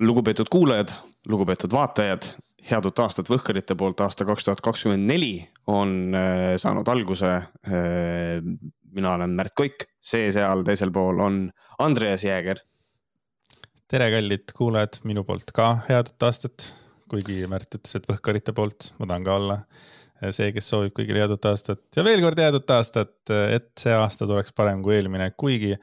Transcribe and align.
lugupeetud 0.00 0.50
kuulajad, 0.50 0.92
lugupeetud 1.28 1.72
vaatajad, 1.72 2.26
head 2.70 2.86
uut 2.88 3.02
aastat 3.04 3.30
Võhkarite 3.30 3.76
poolt, 3.78 4.00
aasta 4.04 4.26
kaks 4.26 4.46
tuhat 4.46 4.62
kakskümmend 4.64 5.06
neli 5.08 5.34
on 5.70 6.14
äh, 6.16 6.54
saanud 6.60 6.88
alguse. 6.90 7.34
Äh, 7.68 8.40
mina 8.94 9.16
olen 9.16 9.34
Märt 9.34 9.56
Koik, 9.58 9.88
see 10.02 10.30
seal 10.34 10.62
teisel 10.66 10.92
pool 10.94 11.18
on 11.22 11.48
Andreas 11.82 12.24
Jääger. 12.24 12.62
tere, 13.90 14.08
kallid 14.10 14.54
kuulajad, 14.56 15.02
minu 15.04 15.24
poolt 15.24 15.52
ka 15.54 15.74
head 15.88 16.10
uut 16.12 16.26
aastat, 16.26 16.70
kuigi 17.10 17.44
Märt 17.50 17.74
ütles, 17.76 17.98
et 17.98 18.08
Võhkarite 18.10 18.54
poolt, 18.56 18.92
ma 18.98 19.10
tahan 19.10 19.26
ka 19.26 19.36
olla 19.38 19.58
see, 20.32 20.52
kes 20.54 20.68
soovib 20.70 20.94
kõigile 20.96 21.20
head 21.20 21.34
uut 21.34 21.46
aastat 21.50 21.98
ja 21.98 22.04
veel 22.06 22.22
kord 22.24 22.38
head 22.40 22.56
uut 22.56 22.70
aastat, 22.70 23.16
et 23.28 23.70
see 23.78 23.92
aasta 23.92 24.28
tuleks 24.30 24.54
parem 24.56 24.82
kui 24.82 24.96
eelmine, 24.96 25.28
kuigi 25.36 25.74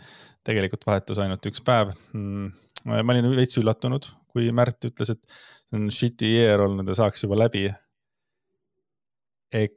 tegelikult 0.48 0.88
vahetus 0.88 1.20
ainult 1.21 1.46
üks 1.52 1.62
päev 1.62 1.91
mm, 2.16 2.50
ma 2.88 3.13
olin 3.13 3.29
veits 3.38 3.59
üllatunud, 3.61 4.07
kui 4.32 4.50
Märt 4.55 4.88
ütles, 4.88 5.14
et 5.14 5.21
see 5.70 5.77
on 5.79 5.89
shitty 5.93 6.32
year 6.32 6.64
olnud 6.65 6.88
ja 6.89 6.97
saaks 7.01 7.25
juba 7.25 7.39
läbi. 7.39 7.68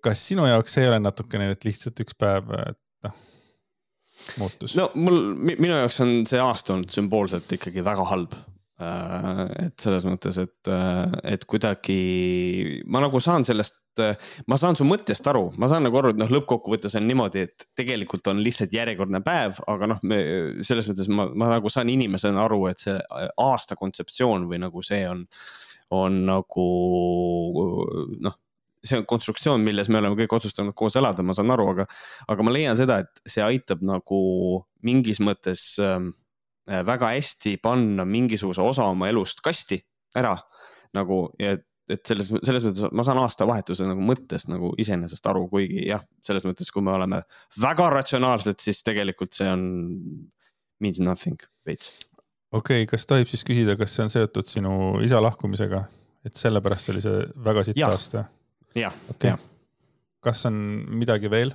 kas 0.02 0.20
sinu 0.28 0.46
jaoks 0.46 0.78
ei 0.78 0.88
ole 0.88 1.00
natukene 1.02 1.50
nüüd 1.50 1.64
lihtsalt 1.66 2.00
üks 2.04 2.14
päev, 2.14 2.50
et 2.70 2.80
noh, 3.06 3.16
muutus? 4.38 4.76
no 4.78 4.90
mul, 4.94 5.20
minu 5.34 5.74
jaoks 5.74 6.00
on 6.04 6.20
see 6.30 6.42
aasta 6.42 6.76
olnud 6.76 6.94
sümboolselt 6.94 7.50
ikkagi 7.58 7.82
väga 7.84 8.06
halb 8.12 8.36
Äh, 8.38 8.53
et 8.82 9.78
selles 9.78 10.04
mõttes, 10.08 10.38
et, 10.42 10.68
äh, 10.70 11.12
et 11.34 11.44
kuidagi 11.46 12.82
ma 12.90 13.04
nagu 13.04 13.20
saan 13.22 13.44
sellest, 13.46 13.76
äh, 14.02 14.16
ma 14.50 14.58
saan 14.58 14.74
su 14.74 14.86
mõttest 14.88 15.26
aru, 15.30 15.52
ma 15.62 15.68
saan 15.70 15.86
nagu 15.86 16.00
aru, 16.00 16.10
et 16.10 16.18
noh, 16.18 16.30
lõppkokkuvõttes 16.34 16.96
on 16.98 17.06
niimoodi, 17.06 17.44
et 17.46 17.66
tegelikult 17.78 18.26
on 18.32 18.42
lihtsalt 18.42 18.74
järjekordne 18.74 19.22
päev, 19.22 19.60
aga 19.70 19.90
noh, 19.94 20.00
me 20.02 20.18
selles 20.66 20.88
mõttes 20.90 21.08
ma, 21.08 21.28
ma 21.30 21.52
nagu 21.54 21.70
saan 21.70 21.92
inimesena 21.92 22.42
aru, 22.48 22.64
et 22.72 22.82
see 22.82 22.96
aasta 23.38 23.78
kontseptsioon 23.78 24.48
või 24.50 24.58
nagu 24.64 24.82
see 24.82 25.04
on, 25.06 25.22
on 25.94 26.24
nagu 26.26 26.66
noh 28.26 28.40
see 28.84 28.98
on 28.98 29.06
konstruktsioon, 29.08 29.62
milles 29.64 29.88
me 29.88 29.96
oleme 29.96 30.18
kõik 30.18 30.34
otsustanud 30.36 30.74
koos 30.76 30.98
elada, 31.00 31.22
ma 31.24 31.32
saan 31.32 31.54
aru, 31.54 31.70
aga, 31.72 31.86
aga 32.28 32.44
ma 32.44 32.52
leian 32.52 32.76
seda, 32.76 32.98
et 33.00 33.22
see 33.24 33.40
aitab 33.40 33.80
nagu 33.80 34.18
mingis 34.84 35.22
mõttes 35.24 35.62
äh, 35.80 36.02
Äh, 36.02 36.23
väga 36.64 37.12
hästi 37.12 37.58
panna 37.62 38.06
mingisuguse 38.08 38.62
osa 38.64 38.86
oma 38.88 39.08
elust 39.10 39.42
kasti 39.44 39.80
ära 40.16 40.36
nagu 40.94 41.18
et, 41.42 41.64
et 41.90 42.02
selles, 42.08 42.30
selles 42.46 42.64
mõttes 42.66 42.94
ma 42.96 43.04
saan 43.06 43.20
aastavahetuse 43.22 43.86
nagu 43.88 44.04
mõttest 44.06 44.48
nagu 44.52 44.72
iseenesest 44.80 45.26
aru, 45.30 45.46
kuigi 45.52 45.88
jah, 45.88 46.04
selles 46.24 46.46
mõttes, 46.48 46.70
kui 46.72 46.84
me 46.84 46.94
oleme 46.94 47.20
väga 47.60 47.90
ratsionaalsed, 47.98 48.60
siis 48.62 48.82
tegelikult 48.86 49.36
see 49.36 49.50
on 49.50 49.66
means 50.82 51.00
nothing 51.02 51.40
veits. 51.66 51.92
okei 52.52 52.84
okay,, 52.84 52.90
kas 52.94 53.06
tohib 53.10 53.30
siis 53.30 53.44
küsida, 53.46 53.76
kas 53.80 53.96
see 53.96 54.06
on 54.06 54.14
seotud 54.14 54.48
sinu 54.50 54.76
isa 55.04 55.20
lahkumisega, 55.24 55.84
et 56.24 56.40
sellepärast 56.40 56.94
oli 56.94 57.04
see 57.04 57.26
väga 57.50 57.66
sitt 57.68 57.82
aasta? 57.84 58.28
jah, 58.78 58.96
jah. 59.22 59.42
kas 60.24 60.46
on 60.50 60.56
midagi 61.02 61.30
veel? 61.32 61.54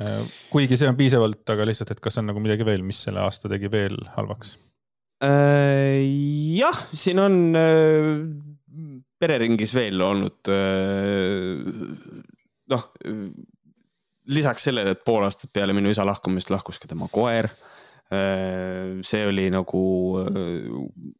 Äh, 0.00 0.22
kuigi 0.48 0.78
see 0.80 0.88
on 0.88 0.96
piisavalt, 0.96 1.42
aga 1.52 1.66
lihtsalt, 1.68 1.90
et 1.92 2.00
kas 2.00 2.16
on 2.20 2.30
nagu 2.30 2.40
midagi 2.40 2.64
veel, 2.64 2.84
mis 2.86 3.02
selle 3.04 3.20
aasta 3.20 3.50
tegi 3.52 3.68
veel 3.72 3.98
halvaks? 4.14 4.54
Äh, 5.22 6.00
jah, 6.56 6.78
siin 6.96 7.20
on 7.20 7.36
äh, 7.58 8.22
pereringis 9.20 9.74
veel 9.76 10.00
olnud 10.02 10.48
noh, 12.72 12.86
lisaks 14.32 14.70
sellele, 14.70 14.96
et 14.96 15.04
pool 15.04 15.26
aastat 15.26 15.52
peale 15.52 15.76
minu 15.76 15.92
isa 15.92 16.06
lahkumist 16.08 16.50
lahkus 16.50 16.80
ka 16.80 16.88
tema 16.90 17.10
koer 17.12 17.50
see 18.12 19.22
oli 19.24 19.46
nagu 19.48 19.82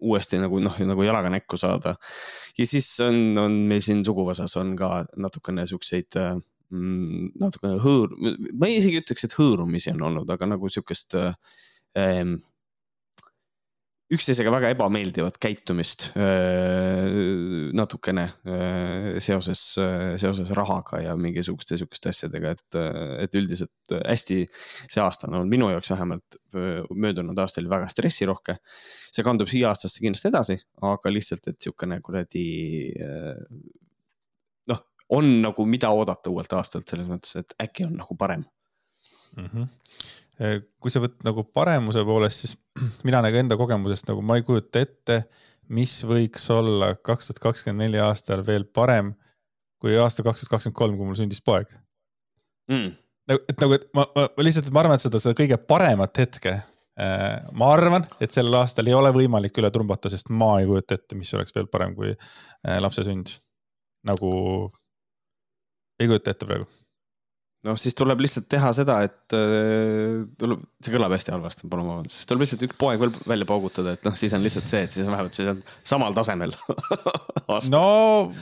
uuesti 0.05 0.36
nagu 0.42 0.59
noh, 0.61 0.75
nagu 0.84 1.05
jalaga 1.07 1.31
näkku 1.33 1.57
saada. 1.57 1.95
ja 2.59 2.67
siis 2.69 2.91
on, 3.01 3.39
on 3.41 3.55
meil 3.70 3.81
siin 3.81 4.03
suguvõsas 4.05 4.53
on 4.61 4.75
ka 4.77 4.91
natukene 5.17 5.64
siukseid 5.70 6.19
äh, 6.20 6.34
natukene 6.73 7.77
hõõr, 7.83 8.15
ma 8.58 8.70
isegi 8.73 9.02
ütleks, 9.02 9.27
et 9.27 9.36
hõõrumisi 9.36 9.92
on 9.92 10.07
olnud, 10.08 10.30
aga 10.33 10.48
nagu 10.55 10.70
sihukest 10.73 11.17
ähm, 11.19 12.39
üksteisega 14.13 14.52
väga 14.52 14.73
ebameeldivat 14.74 15.39
käitumist 15.41 16.11
äh, 16.20 17.07
natukene 17.77 18.27
äh, 18.45 19.07
seoses 19.24 19.63
äh,, 19.80 20.14
seoses 20.20 20.52
rahaga 20.57 21.01
ja 21.01 21.14
mingisuguste 21.17 21.79
sihukeste 21.80 22.13
asjadega, 22.13 22.52
et, 22.52 22.79
et 23.24 23.39
üldiselt 23.41 23.97
hästi 24.02 24.42
see 24.52 25.02
aasta 25.02 25.29
on 25.29 25.39
olnud 25.39 25.52
minu 25.52 25.70
jaoks 25.73 25.95
vähemalt 25.95 26.39
möödunud 26.52 27.39
aasta 27.41 27.63
oli 27.63 27.73
väga 27.73 27.89
stressirohke. 27.92 28.58
see 29.13 29.24
kandub 29.24 29.48
siia 29.48 29.70
aastasse 29.73 30.02
kindlasti 30.05 30.29
edasi, 30.29 30.58
aga 30.85 31.13
lihtsalt, 31.13 31.48
et 31.48 31.61
sihukene 31.64 32.01
kuradi 32.05 32.45
on 35.12 35.28
nagu, 35.45 35.67
mida 35.68 35.90
oodata 35.92 36.33
uuelt 36.33 36.52
aastalt 36.56 36.89
selles 36.89 37.08
mõttes, 37.11 37.36
et 37.40 37.55
äkki 37.62 37.86
on 37.89 37.96
nagu 38.00 38.17
parem 38.18 38.45
mm. 39.36 39.46
-hmm 39.46 39.70
kui 40.80 40.90
sa 40.90 41.02
võtad 41.02 41.27
nagu 41.27 41.45
paremuse 41.55 42.02
poolest, 42.08 42.45
siis 42.45 42.55
mina 43.06 43.20
nagu 43.23 43.36
enda 43.36 43.56
kogemusest 43.61 44.08
nagu 44.08 44.24
ma 44.24 44.39
ei 44.39 44.46
kujuta 44.46 44.80
ette, 44.83 45.23
mis 45.73 45.92
võiks 46.08 46.48
olla 46.50 46.95
kaks 46.96 47.28
tuhat 47.28 47.42
kakskümmend 47.45 47.86
neli 47.86 48.00
aastal 48.02 48.42
veel 48.46 48.64
parem 48.64 49.12
kui 49.83 49.95
aasta 49.98 50.24
kaks 50.27 50.42
tuhat 50.42 50.56
kakskümmend 50.56 50.78
kolm, 50.78 50.98
kui 50.98 51.08
mul 51.11 51.18
sündis 51.20 51.42
poeg 51.44 51.70
mm.. 52.70 52.90
nagu, 53.30 53.44
et 53.48 53.64
nagu, 53.64 53.79
et 53.79 53.89
ma, 53.94 54.06
ma, 54.17 54.29
ma 54.36 54.46
lihtsalt, 54.46 54.73
ma 54.74 54.84
arvan, 54.84 54.98
et 54.98 55.06
seda, 55.06 55.23
seda 55.23 55.39
kõige 55.39 55.58
paremat 55.68 56.23
hetke 56.24 56.56
äh, 56.56 57.39
ma 57.52 57.73
arvan, 57.77 58.06
et 58.23 58.34
sellel 58.34 58.61
aastal 58.62 58.90
ei 58.90 58.98
ole 58.98 59.12
võimalik 59.14 59.58
üle 59.62 59.70
trumbata, 59.74 60.11
sest 60.12 60.33
ma 60.33 60.55
ei 60.61 60.68
kujuta 60.70 60.98
ette, 60.98 61.18
mis 61.18 61.33
oleks 61.36 61.55
veel 61.56 61.70
parem 61.73 61.96
kui 61.98 62.12
äh, 62.14 62.79
lapse 62.83 63.05
sünd. 63.06 63.36
nagu 64.02 64.30
ei 66.02 66.11
kujuta 66.11 66.33
ette 66.33 66.48
praegu. 66.48 66.68
noh, 67.63 67.77
siis 67.79 67.95
tuleb 67.95 68.18
lihtsalt 68.24 68.48
teha 68.51 68.73
seda, 68.74 68.96
et 69.07 69.35
äh, 69.39 70.24
tuleb, 70.40 70.64
see 70.83 70.95
kõlab 70.95 71.13
hästi 71.14 71.30
halvasti, 71.35 71.68
palun 71.70 71.86
vabandust, 71.92 72.17
siis 72.18 72.30
tuleb 72.30 72.42
lihtsalt 72.42 72.64
üks 72.67 72.79
poeg 72.80 72.98
veel 73.02 73.13
välja 73.30 73.46
paugutada, 73.46 73.95
et 73.95 74.08
noh, 74.08 74.17
siis 74.18 74.35
on 74.35 74.42
lihtsalt 74.42 74.67
see, 74.73 74.80
et 74.89 74.96
siis 74.96 75.07
on 75.07 75.14
vähemalt 75.14 75.39
siis 75.39 75.52
on 75.52 75.61
samal 75.86 76.17
tasemel 76.17 76.57
no 77.74 77.85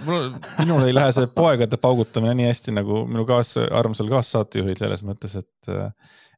mul, 0.06 0.30
minul 0.62 0.86
ei 0.88 0.96
lähe 0.96 1.12
see 1.16 1.28
poegade 1.36 1.76
paugutamine 1.82 2.32
nii 2.40 2.48
hästi 2.48 2.74
nagu 2.80 3.04
minu 3.10 3.26
kaas, 3.28 3.52
armsal 3.60 4.08
kaassaatejuhil 4.14 4.80
selles 4.80 5.04
mõttes, 5.06 5.36
et 5.42 5.72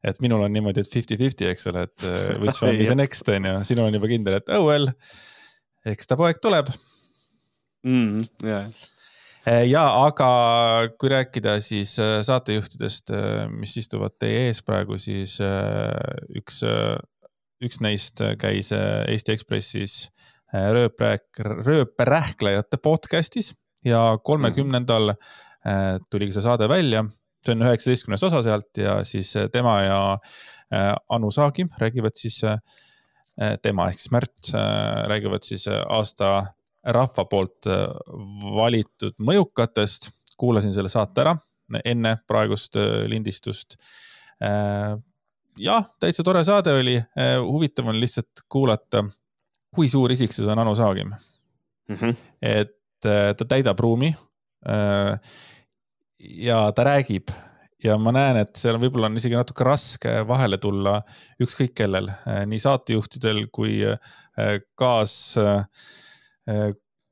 et 0.03 0.17
minul 0.19 0.43
on 0.43 0.51
niimoodi, 0.51 0.83
et 0.83 0.91
fifty-fifty, 0.91 1.47
eks 1.47 1.69
ole, 1.71 1.85
et 1.87 2.07
äh, 2.09 2.33
which 2.43 2.59
one 2.59 2.75
is 2.75 2.91
the 2.91 2.99
next 3.05 3.29
on 3.31 3.47
ju, 3.47 3.59
sinul 3.71 3.87
on 3.87 3.95
juba 3.95 4.11
kindel, 4.11 4.41
et 4.41 4.51
oh 4.51 4.67
well, 4.67 4.91
eks 5.87 6.11
ta 6.11 6.19
poeg 6.19 6.43
tuleb. 6.43 6.73
Mm,. 7.87 8.19
Yeah 8.43 8.67
Eh, 8.67 8.92
ja 9.43 9.83
aga 10.05 10.27
kui 10.99 11.11
rääkida 11.11 11.57
siis 11.63 11.97
eh, 11.99 12.21
saatejuhtidest, 12.23 13.11
eh, 13.11 13.47
mis 13.51 13.75
istuvad 13.79 14.15
teie 14.19 14.47
ees 14.47 14.61
praegu, 14.63 14.97
siis 15.01 15.35
üks, 16.37 16.61
üks 17.63 17.81
neist 17.83 18.23
käis 18.39 18.71
Eesti 18.73 19.35
Ekspressis 19.35 19.97
rööprääk-, 20.53 21.43
rööperähklejate 21.65 22.77
podcast'is 22.77 23.53
ja 23.85 24.13
kolmekümnendal 24.23 25.15
tuli 26.11 26.29
see 26.31 26.43
saade 26.43 26.67
välja. 26.69 27.05
see 27.43 27.55
on 27.55 27.63
üheksateistkümnes 27.65 28.23
osa 28.23 28.39
sealt 28.43 28.77
ja 28.77 29.01
siis 29.03 29.33
tema 29.51 29.81
ja 29.81 29.97
Anu 31.09 31.31
Saagim 31.31 31.69
räägivad 31.79 32.15
siis, 32.15 32.39
tema 33.61 33.87
ehk 33.89 33.99
siis 33.99 34.11
Märt 34.11 34.51
räägivad 35.11 35.43
siis 35.43 35.67
aasta 35.67 36.53
rahva 36.83 37.25
poolt 37.29 37.67
äh, 37.67 37.87
valitud 38.55 39.15
mõjukatest. 39.23 40.11
kuulasin 40.37 40.73
selle 40.73 40.89
saate 40.89 41.21
ära 41.21 41.35
enne 41.85 42.17
praegust 42.27 42.75
äh, 42.75 43.05
lindistust. 43.07 43.77
Äh, 44.43 44.97
jah, 45.57 45.85
täitsa 46.01 46.23
tore 46.25 46.43
saade 46.43 46.73
oli, 46.73 46.97
huvitav 47.45 47.87
on 47.87 47.99
lihtsalt 48.01 48.43
kuulata, 48.49 49.03
kui 49.73 49.89
suur 49.89 50.11
isiksus 50.11 50.47
on 50.49 50.59
Anu 50.59 50.75
Saagim 50.75 51.13
mm. 51.13 51.95
-hmm. 51.95 52.15
et 52.41 52.79
ta 53.37 53.45
täidab 53.45 53.79
ruumi. 53.79 54.15
ja 56.19 56.71
ta 56.71 56.83
räägib 56.83 57.29
ja 57.83 57.97
ma 57.97 58.11
näen, 58.11 58.37
et 58.37 58.55
seal 58.55 58.79
võib-olla 58.79 59.05
on 59.05 59.17
isegi 59.17 59.35
natuke 59.35 59.63
raske 59.63 60.27
vahele 60.27 60.57
tulla 60.57 61.01
ükskõik 61.41 61.73
kellel, 61.75 62.07
nii 62.45 62.59
saatejuhtidel 62.59 63.47
kui 63.51 63.81
kaas 64.75 65.37
Äh, 65.37 65.65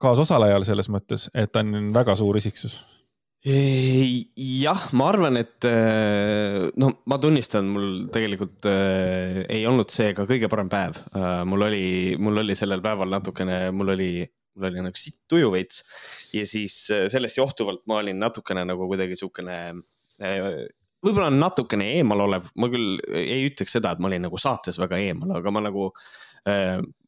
kaasosalejal 0.01 0.65
selles 0.67 0.89
mõttes, 0.91 1.29
et 1.37 1.51
ta 1.53 1.63
on 1.63 1.91
väga 1.95 2.15
suur 2.19 2.39
isiksus? 2.39 2.81
jah, 3.41 4.81
ma 4.93 5.07
arvan, 5.09 5.39
et 5.41 5.65
äh, 5.65 6.67
no 6.77 6.91
ma 7.09 7.17
tunnistan, 7.17 7.65
mul 7.73 7.87
tegelikult 8.13 8.67
äh, 8.69 9.39
ei 9.49 9.63
olnud 9.65 9.89
see 9.89 10.11
ka 10.13 10.27
kõige 10.29 10.49
parem 10.51 10.69
päev 10.69 10.99
äh,. 11.09 11.41
mul 11.49 11.65
oli, 11.65 11.87
mul 12.21 12.37
oli 12.43 12.53
sellel 12.57 12.83
päeval 12.85 13.09
natukene, 13.09 13.71
mul 13.73 13.95
oli, 13.95 14.11
mul 14.53 14.69
oli 14.69 14.85
nagu 14.85 15.01
sitt 15.01 15.23
tuju 15.25 15.49
veits 15.55 15.81
ja 16.37 16.45
siis 16.45 16.83
äh, 16.93 17.07
sellest 17.09 17.41
johtuvalt 17.41 17.81
ma 17.89 17.97
olin 18.03 18.21
natukene 18.21 18.61
nagu 18.69 18.85
kuidagi 18.91 19.17
siukene 19.17 19.57
äh, 20.21 20.69
võib-olla 21.01 21.31
natukene 21.33 21.95
eemalolev, 21.95 22.51
ma 22.61 22.69
küll 22.69 23.01
ei 23.09 23.47
ütleks 23.49 23.73
seda, 23.73 23.95
et 23.95 24.05
ma 24.05 24.11
olin 24.11 24.21
nagu 24.29 24.37
saates 24.37 24.77
väga 24.77 25.01
eemal, 25.01 25.33
aga 25.39 25.49
ma 25.49 25.65
nagu 25.65 25.89
äh, 25.89 26.11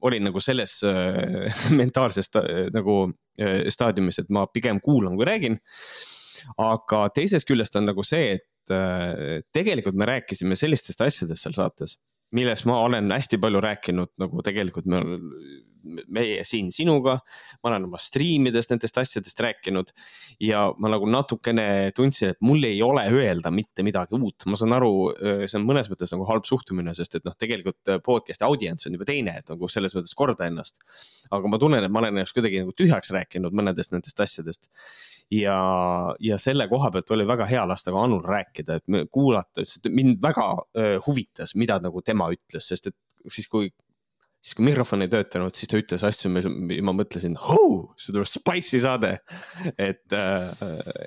olin 0.04 0.28
nagu 0.30 0.42
selles 0.44 0.80
äh, 0.86 1.50
mentaalses 1.80 2.30
äh, 2.38 2.68
nagu 2.74 3.08
äh, 3.40 3.70
staadiumis, 3.74 4.22
et 4.22 4.30
ma 4.30 4.46
pigem 4.48 4.82
kuulan, 4.84 5.18
kui 5.18 5.26
räägin. 5.30 5.60
aga 6.60 7.06
teisest 7.16 7.48
küljest 7.48 7.76
on 7.80 7.88
nagu 7.88 8.04
see, 8.04 8.38
et 8.38 8.74
äh, 8.74 9.42
tegelikult 9.56 9.96
me 9.96 10.10
rääkisime 10.10 10.58
sellistest 10.60 11.02
asjadest 11.02 11.46
seal 11.46 11.56
saates 11.56 11.98
millest 12.34 12.66
ma 12.66 12.80
olen 12.82 13.12
hästi 13.14 13.38
palju 13.42 13.62
rääkinud, 13.62 14.12
nagu 14.22 14.42
tegelikult 14.46 14.88
me, 14.90 15.04
meie 15.84 16.44
siin 16.48 16.72
sinuga. 16.72 17.18
ma 17.64 17.70
olen 17.70 17.88
oma 17.88 18.00
striimides 18.02 18.70
nendest 18.72 18.98
asjadest 18.98 19.40
rääkinud 19.44 19.92
ja 20.42 20.66
ma 20.80 20.92
nagu 20.92 21.08
natukene 21.10 21.92
tundsin, 21.96 22.34
et 22.34 22.42
mul 22.42 22.64
ei 22.68 22.82
ole 22.86 23.06
öelda 23.12 23.52
mitte 23.52 23.86
midagi 23.86 24.18
uut, 24.18 24.48
ma 24.50 24.60
saan 24.60 24.76
aru, 24.78 24.94
see 25.46 25.60
on 25.60 25.68
mõnes 25.68 25.90
mõttes 25.92 26.14
nagu 26.16 26.28
halb 26.30 26.48
suhtumine, 26.48 26.96
sest 26.98 27.20
et 27.20 27.28
noh, 27.28 27.36
tegelikult 27.40 27.96
podcast'i 28.06 28.48
audients 28.48 28.88
on 28.88 28.98
juba 28.98 29.08
teine, 29.10 29.38
et 29.40 29.54
nagu 29.54 29.70
selles 29.72 29.96
mõttes 29.98 30.16
korda 30.18 30.48
ennast. 30.50 30.80
aga 31.32 31.50
ma 31.50 31.60
tunnen, 31.62 31.84
et 31.84 31.92
ma 31.92 32.04
olen 32.04 32.18
ennast 32.18 32.36
kuidagi 32.36 32.64
nagu 32.64 32.76
tühjaks 32.78 33.12
rääkinud 33.16 33.56
mõnedest 33.56 33.96
nendest 33.96 34.20
asjadest 34.24 34.72
ja, 35.32 35.58
ja 36.20 36.38
selle 36.42 36.68
koha 36.72 36.92
pealt 36.92 37.12
oli 37.16 37.26
väga 37.28 37.48
hea 37.50 37.64
lasta 37.68 37.94
ka 37.94 38.04
Anul 38.04 38.24
rääkida, 38.26 38.80
et 38.80 39.10
kuulata, 39.12 39.66
mind 39.90 40.22
väga 40.24 40.48
huvitas, 41.08 41.56
mida 41.60 41.80
nagu 41.84 42.02
tema 42.06 42.30
ütles, 42.34 42.68
sest 42.68 42.92
et 42.92 42.98
siis, 43.32 43.48
kui, 43.48 43.72
siis 44.44 44.58
kui 44.58 44.66
mikrofon 44.68 45.06
ei 45.06 45.12
töötanud, 45.12 45.56
siis 45.56 45.72
ta 45.72 45.80
ütles 45.80 46.04
asju, 46.04 46.32
ma 46.34 46.96
mõtlesin, 46.96 47.38
see 47.40 48.12
tuleb 48.12 48.28
spicy 48.28 48.82
saade. 48.84 49.16
et, 49.78 50.18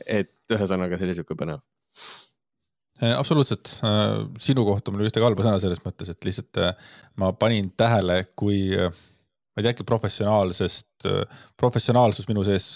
et 0.09 0.57
ühesõnaga, 0.57 0.97
see 0.97 1.09
oli 1.09 1.19
sihuke 1.19 1.37
põnev 1.39 1.61
absoluutselt, 2.97 3.75
sinu 4.41 4.63
kohta 4.65 4.89
mul 4.89 5.03
ei 5.03 5.05
ole 5.05 5.11
ühtegi 5.11 5.27
halba 5.27 5.45
sõna 5.45 5.59
selles 5.61 5.83
mõttes, 5.85 6.09
et 6.09 6.25
lihtsalt 6.25 6.61
ma 7.21 7.29
panin 7.37 7.69
tähele, 7.77 8.23
kui 8.39 8.71
ma 8.73 9.61
ei 9.61 9.67
tea, 9.67 9.75
äkki 9.75 9.85
professionaalsest, 9.89 11.05
professionaalsus 11.61 12.29
minu 12.31 12.45
sees 12.47 12.71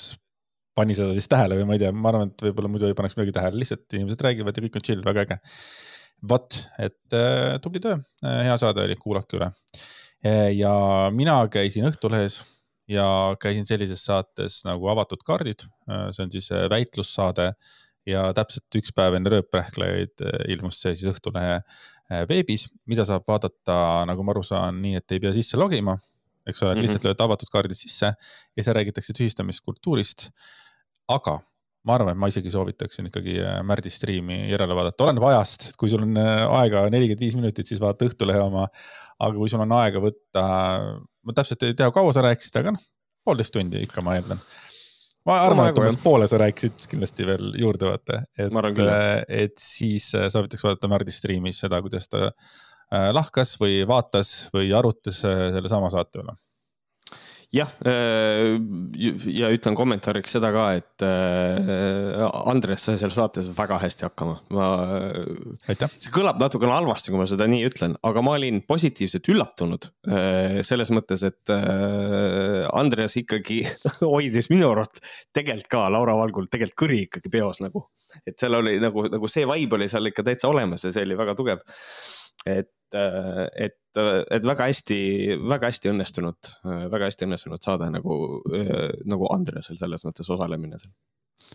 pani 0.77 0.97
seda 0.97 1.15
siis 1.17 1.29
tähele 1.31 1.57
või 1.59 1.71
ma 1.71 1.77
ei 1.77 1.83
tea, 1.83 1.93
ma 1.95 2.13
arvan, 2.13 2.31
et 2.31 2.45
võib-olla 2.45 2.73
muidu 2.73 2.89
ei 2.89 2.99
paneks 2.99 3.17
midagi 3.17 3.35
tähele, 3.37 3.63
lihtsalt 3.63 3.97
inimesed 3.97 4.27
räägivad 4.27 4.57
ja 4.57 4.67
kõik 4.67 4.77
on 4.77 4.85
chill, 4.87 5.07
väga 5.07 5.25
äge. 5.25 5.39
vot, 6.31 6.59
et 6.79 7.17
äh, 7.17 7.57
tubli 7.65 7.81
töö 7.81 7.97
äh,, 7.97 8.43
hea 8.45 8.57
saade 8.61 8.85
oli, 8.85 8.99
kuulake 9.01 9.41
üle 9.41 9.49
äh,. 9.49 10.00
Ja 10.57 10.73
mina 11.15 11.37
käisin 11.49 11.87
Õhtulehes 11.89 12.43
ja 12.91 13.37
käisin 13.41 13.67
sellises 13.69 14.03
saates 14.05 14.61
nagu 14.67 14.91
Avatud 14.91 15.23
kaardid. 15.27 15.67
Äh,, 15.89 16.11
see 16.15 16.27
on 16.27 16.35
siis 16.35 16.51
äh, 16.55 16.67
väitlussaade 16.71 17.53
ja 18.09 18.27
täpselt 18.37 18.81
üks 18.81 18.95
päev 18.97 19.17
enne 19.19 19.33
rööprähklejaid 19.37 20.25
äh, 20.27 20.45
ilmus 20.55 20.81
see 20.83 20.97
siis 20.97 21.13
Õhtulehe 21.15 21.61
veebis, 22.27 22.65
mida 22.91 23.05
saab 23.07 23.23
vaadata, 23.31 23.75
nagu 24.11 24.25
ma 24.27 24.33
aru 24.33 24.41
saan, 24.43 24.81
nii 24.83 24.97
et 24.99 25.13
ei 25.15 25.21
pea 25.23 25.31
sisse 25.31 25.55
logima. 25.61 25.93
Eks 26.43 26.59
ole 26.65 26.73
mm 26.73 26.75
-hmm., 26.75 26.83
lihtsalt 26.83 27.05
lööd 27.07 27.21
avatud 27.23 27.53
kaardid 27.53 27.79
sisse 27.79 28.09
ja 28.11 28.65
seal 28.65 28.75
räägitakse 28.75 29.15
tühistamiskultuurist. 29.15 30.27
Aga 31.07 31.37
ma 31.89 31.97
arvan, 31.97 32.13
et 32.13 32.21
ma 32.21 32.29
isegi 32.31 32.53
soovitaksin 32.53 33.09
ikkagi 33.09 33.37
äh, 33.41 33.61
Märdi 33.67 33.93
striimi 33.93 34.41
järele 34.51 34.77
vaadata, 34.77 35.07
oleneb 35.07 35.27
ajast, 35.31 35.71
et 35.71 35.79
kui 35.81 35.91
sul 35.93 36.05
on 36.05 36.17
äh, 36.21 36.43
aega 36.61 36.85
nelikümmend 36.93 37.25
viis 37.25 37.37
minutit, 37.39 37.71
siis 37.71 37.81
vaata 37.83 38.09
Õhtulehe 38.09 38.43
oma. 38.45 38.67
aga 39.21 39.37
kui 39.37 39.53
sul 39.53 39.61
on 39.65 39.77
aega 39.77 40.01
võtta, 40.01 40.43
ma 41.01 41.37
täpselt 41.37 41.65
ei 41.69 41.77
tea, 41.77 41.91
kaua 41.93 42.13
sa 42.17 42.25
rääkisid, 42.25 42.57
aga 42.61 42.75
noh, 42.77 42.85
poolteist 43.25 43.53
tundi 43.57 43.85
ikka, 43.85 44.05
ma 44.05 44.17
eeldan. 44.19 44.41
ma 45.29 45.39
arvan, 45.45 45.71
et 45.71 45.81
umbes 45.81 45.99
poole 46.01 46.29
sa 46.29 46.41
rääkisid 46.41 46.89
kindlasti 46.91 47.29
veel 47.29 47.55
juurde 47.61 47.89
vaata, 47.89 48.23
et, 48.37 48.61
äh, 48.85 49.07
et 49.47 49.57
siis 49.61 50.11
soovitaks 50.13 50.67
vaadata 50.67 50.93
Märdi 50.93 51.17
striimis 51.17 51.65
seda, 51.65 51.81
kuidas 51.85 52.09
ta 52.13 52.33
lahkas 53.15 53.53
või 53.61 53.85
vaatas 53.87 54.49
või 54.51 54.73
arutas 54.75 55.21
sellesama 55.23 55.93
saate 55.93 56.25
üle 56.25 56.35
jah, 57.55 57.71
äh, 57.87 58.59
ja 59.35 59.51
ütlen 59.51 59.75
kommentaariks 59.79 60.37
seda 60.37 60.53
ka, 60.55 60.67
et 60.79 61.05
äh, 61.05 62.21
Andres 62.51 62.85
sai 62.87 62.97
seal 63.01 63.13
saates 63.15 63.49
väga 63.57 63.81
hästi 63.83 64.07
hakkama. 64.07 64.37
ma, 64.55 64.69
see 65.67 66.13
kõlab 66.15 66.39
natukene 66.43 66.77
halvasti, 66.77 67.11
kui 67.11 67.21
ma 67.21 67.27
seda 67.31 67.49
nii 67.51 67.67
ütlen, 67.67 67.97
aga 68.07 68.23
ma 68.25 68.37
olin 68.39 68.63
positiivselt 68.71 69.33
üllatunud 69.35 69.91
äh, 70.11 70.61
selles 70.67 70.95
mõttes, 70.95 71.27
et 71.27 71.55
Andres 72.71 73.19
ikkagi 73.19 73.65
hoidis 74.13 74.51
minu 74.53 74.71
arust 74.71 75.03
tegelikult 75.35 75.71
ka 75.71 75.85
Laura 75.93 76.15
Valgul 76.19 76.47
tegelikult 76.51 76.79
kõri 76.85 77.03
ikkagi 77.09 77.33
peos 77.33 77.61
nagu. 77.65 77.89
et 78.27 78.39
seal 78.39 78.55
oli 78.59 78.79
nagu, 78.83 79.09
nagu 79.11 79.29
see 79.31 79.47
vibe 79.49 79.79
oli 79.79 79.91
seal 79.91 80.07
ikka 80.11 80.25
täitsa 80.27 80.51
olemas 80.51 80.87
ja 80.87 80.95
see 80.95 81.03
oli 81.07 81.19
väga 81.19 81.35
tugev. 81.39 81.67
et, 82.47 82.73
et 82.95 83.80
et 83.97 84.45
väga 84.47 84.67
hästi, 84.69 84.99
väga 85.49 85.71
hästi 85.71 85.91
õnnestunud, 85.91 86.51
väga 86.93 87.09
hästi 87.09 87.27
õnnestunud 87.27 87.63
saade 87.65 87.91
nagu, 87.91 88.17
nagu 89.11 89.31
Andresel 89.35 89.79
selles 89.81 90.05
mõttes 90.07 90.31
osalemine 90.31 90.79
seal. 90.79 90.93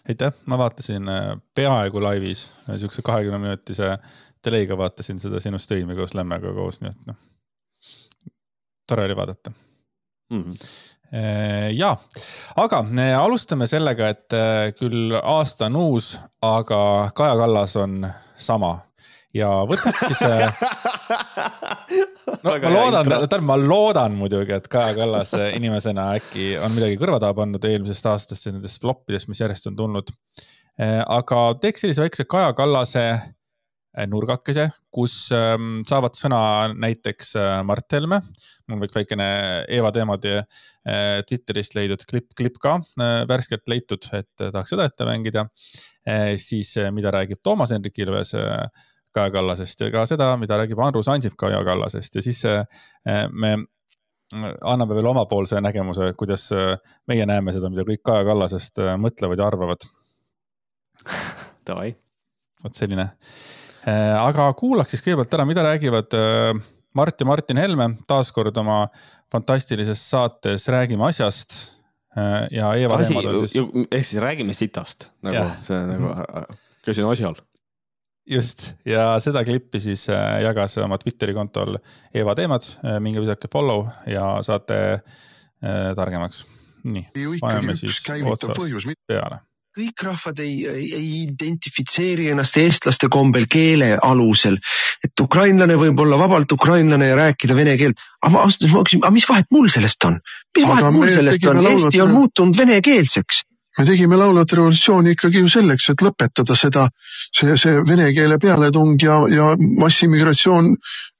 aitäh, 0.10 0.34
ma 0.46 0.58
vaatasin 0.60 1.10
äh, 1.10 1.30
peaaegu 1.56 2.04
laivis, 2.04 2.50
siukse 2.78 3.02
kahekümne 3.06 3.40
minutise 3.40 3.96
delay'ga 4.46 4.78
vaatasin 4.78 5.20
seda 5.20 5.40
sinu 5.40 5.60
striimi 5.60 5.96
koos 5.96 6.14
Lemmega 6.14 6.52
koos, 6.54 6.82
nii 6.82 6.92
et 6.92 7.08
noh, 7.08 7.22
tore 8.88 9.08
oli 9.08 9.16
vaadata. 9.16 9.56
Mm. 10.34 10.44
-hmm 10.44 10.68
ja, 11.72 11.96
aga 12.56 12.80
äh, 12.98 13.14
alustame 13.20 13.68
sellega, 13.68 14.08
et 14.10 14.34
küll 14.76 15.14
aasta 15.24 15.70
on 15.70 15.76
uus, 15.76 16.20
aga 16.42 17.12
Kaja 17.16 17.36
Kallas 17.40 17.76
on 17.76 18.08
sama 18.38 18.80
ja 19.36 19.50
võtaks 19.68 20.06
siis 20.08 20.22
äh, 20.26 20.64
no 22.46 22.56
ma 22.56 22.72
loodan, 22.72 23.10
tähendab, 23.10 23.46
ma 23.46 23.58
loodan 23.60 24.18
muidugi, 24.18 24.56
et 24.56 24.68
Kaja 24.72 24.96
Kallas 24.98 25.36
äh, 25.38 25.52
inimesena 25.58 26.12
äkki 26.20 26.54
on 26.62 26.76
midagi 26.76 27.00
kõrva 27.02 27.20
taha 27.24 27.36
pannud 27.38 27.68
eelmisest 27.68 28.12
aastast 28.12 28.48
ja 28.48 28.56
nendest 28.56 28.84
floppidest, 28.84 29.30
mis 29.32 29.42
järjest 29.44 29.72
on 29.72 29.80
tulnud. 29.80 30.12
Äh, 30.80 31.02
aga 31.02 31.48
teeks 31.62 31.86
sellise 31.86 32.06
väikse 32.06 32.28
Kaja 32.30 32.54
Kallase 32.58 33.08
nurgakese, 34.12 34.66
kus 34.92 35.14
ähm, 35.32 35.78
saavad 35.88 36.18
sõna 36.20 36.40
näiteks 36.76 37.30
Mart 37.64 37.94
Helme. 37.96 38.18
mul 38.68 38.82
on 38.82 38.84
üks 38.90 38.98
väikene 38.98 39.28
Eeva 39.72 39.88
teemade 39.96 40.42
Twitterist 41.30 41.78
leidnud 41.78 42.04
klipp, 42.10 42.34
klipp 42.36 42.60
ka 42.60 42.74
värskelt 43.30 43.64
leitud, 43.72 44.04
et 44.12 44.28
tahaks 44.36 44.76
seda 44.76 44.90
ette 44.90 45.08
mängida. 45.08 45.46
siis, 46.36 46.74
mida 46.92 47.16
räägib 47.16 47.40
Toomas 47.40 47.72
Hendrik 47.72 48.04
Ilves 48.04 48.36
Kaja 49.16 49.32
Kallasest 49.32 49.86
ja 49.86 49.92
ka 49.94 50.04
seda, 50.10 50.34
mida 50.40 50.58
räägib 50.60 50.82
Andrus 50.84 51.08
Ansip 51.12 51.38
Kaja 51.40 51.62
Kallasest 51.66 52.20
ja 52.20 52.24
siis 52.26 52.42
eh, 52.50 52.66
me 53.32 53.56
anname 54.66 54.98
veel 54.98 55.08
omapoolse 55.12 55.62
nägemuse, 55.64 56.12
kuidas 56.20 56.48
eh, 56.56 56.76
meie 57.08 57.28
näeme 57.30 57.54
seda, 57.56 57.70
mida 57.72 57.86
kõik 57.88 58.04
Kaja 58.06 58.26
Kallasest 58.28 58.82
eh, 58.84 58.96
mõtlevad 59.00 59.42
ja 59.42 59.48
arvavad. 59.48 59.88
Davai. 61.68 61.94
vot 62.64 62.78
selline. 62.78 63.10
aga 63.86 64.48
kuulaks 64.58 64.96
siis 64.96 65.04
kõigepealt 65.06 65.34
ära, 65.38 65.46
mida 65.46 65.64
räägivad 65.66 66.14
Mart 66.98 67.22
ja 67.22 67.28
Martin 67.30 67.60
Helme 67.62 67.90
taaskord 68.10 68.56
oma 68.58 68.88
fantastilises 69.32 70.02
saates 70.10 70.66
Räägime 70.74 71.06
asjast. 71.10 71.54
ja 72.52 72.72
Eeva 72.74 72.98
teemad 73.04 73.28
on 73.30 73.50
siis. 73.50 73.66
ehk 73.92 74.06
siis 74.08 74.22
räägime 74.24 74.54
sitast 74.58 75.10
nagu, 75.22 75.50
see 75.68 75.82
nagu, 75.90 76.14
käisin 76.88 77.06
asjal 77.10 77.36
just 78.26 78.72
ja 78.86 79.16
seda 79.24 79.44
klippi 79.46 79.80
siis 79.84 80.08
äh, 80.10 80.42
jagas 80.46 80.78
oma 80.84 80.98
Twitteri 81.02 81.36
kontol 81.38 81.78
Eva 82.14 82.36
Teemad, 82.36 82.68
äh, 82.84 83.00
minge 83.04 83.22
visake 83.24 83.50
follow 83.52 83.86
ja 84.10 84.36
saate 84.46 84.80
äh, 84.96 85.92
targemaks. 85.96 86.46
nii, 86.86 87.10
paneme 87.42 87.76
siis 87.78 88.02
otsast 88.30 88.90
peale 89.08 89.42
kõik 89.76 90.04
rahvad 90.08 90.40
ei, 90.40 90.54
ei, 90.72 90.86
ei 90.96 91.08
identifitseeri 91.26 92.30
ennast 92.32 92.56
eestlaste 92.62 93.10
kombel 93.12 93.44
keele 93.52 93.96
alusel. 93.98 94.56
et 95.04 95.20
ukrainlane 95.20 95.76
võib 95.76 96.00
olla 96.00 96.20
vabalt 96.20 96.52
ukrainlane 96.56 97.10
ja 97.10 97.18
rääkida 97.20 97.58
vene 97.58 97.76
keelt. 97.78 98.00
aga 98.22 98.32
ma 98.32 98.46
ausalt 98.46 98.64
öeldes 98.64 98.78
ma 98.78 98.86
küsin, 98.88 99.04
aga 99.04 99.16
mis 99.18 99.28
vahet 99.30 99.52
mul 99.52 99.68
sellest 99.74 100.08
on? 100.08 100.22
mis 100.58 100.70
vahet 100.70 100.96
mul 100.96 101.12
sellest 101.12 101.50
on? 101.52 101.62
Eesti 101.74 102.02
on 102.02 102.16
muutunud 102.16 102.58
venekeelseks 102.58 103.44
me 103.78 103.86
tegime 103.86 104.18
laulvate 104.20 104.56
revolutsiooni 104.56 105.16
ikkagi 105.16 105.42
ju 105.44 105.50
selleks, 105.52 105.90
et 105.92 106.04
lõpetada 106.06 106.56
seda, 106.58 106.86
see, 107.36 107.56
see 107.60 107.82
vene 107.88 108.08
keele 108.16 108.38
pealetung 108.42 108.96
ja, 109.02 109.20
ja 109.32 109.52
massiimmigratsioon 109.82 110.76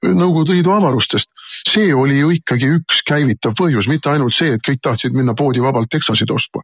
Nõukogude 0.06 0.52
Liidu 0.54 0.70
avarustest. 0.70 1.30
see 1.66 1.94
oli 1.94 2.18
ju 2.18 2.28
ikkagi 2.30 2.68
üks 2.76 3.00
käivitav 3.06 3.56
põhjus, 3.58 3.88
mitte 3.88 4.10
ainult 4.12 4.34
see, 4.34 4.52
et 4.54 4.62
kõik 4.62 4.82
tahtsid 4.84 5.16
minna 5.16 5.34
poodi 5.34 5.62
vabalt 5.64 5.88
teksasid 5.90 6.30
ostma. 6.30 6.62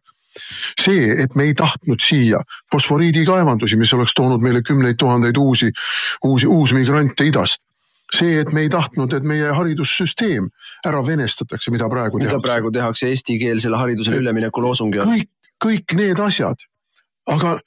see, 0.79 1.11
et 1.23 1.35
me 1.35 1.43
ei 1.49 1.53
tahtnud 1.53 2.01
siia 2.01 2.39
fosforiidikaevandusi, 2.71 3.75
mis 3.75 3.93
oleks 3.93 4.13
toonud 4.13 4.41
meile 4.41 4.61
kümneid 4.61 4.97
tuhandeid 4.97 5.37
uusi, 5.37 5.71
uusi, 6.23 6.47
uusmigrante 6.47 7.25
idast 7.25 7.61
see, 8.13 8.39
et 8.39 8.51
me 8.53 8.61
ei 8.61 8.69
tahtnud, 8.69 9.13
et 9.13 9.23
meie 9.25 9.51
haridussüsteem 9.57 10.49
ära 10.85 11.01
venestatakse, 11.05 11.71
mida 11.71 11.89
praegu 11.89 12.19
mida 12.19 12.29
tehakse. 12.29 12.41
mida 12.41 12.51
praegu 12.51 12.71
tehakse 12.71 13.09
eestikeelsele 13.09 13.77
haridusele 13.77 14.19
ülemineku 14.21 14.61
loosungi 14.61 15.01
all. 15.01 15.09
kõik 15.09 15.29
kõik 15.63 15.95
need 15.97 16.19
asjad. 16.19 16.59
aga 17.27 17.57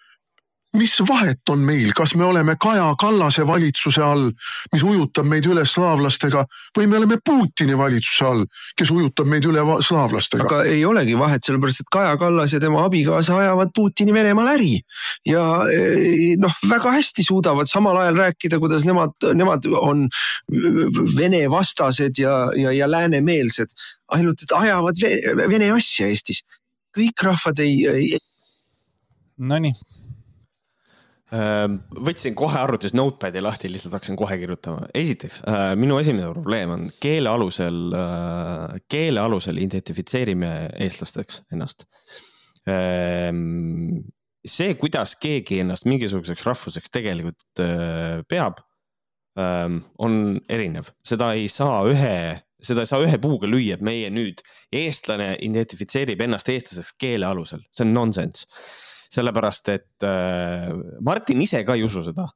mis 0.76 0.96
vahet 1.08 1.48
on 1.50 1.62
meil, 1.64 1.92
kas 1.96 2.14
me 2.18 2.24
oleme 2.26 2.56
Kaja 2.60 2.88
Kallase 3.00 3.46
valitsuse 3.46 4.02
all, 4.04 4.28
mis 4.72 4.84
ujutab 4.84 5.28
meid 5.28 5.46
üle 5.48 5.64
slaavlastega 5.68 6.44
või 6.76 6.88
me 6.90 6.98
oleme 7.00 7.18
Putini 7.24 7.76
valitsuse 7.78 8.26
all, 8.28 8.44
kes 8.78 8.92
ujutab 8.94 9.28
meid 9.30 9.46
üle 9.48 9.62
slaavlastega. 9.86 10.46
aga 10.46 10.62
ei 10.68 10.84
olegi 10.84 11.16
vahet, 11.18 11.44
sellepärast 11.46 11.84
et 11.84 11.90
Kaja 11.92 12.16
Kallas 12.20 12.52
ja 12.52 12.60
tema 12.62 12.84
abikaasa 12.86 13.38
ajavad 13.40 13.72
Putini 13.76 14.14
Venemaal 14.14 14.52
äri. 14.56 14.80
ja 15.26 15.44
eh, 15.72 16.34
noh, 16.40 16.60
väga 16.68 16.92
hästi 16.98 17.24
suudavad 17.24 17.70
samal 17.70 17.96
ajal 18.02 18.20
rääkida, 18.26 18.60
kuidas 18.60 18.84
nemad, 18.88 19.16
nemad 19.34 19.68
on 19.80 20.08
Vene 21.16 21.46
vastased 21.50 22.18
ja, 22.20 22.50
ja, 22.56 22.72
ja 22.72 22.90
läänemeelsed. 22.90 23.72
ainult, 24.12 24.42
et 24.42 24.52
ajavad 24.52 25.00
Vene 25.48 25.72
asja 25.72 26.06
Eestis. 26.06 26.44
Kõik 26.96 27.26
rahvad 27.28 27.60
ei, 27.64 27.78
ei, 27.90 28.18
Nonii, 29.36 29.74
Ehm, 31.34 31.80
võtsin 32.06 32.36
kohe 32.38 32.58
arvutis 32.60 32.92
notepad'i 32.94 33.40
lahti, 33.42 33.70
lihtsalt 33.70 33.96
hakkasin 33.96 34.18
kohe 34.18 34.36
kirjutama. 34.38 34.86
esiteks, 34.94 35.40
minu 35.74 35.98
esimene 35.98 36.28
probleem 36.30 36.70
on 36.70 36.84
keele 37.02 37.28
alusel, 37.28 37.80
keele 38.88 39.20
alusel 39.20 39.58
identifitseerime 39.58 40.52
eestlasteks 40.86 41.42
ennast. 41.52 41.86
Ehm, 42.70 44.06
see, 44.46 44.74
kuidas 44.78 45.16
keegi 45.18 45.60
ennast 45.64 45.88
mingisuguseks 45.90 46.46
rahvuseks 46.46 46.94
tegelikult 46.94 47.62
äh, 47.62 48.22
peab, 48.30 48.62
ähm, 49.38 49.80
on 49.98 50.38
erinev, 50.48 50.92
seda 51.06 51.32
ei 51.34 51.48
saa 51.50 51.82
ühe 51.90 52.18
seda 52.62 52.84
ei 52.84 52.90
saa 52.90 53.04
ühe 53.04 53.18
puuga 53.22 53.48
lüüa, 53.50 53.76
et 53.76 53.84
meie 53.84 54.10
nüüd, 54.12 54.40
eestlane 54.75 55.34
identifitseerib 55.44 56.22
ennast 56.25 56.48
eestlaseks 56.52 56.94
keele 57.00 57.28
alusel, 57.28 57.64
see 57.72 57.86
on 57.86 57.94
nonsense. 57.96 58.46
Sellepärast 59.12 59.68
et 59.70 60.06
äh, 60.06 60.72
Martin 61.04 61.42
ise 61.44 61.62
ka 61.66 61.76
ei 61.76 61.84
usu 61.86 62.02
seda, 62.06 62.26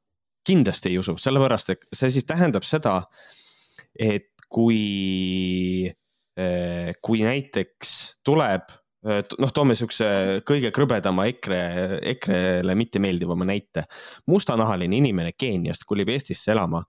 kindlasti 0.47 0.93
ei 0.93 0.99
usu, 1.01 1.17
sellepärast 1.19 1.73
et 1.73 1.89
see 1.95 2.13
siis 2.13 2.27
tähendab 2.29 2.65
seda, 2.67 3.01
et 3.99 4.29
kui 4.51 5.89
äh,, 5.89 6.93
kui 7.03 7.23
näiteks 7.25 7.95
tuleb 8.27 8.71
äh, 8.71 9.21
noh, 9.41 9.53
toome 9.55 9.75
siukse 9.79 10.07
kõige 10.47 10.71
krõbedama 10.75 11.27
EKRE, 11.33 11.61
EKRE-le 12.13 12.75
mittemeeldivama 12.79 13.47
näite. 13.47 13.85
mustanahaline 14.31 15.01
inimene 15.01 15.35
Keeniast 15.37 15.87
kolib 15.89 16.13
Eestisse 16.13 16.53
elama, 16.55 16.83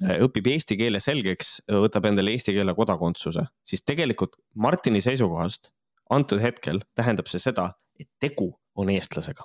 õpib 0.00 0.46
eesti 0.54 0.76
keele 0.80 1.00
selgeks, 1.00 1.60
võtab 1.68 2.06
endale 2.08 2.32
eesti 2.32 2.54
keele 2.56 2.74
kodakondsuse, 2.74 3.44
siis 3.64 3.84
tegelikult 3.84 4.38
Martini 4.54 5.02
seisukohast 5.04 5.70
antud 6.10 6.40
hetkel 6.40 6.80
tähendab 6.94 7.28
see 7.30 7.40
seda, 7.42 7.72
et 8.00 8.08
tegu 8.20 8.52
on 8.76 8.90
eestlasega. 8.90 9.44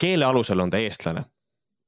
keele 0.00 0.24
alusel 0.24 0.60
on 0.60 0.70
ta 0.70 0.78
eestlane. 0.78 1.24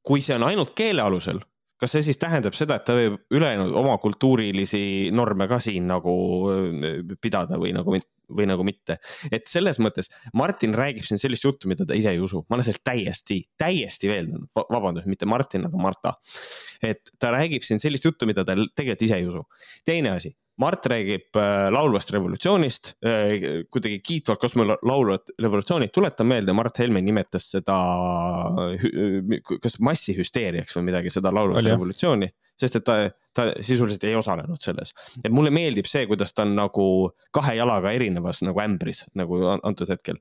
kui 0.03 0.21
see 0.21 0.35
on 0.35 0.43
ainult 0.43 0.75
keele 0.75 1.03
alusel, 1.03 1.41
kas 1.83 1.97
see 1.97 2.05
siis 2.07 2.21
tähendab 2.23 2.55
seda, 2.57 2.79
et 2.79 2.85
ta 2.87 2.95
võib 2.97 3.19
ülejäänud 3.35 3.75
oma 3.79 3.97
kultuurilisi 4.03 5.11
norme 5.15 5.49
ka 5.51 5.59
siin 5.63 5.89
nagu 5.91 6.15
pidada 7.23 7.59
või 7.59 7.73
nagu, 7.75 7.97
või 8.31 8.47
nagu 8.49 8.67
mitte? 8.67 8.99
et 9.35 9.49
selles 9.51 9.81
mõttes 9.83 10.13
Martin 10.39 10.77
räägib 10.79 11.07
siin 11.09 11.21
sellist 11.21 11.47
juttu, 11.49 11.71
mida 11.71 11.87
ta 11.89 11.99
ise 11.99 12.15
ei 12.15 12.23
usu, 12.23 12.45
ma 12.47 12.59
olen 12.59 12.69
sellest 12.69 12.85
täiesti, 12.87 13.41
täiesti 13.59 14.11
veendunud, 14.13 14.51
vabandust, 14.63 15.11
mitte 15.11 15.27
Martin, 15.27 15.67
aga 15.69 15.83
Marta. 15.83 16.15
et 16.83 17.13
ta 17.19 17.35
räägib 17.35 17.67
siin 17.67 17.83
sellist 17.83 18.07
juttu, 18.07 18.31
mida 18.31 18.47
ta 18.47 18.55
tegelikult 18.55 19.09
ise 19.09 19.19
ei 19.19 19.27
usu. 19.27 19.43
teine 19.89 20.15
asi 20.15 20.37
Mart 20.61 20.87
räägib 20.87 21.37
äh, 21.37 21.71
laulvast 21.73 22.11
revolutsioonist 22.13 22.93
äh, 23.07 23.65
kuidagi 23.73 24.01
kiitvalt 24.05 24.41
kosmo 24.41 24.67
laulvat 24.69 25.33
revolutsiooni, 25.41 25.89
tuletan 25.89 26.29
meelde, 26.29 26.53
Mart 26.53 26.79
Helme 26.79 27.01
nimetas 27.03 27.49
seda 27.55 27.77
kas 29.49 29.79
massihüsteeriaks 29.81 30.77
või 30.77 30.91
midagi, 30.91 31.13
seda 31.15 31.33
laulvat 31.33 31.65
revolutsiooni, 31.65 32.29
sest 32.61 32.79
et 32.79 32.85
ta, 32.85 32.99
ta 33.33 33.49
sisuliselt 33.65 34.05
ei 34.05 34.17
osalenud 34.19 34.61
selles. 34.61 34.93
et 35.25 35.33
mulle 35.33 35.51
meeldib 35.55 35.89
see, 35.89 36.05
kuidas 36.11 36.37
ta 36.37 36.45
on 36.45 36.53
nagu 36.59 36.87
kahe 37.33 37.57
jalaga 37.57 37.95
erinevas 37.97 38.45
nagu 38.45 38.61
ämbris 38.61 39.07
nagu 39.17 39.41
antud 39.57 39.89
hetkel. 39.89 40.21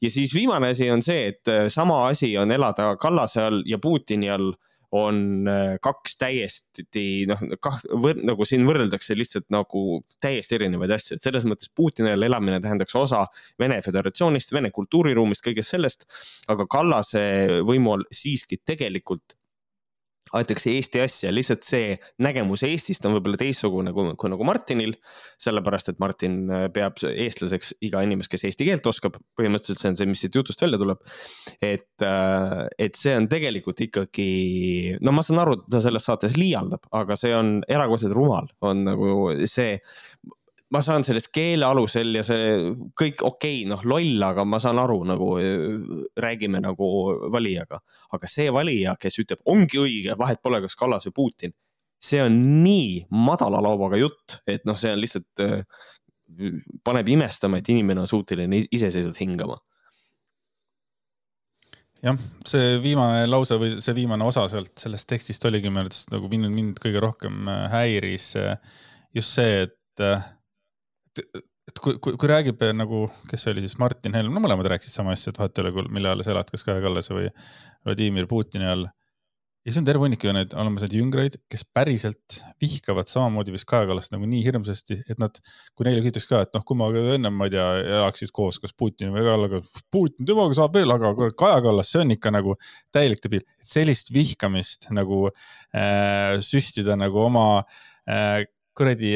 ja 0.00 0.10
siis 0.10 0.34
viimane 0.34 0.70
asi 0.76 0.90
on 0.94 1.02
see, 1.02 1.26
et 1.34 1.72
sama 1.74 2.06
asi 2.06 2.36
on 2.38 2.54
elada 2.54 2.94
Kallase 2.96 3.42
all 3.42 3.64
ja 3.66 3.82
Putini 3.82 4.30
all 4.30 4.54
on 4.92 5.48
kaks 5.82 6.16
täiesti 6.20 7.26
noh, 7.30 7.40
kah 7.64 7.78
nagu 8.22 8.46
siin 8.48 8.66
võrreldakse 8.68 9.16
lihtsalt 9.16 9.48
nagu 9.52 10.02
täiesti 10.22 10.58
erinevaid 10.58 10.92
asju, 10.98 11.16
et 11.16 11.24
selles 11.28 11.46
mõttes 11.48 11.72
Putini 11.74 12.12
all 12.12 12.28
elamine 12.28 12.60
tähendaks 12.60 12.96
osa 12.98 13.24
Vene 13.60 13.80
Föderatsioonist, 13.84 14.52
Vene 14.52 14.70
kultuuriruumist, 14.74 15.44
kõigest 15.44 15.72
sellest. 15.74 16.04
aga 16.52 16.66
Kallase 16.70 17.22
võimu 17.64 17.96
all 17.96 18.04
siiski 18.12 18.60
tegelikult 18.64 19.36
aetakse 20.38 20.72
Eesti 20.72 21.02
asja, 21.04 21.32
lihtsalt 21.34 21.66
see 21.66 21.96
nägemus 22.24 22.64
Eestist 22.66 23.04
on 23.08 23.16
võib-olla 23.16 23.40
teistsugune 23.40 23.92
kui, 23.94 24.14
kui 24.18 24.32
nagu 24.32 24.46
Martinil. 24.48 24.94
sellepärast, 25.42 25.92
et 25.92 26.00
Martin 26.02 26.36
peab 26.74 27.00
eestlaseks 27.08 27.74
iga 27.84 28.02
inimest, 28.06 28.30
kes 28.32 28.46
eesti 28.48 28.66
keelt 28.68 28.86
oskab, 28.86 29.18
põhimõtteliselt 29.38 29.82
see 29.82 29.92
on 29.92 29.98
see, 29.98 30.10
mis 30.10 30.22
siit 30.22 30.38
jutust 30.38 30.62
välja 30.62 30.80
tuleb. 30.80 31.02
et, 31.62 32.06
et 32.78 32.98
see 32.98 33.16
on 33.18 33.28
tegelikult 33.30 33.82
ikkagi, 33.88 34.28
no 35.02 35.14
ma 35.14 35.24
saan 35.26 35.42
aru, 35.42 35.58
ta 35.70 35.82
selles 35.84 36.06
saates 36.08 36.36
liialdab, 36.38 36.86
aga 37.02 37.18
see 37.18 37.34
on 37.36 37.58
erakordselt 37.68 38.14
rumal, 38.16 38.48
on 38.64 38.86
nagu 38.88 39.10
see 39.50 39.76
ma 40.72 40.80
saan 40.84 41.04
sellest 41.04 41.28
keele 41.34 41.66
alusel 41.68 42.14
ja 42.16 42.22
see 42.26 42.52
kõik 42.98 43.22
okei 43.22 43.62
okay,, 43.62 43.64
noh 43.68 43.82
loll, 43.88 44.20
aga 44.24 44.44
ma 44.48 44.60
saan 44.62 44.80
aru 44.80 45.02
nagu 45.08 45.32
räägime 46.20 46.62
nagu 46.64 46.88
valijaga. 47.32 47.80
aga 48.12 48.30
see 48.30 48.48
valija, 48.52 48.96
kes 49.00 49.18
ütleb, 49.24 49.42
ongi 49.52 49.80
õige, 49.82 50.16
vahet 50.18 50.42
pole, 50.42 50.62
kas 50.64 50.78
Kallas 50.78 51.08
või 51.08 51.16
Putin. 51.16 51.56
see 52.02 52.22
on 52.22 52.38
nii 52.64 53.04
madala 53.14 53.60
laubaga 53.62 54.00
jutt, 54.00 54.40
et 54.46 54.64
noh, 54.66 54.74
see 54.78 54.90
on 54.90 54.98
lihtsalt, 54.98 55.44
paneb 56.82 57.08
imestama, 57.14 57.60
et 57.60 57.68
inimene 57.68 58.02
on 58.02 58.08
suuteline 58.10 58.64
iseseisvalt 58.72 59.20
hingama 59.20 59.58
jah, 62.02 62.18
see 62.48 62.78
viimane 62.82 63.26
lause 63.28 63.58
või 63.60 63.76
see 63.84 63.94
viimane 63.94 64.26
osa 64.26 64.48
sealt 64.50 64.72
sellest 64.80 65.06
tekstist 65.10 65.44
oligi 65.46 65.70
minu 65.70 65.84
arvates 65.84 66.08
nagu 66.10 66.30
mind, 66.32 66.50
mind 66.56 66.80
kõige 66.82 67.02
rohkem 67.04 67.50
häiris 67.70 68.32
just 69.14 69.36
see, 69.36 69.68
et 69.68 70.08
et 71.20 71.78
kui, 71.82 71.98
kui, 72.02 72.16
kui 72.18 72.30
räägib 72.30 72.62
nagu, 72.76 73.04
kes 73.30 73.46
see 73.46 73.54
oli 73.54 73.62
siis, 73.64 73.76
Martin 73.80 74.16
Helme, 74.16 74.34
no 74.34 74.42
mõlemad 74.44 74.68
rääkisid 74.72 74.94
sama 74.94 75.14
asja, 75.16 75.32
et 75.32 75.38
vahet 75.38 75.60
ei 75.60 75.70
ole, 75.70 75.86
mille 75.94 76.10
all 76.10 76.24
sa 76.24 76.34
elad, 76.34 76.50
kas 76.50 76.66
Kaja 76.66 76.82
Kallase 76.84 77.14
või 77.14 77.30
Vladimir 77.86 78.28
Putini 78.30 78.66
all. 78.68 78.88
ja 79.62 79.70
siis 79.70 79.78
on 79.78 79.86
terve 79.86 80.02
hunnik 80.02 80.24
ju 80.26 80.32
neid, 80.34 80.56
olemas 80.58 80.82
neid 80.82 80.96
jüngreid, 80.98 81.36
kes 81.50 81.62
päriselt 81.70 82.38
vihkavad 82.60 83.06
samamoodi 83.10 83.54
vist 83.54 83.68
Kaja 83.70 83.86
Kallast 83.90 84.14
nagu 84.14 84.26
nii 84.26 84.42
hirmsasti, 84.42 84.98
et 85.06 85.22
nad, 85.22 85.38
kui 85.78 85.86
neile 85.86 86.02
küsitakse 86.02 86.32
ka, 86.32 86.40
et 86.48 86.56
noh, 86.56 86.64
kui 86.66 86.78
ma 86.80 86.88
ennem, 87.00 87.36
ma 87.38 87.46
ei 87.46 87.54
tea, 87.54 87.68
elaksid 88.00 88.34
koos, 88.34 88.58
kas 88.62 88.74
Putini 88.74 89.14
või 89.14 89.22
Kallaga, 89.28 89.62
Putin, 89.94 90.26
temaga 90.26 90.58
saab 90.58 90.74
veel, 90.80 90.90
aga 90.96 91.12
Kaja 91.30 91.60
Kallas, 91.62 91.92
see 91.94 92.02
on 92.02 92.16
ikka 92.16 92.34
nagu 92.34 92.56
täielik 92.94 93.22
debiil. 93.22 93.46
sellist 93.62 94.10
vihkamist 94.14 94.90
nagu 94.90 95.28
äh, 95.28 96.42
süstida 96.42 96.98
nagu 96.98 97.22
oma 97.28 97.46
äh, 98.10 98.42
kuradi 98.76 99.12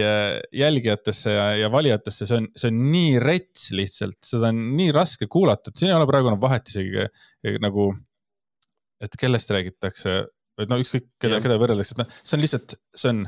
jälgijatesse 0.53 1.33
ja, 1.33 1.47
ja 1.57 1.71
valijatesse, 1.73 2.29
see 2.29 2.41
on, 2.43 2.49
see 2.59 2.69
on 2.73 2.81
nii 2.93 3.17
rets 3.23 3.71
lihtsalt, 3.77 4.19
seda 4.21 4.51
on 4.53 4.61
nii 4.77 4.91
raske 4.95 5.29
kuulata, 5.33 5.73
et 5.73 5.81
siin 5.81 5.93
ei 5.93 5.97
ole 5.97 6.09
praegu 6.09 6.31
enam 6.31 6.43
vahet 6.43 6.69
isegi 6.69 7.07
nagu, 7.65 7.89
et 9.03 9.17
kellest 9.21 9.53
räägitakse, 9.57 10.17
et 10.61 10.73
no 10.73 10.81
ükskõik 10.83 11.09
keda, 11.23 11.41
keda 11.45 11.57
võrreldakse, 11.61 11.97
et 11.97 12.03
noh, 12.03 12.19
see 12.21 12.37
on 12.37 12.45
lihtsalt, 12.45 12.77
see 12.97 13.13
on, 13.15 13.23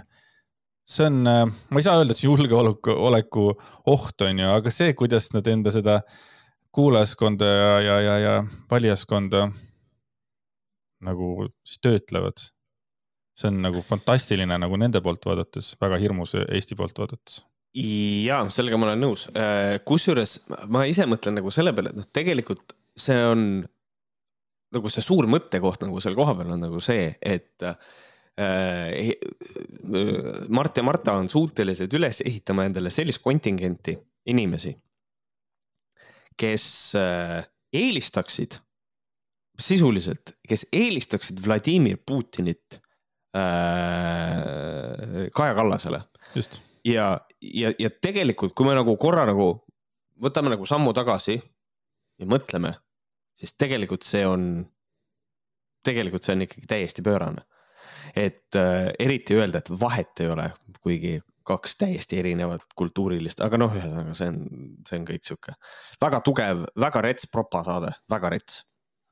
see 0.89 1.09
on, 1.09 1.23
ma 1.25 1.81
ei 1.81 1.87
saa 1.87 1.97
öelda, 2.01 2.13
et 2.13 2.21
see 2.21 2.29
julgeoleku, 2.29 2.93
oleku 3.09 3.47
oht 3.89 4.29
on 4.29 4.45
ju, 4.45 4.53
aga 4.59 4.75
see, 4.75 4.93
kuidas 4.99 5.31
nad 5.37 5.49
enda 5.49 5.73
seda 5.73 6.03
kuulajaskonda 6.77 7.49
ja, 7.49 7.73
ja, 7.81 7.99
ja, 8.05 8.19
ja 8.21 8.37
valijaskonda 8.71 9.47
nagu 11.09 11.33
siis 11.65 11.81
töötlevad 11.81 12.51
see 13.39 13.53
on 13.53 13.63
nagu 13.63 13.85
fantastiline 13.87 14.59
nagu 14.59 14.81
nende 14.81 15.03
poolt 15.05 15.29
vaadates, 15.29 15.75
väga 15.81 16.01
hirmus 16.03 16.35
Eesti 16.41 16.79
poolt 16.79 16.99
vaadates. 16.99 17.43
ja 17.75 18.43
sellega 18.51 18.81
ma 18.81 18.89
olen 18.89 19.05
nõus, 19.05 19.29
kusjuures 19.87 20.39
ma 20.73 20.87
ise 20.91 21.07
mõtlen 21.07 21.39
nagu 21.39 21.53
selle 21.55 21.75
peale, 21.77 21.93
et 21.93 22.01
noh, 22.01 22.09
tegelikult 22.15 22.75
see 22.99 23.19
on 23.23 23.45
nagu 24.75 24.91
see 24.93 25.05
suur 25.05 25.29
mõttekoht 25.31 25.87
nagu 25.87 26.01
seal 26.03 26.17
kohapeal 26.19 26.53
on 26.57 26.67
nagu 26.67 26.81
see, 26.85 27.13
et 27.23 27.65
äh, 27.65 27.79
Mart 30.55 30.77
ja 30.79 30.85
Marta 30.87 31.17
on 31.19 31.31
suutelised 31.33 31.95
üles 31.99 32.21
ehitama 32.27 32.69
endale 32.69 32.93
sellist 32.95 33.23
kontingenti 33.25 33.97
inimesi, 34.31 34.75
kes 36.39 36.67
äh, 36.99 37.41
eelistaksid 37.75 38.61
sisuliselt, 39.59 40.37
kes 40.47 40.69
eelistaksid 40.71 41.41
Vladimir 41.43 41.99
Putinit 42.07 42.79
äh, 43.39 45.31
Kaja 45.35 45.55
Kallasele. 45.55 46.01
ja, 46.85 47.21
ja, 47.43 47.73
ja 47.79 47.91
tegelikult, 47.91 48.55
kui 48.55 48.67
me 48.69 48.75
nagu 48.79 48.97
korra 49.01 49.27
nagu 49.29 49.65
võtame 50.23 50.51
nagu 50.55 50.67
sammu 50.67 50.93
tagasi 50.97 51.39
ja 52.19 52.27
mõtleme, 52.27 52.75
siis 53.39 53.55
tegelikult 53.59 54.03
see 54.07 54.27
on 54.27 54.67
tegelikult 55.87 56.27
see 56.27 56.35
on 56.37 56.45
ikkagi 56.47 56.67
täiesti 56.69 57.03
pöörane. 57.07 57.43
et 58.17 58.57
äh, 58.57 58.89
eriti 58.99 59.35
öelda, 59.37 59.59
et 59.59 59.71
vahet 59.81 60.21
ei 60.21 60.31
ole, 60.33 60.47
kuigi 60.83 61.19
kaks 61.49 61.77
täiesti 61.81 62.19
erinevat 62.19 62.65
kultuurilist, 62.77 63.41
aga 63.45 63.61
noh, 63.61 63.73
ühesõnaga 63.77 64.15
see 64.17 64.31
on, 64.33 64.39
see 64.89 64.99
on 64.99 65.05
kõik 65.09 65.29
sihuke 65.29 65.55
väga 66.03 66.21
tugev, 66.25 66.65
väga 66.81 67.03
rets 67.05 67.29
propasaade, 67.33 67.93
väga 68.11 68.33
rets 68.35 68.63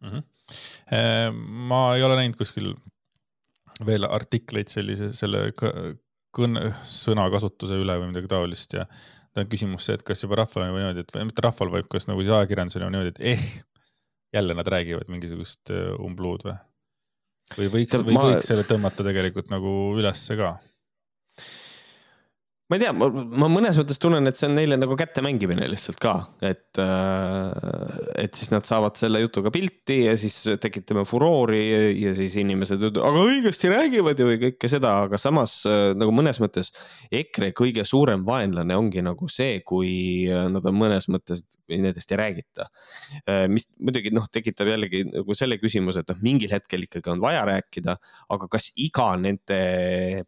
mm. 0.02 0.10
-hmm. 0.10 1.40
ma 1.70 1.80
ei 1.96 2.04
ole 2.08 2.18
näinud 2.20 2.40
kuskil 2.40 2.72
veel 3.84 4.08
artikleid 4.08 4.70
sellise, 4.72 5.10
selle 5.16 5.50
kõne, 6.36 6.70
sõnakasutuse 6.86 7.78
üle 7.80 7.98
või 8.00 8.10
midagi 8.12 8.30
taolist 8.30 8.76
ja 8.76 8.86
ta 9.32 9.44
on 9.44 9.50
küsimus 9.52 9.86
see, 9.86 9.98
et 9.98 10.04
kas 10.06 10.22
juba 10.24 10.40
rahval 10.40 10.64
on 10.64 10.78
niimoodi, 10.78 11.04
et 11.04 11.12
või 11.12 11.26
mitte 11.28 11.44
rahval, 11.44 11.72
vaid 11.74 11.88
kas 11.92 12.08
nagu 12.08 12.22
siis 12.22 12.32
ajakirjandusel 12.32 12.86
on 12.86 12.96
niimoodi, 12.96 13.12
et 13.12 13.20
eh, 13.34 13.44
jälle 14.36 14.56
nad 14.56 14.68
räägivad 14.72 15.10
mingisugust 15.12 15.72
äh, 15.74 15.90
umbluud 16.02 16.46
või? 16.48 16.56
või 17.58 17.68
võiks, 17.74 18.00
või 18.02 18.16
ma... 18.16 18.24
võiks 18.30 18.48
selle 18.48 18.64
tõmmata 18.68 19.04
tegelikult 19.06 19.52
nagu 19.52 19.74
ülesse 20.00 20.38
ka? 20.40 20.56
Ma 22.66 22.74
ei 22.74 22.82
tea, 22.82 22.90
ma 22.90 23.46
mõnes 23.46 23.76
mõttes 23.78 24.00
tunnen, 24.02 24.26
et 24.26 24.38
see 24.38 24.48
on 24.48 24.56
neile 24.58 24.74
nagu 24.78 24.96
kätte 24.98 25.22
mängimine 25.22 25.68
lihtsalt 25.70 26.00
ka, 26.02 26.14
et, 26.42 26.78
äh, 26.82 27.98
et 28.24 28.34
siis 28.34 28.50
nad 28.50 28.66
saavad 28.66 28.96
selle 28.98 29.20
jutuga 29.22 29.52
pilti 29.54 30.00
ja 30.08 30.16
siis 30.18 30.40
tekitame 30.62 31.04
furoori 31.06 31.60
ja 32.00 32.14
siis 32.18 32.34
inimesed 32.42 32.82
aga 32.90 33.22
õigesti 33.22 33.70
räägivad 33.70 34.18
ju 34.18 34.34
kõike 34.42 34.70
seda, 34.70 34.96
aga 35.04 35.20
samas 35.22 35.60
äh, 35.70 35.92
nagu 35.94 36.14
mõnes 36.14 36.42
mõttes 36.42 36.72
EKRE 37.14 37.52
kõige 37.54 37.84
suurem 37.86 38.26
vaenlane 38.26 38.74
ongi 38.74 39.04
nagu 39.06 39.30
see, 39.30 39.60
kui 39.62 39.94
äh, 40.26 40.48
nad 40.50 40.66
on 40.66 40.76
mõnes 40.80 41.06
mõttes, 41.12 41.44
nendest 41.70 42.10
ei 42.10 42.18
räägita. 42.18 42.66
mis 43.50 43.66
muidugi 43.78 44.10
noh, 44.14 44.26
tekitab 44.32 44.68
jällegi 44.70 45.04
nagu 45.06 45.34
selle 45.38 45.58
küsimuse, 45.62 46.02
et 46.02 46.10
noh, 46.10 46.18
mingil 46.22 46.50
hetkel 46.50 46.82
ikkagi 46.86 47.14
on 47.14 47.22
vaja 47.22 47.46
rääkida, 47.46 47.96
aga 48.34 48.50
kas 48.50 48.72
iga 48.74 49.12
nende 49.20 49.62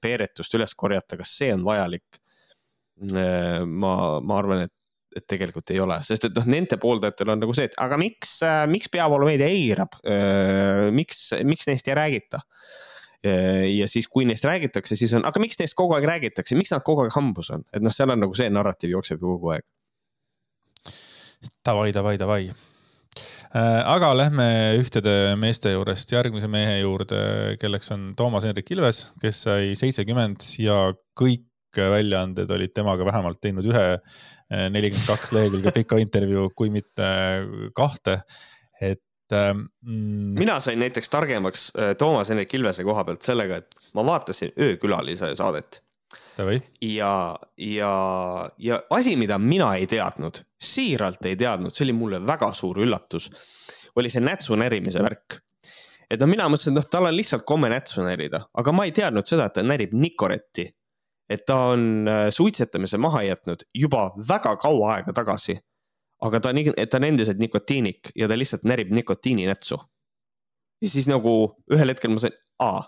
peeretust 0.02 0.54
üles 0.54 0.74
korjata, 0.78 1.18
kas 1.18 1.34
see 1.40 1.50
on 1.54 1.66
vajalik? 1.66 2.22
Äh, 2.98 3.62
ma, 3.64 4.18
ma 4.24 4.38
arvan, 4.40 4.64
et, 4.66 4.74
et 5.14 5.26
tegelikult 5.30 5.70
ei 5.70 5.78
ole, 5.82 6.00
sest 6.06 6.28
et 6.28 6.36
noh, 6.36 6.46
nende 6.50 6.78
pooldajatel 6.82 7.30
on 7.34 7.40
nagu 7.44 7.54
see, 7.54 7.68
et 7.70 7.78
aga 7.80 7.98
miks, 8.00 8.38
äh, 8.46 8.64
miks 8.70 8.90
peavoolumeedia 8.92 9.48
eirab, 9.54 9.98
äh, 10.02 10.88
miks, 10.94 11.28
miks 11.46 11.70
neist 11.70 11.88
ei 11.90 11.98
räägita? 11.98 12.42
ja 13.18 13.86
siis, 13.90 14.06
kui 14.06 14.22
neist 14.22 14.44
räägitakse, 14.46 14.94
siis 14.96 15.10
on, 15.18 15.24
aga 15.26 15.40
miks 15.42 15.58
neist 15.58 15.74
kogu 15.76 15.96
aeg 15.96 16.04
räägitakse, 16.06 16.54
miks 16.54 16.70
nad 16.70 16.84
kogu 16.86 17.02
aeg 17.02 17.16
hambus 17.16 17.48
on, 17.50 17.64
et 17.74 17.82
noh, 17.82 17.90
seal 17.92 18.14
on 18.14 18.22
nagu 18.22 18.36
see 18.38 18.46
narratiiv 18.46 18.94
jookseb 18.94 19.18
ju 19.18 19.32
kogu 19.34 19.50
aeg. 19.56 19.66
Davai, 21.66 21.90
davai, 21.92 22.14
davai 22.22 22.40
aga 23.50 24.12
lähme 24.14 24.46
ühtede 24.78 25.34
meeste 25.40 25.72
juurest 25.72 26.14
järgmise 26.14 26.48
mehe 26.52 26.78
juurde, 26.84 27.56
kelleks 27.60 27.90
on 27.94 28.12
Toomas 28.16 28.46
Hendrik 28.46 28.70
Ilves, 28.70 29.08
kes 29.22 29.42
sai 29.48 29.74
seitsekümmend 29.78 30.46
ja 30.62 30.92
kõik 31.18 31.47
väljaanded 31.76 32.50
olid 32.50 32.72
temaga 32.74 33.06
vähemalt 33.08 33.40
teinud 33.42 33.66
ühe 33.68 33.84
eh, 33.94 34.68
nelikümmend 34.72 35.08
kaks 35.08 35.32
lehekülge 35.36 35.72
pika 35.74 35.98
intervjuu, 36.02 36.48
kui 36.56 36.70
mitte 36.74 37.08
kahte. 37.76 38.20
et 38.80 39.34
mm.... 39.34 40.38
mina 40.38 40.60
sain 40.60 40.78
näiteks 40.78 41.10
targemaks 41.10 41.68
eh, 41.76 41.94
Toomas 41.98 42.30
Hendrik 42.30 42.54
Ilvese 42.54 42.86
koha 42.86 43.04
pealt 43.04 43.26
sellega, 43.26 43.60
et 43.60 43.92
ma 43.94 44.04
vaatasin 44.06 44.54
öökülalise 44.58 45.34
saadet. 45.36 45.82
ja, 46.82 47.38
ja, 47.56 47.92
ja 48.58 48.82
asi, 48.90 49.16
mida 49.16 49.38
mina 49.38 49.74
ei 49.74 49.86
teadnud, 49.86 50.44
siiralt 50.62 51.26
ei 51.26 51.36
teadnud, 51.36 51.74
see 51.74 51.84
oli 51.88 51.98
mulle 51.98 52.22
väga 52.26 52.52
suur 52.54 52.78
üllatus, 52.86 53.30
oli 53.96 54.10
see 54.10 54.22
nätsu 54.22 54.56
närimise 54.56 55.02
värk 55.02 55.42
et 56.08 56.20
no 56.20 56.28
mina 56.30 56.48
mõtlesin, 56.48 56.76
noh, 56.76 56.86
tal 56.88 57.08
on 57.08 57.16
lihtsalt 57.16 57.44
komme 57.48 57.68
nätsu 57.72 58.04
närida, 58.06 58.46
aga 58.56 58.72
ma 58.72 58.86
ei 58.88 58.94
teadnud 58.96 59.28
seda, 59.28 59.48
et 59.48 59.58
ta 59.58 59.64
närib 59.66 59.92
Nicoretti 59.96 60.68
et 61.28 61.44
ta 61.46 61.56
on 61.74 62.08
äh, 62.08 62.28
suitsetamise 62.34 62.98
maha 63.00 63.22
jätnud 63.26 63.64
juba 63.76 64.08
väga 64.28 64.54
kaua 64.60 64.94
aega 64.96 65.12
tagasi. 65.12 65.58
aga 66.24 66.40
ta 66.40 66.50
on, 66.50 66.56
ta 66.90 66.98
on 66.98 67.04
endiselt 67.04 67.38
nikotiinik 67.38 68.10
ja 68.18 68.28
ta 68.28 68.38
lihtsalt 68.38 68.64
närib 68.64 68.90
nikotiininätsu. 68.90 69.78
ja 70.82 70.88
siis 70.88 71.06
nagu 71.10 71.34
ühel 71.72 71.94
hetkel 71.94 72.10
ma 72.14 72.24
sain, 72.24 72.34
aa, 72.58 72.82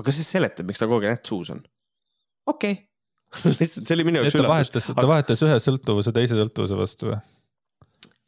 aga 0.00 0.14
see 0.14 0.26
seletab, 0.26 0.66
miks 0.66 0.82
ta 0.82 0.88
kogu 0.90 1.04
aeg 1.04 1.18
nätt 1.18 1.30
suus 1.30 1.52
on. 1.54 1.62
okei 2.46 2.72
okay. 2.72 3.54
lihtsalt 3.60 3.86
see 3.86 3.98
oli 3.98 4.08
minu 4.08 4.22
jaoks 4.22 4.40
üllatus. 4.40 4.48
ta 4.48 4.56
vahetas 4.56 4.90
aga..., 4.90 5.00
ta 5.00 5.12
vahetas 5.12 5.46
ühe 5.46 5.60
sõltuvuse 5.68 6.16
teise 6.16 6.40
sõltuvuse 6.40 6.80
vastu 6.80 7.12
või? 7.12 7.20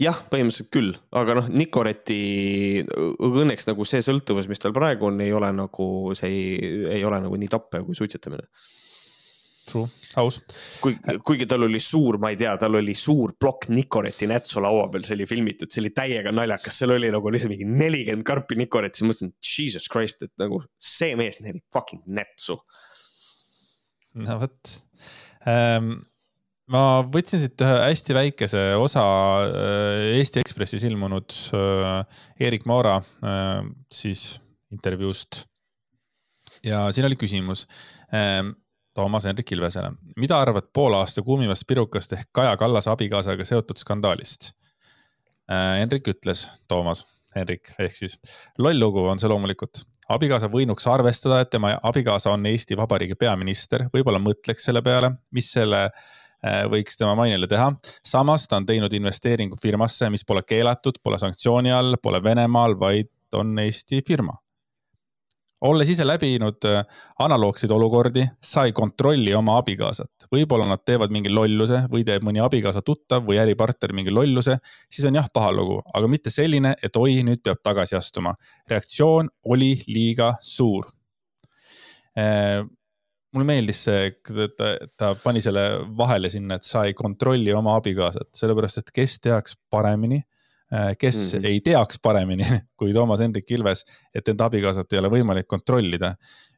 jah, 0.03 0.19
põhimõtteliselt 0.31 0.73
küll, 0.75 0.95
aga 1.17 1.39
noh, 1.41 1.47
Nicoreti 1.49 2.85
õnneks 3.25 3.71
nagu 3.71 3.87
see 3.89 4.03
sõltuvus, 4.05 4.51
mis 4.51 4.61
tal 4.61 4.75
praegu 4.77 5.09
on, 5.09 5.23
ei 5.25 5.33
ole 5.33 5.49
nagu, 5.57 5.87
see 6.19 6.29
ei, 6.29 6.83
ei 6.99 7.07
ole 7.09 7.23
nagu 7.25 7.39
nii 7.41 7.49
tappev 7.49 7.87
kui 7.89 7.97
suitsetamine 7.97 8.45
True, 9.67 9.89
aus. 10.21 10.39
kui, 10.79 10.95
kuigi 11.27 11.47
tal 11.51 11.67
oli 11.67 11.81
suur, 11.83 12.21
ma 12.23 12.31
ei 12.31 12.39
tea, 12.39 12.53
tal 12.61 12.79
oli 12.79 12.95
suur 12.95 13.35
plokk 13.41 13.67
Nicoreti 13.75 14.29
nätsu 14.31 14.63
laua 14.63 14.87
peal, 14.93 15.07
see 15.09 15.17
oli 15.19 15.27
filmitud, 15.27 15.71
see 15.73 15.83
oli 15.83 15.91
täiega 15.97 16.31
naljakas, 16.35 16.79
seal 16.81 16.95
oli 16.95 17.11
nagu 17.11 17.33
lihtsalt 17.35 17.51
mingi 17.51 17.67
nelikümmend 17.67 18.27
karpi 18.27 18.59
Nicoretti, 18.61 19.03
siis 19.03 19.11
mõtlesin, 19.11 19.33
jesus 19.43 19.89
christ, 19.91 20.23
et 20.23 20.35
nagu 20.39 20.61
see 20.79 21.17
mees 21.19 21.41
närib 21.43 21.65
fucking 21.75 22.07
nätsu. 22.07 22.61
no 24.23 24.39
vot 24.41 24.77
ähm 25.51 25.97
ma 26.73 26.83
võtsin 27.07 27.43
siit 27.43 27.63
ühe 27.63 27.75
hästi 27.87 28.17
väikese 28.17 28.63
osa 28.81 29.03
äh, 29.47 30.17
Eesti 30.19 30.43
Ekspressis 30.43 30.87
ilmunud 30.89 31.35
äh, 31.55 32.01
Erik 32.49 32.67
Moora 32.67 32.99
äh, 33.23 33.67
siis 33.93 34.41
intervjuust. 34.75 35.45
ja 36.67 36.87
siin 36.93 37.07
oli 37.07 37.19
küsimus 37.19 37.67
ähm, 38.15 38.57
Toomas 38.97 39.25
Hendrik 39.29 39.53
Ilvesele. 39.53 39.91
mida 40.17 40.39
arvad 40.41 40.71
poole 40.73 40.97
aasta 40.97 41.23
kuumimast 41.23 41.67
pirukast 41.69 42.13
ehk 42.17 42.29
Kaja 42.33 42.57
Kallase 42.57 42.91
abikaasaga 42.91 43.45
seotud 43.45 43.77
skandaalist? 43.77 44.51
Äh, 45.53 45.79
Hendrik 45.81 46.09
ütles, 46.09 46.47
Toomas, 46.69 47.05
Hendrik 47.37 47.75
ehk 47.79 47.97
siis, 47.97 48.17
loll 48.59 48.81
lugu 48.81 49.05
on 49.05 49.21
see 49.21 49.29
loomulikult. 49.29 49.83
abikaasa 50.09 50.49
võinuks 50.49 50.89
arvestada, 50.89 51.41
et 51.41 51.51
tema 51.51 51.75
abikaasa 51.83 52.33
on 52.33 52.47
Eesti 52.47 52.77
Vabariigi 52.77 53.19
peaminister, 53.21 53.85
võib-olla 53.93 54.23
mõtleks 54.23 54.65
selle 54.71 54.83
peale, 54.83 55.13
mis 55.31 55.53
selle 55.53 55.83
äh, 55.85 56.65
võiks 56.73 56.97
tema 56.97 57.13
mainele 57.21 57.47
teha. 57.53 57.69
samas 58.05 58.49
ta 58.49 58.57
on 58.57 58.67
teinud 58.67 58.97
investeeringu 58.97 59.61
firmasse, 59.63 60.09
mis 60.11 60.25
pole 60.25 60.43
keelatud, 60.43 61.03
pole 61.03 61.21
sanktsiooni 61.21 61.73
all, 61.73 62.01
pole 62.03 62.23
Venemaal, 62.25 62.81
vaid 62.81 63.13
on 63.37 63.59
Eesti 63.59 64.01
firma 64.09 64.41
olles 65.65 65.89
ise 65.89 66.05
läbinud 66.05 66.65
äh, 66.69 66.83
analoogseid 67.23 67.73
olukordi, 67.73 68.27
sa 68.43 68.67
ei 68.67 68.75
kontrolli 68.77 69.35
oma 69.35 69.57
abikaasat. 69.61 70.29
võib-olla 70.33 70.67
nad 70.69 70.83
teevad 70.85 71.13
mingi 71.15 71.33
lolluse 71.33 71.85
või 71.93 72.05
teeb 72.05 72.27
mõni 72.27 72.43
abikaasa 72.45 72.83
tuttav 72.85 73.25
või 73.27 73.39
äripartner 73.41 73.95
mingi 73.97 74.13
lolluse, 74.13 74.59
siis 74.91 75.07
on 75.09 75.17
jah 75.17 75.29
paha 75.33 75.53
lugu, 75.57 75.81
aga 75.95 76.11
mitte 76.11 76.31
selline, 76.31 76.75
et 76.83 76.97
oi, 76.97 77.23
nüüd 77.27 77.43
peab 77.45 77.63
tagasi 77.65 77.97
astuma. 77.97 78.35
reaktsioon 78.69 79.31
oli 79.45 79.75
liiga 79.87 80.35
suur. 80.43 80.91
Äh, 82.19 82.63
mulle 83.33 83.49
meeldis 83.49 83.83
see, 83.89 84.13
ta, 84.57 84.77
ta 84.97 85.15
pani 85.23 85.41
selle 85.45 85.67
vahele 85.97 86.31
sinna, 86.33 86.57
et 86.57 86.69
sa 86.69 86.85
ei 86.85 86.95
kontrolli 86.97 87.53
oma 87.53 87.77
abikaasat, 87.81 88.33
sellepärast 88.37 88.83
et 88.83 88.93
kes 89.01 89.21
teaks 89.25 89.57
paremini 89.71 90.23
kes 90.99 91.17
mm 91.17 91.39
-hmm. 91.39 91.47
ei 91.47 91.61
teaks 91.61 91.99
paremini 92.03 92.45
kui 92.79 92.93
Toomas 92.93 93.21
Hendrik 93.21 93.51
Ilves, 93.51 93.85
et 94.15 94.29
enda 94.29 94.49
abikaasat 94.51 94.93
ei 94.93 94.99
ole 94.99 95.11
võimalik 95.11 95.47
kontrollida. 95.47 96.17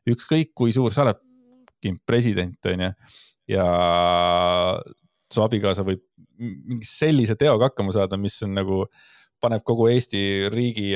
ükskõik 0.09 0.55
kui 0.55 0.73
suur 0.73 0.91
sa 0.91 1.03
oled, 1.03 1.19
president 2.07 2.67
on 2.67 2.81
ju, 2.81 2.93
ja 3.49 3.67
su 5.33 5.43
abikaasa 5.43 5.85
võib 5.85 6.01
mingi 6.39 6.87
sellise 6.87 7.37
teoga 7.37 7.69
hakkama 7.69 7.93
saada, 7.93 8.17
mis 8.17 8.43
on 8.43 8.55
nagu, 8.55 8.85
paneb 9.43 9.63
kogu 9.67 9.89
Eesti 9.93 10.49
riigi, 10.51 10.93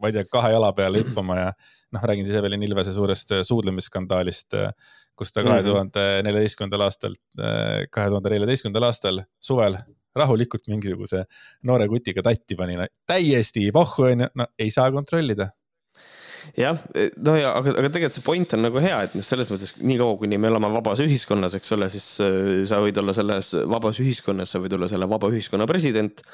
ma 0.00 0.08
ei 0.10 0.16
tea, 0.16 0.24
kahe 0.30 0.52
jala 0.54 0.72
peale 0.72 1.02
hüppama 1.02 1.36
ja 1.38 1.50
noh, 1.94 2.02
räägin 2.02 2.26
siis 2.26 2.38
Evelin 2.38 2.62
Ilvese 2.62 2.92
suurest 2.92 3.30
suudlemisskandaalist, 3.46 4.56
kus 5.14 5.32
ta 5.32 5.44
kahe 5.46 5.62
tuhande 5.62 6.06
neljateistkümnendal 6.26 6.88
aastal, 6.88 7.14
kahe 7.36 8.08
tuhande 8.08 8.34
neljateistkümnendal 8.34 8.88
aastal 8.88 9.22
suvel 9.40 9.78
rahulikult 10.16 10.68
mingisuguse 10.70 11.24
noore 11.68 11.88
kutiga 11.90 12.22
tatti 12.24 12.56
pani, 12.58 12.78
täiesti 13.08 13.70
pohhu 13.74 14.08
onju, 14.10 14.32
no 14.38 14.48
ei 14.58 14.70
saa 14.74 14.90
kontrollida 14.94 15.50
jah, 16.58 16.80
no 17.24 17.34
ja 17.38 17.52
aga, 17.58 17.74
aga 17.78 17.90
tegelikult 17.92 18.18
see 18.18 18.24
point 18.24 18.56
on 18.56 18.64
nagu 18.66 18.80
hea, 18.82 18.96
et 19.06 19.14
noh, 19.16 19.24
selles 19.26 19.50
mõttes 19.52 19.74
niikaua, 19.80 20.16
kuni 20.20 20.38
me 20.40 20.50
elame 20.50 20.70
vabas 20.74 21.00
ühiskonnas, 21.04 21.56
eks 21.58 21.76
ole, 21.76 21.88
siis 21.92 22.08
äh, 22.24 22.64
sa 22.68 22.80
võid 22.84 22.98
olla 23.00 23.14
selles 23.16 23.52
vabas 23.70 24.00
ühiskonnas, 24.02 24.52
sa 24.52 24.60
võid 24.62 24.76
olla 24.76 24.90
selle 24.90 25.08
vaba 25.10 25.30
ühiskonna 25.32 25.68
president. 25.70 26.24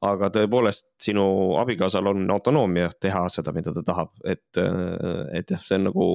aga 0.00 0.30
tõepoolest, 0.32 0.86
sinu 1.04 1.22
abikaasal 1.60 2.06
on 2.08 2.22
autonoomia 2.32 2.86
teha 3.04 3.26
seda, 3.28 3.52
mida 3.52 3.74
ta 3.76 3.82
tahab, 3.84 4.14
et, 4.24 4.48
äh, 4.56 5.26
et 5.36 5.52
jah, 5.52 5.60
see 5.60 5.76
on 5.76 5.90
nagu, 5.90 6.06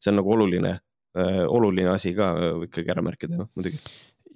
see 0.00 0.14
on 0.14 0.16
nagu 0.22 0.32
oluline, 0.32 0.72
äh, 1.18 1.42
oluline 1.44 1.92
asi 1.92 2.14
ka 2.16 2.30
ikkagi 2.64 2.94
ära 2.94 3.04
märkida, 3.04 3.44
muidugi 3.52 3.82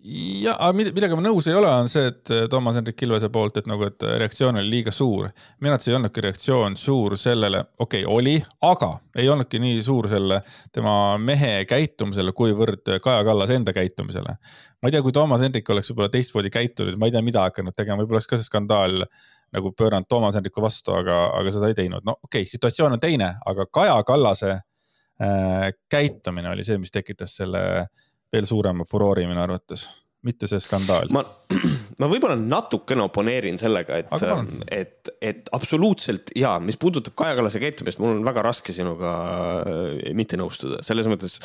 ja, 0.04 0.54
aga 0.54 0.70
millega 0.76 1.16
ma 1.18 1.22
nõus 1.24 1.48
ei 1.50 1.56
ole, 1.58 1.68
on 1.70 1.88
see, 1.90 2.06
et 2.12 2.30
äh, 2.34 2.44
Toomas 2.50 2.76
Hendrik 2.78 3.02
Ilvese 3.02 3.30
poolt, 3.34 3.58
et 3.60 3.68
nagu, 3.70 3.86
et 3.88 4.04
reaktsioon 4.22 4.60
oli 4.60 4.70
liiga 4.70 4.92
suur. 4.94 5.28
minu 5.60 5.72
arvates 5.72 5.90
ei 5.90 5.96
olnudki 5.98 6.24
reaktsioon 6.24 6.76
suur 6.78 7.16
sellele, 7.18 7.64
okei 7.78 8.04
okay,, 8.04 8.14
oli, 8.14 8.36
aga 8.68 8.92
ei 9.18 9.28
olnudki 9.28 9.60
nii 9.62 9.82
suur 9.82 10.08
selle 10.10 10.40
tema 10.72 10.92
mehe 11.18 11.64
käitumisele, 11.68 12.32
kuivõrd 12.32 12.94
Kaja 13.02 13.24
Kallase 13.26 13.58
enda 13.58 13.74
käitumisele. 13.74 14.36
ma 14.82 14.88
ei 14.88 14.94
tea, 14.94 15.02
kui 15.02 15.12
Toomas 15.12 15.42
Hendrik 15.42 15.70
oleks 15.74 15.90
võib-olla 15.90 16.12
teistmoodi 16.14 16.54
käitunud, 16.54 16.96
ma 16.98 17.10
ei 17.10 17.16
tea, 17.16 17.24
mida 17.24 17.48
hakanud 17.48 17.74
tegema, 17.76 17.98
võib-olla 18.02 18.22
oleks 18.22 18.30
ka 18.30 18.38
see 18.38 18.46
skandaal 18.46 19.02
nagu 19.52 19.72
pööranud 19.72 20.06
Toomas 20.08 20.36
Hendriku 20.38 20.62
vastu, 20.62 20.94
aga, 20.94 21.24
aga 21.38 21.52
seda 21.52 21.70
ei 21.72 21.78
teinud. 21.78 22.04
no 22.04 22.20
okei 22.22 22.44
okay,, 22.44 22.50
situatsioon 22.50 22.94
on 22.94 23.02
teine, 23.02 23.34
aga 23.46 23.66
Kaja 23.66 23.96
Kallase 24.06 24.52
äh, 24.54 25.72
käitumine 25.90 26.52
oli 26.52 26.64
see, 26.64 26.78
mis 26.78 26.94
tekitas 26.94 27.34
selle 27.40 27.64
äh, 27.80 27.88
veel 28.34 28.48
suurema 28.48 28.86
furoori 28.88 29.26
minu 29.28 29.40
arvates, 29.42 29.86
mitte 30.26 30.48
see 30.50 30.60
skandaal. 30.62 31.10
ma, 31.14 31.22
ma 32.00 32.10
võib-olla 32.10 32.36
natukene 32.38 33.04
oponeerin 33.06 33.58
sellega, 33.60 34.02
et, 34.02 34.14
et, 34.74 35.12
et 35.30 35.50
absoluutselt 35.56 36.32
ja 36.38 36.56
mis 36.62 36.78
puudutab 36.80 37.16
Kaja 37.18 37.38
Kallase 37.38 37.62
käitumist, 37.62 38.00
mul 38.02 38.16
on 38.16 38.24
väga 38.26 38.44
raske 38.50 38.74
sinuga 38.76 39.12
äh, 39.62 40.08
mitte 40.18 40.40
nõustuda, 40.40 40.82
selles 40.86 41.08
mõttes 41.10 41.38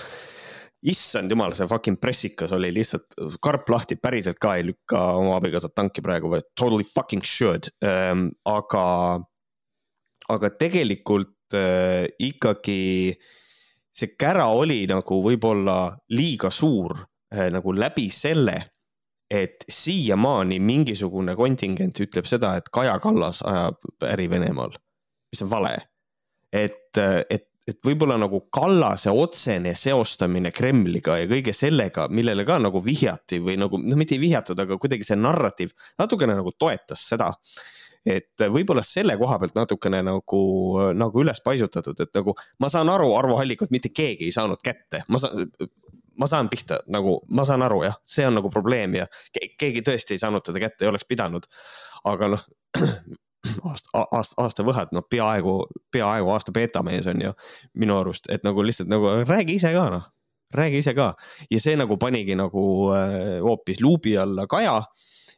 issand 0.83 1.31
jumal, 1.31 1.53
see 1.55 1.69
fucking 1.69 1.99
pressikas 2.01 2.51
oli 2.55 2.73
lihtsalt 2.75 3.15
karp 3.43 3.69
lahti, 3.71 3.95
päriselt 3.95 4.41
ka 4.43 4.57
ei 4.59 4.65
lükka 4.67 5.03
oma 5.21 5.37
abikaasat 5.37 5.75
tanki 5.77 6.03
praegu, 6.03 6.31
vaid 6.33 6.49
totally 6.59 6.87
fucking 6.87 7.23
should 7.23 7.71
ähm,. 7.85 8.27
aga, 8.49 9.21
aga 10.33 10.51
tegelikult 10.59 11.55
äh, 11.55 12.09
ikkagi 12.19 12.81
äh, 13.13 13.31
see 13.93 14.15
kära 14.19 14.47
oli 14.53 14.83
nagu 14.89 15.19
võib-olla 15.23 15.93
liiga 16.15 16.51
suur 16.51 16.97
äh, 17.33 17.49
nagu 17.53 17.73
läbi 17.75 18.09
selle, 18.13 18.57
et 19.33 19.65
siiamaani 19.69 20.59
mingisugune 20.61 21.35
kontingent 21.37 22.01
ütleb 22.03 22.27
seda, 22.29 22.55
et 22.59 22.69
Kaja 22.73 22.99
Kallas 23.01 23.41
ajab 23.45 24.05
äri 24.09 24.27
Venemaal, 24.29 24.75
mis 25.33 25.41
on 25.45 25.49
vale. 25.49 25.73
et, 26.53 26.97
et, 26.97 27.47
et 27.67 27.79
võib-olla 27.85 28.17
nagu 28.21 28.43
Kallase 28.53 29.09
otsene 29.09 29.73
seostamine 29.79 30.51
Kremliga 30.53 31.17
ja 31.21 31.29
kõige 31.29 31.53
sellega, 31.55 32.07
millele 32.09 32.45
ka 32.45 32.59
nagu 32.61 32.81
vihjati 32.83 33.39
või 33.41 33.57
nagu, 33.61 33.79
noh, 33.81 33.97
mitte 33.97 34.17
ei 34.17 34.21
vihjatud, 34.21 34.59
aga 34.59 34.77
kuidagi 34.77 35.07
see 35.07 35.17
narratiiv 35.17 35.73
natukene 36.01 36.37
nagu 36.37 36.53
toetas 36.59 37.07
seda 37.13 37.31
et 38.05 38.45
võib-olla 38.51 38.83
selle 38.85 39.15
koha 39.19 39.37
pealt 39.39 39.55
natukene 39.55 40.01
nagu, 40.05 40.41
nagu 40.97 41.23
üles 41.23 41.39
paisutatud, 41.43 41.99
et 42.03 42.11
nagu 42.15 42.35
ma 42.59 42.69
saan 42.71 42.91
aru, 42.91 43.13
Arvo 43.15 43.37
Hallikut 43.39 43.71
mitte 43.71 43.93
keegi 43.93 44.27
ei 44.27 44.35
saanud 44.35 44.63
kätte, 44.63 45.03
ma 45.09 45.21
saan 45.23 45.47
ma 46.17 46.27
saan 46.27 46.49
pihta 46.49 46.79
nagu, 46.93 47.17
ma 47.33 47.45
saan 47.45 47.63
aru 47.65 47.83
jah, 47.87 47.95
see 48.05 48.25
on 48.27 48.35
nagu 48.37 48.49
probleem 48.53 48.99
ja 48.99 49.07
keegi 49.33 49.81
tõesti 49.85 50.15
ei 50.15 50.21
saanud 50.21 50.45
teda 50.45 50.61
kätte, 50.61 50.85
ei 50.85 50.91
oleks 50.91 51.07
pidanud. 51.09 51.47
aga 52.03 52.27
noh, 52.35 52.43
aasta, 53.69 54.03
aasta, 54.11 54.35
aasta 54.43 54.65
võhed, 54.67 54.91
noh, 54.95 55.05
peaaegu, 55.09 55.55
peaaegu 55.91 56.33
aasta 56.33 56.53
beetamees 56.55 57.07
on 57.09 57.21
ju 57.21 57.33
minu 57.79 57.97
arust, 57.97 58.29
et 58.29 58.43
nagu 58.45 58.65
lihtsalt 58.65 58.91
nagu 58.91 59.15
räägi 59.27 59.57
ise 59.59 59.73
ka 59.73 59.87
noh, 59.93 60.05
räägi 60.53 60.83
ise 60.83 60.93
ka. 60.93 61.13
Ja 61.49 61.59
see 61.63 61.77
nagu 61.79 61.97
panigi 61.97 62.37
nagu 62.37 62.63
äh, 62.93 63.39
hoopis 63.41 63.81
luubi 63.81 64.17
alla 64.17 64.47
Kaja 64.47 64.81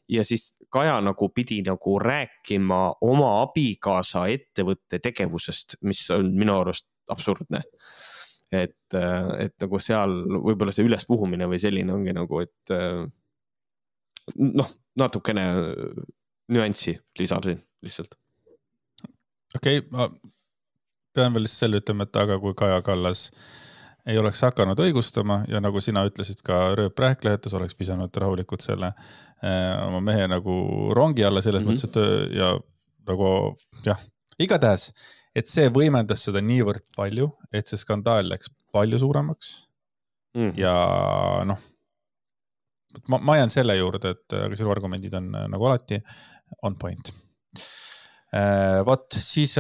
ja 0.10 0.24
siis 0.24 0.55
Kaja 0.76 0.98
nagu 1.04 1.30
pidi 1.32 1.62
nagu 1.64 1.96
rääkima 2.02 2.80
oma 3.08 3.30
abikaasa 3.46 4.26
ettevõtte 4.34 5.00
tegevusest, 5.04 5.78
mis 5.88 6.04
on 6.12 6.34
minu 6.36 6.58
arust 6.60 6.88
absurdne. 7.12 7.64
et, 8.56 8.98
et 9.40 9.56
nagu 9.62 9.80
seal 9.82 10.12
võib-olla 10.46 10.72
see 10.76 10.86
ülespuhumine 10.86 11.48
või 11.50 11.60
selline 11.60 11.94
ongi 11.96 12.14
nagu, 12.16 12.40
et 12.44 12.76
noh, 14.36 14.70
natukene 14.96 15.46
nüanssi 16.54 16.94
lisasin 17.20 17.60
lihtsalt. 17.84 18.16
okei 19.56 19.82
okay,, 19.82 19.90
ma 19.92 20.10
pean 21.16 21.34
veel 21.36 21.48
selle 21.50 21.82
ütlema, 21.82 22.06
et 22.06 22.22
aga 22.22 22.38
kui 22.40 22.54
Kaja 22.58 22.82
Kallas 22.86 23.30
äh, 23.32 23.65
ei 24.06 24.18
oleks 24.22 24.42
hakanud 24.46 24.80
õigustama 24.86 25.42
ja 25.50 25.62
nagu 25.64 25.82
sina 25.82 26.06
ütlesid 26.08 26.42
ka 26.46 26.76
rööprähklejates, 26.78 27.54
oleks 27.58 27.76
pisanud 27.78 28.14
rahulikult 28.22 28.66
selle 28.66 28.92
äh, 28.92 29.82
oma 29.88 30.02
mehe 30.06 30.28
nagu 30.30 30.56
rongi 30.96 31.26
alla 31.26 31.42
selles 31.42 31.66
mm 31.66 31.72
-hmm. 31.72 31.94
mõttes, 31.94 32.30
et 32.30 32.38
ja 32.38 32.52
nagu 33.10 33.30
jah, 33.86 34.02
igatahes, 34.40 34.92
et 35.36 35.50
see 35.50 35.70
võimendas 35.74 36.26
seda 36.28 36.42
niivõrd 36.42 36.86
palju, 36.96 37.32
et 37.54 37.68
see 37.68 37.82
skandaal 37.82 38.30
läks 38.30 38.52
palju 38.74 39.00
suuremaks 39.00 39.54
mm. 40.36 40.50
-hmm. 40.50 40.58
ja 40.60 40.76
noh, 41.46 41.60
ma, 43.10 43.18
ma 43.20 43.38
jään 43.38 43.50
selle 43.50 43.78
juurde, 43.78 44.10
et 44.10 44.34
aga 44.34 44.56
sinu 44.56 44.72
argumendid 44.72 45.14
on 45.14 45.32
nagu 45.32 45.66
alati 45.66 46.02
on 46.62 46.76
point 46.78 47.14
vot 48.86 49.16
siis 49.16 49.54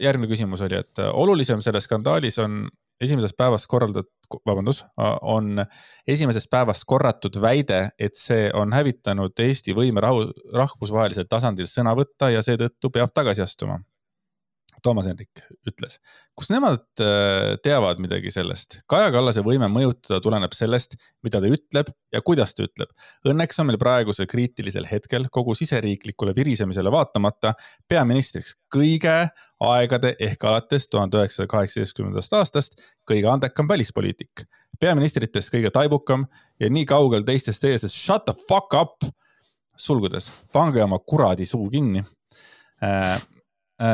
järgmine 0.00 0.28
küsimus 0.30 0.60
oli, 0.62 0.76
et 0.78 0.98
olulisem 1.12 1.60
selles 1.60 1.84
skandaalis 1.84 2.38
on 2.38 2.68
esimesest 3.02 3.36
päevast 3.38 3.68
korraldatud, 3.70 4.10
vabandust, 4.48 4.86
on 5.28 5.64
esimesest 6.08 6.50
päevast 6.50 6.86
korratud 6.88 7.36
väide, 7.42 7.82
et 7.98 8.16
see 8.18 8.48
on 8.56 8.72
hävitanud 8.72 9.38
Eesti 9.44 9.74
võime 9.76 10.00
rahu, 10.04 10.28
rahvusvahelisel 10.56 11.28
tasandil 11.30 11.68
sõna 11.70 11.96
võtta 11.98 12.30
ja 12.32 12.44
seetõttu 12.44 12.92
peab 12.94 13.12
tagasi 13.14 13.44
astuma 13.44 13.80
Toomas 14.82 15.06
Hendrik 15.06 15.42
ütles. 15.68 15.98
kus 16.38 16.50
nemad 16.50 16.82
äh, 17.00 17.54
teavad 17.62 18.00
midagi 18.02 18.32
sellest? 18.34 18.80
Kaja 18.90 19.10
Kallase 19.14 19.44
võime 19.46 19.68
mõjutada 19.72 20.20
tuleneb 20.22 20.54
sellest, 20.56 20.96
mida 21.22 21.40
ta 21.42 21.50
ütleb 21.50 21.92
ja 22.12 22.22
kuidas 22.24 22.54
ta 22.54 22.66
ütleb. 22.66 22.90
Õnneks 23.28 23.60
on 23.62 23.68
meil 23.70 23.78
praegusel 23.80 24.28
kriitilisel 24.30 24.88
hetkel 24.90 25.28
kogu 25.32 25.54
siseriiklikule 25.58 26.34
virisemisele 26.36 26.92
vaatamata 26.92 27.54
peaministriks 27.88 28.56
kõige 28.72 29.16
aegade 29.62 30.16
ehk 30.20 30.48
alates 30.50 30.88
tuhande 30.90 31.20
üheksasaja 31.20 31.50
kaheksateistkümnendast 31.52 32.38
aastast 32.38 32.82
kõige 33.08 33.30
andekam 33.30 33.68
välispoliitik. 33.70 34.46
peaministritest 34.80 35.52
kõige 35.54 35.70
taibukam 35.70 36.26
ja 36.60 36.70
nii 36.70 36.86
kaugel 36.86 37.22
teistest 37.22 37.64
ees, 37.64 37.86
shut 37.86 38.24
the 38.26 38.34
fuck 38.48 38.74
up 38.74 39.04
sulgudes, 39.76 40.32
pange 40.52 40.82
oma 40.82 40.98
kuradi 40.98 41.46
suu 41.46 41.70
kinni 41.70 42.02
Äh, 42.82 43.20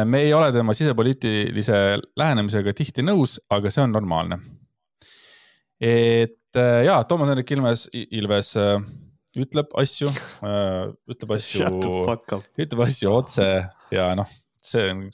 me 0.05 0.23
ei 0.27 0.33
ole 0.35 0.51
tema 0.53 0.75
sisepoliitilise 0.77 1.77
lähenemisega 2.19 2.75
tihti 2.77 3.05
nõus, 3.07 3.39
aga 3.51 3.71
see 3.73 3.85
on 3.85 3.95
normaalne. 3.95 4.41
et 5.81 6.57
äh, 6.57 6.85
ja, 6.85 7.03
Toomas 7.05 7.31
Hendrik 7.31 7.53
Ilves, 7.55 7.87
Ilves 7.95 8.57
äh, 8.59 8.81
ütleb 9.39 9.73
asju, 9.79 10.11
ütleb 11.09 11.35
asju, 11.37 11.69
ütleb 12.59 12.85
asju 12.85 13.13
otse 13.15 13.49
ja 13.95 14.09
noh, 14.19 14.31
see 14.61 14.89
on 14.91 15.05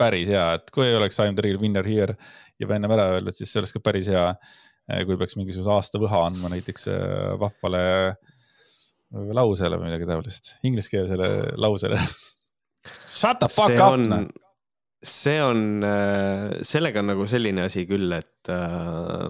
päris 0.00 0.30
hea, 0.32 0.46
et 0.58 0.72
kui 0.72 0.86
ei 0.86 0.96
oleks 0.96 1.18
I 1.20 1.30
m 1.30 1.36
the 1.36 1.44
real 1.44 1.60
winner 1.60 1.84
here 1.84 2.16
juba 2.60 2.76
ennem 2.76 2.92
ära 2.96 3.10
öeldud, 3.16 3.36
siis 3.36 3.52
see 3.52 3.60
oleks 3.60 3.76
ka 3.76 3.84
päris 3.84 4.08
hea. 4.12 4.30
kui 4.86 5.16
peaks 5.18 5.34
mingisuguse 5.34 5.70
aasta 5.72 5.98
võha 5.98 6.20
andma 6.28 6.48
näiteks 6.52 6.84
vahvale 7.40 7.80
lausele 9.34 9.78
või 9.80 9.90
midagi 9.90 10.06
taolist, 10.06 10.52
ingliskeelsele 10.62 11.58
lausele 11.58 11.98
Shut 13.16 13.40
the 13.40 13.48
fuck 13.48 13.80
up. 13.80 13.98
Noh. 13.98 14.26
see 15.06 15.38
on, 15.38 15.84
äh, 15.84 16.62
sellega 16.66 17.00
on 17.00 17.12
nagu 17.12 17.26
selline 17.30 17.66
asi 17.68 17.84
küll, 17.86 18.10
et, 18.16 18.48
äh, 18.50 19.28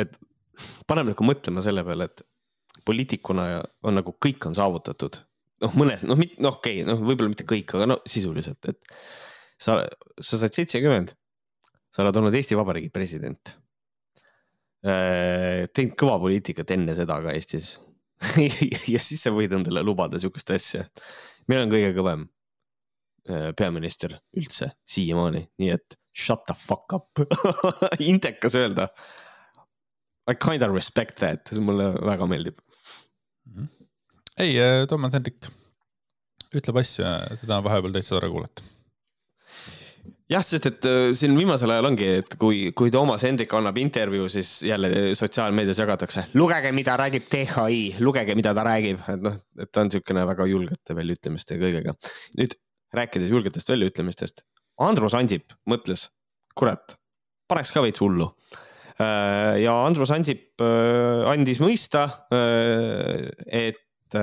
et 0.00 0.14
paneb 0.88 1.10
nagu 1.10 1.26
mõtlema 1.26 1.62
selle 1.64 1.84
peale, 1.84 2.08
et 2.08 2.22
poliitikuna 2.88 3.44
on 3.84 3.98
nagu 3.98 4.14
kõik 4.22 4.46
on 4.48 4.56
saavutatud. 4.56 5.20
noh, 5.64 5.74
mõnes, 5.80 6.02
noh, 6.04 6.18
noh, 6.18 6.56
okei 6.56 6.80
okay,, 6.80 6.88
noh, 6.88 6.98
võib-olla 7.04 7.30
mitte 7.30 7.46
kõik, 7.48 7.76
aga 7.76 7.86
no 7.88 7.98
sisuliselt, 8.08 8.64
et 8.68 8.96
sa, 9.60 9.78
sa 10.18 10.40
said 10.40 10.56
seitsekümmend, 10.56 11.14
sa 11.94 12.02
oled 12.02 12.18
olnud 12.20 12.34
Eesti 12.34 12.58
Vabariigi 12.58 12.90
president. 12.92 13.54
Äh, 14.84 15.64
teinud 15.72 15.94
kõva 16.00 16.18
poliitikat 16.20 16.74
enne 16.74 16.96
seda 16.98 17.16
ka 17.24 17.32
Eestis 17.32 17.76
ja 18.92 19.00
siis 19.00 19.22
sa 19.24 19.32
võid 19.32 19.54
endale 19.56 19.80
lubada 19.86 20.20
sihukest 20.20 20.50
asja. 20.52 20.84
meil 21.48 21.64
on 21.64 21.72
kõige 21.72 21.94
kõvem 21.96 22.26
peaminister 23.56 24.18
üldse 24.36 24.70
siiamaani, 24.84 25.46
nii 25.58 25.70
et 25.72 25.96
shut 26.14 26.44
the 26.46 26.54
fuck 26.54 26.92
up 26.92 27.22
intekas 28.12 28.54
öelda. 28.60 28.88
I 30.30 30.34
kind 30.34 30.62
of 30.62 30.72
respect 30.72 31.18
that, 31.20 31.48
see 31.48 31.60
mulle 31.60 31.90
väga 32.00 32.26
meeldib 32.28 32.60
mm. 32.60 33.56
-hmm. 33.56 33.68
ei, 34.38 34.54
äh, 34.60 34.86
Toomas 34.88 35.12
Hendrik 35.12 35.50
ütleb 36.54 36.78
asju, 36.80 37.04
teda 37.42 37.58
on 37.58 37.66
vahepeal 37.66 37.92
täitsa 37.92 38.16
tore 38.16 38.30
kuulata 38.32 38.64
jah, 40.30 40.44
sest 40.44 40.70
et 40.70 40.88
äh, 40.88 41.10
siin 41.18 41.36
viimasel 41.36 41.74
ajal 41.74 41.90
ongi, 41.90 42.08
et 42.22 42.36
kui, 42.40 42.70
kui 42.76 42.92
Toomas 42.94 43.26
Hendrik 43.26 43.52
annab 43.58 43.78
intervjuu, 43.82 44.30
siis 44.32 44.56
jälle 44.64 44.90
sotsiaalmeedias 45.18 45.82
jagatakse, 45.84 46.28
lugege, 46.40 46.72
mida 46.72 46.96
räägib 47.00 47.28
DHI, 47.34 47.82
lugege, 48.00 48.36
mida 48.38 48.54
ta 48.56 48.64
räägib, 48.64 49.04
et 49.12 49.24
noh, 49.28 49.36
et 49.60 49.72
ta 49.72 49.84
on 49.84 49.92
niisugune 49.92 50.24
väga 50.32 50.48
julgete 50.48 50.96
väljaütlemiste 50.96 51.58
ja 51.58 51.66
kõigega. 51.66 51.98
nüüd 52.40 52.56
rääkides 52.96 53.32
julgetest 53.32 53.70
väljaütlemistest. 53.70 54.44
Andrus 54.82 55.14
Ansip 55.14 55.54
mõtles, 55.70 56.08
kurat, 56.58 56.96
paneks 57.50 57.72
ka 57.74 57.82
veits 57.84 58.02
hullu. 58.02 58.30
ja 59.64 59.74
Andrus 59.84 60.10
Ansip 60.14 60.62
andis 61.30 61.60
mõista, 61.62 62.06
et 63.46 64.18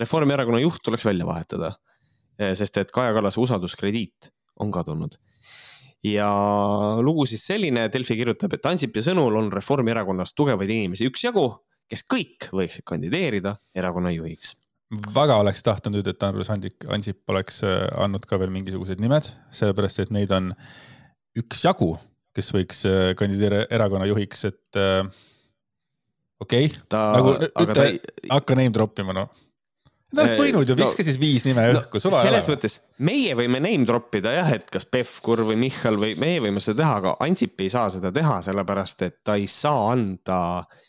Reformierakonna 0.00 0.58
juht 0.62 0.82
tuleks 0.82 1.06
välja 1.06 1.26
vahetada, 1.26 1.74
sest 2.58 2.82
et 2.82 2.90
Kaja 2.94 3.14
Kallase 3.14 3.40
usalduskrediit 3.40 4.32
on 4.62 4.72
kadunud 4.74 5.14
ja 6.04 6.28
lugu 7.00 7.26
siis 7.28 7.44
selline, 7.46 7.88
Delfi 7.92 8.16
kirjutab, 8.18 8.56
et 8.56 8.66
Ansipi 8.68 9.02
sõnul 9.04 9.38
on 9.40 9.50
Reformierakonnas 9.52 10.34
tugevaid 10.36 10.70
inimesi 10.70 11.08
üksjagu, 11.08 11.46
kes 11.88 12.04
kõik 12.10 12.50
võiksid 12.52 12.84
kandideerida 12.88 13.56
erakonna 13.76 14.12
juhiks. 14.14 14.54
Väga 15.14 15.38
oleks 15.42 15.62
tahtnud 15.66 15.98
nüüd, 15.98 16.08
et 16.10 16.26
Andrus 16.26 16.50
Ansip, 16.52 16.86
Ansip 16.92 17.30
oleks 17.32 17.62
äh, 17.66 17.84
andnud 18.00 18.26
ka 18.28 18.38
veel 18.40 18.52
mingisugused 18.54 19.02
nimed, 19.02 19.30
sellepärast 19.54 20.02
et 20.04 20.12
neid 20.14 20.32
on 20.34 20.52
üksjagu, 21.38 21.94
kes 22.34 22.50
võiks 22.56 22.84
äh, 22.90 23.12
kandideerida 23.18 23.68
erakonna 23.74 24.08
juhiks, 24.10 24.44
et 24.50 24.80
äh, 24.80 25.06
okei 26.42 26.68
okay., 26.70 26.84
nagu 26.90 27.34
ütle, 27.38 27.72
ta... 27.74 27.88
hakka 28.36 28.58
name 28.58 28.74
drop 28.74 29.02
ima 29.02 29.16
noh 29.16 29.32
ta 30.14 30.24
oleks 30.24 30.38
võinud 30.38 30.68
ju, 30.68 30.76
viska 30.78 31.02
no, 31.02 31.06
siis 31.08 31.18
viis 31.20 31.44
nime 31.46 31.64
õhku 31.72 31.98
no,, 31.98 32.02
suva 32.02 32.20
ei 32.20 32.28
ole. 32.28 32.30
selles 32.30 32.48
mõttes 32.52 32.76
meie 33.06 33.34
võime 33.38 33.60
name 33.62 33.86
drop 33.88 34.14
ida 34.18 34.34
jah, 34.36 34.52
et 34.56 34.68
kas 34.72 34.86
Pevkur 34.86 35.44
või 35.48 35.58
Michal 35.60 35.98
või 36.00 36.14
meie 36.20 36.42
võime 36.44 36.62
seda 36.62 36.82
teha, 36.82 36.94
aga 37.02 37.14
Ansip 37.24 37.60
ei 37.64 37.70
saa 37.72 37.90
seda 37.94 38.12
teha, 38.14 38.38
sellepärast 38.46 39.06
et 39.08 39.20
ta 39.26 39.38
ei 39.40 39.48
saa 39.50 39.90
anda 39.92 40.38
eh, 40.62 40.83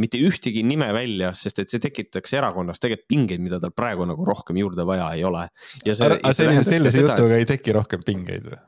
mitte 0.00 0.16
ühtegi 0.24 0.62
nime 0.64 0.88
välja, 0.96 1.34
sest 1.36 1.58
et 1.60 1.72
see 1.72 1.82
tekitaks 1.82 2.32
erakonnas 2.38 2.80
tegelikult 2.80 3.10
pingeid, 3.12 3.42
mida 3.44 3.60
tal 3.60 3.74
praegu 3.76 4.06
nagu 4.08 4.24
rohkem 4.24 4.56
juurde 4.56 4.86
vaja 4.88 5.10
ei 5.18 5.26
ole. 5.28 5.42
aga 5.84 6.32
sellise 6.32 7.04
jutuga 7.04 7.36
ei 7.36 7.48
teki 7.48 7.76
rohkem 7.76 8.06
pingeid 8.06 8.48
või? 8.48 8.62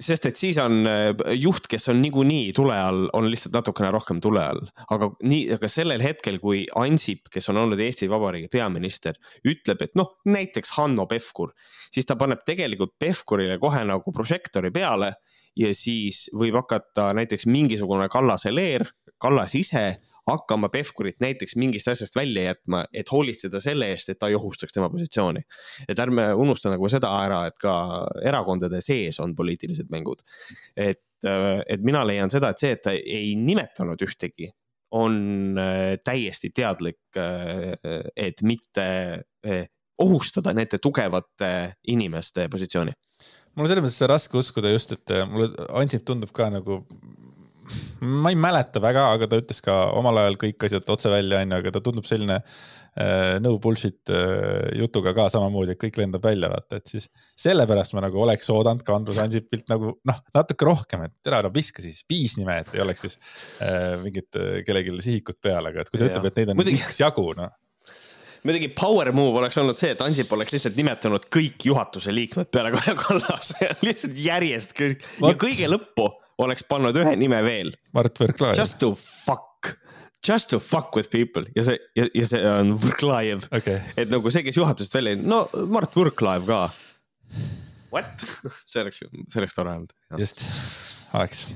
sest 0.00 0.26
et 0.30 0.38
siis 0.40 0.58
on 0.60 0.86
äh, 0.88 1.10
juht, 1.36 1.66
kes 1.70 1.90
on 1.92 2.00
niikuinii 2.02 2.52
tule 2.56 2.76
all, 2.76 3.06
on 3.16 3.28
lihtsalt 3.30 3.54
natukene 3.58 3.90
rohkem 3.92 4.20
tule 4.24 4.42
all, 4.42 4.62
aga 4.88 5.10
nii, 5.20 5.42
aga 5.56 5.68
sellel 5.70 6.02
hetkel, 6.04 6.40
kui 6.42 6.62
Ansip, 6.80 7.28
kes 7.32 7.50
on 7.52 7.60
olnud 7.60 7.80
Eesti 7.84 8.08
Vabariigi 8.10 8.48
peaminister, 8.52 9.18
ütleb, 9.44 9.84
et 9.84 9.96
noh, 10.00 10.14
näiteks 10.28 10.72
Hanno 10.78 11.06
Pevkur, 11.10 11.52
siis 11.92 12.08
ta 12.08 12.16
paneb 12.20 12.40
tegelikult 12.46 12.96
Pevkurile 13.00 13.58
kohe 13.62 13.82
nagu 13.88 14.14
prožektori 14.16 14.72
peale 14.74 15.12
ja 15.58 15.72
siis 15.76 16.28
võib 16.36 16.56
hakata 16.62 17.10
näiteks 17.16 17.48
mingisugune 17.50 18.08
Kallase 18.12 18.54
leer, 18.54 18.88
Kallas 19.20 19.52
ise 19.58 19.84
hakkama 20.28 20.68
Pevkurit 20.72 21.20
näiteks 21.22 21.56
mingist 21.60 21.88
asjast 21.88 22.16
välja 22.16 22.50
jätma, 22.50 22.84
et 22.92 23.10
hoolitseda 23.12 23.60
selle 23.62 23.90
eest, 23.94 24.12
et 24.12 24.18
ta 24.20 24.30
ei 24.30 24.36
ohustaks 24.38 24.74
tema 24.76 24.90
positsiooni. 24.90 25.42
et 25.88 25.98
ärme 25.98 26.30
unusta 26.34 26.70
nagu 26.70 26.88
seda 26.88 27.10
ära, 27.24 27.46
et 27.46 27.58
ka 27.60 27.74
erakondade 28.24 28.80
sees 28.84 29.20
on 29.20 29.34
poliitilised 29.36 29.90
mängud. 29.90 30.24
et, 30.76 31.02
et 31.68 31.82
mina 31.82 32.04
leian 32.06 32.30
seda, 32.30 32.50
et 32.50 32.58
see, 32.58 32.72
et 32.76 32.82
ta 32.82 32.94
ei 32.96 33.34
nimetanud 33.36 34.00
ühtegi, 34.02 34.50
on 34.90 35.58
äh, 35.58 35.98
täiesti 36.04 36.50
teadlik, 36.50 36.98
äh, 37.16 37.76
et 38.16 38.42
mitte 38.42 38.86
äh, 39.46 39.68
ohustada 39.98 40.52
nende 40.56 40.80
tugevate 40.82 41.76
inimeste 41.86 42.48
positsiooni 42.50 42.96
mul 43.54 43.66
on 43.66 43.70
selles 43.70 43.84
mõttes 43.84 44.08
raske 44.08 44.38
uskuda 44.38 44.70
just, 44.72 44.94
et 44.94 45.12
mulle 45.28 45.50
Ansip 45.76 46.04
tundub 46.08 46.32
ka 46.34 46.48
nagu 46.52 46.80
ma 48.00 48.32
ei 48.32 48.38
mäleta 48.38 48.82
väga, 48.82 49.06
aga 49.14 49.28
ta 49.30 49.40
ütles 49.40 49.62
ka 49.64 49.76
omal 49.96 50.22
ajal 50.22 50.38
kõik 50.40 50.68
asjad 50.68 50.88
otse 50.92 51.12
välja, 51.12 51.42
onju, 51.44 51.58
aga 51.60 51.72
ta 51.74 51.82
tundub 51.84 52.08
selline 52.08 52.40
äh, 52.40 53.38
no 53.42 53.54
bullshit 53.62 54.12
äh, 54.14 54.70
jutuga 54.80 55.14
ka 55.16 55.28
samamoodi, 55.32 55.76
et 55.76 55.82
kõik 55.82 56.00
lendab 56.00 56.24
välja, 56.24 56.50
vaata, 56.52 56.80
et 56.80 56.90
siis 56.90 57.08
sellepärast 57.40 57.96
ma 57.96 58.04
nagu 58.06 58.22
oleks 58.24 58.50
oodanud 58.54 58.84
ka 58.86 58.96
Andrus 58.96 59.20
Ansipilt 59.22 59.68
nagu 59.72 59.96
noh, 60.08 60.20
natuke 60.36 60.68
rohkem, 60.68 61.06
et 61.08 61.16
tere, 61.24 61.42
no 61.46 61.52
viska 61.54 61.84
siis 61.84 62.02
viis 62.10 62.36
nime, 62.40 62.60
et 62.64 62.76
ei 62.76 62.84
oleks 62.84 63.06
siis 63.06 63.18
äh, 63.64 63.96
mingit 64.04 64.40
äh, 64.40 64.60
kellelegi 64.66 64.96
sihikut 65.10 65.40
peal, 65.42 65.72
aga 65.72 65.84
et 65.84 65.92
kui 65.92 66.00
ta 66.00 66.06
ja. 66.06 66.14
ütleb, 66.14 66.30
et 66.30 66.40
neid 66.40 66.54
on 66.54 66.62
Muidugi... 66.62 66.84
jagu, 67.00 67.32
noh 67.38 67.52
muidugi 68.46 68.70
power 68.72 69.10
move 69.12 69.36
oleks 69.40 69.58
olnud 69.60 69.78
see, 69.80 69.92
et 69.94 70.00
Ansip 70.04 70.30
oleks 70.32 70.54
lihtsalt 70.54 70.78
nimetanud 70.78 71.26
kõik 71.32 71.66
juhatuse 71.68 72.12
liikmed 72.14 72.48
peale 72.52 72.72
Kaja 72.72 72.96
Kallase 72.98 73.70
lihtsalt 73.86 74.16
järjest 74.16 74.72
kõik 74.78 75.04
ja 75.20 75.34
kõige 75.40 75.68
lõppu 75.68 76.08
oleks 76.44 76.66
pannud 76.68 76.96
ühe 77.00 77.14
nime 77.20 77.40
veel. 77.46 77.72
Mart 77.96 78.20
Võrklaev. 78.20 78.56
Just 78.58 78.78
to 78.82 78.92
fuck, 78.98 79.72
just 80.26 80.50
to 80.52 80.60
fuck 80.60 80.96
with 80.96 81.10
people 81.12 81.46
ja 81.56 81.64
see 81.66 81.80
ja, 81.98 82.06
ja 82.06 82.28
see 82.28 82.40
on 82.50 82.74
Võrklaev 82.80 83.48
okay.. 83.56 83.80
et 84.00 84.10
nagu 84.12 84.32
see, 84.32 84.44
kes 84.46 84.60
juhatusest 84.60 84.98
välja, 84.98 85.16
no 85.20 85.44
Mart 85.72 85.96
Võrklaev 85.96 86.46
ka. 86.48 86.62
What? 87.90 88.24
see 88.70 88.84
oleks, 88.84 89.02
see 89.02 89.42
oleks 89.42 89.56
tore 89.56 89.74
olnud. 89.74 89.94
just, 90.20 90.44
oleks 91.16 91.46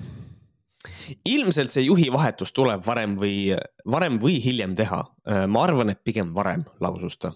ilmselt 1.29 1.73
see 1.73 1.85
juhi 1.87 2.11
vahetus 2.13 2.53
tuleb 2.57 2.85
varem 2.87 3.17
või, 3.21 3.55
varem 3.91 4.19
või 4.23 4.39
hiljem 4.43 4.75
teha. 4.77 5.03
ma 5.49 5.65
arvan, 5.65 5.93
et 5.93 6.01
pigem 6.05 6.33
varem, 6.37 6.65
lausus 6.81 7.17
ta. 7.21 7.33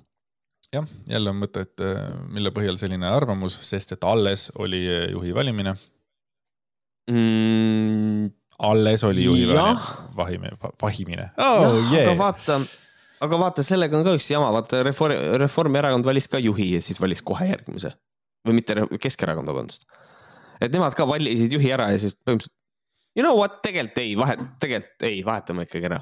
jah, 0.73 0.89
jälle 1.09 1.33
on 1.33 1.41
mõte, 1.43 1.65
et 1.65 1.85
mille 2.33 2.53
põhjal 2.55 2.81
selline 2.81 3.09
arvamus, 3.09 3.59
sest 3.69 3.95
et 3.97 4.05
alles 4.05 4.49
oli 4.57 4.83
juhi 5.13 5.35
valimine 5.37 5.77
mm,? 7.11 8.29
alles 8.59 9.05
oli 9.05 9.25
juhi 9.25 9.47
vahimine, 10.17 10.57
vahimine 10.83 11.31
oh,. 11.39 11.79
Yeah. 11.93 12.09
aga 12.09 12.19
vaata, 12.19 12.61
aga 13.25 13.41
vaata, 13.45 13.65
sellega 13.67 13.99
on 13.99 14.07
ka 14.07 14.17
üks 14.19 14.31
jama, 14.33 14.51
vaata 14.55 14.83
Reform, 14.87 15.39
Reformierakond 15.45 16.07
valis 16.07 16.29
ka 16.31 16.41
juhi 16.43 16.73
ja 16.75 16.83
siis 16.83 17.01
valis 17.01 17.23
kohe 17.23 17.51
järgmise 17.53 17.95
või 18.47 18.61
mitte 18.61 18.77
Keskerakond, 19.01 19.51
vabandust. 19.51 19.87
et 20.61 20.75
nemad 20.75 20.97
ka 20.99 21.07
valisid 21.09 21.55
juhi 21.55 21.73
ära 21.75 21.91
ja 21.95 22.03
siis 22.03 22.19
põhimõtteliselt 22.19 22.57
you 23.19 23.25
know 23.25 23.37
what, 23.39 23.61
tegelikult 23.63 23.99
ei, 23.99 24.15
vahet, 24.19 24.41
tegelikult 24.63 25.09
ei, 25.09 25.21
vahetame 25.27 25.67
ikkagi 25.67 25.91
ära. 25.91 26.01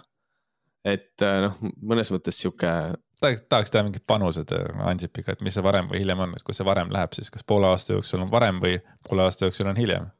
et 0.86 1.24
äh, 1.24 1.40
noh, 1.46 1.56
mõnes 1.92 2.12
mõttes 2.14 2.40
sihuke. 2.40 2.72
tahaks, 3.20 3.46
tahaks 3.48 3.72
teha 3.72 3.86
mingid 3.86 4.04
panused 4.06 4.52
äh, 4.54 4.84
Ansipiga, 4.88 5.32
et 5.32 5.44
mis 5.44 5.56
see 5.56 5.64
varem 5.64 5.88
või 5.92 6.02
hiljem 6.04 6.24
on, 6.26 6.36
et 6.36 6.44
kui 6.46 6.56
see 6.56 6.66
varem 6.66 6.92
läheb, 6.94 7.16
siis 7.16 7.32
kas 7.32 7.44
poole 7.44 7.68
aasta 7.72 7.96
jooksul 7.96 8.24
on 8.26 8.30
varem 8.32 8.60
või 8.62 8.78
poole 9.08 9.24
aasta 9.26 9.48
jooksul 9.48 9.72
on 9.72 9.80
hiljem 9.80 10.10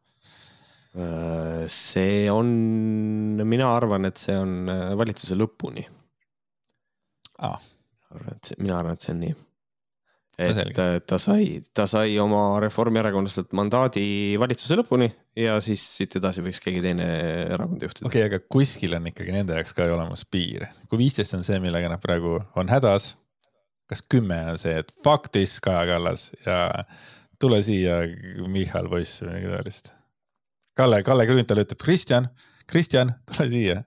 see 1.69 2.29
on, 2.33 2.53
mina 3.45 3.69
arvan, 3.77 4.09
et 4.09 4.21
see 4.21 4.37
on 4.37 4.71
äh, 4.73 4.93
valitsuse 4.97 5.37
lõpuni 5.37 5.85
ah.. 7.45 7.59
mina 8.59 8.79
arvan, 8.79 8.97
et 8.97 9.05
see 9.05 9.13
on 9.13 9.21
nii. 9.21 9.35
et 10.47 10.81
äh, 10.81 10.95
ta 11.05 11.19
sai, 11.21 11.59
ta 11.77 11.85
sai 11.91 12.17
oma 12.23 12.61
Reformierakondlaselt 12.65 13.53
mandaadi 13.57 14.07
valitsuse 14.41 14.79
lõpuni 14.81 15.11
ja 15.37 15.59
siis 15.65 15.85
siit 15.99 16.17
edasi 16.17 16.45
võiks 16.47 16.63
keegi 16.65 16.81
teine 16.85 17.09
erakond 17.59 17.85
juhtida. 17.85 18.09
okei 18.09 18.25
okay,, 18.25 18.31
aga 18.31 18.41
kuskil 18.57 18.97
on 18.97 19.11
ikkagi 19.13 19.37
nende 19.37 19.59
jaoks 19.59 19.77
ka 19.77 19.91
olemas 19.93 20.25
piir. 20.25 20.65
kui 20.89 21.03
viisteist 21.05 21.37
on 21.37 21.45
see, 21.45 21.61
millega 21.61 21.93
nad 21.93 22.01
praegu 22.01 22.39
on 22.57 22.73
hädas, 22.73 23.13
kas 23.91 24.01
kümme 24.01 24.41
on 24.55 24.57
see, 24.61 24.79
et 24.81 24.97
fuck 25.05 25.29
this 25.37 25.59
Kaja 25.61 25.85
Kallas 25.93 26.31
ja 26.47 26.63
tule 27.37 27.61
siia, 27.61 28.01
Michal 28.49 28.89
poiss 28.89 29.21
või 29.21 29.35
midagi 29.35 29.53
taolist 29.53 29.96
Kalle, 30.77 31.03
Kalle 31.07 31.27
Grünthal 31.29 31.63
ütleb, 31.63 31.81
Kristjan, 31.81 32.29
Kristjan, 32.69 33.15
tule 33.31 33.49
siia. 33.51 33.83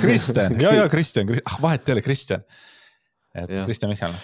Kristjan, 0.00 0.58
ja, 0.62 0.72
ja 0.72 0.88
Kristjan, 0.88 1.30
ah 1.44 1.56
vahet 1.62 1.88
ei 1.88 1.98
ole, 1.98 2.04
Kristjan. 2.06 2.44
et 3.34 3.50
Kristjan 3.66 3.92
Michal. 3.92 4.14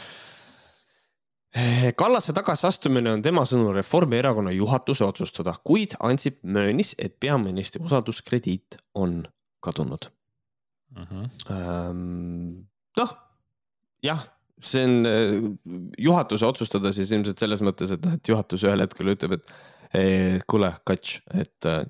Kallase 1.97 2.33
tagasiastumine 2.35 3.13
on 3.15 3.23
tema 3.23 3.45
sõnul 3.47 3.77
Reformierakonna 3.77 4.51
juhatuse 4.55 5.05
otsustada, 5.07 5.55
kuid 5.63 5.95
Ansip 6.03 6.41
möönis, 6.43 6.95
et 6.99 7.15
peaministri 7.23 7.83
usalduskrediit 7.85 8.81
on 8.99 9.21
kadunud 9.63 10.09
mm 10.97 11.05
-hmm.. 11.05 12.65
noh, 12.97 13.15
jah, 14.03 14.25
see 14.61 14.85
on 14.85 15.07
juhatuse 15.99 16.47
otsustada 16.47 16.93
siis 16.93 17.13
ilmselt 17.13 17.39
selles 17.39 17.63
mõttes, 17.63 17.95
et 17.95 18.05
noh, 18.05 18.15
et 18.19 18.29
juhatus 18.29 18.65
ühel 18.65 18.85
hetkel 18.85 19.15
ütleb, 19.15 19.39
et 19.39 19.55
kuule, 20.51 20.73
Kats, 20.87 21.21
et 21.39 21.69
äh, 21.71 21.85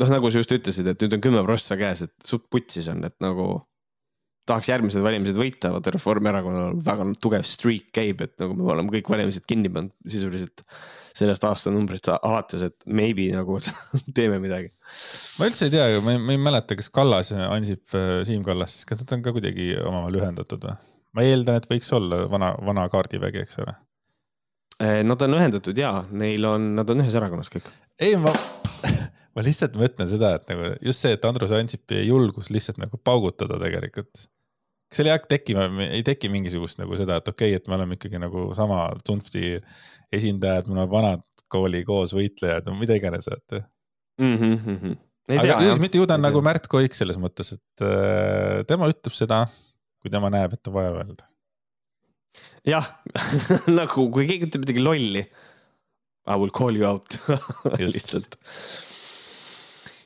noh, 0.00 0.12
nagu 0.12 0.30
sa 0.30 0.42
just 0.42 0.54
ütlesid, 0.54 0.88
et 0.88 1.04
nüüd 1.04 1.18
on 1.18 1.26
kümme 1.26 1.44
prossa 1.46 1.78
käes, 1.80 2.04
et 2.06 2.14
suht 2.26 2.48
putsis 2.52 2.88
on, 2.92 3.02
et 3.08 3.16
nagu 3.24 3.54
tahaks 4.48 4.72
järgmised 4.72 5.04
valimised 5.04 5.38
võita, 5.38 5.70
vaata 5.74 5.92
Reformierakonnal 5.94 6.74
väga 6.82 7.06
tugev 7.22 7.44
streak 7.46 7.92
käib, 7.94 8.24
et 8.24 8.34
nagu 8.42 8.56
me 8.58 8.66
oleme 8.74 8.94
kõik 8.96 9.10
valimised 9.12 9.46
kinni 9.46 9.70
pannud 9.70 9.94
sisuliselt 10.10 10.64
sellest 11.14 11.44
aastanumbrist 11.46 12.08
alates, 12.14 12.64
et 12.66 12.88
maybe 12.88 13.28
nagu 13.34 13.58
teeme 14.16 14.40
midagi. 14.42 14.72
ma 15.38 15.50
üldse 15.50 15.68
ei 15.68 15.76
tea, 15.76 15.86
ma 16.02 16.16
ei, 16.16 16.22
ma 16.22 16.34
ei 16.34 16.40
mäleta, 16.42 16.78
kas 16.78 16.90
Kallas 16.94 17.30
ja 17.34 17.52
Ansip, 17.52 17.84
äh, 17.94 18.22
Siim 18.26 18.42
Kallas, 18.46 18.80
kas 18.88 19.04
nad 19.04 19.14
on 19.18 19.24
ka 19.26 19.36
kuidagi 19.36 19.74
omavahel 19.78 20.22
ühendatud 20.22 20.66
või? 20.66 20.76
ma 21.12 21.26
eeldan, 21.28 21.60
et 21.60 21.68
võiks 21.70 21.92
olla 21.94 22.24
vana, 22.32 22.54
vana 22.64 22.88
kaardivägi, 22.90 23.44
eks 23.44 23.60
ole 23.62 23.76
nad 24.82 25.24
on 25.26 25.38
ühendatud 25.38 25.78
ja 25.78 25.94
neil 26.10 26.44
on, 26.48 26.72
nad 26.78 26.90
on 26.90 27.02
ühes 27.04 27.16
erakonnas 27.18 27.50
kõik. 27.52 27.68
ei, 28.02 28.16
ma, 28.20 28.32
ma 29.36 29.44
lihtsalt 29.46 29.78
mõtlen 29.80 30.10
seda, 30.10 30.36
et 30.38 30.52
nagu 30.52 30.74
just 30.84 31.04
see, 31.04 31.14
et 31.16 31.24
Andrus 31.28 31.54
Ansipi 31.56 32.02
julgus 32.06 32.50
lihtsalt 32.54 32.80
nagu 32.82 33.00
paugutada 33.04 33.60
tegelikult. 33.62 34.26
kas 34.90 35.00
seal 35.00 35.10
ei 35.10 35.16
hakka 35.16 35.34
tekkima, 35.36 35.68
ei 35.88 36.02
teki 36.06 36.32
mingisugust 36.32 36.80
nagu 36.82 36.98
seda, 37.00 37.20
et 37.20 37.30
okei 37.32 37.52
okay,, 37.52 37.60
et 37.60 37.70
me 37.70 37.78
oleme 37.78 37.98
ikkagi 37.98 38.20
nagu 38.22 38.50
sama 38.58 38.84
Zunfti 39.06 39.56
esindajad, 40.12 40.68
me 40.68 40.76
oleme 40.78 40.92
vanad 40.92 41.24
kooli 41.52 41.82
koos 41.86 42.14
võitlejad, 42.16 42.68
no 42.68 42.76
mida 42.78 42.96
iganes, 42.96 43.28
et 43.28 43.58
mm. 44.20 44.36
-hmm, 44.36 44.54
mm 44.66 44.76
-hmm. 44.76 44.96
ei 45.28 45.38
aga 45.38 45.58
ju, 45.66 45.76
mitte 45.80 45.98
ju 45.98 46.06
ta 46.06 46.14
on 46.14 46.24
nagu. 46.24 46.42
Märt 46.42 46.68
Koik 46.68 46.94
selles 46.94 47.18
mõttes, 47.20 47.54
et 47.54 47.84
äh, 47.84 48.64
tema 48.68 48.88
ütleb 48.88 49.14
seda, 49.16 49.46
kui 50.00 50.10
tema 50.10 50.30
näeb, 50.32 50.56
et 50.56 50.68
on 50.68 50.74
vaja 50.74 50.94
öelda. 50.96 51.31
Jah, 52.68 52.90
nagu 53.78 54.08
kui 54.14 54.28
keegi 54.28 54.50
ütleb 54.50 54.66
midagi 54.66 54.84
lolli. 54.84 55.24
I 56.22 56.38
will 56.38 56.52
call 56.54 56.76
you 56.76 56.86
out 56.86 57.16
lihtsalt. 57.80 58.36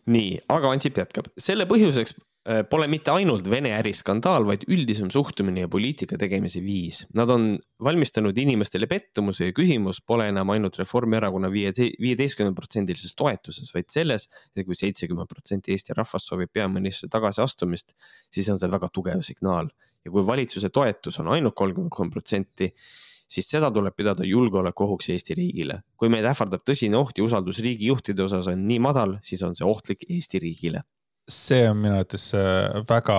nii, 0.08 0.38
aga 0.54 0.70
Ansip 0.72 0.96
jätkab, 0.96 1.26
selle 1.36 1.66
põhjuseks 1.68 2.14
äh, 2.48 2.62
pole 2.70 2.86
mitte 2.88 3.12
ainult 3.12 3.50
Vene 3.52 3.74
äriskandaal, 3.76 4.46
vaid 4.48 4.64
üldisem 4.70 5.10
suhtumine 5.12 5.66
ja 5.66 5.68
poliitika 5.68 6.16
tegemise 6.16 6.62
viis. 6.64 7.02
Nad 7.18 7.32
on 7.34 7.48
valmistanud 7.84 8.38
inimestele 8.40 8.88
pettumuse 8.88 9.50
ja 9.50 9.56
küsimus 9.56 10.00
pole 10.00 10.30
enam 10.30 10.54
ainult 10.54 10.78
Reformierakonna 10.80 11.50
viie, 11.52 11.74
viieteistkümneprotsendilises 11.74 13.18
toetuses, 13.18 13.74
vaid 13.76 13.90
selles, 13.92 14.30
et 14.54 14.64
kui 14.64 14.78
seitsekümmend 14.78 15.28
protsenti 15.28 15.74
Eesti 15.74 15.98
rahvast 15.98 16.32
soovib 16.32 16.54
peaministri 16.54 17.12
tagasiastumist, 17.12 17.92
siis 18.32 18.48
on 18.54 18.62
see 18.62 18.72
väga 18.72 18.88
tugev 18.94 19.20
signaal 19.26 19.68
ja 20.06 20.14
kui 20.14 20.24
valitsuse 20.26 20.70
toetus 20.70 21.20
on 21.22 21.32
ainult 21.34 21.56
kolmkümmend 21.58 21.94
kolm 21.94 22.12
protsenti, 22.14 22.70
siis 23.26 23.48
seda 23.50 23.70
tuleb 23.74 23.94
pidada 23.98 24.26
julgeolekuohuks 24.26 25.10
Eesti 25.14 25.36
riigile. 25.38 25.80
kui 25.98 26.10
meid 26.12 26.26
ähvardab 26.30 26.62
tõsine 26.66 26.98
oht 26.98 27.18
ja 27.18 27.24
usaldus 27.26 27.58
riigijuhtide 27.64 28.22
osas 28.22 28.50
on 28.52 28.62
nii 28.68 28.78
madal, 28.82 29.16
siis 29.22 29.42
on 29.46 29.56
see 29.58 29.66
ohtlik 29.66 30.06
Eesti 30.08 30.42
riigile. 30.42 30.84
see 31.28 31.64
on 31.68 31.80
minu 31.82 31.96
arvates 31.98 32.28
äh, 32.38 32.82
väga 32.88 33.18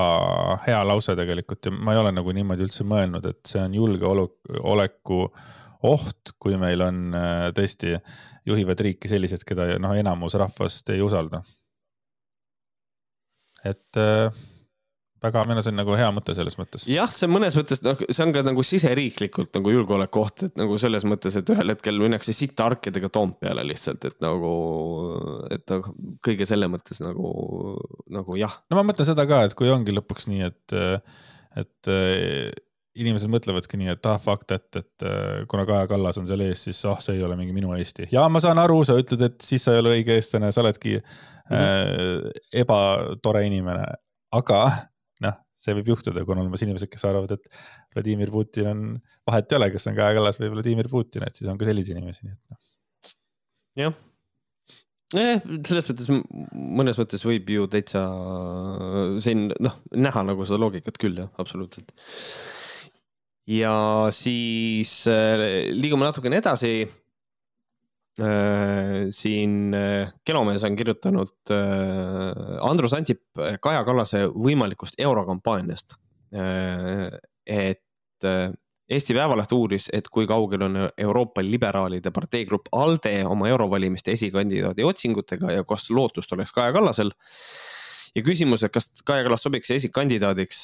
hea 0.63 0.79
lause 0.87 1.15
tegelikult 1.19 1.67
ja 1.67 1.75
ma 1.75 1.93
ei 1.93 1.99
ole 1.99 2.13
nagu 2.15 2.31
niimoodi 2.31 2.63
üldse 2.63 2.87
mõelnud, 2.87 3.27
et 3.27 3.41
see 3.51 3.59
on 3.59 3.75
julgeoleku 3.75 5.21
oht, 5.87 6.33
kui 6.39 6.55
meil 6.57 6.81
on 6.81 7.03
äh, 7.13 7.49
tõesti 7.55 7.97
juhivad 8.47 8.79
riiki 8.79 9.11
sellised, 9.11 9.43
keda 9.47 9.73
noh, 9.83 9.91
enamus 9.99 10.37
rahvast 10.39 10.89
ei 10.95 11.03
usalda. 11.03 11.43
et 13.67 13.99
äh, 13.99 14.31
väga, 15.23 15.43
minu 15.47 15.57
arust 15.57 15.69
see 15.69 15.73
on 15.73 15.79
nagu 15.81 15.95
hea 15.97 16.09
mõte 16.15 16.35
selles 16.37 16.57
mõttes. 16.59 16.85
jah, 16.91 17.09
see 17.09 17.29
mõnes 17.31 17.57
mõttes 17.57 17.81
noh, 17.85 17.97
see 18.05 18.25
on 18.25 18.33
ka 18.35 18.43
nagu 18.45 18.65
siseriiklikult 18.65 19.55
nagu 19.57 19.73
julgeolekuoht, 19.73 20.45
et 20.49 20.59
nagu 20.59 20.77
selles 20.81 21.07
mõttes, 21.09 21.39
et 21.39 21.49
ühel 21.53 21.73
hetkel 21.73 21.97
minnakse 22.01 22.35
sitaarkidega 22.37 23.09
Toompeale 23.13 23.65
lihtsalt, 23.67 24.05
et 24.09 24.19
nagu, 24.23 24.53
et 25.53 25.65
nagu 25.73 25.95
kõige 26.25 26.47
selle 26.49 26.69
mõttes 26.71 27.01
nagu, 27.03 27.33
nagu 28.13 28.37
jah, 28.39 28.61
no 28.69 28.79
ma 28.79 28.85
mõtlen 28.91 29.09
seda 29.09 29.27
ka, 29.29 29.45
et 29.47 29.57
kui 29.57 29.71
ongi 29.73 29.95
lõpuks 29.95 30.29
nii, 30.31 30.51
et, 30.51 30.77
et 31.63 31.91
äh, 31.93 32.53
inimesed 32.97 33.31
mõtlevadki 33.31 33.79
nii, 33.79 33.91
et 33.93 34.09
ah 34.09 34.19
fuck 34.21 34.45
that, 34.49 34.67
et 34.77 35.05
äh, 35.05 35.45
kuna 35.49 35.65
Kaja 35.69 35.87
Kallas 35.89 36.19
on 36.21 36.27
seal 36.29 36.43
ees, 36.45 36.65
siis 36.67 36.81
ah, 36.89 36.99
see 37.03 37.17
ei 37.17 37.25
ole 37.25 37.37
mingi 37.39 37.55
minu 37.55 37.73
Eesti. 37.75 38.09
Ja 38.13 38.25
ma 38.31 38.41
saan 38.43 38.61
aru, 38.61 38.81
sa 38.87 38.97
ütled, 38.99 39.23
et 39.27 39.41
siis 39.45 39.65
sa 39.65 39.75
ei 39.75 39.81
ole 39.83 39.97
õige 39.97 40.17
eestlane, 40.17 40.51
sa 40.53 40.63
oledki 40.63 40.97
äh, 40.97 42.29
ebatore 42.63 43.45
inimene, 43.47 43.85
aga 44.37 44.61
see 45.57 45.75
võib 45.77 45.93
juhtuda, 45.93 46.23
kui 46.23 46.35
on 46.35 46.43
olemas 46.43 46.63
inimesed, 46.65 46.89
kes 46.91 47.05
arvavad, 47.09 47.33
et 47.37 47.95
Vladimir 47.95 48.31
Putin 48.33 48.69
on, 48.71 48.83
vahet 49.27 49.51
ei 49.51 49.59
ole, 49.59 49.71
kas 49.73 49.89
on 49.89 49.97
Kaja 49.97 50.17
Kallas 50.17 50.41
või 50.41 50.51
Vladimir 50.53 50.89
Putin, 50.91 51.25
et 51.27 51.39
siis 51.39 51.49
on 51.51 51.57
ka 51.59 51.67
selliseid 51.67 51.97
inimesi, 51.97 52.27
nii 52.27 52.35
et 52.35 52.53
noh. 52.53 52.61
jah. 53.81 53.97
selles 55.71 55.89
mõttes 55.89 56.11
mõnes 56.51 57.01
mõttes 57.01 57.25
võib 57.25 57.49
ju 57.53 57.65
täitsa 57.71 58.03
siin 59.23 59.47
noh, 59.63 59.81
näha 59.95 60.25
nagu 60.27 60.45
seda 60.45 60.61
loogikat 60.61 61.01
küll 61.01 61.23
jah, 61.23 61.33
absoluutselt. 61.41 61.91
ja 63.49 63.73
siis 64.13 64.99
äh, 65.09 65.73
liigume 65.73 66.09
natukene 66.09 66.41
edasi 66.43 66.73
äh,. 66.85 66.95
Siin 69.13 69.73
äh, 69.77 70.09
Kelomees 70.25 70.63
on 70.65 70.75
kirjutanud 70.75 71.51
äh, 71.53 71.57
Andrus 72.65 72.95
Ansip 72.97 73.21
Kaja 73.61 73.83
Kallase 73.85 74.23
võimalikust 74.33 74.97
eurokampaaniast 74.97 75.93
äh,. 76.33 77.11
et 77.45 78.25
äh, 78.25 78.49
Eesti 78.89 79.13
Päevaleht 79.13 79.51
uuris, 79.51 79.89
et 79.93 80.05
kui 80.07 80.23
kaugel 80.27 80.61
on 80.63 80.77
Euroopa 80.97 81.43
liberaalide 81.43 82.11
parteigrupp 82.15 82.69
ALDE 82.71 83.25
oma 83.27 83.49
eurovalimiste 83.51 84.13
esikandidaadi 84.15 84.85
otsingutega 84.87 85.51
ja 85.57 85.65
kas 85.67 85.89
lootust 85.91 86.31
oleks 86.31 86.55
Kaja 86.55 86.71
Kallasel. 86.73 87.11
Ja 88.15 88.23
küsimus, 88.23 88.63
et 88.63 88.73
kas 88.73 88.89
Kaja 89.05 89.25
Kallas 89.25 89.43
sobiks 89.45 89.71
esikandidaadiks, 89.75 90.61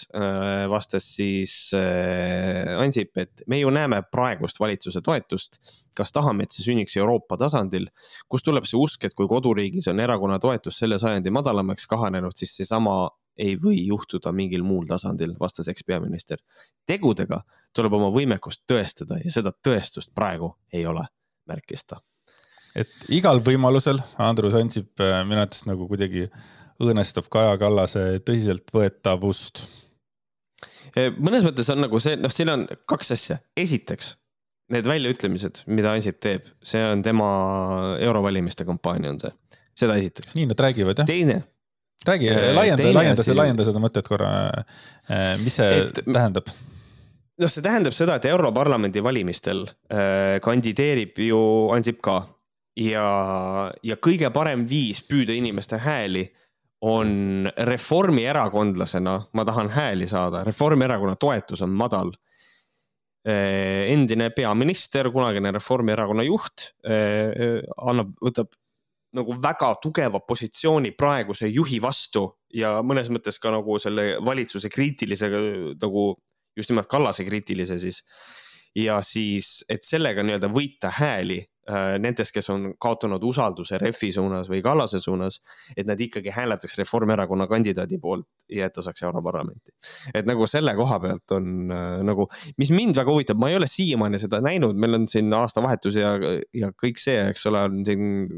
vastas 0.70 1.08
siis 1.16 1.56
äh, 1.78 2.74
Ansip, 2.82 3.18
et 3.18 3.44
me 3.48 3.60
ju 3.60 3.72
näeme 3.74 4.02
praegust 4.12 4.60
valitsuse 4.60 5.02
toetust. 5.02 5.60
kas 5.96 6.12
tahame, 6.12 6.44
et 6.44 6.56
see 6.56 6.64
sünniks 6.66 6.96
Euroopa 6.98 7.38
tasandil, 7.38 7.86
kust 8.30 8.46
tuleb 8.46 8.66
see 8.66 8.80
usk, 8.80 9.04
et 9.06 9.14
kui 9.14 9.28
koduriigis 9.30 9.88
on 9.92 10.00
erakonna 10.00 10.40
toetus 10.42 10.80
selle 10.82 10.98
sajandi 11.00 11.30
madalamaks 11.30 11.86
kahanenud, 11.88 12.34
siis 12.38 12.56
seesama 12.58 13.12
ei 13.38 13.56
või 13.58 13.84
juhtuda 13.88 14.32
mingil 14.34 14.64
muul 14.64 14.86
tasandil, 14.90 15.36
vastas 15.40 15.68
ekspeaminister. 15.68 16.38
tegudega 16.86 17.42
tuleb 17.74 17.94
oma 17.94 18.10
võimekust 18.14 18.64
tõestada 18.70 19.20
ja 19.24 19.32
seda 19.32 19.54
tõestust 19.68 20.14
praegu 20.16 20.56
ei 20.74 20.86
ole, 20.86 21.06
märkis 21.50 21.86
ta. 21.86 22.02
et 22.76 22.90
igal 23.10 23.40
võimalusel 23.40 24.02
Andrus 24.18 24.54
Ansip 24.54 25.00
äh, 25.00 25.22
minu 25.26 25.42
arvates 25.42 25.66
nagu 25.66 25.88
kuidagi 25.88 26.30
õõnestab 26.84 27.30
Kaja 27.34 27.56
Kallase 27.62 28.20
tõsiseltvõetavust. 28.28 29.64
mõnes 31.18 31.46
mõttes 31.46 31.70
on 31.74 31.82
nagu 31.86 32.00
see, 32.04 32.18
noh, 32.20 32.32
siin 32.34 32.52
on 32.54 32.68
kaks 32.90 33.14
asja. 33.16 33.40
esiteks, 33.58 34.14
need 34.74 34.88
väljaütlemised, 34.90 35.64
mida 35.68 35.94
Ansip 35.94 36.20
teeb, 36.24 36.46
see 36.64 36.84
on 36.86 37.02
tema 37.06 37.30
eurovalimiste 38.00 38.66
kampaania 38.66 39.14
on 39.14 39.20
see, 39.20 39.32
seda 39.84 39.98
esiteks. 40.02 40.36
nii 40.36 40.46
nad 40.52 40.60
räägivad 40.60 41.02
jah, 41.02 41.08
teine, 41.08 41.44
räägi, 42.08 42.30
Eh, 42.30 42.54
laienda, 42.56 42.94
laienda, 42.94 43.24
laienda 43.36 43.66
seda 43.66 43.80
mõtet 43.80 44.08
korra. 44.08 44.30
mis 45.44 45.56
see 45.56 45.82
Et- 45.82 46.04
tähendab? 46.06 46.48
noh, 47.40 47.50
see 47.50 47.62
tähendab 47.66 47.94
seda, 47.94 48.16
et 48.16 48.26
Europarlamendi 48.26 49.02
valimistel 49.04 49.66
kandideerib 50.42 51.18
ju 51.18 51.70
Ansip 51.74 52.02
ka 52.02 52.28
ja, 52.78 53.72
ja 53.84 53.96
kõige 54.02 54.30
parem 54.34 54.66
viis 54.70 55.02
püüda 55.06 55.34
inimeste 55.36 55.78
hääli 55.78 56.28
on 56.84 57.50
reformierakondlasena, 57.58 59.16
ma 59.34 59.46
tahan 59.46 59.70
hääli 59.72 60.08
saada, 60.08 60.44
Reformierakonna 60.44 61.16
toetus 61.16 61.62
on 61.62 61.70
madal. 61.70 62.12
endine 63.88 64.30
peaminister, 64.36 65.08
kunagine 65.12 65.52
Reformierakonna 65.56 66.26
juht 66.28 66.66
eh, 66.84 67.62
annab, 67.88 68.10
võtab 68.20 68.50
nagu 69.16 69.36
väga 69.42 69.70
tugeva 69.80 70.20
positsiooni 70.28 70.92
praeguse 70.92 71.48
juhi 71.48 71.80
vastu 71.82 72.26
ja 72.54 72.82
mõnes 72.84 73.08
mõttes 73.14 73.40
ka 73.40 73.54
nagu 73.54 73.78
selle 73.80 74.18
valitsuse 74.26 74.68
kriitilise 74.74 75.30
nagu 75.80 76.04
just 76.58 76.74
nimelt 76.74 76.90
Kallase 76.92 77.24
kriitilise 77.24 77.80
siis. 77.80 78.04
ja 78.76 79.00
siis, 79.02 79.64
et 79.70 79.86
sellega 79.86 80.24
nii-öelda 80.24 80.50
võita 80.52 80.92
hääli 81.00 81.40
nendest, 82.00 82.34
kes 82.36 82.50
on 82.52 82.74
kaotanud 82.82 83.24
usalduse 83.24 83.78
Refi 83.80 84.12
suunas 84.12 84.50
või 84.52 84.60
Kallase 84.66 85.00
suunas, 85.00 85.40
et 85.78 85.88
nad 85.88 86.00
ikkagi 86.00 86.34
hääletaks 86.36 86.76
Reformierakonna 86.82 87.48
kandidaadi 87.48 88.00
poolt 88.04 88.28
ja 88.52 88.68
et 88.68 88.76
ta 88.76 88.84
saaks 88.84 89.04
Europarlamenti. 89.04 89.72
et 90.14 90.28
nagu 90.28 90.48
selle 90.48 90.76
koha 90.76 91.00
pealt 91.00 91.36
on 91.36 91.72
äh, 91.72 92.04
nagu, 92.04 92.28
mis 92.58 92.72
mind 92.76 92.96
väga 93.00 93.12
huvitab, 93.12 93.40
ma 93.40 93.50
ei 93.50 93.58
ole 93.60 93.68
siiamaani 93.70 94.20
seda 94.20 94.42
näinud, 94.44 94.76
meil 94.76 95.00
on 95.00 95.08
siin 95.08 95.34
aastavahetus 95.34 95.98
ja, 96.00 96.14
ja 96.54 96.72
kõik 96.76 97.02
see, 97.02 97.20
eks 97.32 97.48
ole, 97.52 97.64
on 97.70 97.84
siin, 97.88 98.30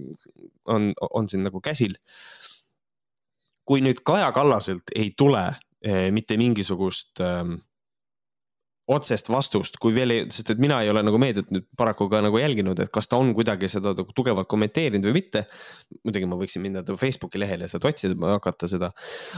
on, 0.71 0.91
on 1.11 1.29
siin 1.29 1.45
nagu 1.47 1.61
käsil. 1.61 1.97
kui 3.65 3.81
nüüd 3.81 4.03
Kaja 4.05 4.29
Kallaselt 4.31 4.91
ei 4.95 5.15
tule 5.17 5.47
eh, 5.81 6.11
mitte 6.13 6.37
mingisugust 6.37 7.21
ähm, 7.25 7.57
otsest 8.91 9.29
vastust, 9.33 9.79
kui 9.81 9.95
veel 9.95 10.13
ei, 10.13 10.25
sest 10.29 10.51
et 10.53 10.59
mina 10.61 10.77
ei 10.83 10.91
ole 10.91 11.01
nagu 11.05 11.17
meediat 11.21 11.49
nüüd 11.53 11.65
paraku 11.77 12.05
ka 12.11 12.19
nagu 12.21 12.37
jälginud, 12.37 12.77
et 12.83 12.91
kas 12.93 13.09
ta 13.09 13.17
on 13.17 13.31
kuidagi 13.37 13.69
seda 13.71 13.95
nagu 13.97 14.13
tugevalt 14.17 14.49
kommenteerinud 14.51 15.07
või 15.09 15.15
mitte. 15.17 15.45
muidugi 16.05 16.29
ma 16.29 16.37
võiksin 16.37 16.61
minna 16.61 16.83
ta 16.85 16.93
Facebooki 16.99 17.41
lehele 17.41 17.69
sealt 17.71 17.87
otsida, 17.89 18.17
hakata 18.35 18.69
seda. 18.69 18.91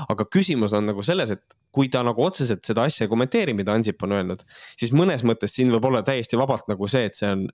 aga 0.08 0.26
küsimus 0.34 0.76
on 0.76 0.90
nagu 0.92 1.04
selles, 1.04 1.32
et 1.32 1.56
kui 1.72 1.88
ta 1.94 2.04
nagu 2.04 2.24
otseselt 2.24 2.68
seda 2.68 2.84
asja 2.90 3.08
ei 3.08 3.14
kommenteeri, 3.14 3.56
mida 3.56 3.76
Ansip 3.78 4.04
on 4.04 4.18
öelnud, 4.18 4.44
siis 4.76 4.92
mõnes 4.92 5.24
mõttes 5.24 5.56
siin 5.56 5.72
võib 5.72 5.88
olla 5.88 6.04
täiesti 6.04 6.40
vabalt 6.40 6.68
nagu 6.68 6.92
see, 6.92 7.08
et 7.08 7.16
see 7.16 7.32
on, 7.32 7.48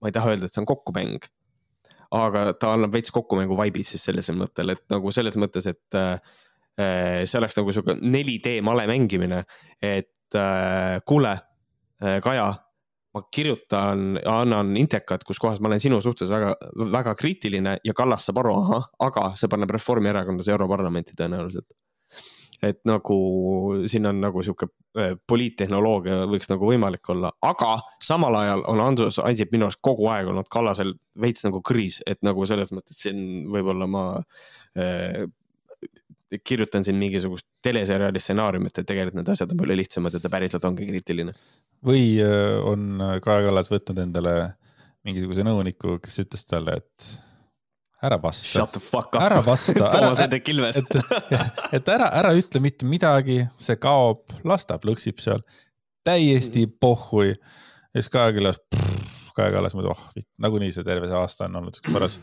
ma 0.00 0.08
ei 0.08 0.16
taha 0.16 0.32
öelda, 0.32 0.48
et 0.48 0.56
see 0.56 0.64
on 0.64 0.70
kokkumäng. 0.72 1.28
aga 2.14 2.52
ta 2.56 2.72
annab 2.72 2.92
veits 2.94 3.10
kokkumängu 3.10 3.56
vibe'i 3.58 3.84
siis 3.84 4.04
sellisel 4.06 4.36
mõttel, 4.38 4.70
et 4.70 4.84
nagu 4.92 5.12
selles 5.12 5.36
mõttes, 5.36 5.66
et 5.66 5.96
äh, 5.98 6.16
see 7.26 7.38
oleks 7.38 7.56
nagu 7.58 7.72
sihuke 7.72 7.98
4D 8.00 8.60
male 8.64 8.86
mängimine, 8.88 9.44
et 9.82 10.08
äh, 10.38 11.00
kuule 11.06 11.32
äh,, 12.02 12.20
Kaja, 12.22 12.50
ma 13.14 13.22
kirjutan, 13.30 14.18
annan 14.26 14.74
intekat, 14.76 15.24
kus 15.26 15.38
kohas 15.42 15.60
ma 15.62 15.70
olen 15.70 15.82
sinu 15.82 16.00
suhtes 16.02 16.30
väga, 16.32 16.54
väga 16.92 17.14
kriitiline 17.18 17.76
ja 17.86 17.94
Kallas 17.96 18.26
saab 18.26 18.42
aru, 18.42 18.54
ahah, 18.58 18.88
aga 19.06 19.30
see 19.38 19.50
paneb 19.50 19.70
Reformierakondlase 19.76 20.54
Europarlamenti 20.54 21.16
tõenäoliselt. 21.18 21.70
et 22.64 22.78
nagu 22.88 23.16
siin 23.90 24.06
on 24.08 24.20
nagu 24.22 24.40
sihuke 24.42 24.70
äh, 24.96 25.16
poliittehnoloogia 25.28 26.22
võiks 26.30 26.48
nagu 26.48 26.64
võimalik 26.70 27.10
olla, 27.12 27.32
aga 27.44 27.74
samal 28.02 28.38
ajal 28.38 28.62
on 28.70 28.80
Andrus 28.80 29.18
Ansip 29.20 29.52
minu 29.52 29.66
arust 29.66 29.82
kogu 29.84 30.06
aeg 30.08 30.30
olnud 30.30 30.48
Kallasel 30.48 30.94
veits 31.20 31.44
nagu 31.44 31.60
kriis, 31.60 32.00
et 32.06 32.22
nagu 32.24 32.46
selles 32.48 32.72
mõttes 32.72 33.02
siin 33.04 33.50
võib-olla 33.52 33.90
ma 33.90 34.04
kirjutan 36.44 36.84
siin 36.84 36.96
mingisugust 36.98 37.46
teleseriaali 37.62 38.20
stsenaariumit, 38.20 38.78
et 38.78 38.86
tegelikult 38.86 39.20
need 39.20 39.28
asjad 39.34 39.52
on 39.52 39.60
palju 39.60 39.76
lihtsamad 39.78 40.16
ja 40.16 40.20
ta 40.20 40.30
päriselt 40.32 40.64
ongi 40.64 40.86
kriitiline. 40.88 41.32
või 41.84 42.16
äh, 42.24 42.56
on 42.64 42.98
Kaja 43.22 43.46
Kallas 43.48 43.70
võtnud 43.72 44.00
endale 44.02 44.34
mingisuguse 45.04 45.44
nõuniku, 45.44 45.98
kes 46.02 46.22
ütles 46.24 46.46
talle, 46.48 46.78
et 46.80 47.10
ära 48.04 48.16
vasta. 48.20 48.64
Ära 49.20 49.40
vasta 49.44 49.74
Toomas 49.92 50.20
Hendrik 50.20 50.48
Ilves. 50.52 50.80
et, 50.80 50.96
et 51.78 51.88
ära, 51.92 52.08
ära 52.20 52.32
ütle 52.36 52.60
mitte 52.64 52.88
midagi, 52.88 53.42
see 53.60 53.76
kaob, 53.80 54.24
las 54.44 54.66
ta 54.68 54.78
plõksib 54.80 55.20
seal. 55.24 55.44
täiesti 56.04 56.66
Mhm. 56.66 56.76
pohhui. 56.80 57.28
ja 57.94 58.00
siis 58.02 58.10
Kaja 58.12 58.32
Kallas, 58.32 58.58
Kaja 59.36 59.52
Kallas 59.52 59.74
mõtleb, 59.74 59.92
oh 59.92 60.24
nagunii 60.38 60.72
see 60.72 60.84
terve 60.84 61.08
see 61.08 61.16
aasta 61.16 61.44
on 61.48 61.56
olnud 61.56 61.74
siuke 61.76 61.92
paras 61.92 62.18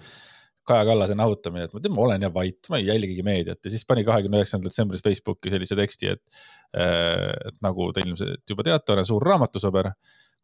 Kaja 0.68 0.86
Kallase 0.86 1.16
nahutamine, 1.18 1.66
et 1.66 1.74
ma 1.74 1.82
tean, 1.82 1.96
ma 1.96 2.04
olen 2.06 2.26
ja 2.26 2.30
vait, 2.34 2.60
ma 2.70 2.78
ei 2.78 2.86
jälgigi 2.86 3.24
meediat 3.26 3.66
ja 3.66 3.72
siis 3.74 3.86
pani 3.88 4.04
kahekümne 4.06 4.38
üheksandal 4.38 4.70
detsembris 4.70 5.02
Facebooki 5.04 5.50
sellise 5.54 5.78
teksti, 5.80 6.12
et. 6.16 6.44
et 6.72 7.58
nagu 7.66 7.90
te 7.92 8.04
ilmselt 8.06 8.54
juba 8.54 8.64
teate, 8.64 8.94
olen 8.94 9.08
suur 9.08 9.26
raamatusõber, 9.26 9.90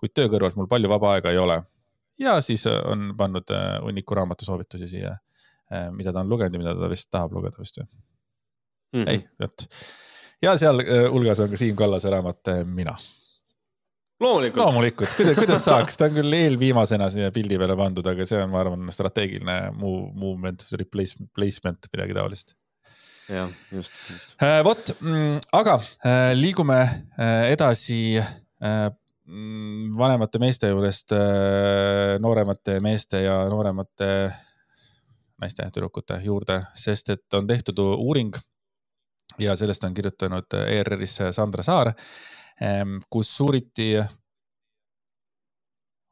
kuid 0.01 0.13
töö 0.17 0.31
kõrvalt 0.33 0.57
mul 0.57 0.69
palju 0.71 0.89
vaba 0.91 1.13
aega 1.15 1.31
ei 1.31 1.37
ole. 1.41 1.61
ja 2.19 2.39
siis 2.41 2.65
on 2.67 3.13
pannud 3.17 3.53
äh, 3.53 3.77
hunniku 3.83 4.17
raamatusoovitusi 4.17 4.89
siia, 4.89 5.13
äh, 5.71 5.87
mida 5.93 6.13
ta 6.13 6.25
on 6.25 6.29
lugenud 6.29 6.57
ja 6.57 6.63
mida 6.63 6.75
ta 6.75 6.89
vist 6.89 7.11
tahab 7.13 7.37
lugeda 7.37 7.61
vist 7.61 7.77
või? 7.77 7.87
Mhm. 8.97 9.07
ei, 9.13 9.21
vot. 9.41 9.67
ja 10.41 10.57
seal 10.57 10.81
äh, 10.81 11.05
hulgas 11.11 11.39
on 11.45 11.53
ka 11.53 11.61
Siim 11.61 11.75
Kallase 11.77 12.09
raamat 12.09 12.55
äh, 12.55 12.65
Mina 12.65 12.97
loomulikult. 14.23 14.63
loomulikult, 14.63 15.11
kuidas, 15.17 15.35
kuidas 15.37 15.65
saaks, 15.69 15.97
ta 15.97 16.07
on 16.07 16.15
küll 16.17 16.37
eelviimasena 16.37 17.09
siia 17.13 17.33
pildi 17.35 17.59
peale 17.61 17.77
pandud, 17.79 18.07
aga 18.09 18.25
see 18.29 18.39
on, 18.41 18.51
ma 18.53 18.61
arvan, 18.63 18.87
strateegiline 18.93 19.57
move, 19.77 20.09
movement, 20.17 20.65
replacement, 20.79 21.29
placement, 21.37 21.89
midagi 21.93 22.17
taolist. 22.17 22.55
jah, 23.29 23.51
just, 23.73 23.93
just. 24.09 24.33
Äh, 24.43 24.61
vot, 24.65 24.93
aga 25.59 25.77
äh, 25.77 26.31
liigume 26.37 26.79
äh, 26.79 27.51
edasi 27.51 28.01
mm, 28.17 29.95
vanemate 29.99 30.41
meeste 30.41 30.71
juurest 30.71 31.13
nooremate 32.23 32.79
meeste 32.81 33.21
ja 33.25 33.41
nooremate 33.51 34.11
naiste 35.37 35.65
ja 35.65 35.73
tüdrukute 35.73 36.17
juurde, 36.23 36.61
sest 36.73 37.11
et 37.13 37.37
on 37.37 37.45
tehtud 37.45 37.83
uuring 37.83 38.31
ja 39.37 39.53
sellest 39.59 39.83
on 39.85 39.93
kirjutanud 39.93 40.55
ERR-is 40.63 41.19
Sandra 41.35 41.65
Saar 41.67 41.91
kus 43.09 43.33
uuriti 43.41 43.91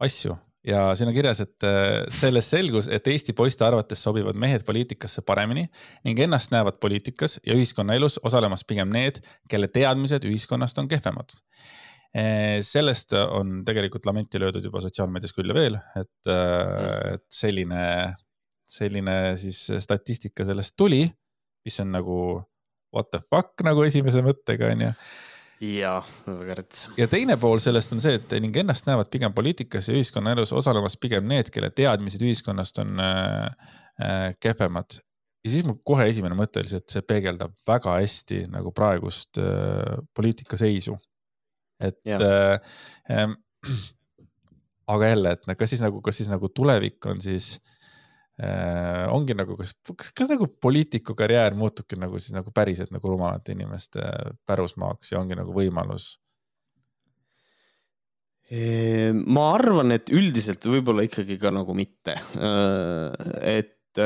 asju. 0.03 0.35
Ja 0.65 0.87
siin 0.97 1.11
on 1.11 1.13
kirjas, 1.13 1.43
et 1.43 1.65
sellest 2.09 2.49
selgus, 2.55 2.87
et 2.89 3.05
Eesti 3.11 3.35
poiste 3.37 3.61
arvates 3.67 4.01
sobivad 4.01 4.37
mehed 4.41 4.63
poliitikasse 4.65 5.21
paremini 5.21 5.67
ning 6.07 6.21
ennast 6.25 6.49
näevad 6.53 6.79
poliitikas 6.81 7.37
ja 7.45 7.53
ühiskonnaelus 7.53 8.17
osalemas 8.25 8.65
pigem 8.65 8.89
need, 8.89 9.19
kelle 9.49 9.69
teadmised 9.69 10.25
ühiskonnast 10.25 10.81
on 10.81 10.89
kehvemad. 10.89 11.37
sellest 12.65 13.13
on 13.13 13.59
tegelikult 13.67 14.05
lamenti 14.09 14.39
löödud 14.39 14.65
juba 14.65 14.81
sotsiaalmeedias 14.81 15.35
küll 15.37 15.51
ja 15.51 15.55
veel, 15.57 15.77
et, 16.01 16.33
et 17.13 17.25
selline, 17.29 17.85
selline 18.65 19.15
siis 19.37 19.67
statistika 19.85 20.47
sellest 20.49 20.73
tuli, 20.77 21.03
mis 21.65 21.79
on 21.83 21.91
nagu 21.93 22.17
what 22.95 23.11
the 23.11 23.21
fuck 23.29 23.61
nagu 23.67 23.85
esimese 23.85 24.25
mõttega 24.25 24.73
onju 24.73 24.93
ja, 25.62 25.95
väga 26.28 26.58
rets. 26.60 26.86
ja 26.97 27.08
teine 27.12 27.38
pool 27.41 27.62
sellest 27.64 27.93
on 27.95 28.03
see, 28.03 28.20
et 28.20 28.36
ning 28.43 28.56
ennast 28.60 28.88
näevad 28.89 29.10
pigem 29.14 29.34
poliitikas 29.36 29.89
ja 29.89 29.95
ühiskonnaelus 29.97 30.53
osalemas 30.56 30.97
pigem 31.01 31.28
need, 31.30 31.51
kelle 31.53 31.72
teadmised 31.76 32.24
ühiskonnast 32.26 32.82
on 32.84 33.01
äh, 33.03 33.70
äh, 34.01 34.30
kehvemad. 34.39 34.99
ja 35.45 35.51
siis 35.53 35.66
mul 35.68 35.80
kohe 35.84 36.10
esimene 36.12 36.38
mõte 36.38 36.64
oli 36.64 36.72
see, 36.72 36.84
et 36.84 36.97
see 36.97 37.06
peegeldab 37.08 37.56
väga 37.68 37.97
hästi 37.99 38.45
nagu 38.53 38.74
praegust 38.76 39.41
äh, 39.41 39.97
poliitika 40.14 40.60
seisu. 40.60 40.97
et 41.80 42.01
äh, 42.08 42.60
äh, 43.12 43.30
aga 44.95 45.14
jälle, 45.14 45.38
et 45.38 45.58
kas 45.58 45.72
siis 45.74 45.82
nagu, 45.82 46.01
kas 46.06 46.20
siis 46.22 46.30
nagu 46.30 46.51
tulevik 46.53 47.06
on 47.10 47.22
siis 47.24 47.56
äh, 47.58 47.74
ongi 49.15 49.36
nagu, 49.38 49.55
kas, 49.55 49.71
kas, 49.95 50.09
kas 50.11 50.27
nagu 50.27 50.49
poliitiku 50.61 51.15
karjäär 51.15 51.55
muutubki 51.55 51.95
nagu 51.95 52.19
siis 52.19 52.36
nagu 52.36 52.51
päriselt 52.51 52.91
nagu 52.91 53.13
rumalate 53.13 53.55
inimeste 53.55 54.03
pärusmaaks 54.43 55.13
ja 55.13 55.21
ongi 55.21 55.38
nagu 55.39 55.55
võimalus? 55.55 56.17
ma 59.25 59.45
arvan, 59.55 59.95
et 59.95 60.11
üldiselt 60.13 60.67
võib-olla 60.69 61.07
ikkagi 61.07 61.39
ka 61.41 61.49
nagu 61.49 61.73
mitte. 61.73 62.13
et 63.41 64.03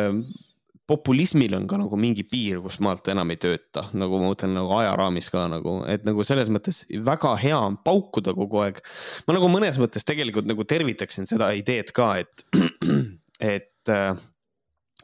populismil 0.90 1.54
on 1.54 1.68
ka 1.70 1.78
nagu 1.78 1.98
mingi 2.02 2.24
piir, 2.26 2.60
kus 2.64 2.80
maalt 2.84 3.08
enam 3.14 3.30
ei 3.34 3.40
tööta, 3.42 3.86
nagu 3.98 4.20
ma 4.22 4.32
mõtlen 4.32 4.56
nagu 4.58 4.74
ajaraamis 4.80 5.30
ka 5.34 5.46
nagu, 5.52 5.76
et 5.90 6.06
nagu 6.08 6.26
selles 6.26 6.50
mõttes 6.54 6.82
väga 7.06 7.36
hea 7.44 7.60
on 7.60 7.78
paukuda 7.86 8.34
kogu 8.38 8.64
aeg. 8.64 8.82
ma 9.28 9.38
nagu 9.38 9.52
mõnes 9.54 9.78
mõttes 9.82 10.08
tegelikult 10.08 10.50
nagu 10.50 10.66
tervitaksin 10.66 11.30
seda 11.30 11.52
ideed 11.58 11.94
ka, 11.96 12.10
et, 12.24 12.46
et 13.40 13.92
äh, 13.94 14.14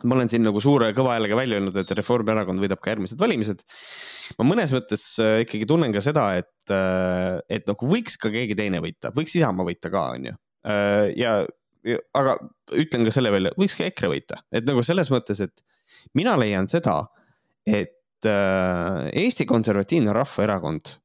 ma 0.03 0.17
olen 0.17 0.31
siin 0.31 0.43
nagu 0.45 0.61
suure 0.63 0.91
kõva 0.95 1.15
häälega 1.15 1.37
välja 1.39 1.59
öelnud, 1.59 1.77
et 1.79 1.93
Reformierakond 1.97 2.61
võidab 2.61 2.81
ka 2.83 2.93
järgmised 2.93 3.19
valimised. 3.19 3.63
ma 4.39 4.47
mõnes 4.47 4.73
mõttes 4.75 5.05
äh, 5.23 5.41
ikkagi 5.45 5.67
tunnen 5.69 5.95
ka 5.95 6.03
seda, 6.05 6.29
et, 6.41 6.73
et 7.49 7.69
nagu 7.69 7.91
võiks 7.91 8.17
ka 8.21 8.31
keegi 8.33 8.57
teine 8.57 8.81
võita, 8.83 9.13
võiks 9.15 9.35
Isamaa 9.37 9.67
võita 9.67 9.91
ka, 9.93 10.09
onju. 10.17 10.33
ja, 11.15 11.37
aga 12.17 12.37
ütlen 12.73 13.05
ka 13.05 13.13
selle 13.13 13.31
välja, 13.33 13.53
võiks 13.59 13.77
ka 13.77 13.85
EKRE 13.87 14.09
võita, 14.11 14.41
et 14.51 14.65
nagu 14.67 14.81
selles 14.85 15.11
mõttes, 15.13 15.41
et 15.45 15.61
mina 16.17 16.35
leian 16.39 16.67
seda, 16.71 17.03
et 17.65 18.29
äh, 18.29 19.07
Eesti 19.13 19.45
Konservatiivne 19.49 20.13
Rahvaerakond 20.15 20.95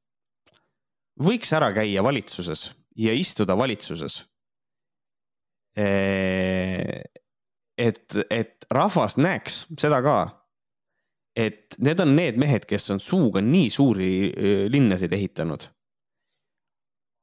võiks 1.21 1.51
ära 1.57 1.71
käia 1.75 2.03
valitsuses 2.05 2.69
ja 2.97 3.13
istuda 3.17 3.57
valitsuses 3.57 4.21
et, 7.81 8.17
et 8.29 8.65
rahvas 8.73 9.17
näeks 9.17 9.65
seda 9.79 10.01
ka. 10.05 10.19
et 11.35 11.77
need 11.79 11.99
on 12.03 12.09
need 12.15 12.35
mehed, 12.41 12.65
kes 12.67 12.89
on 12.91 12.99
suuga 12.99 13.41
nii 13.41 13.69
suuri 13.71 14.11
linnasid 14.69 15.13
ehitanud. 15.15 15.63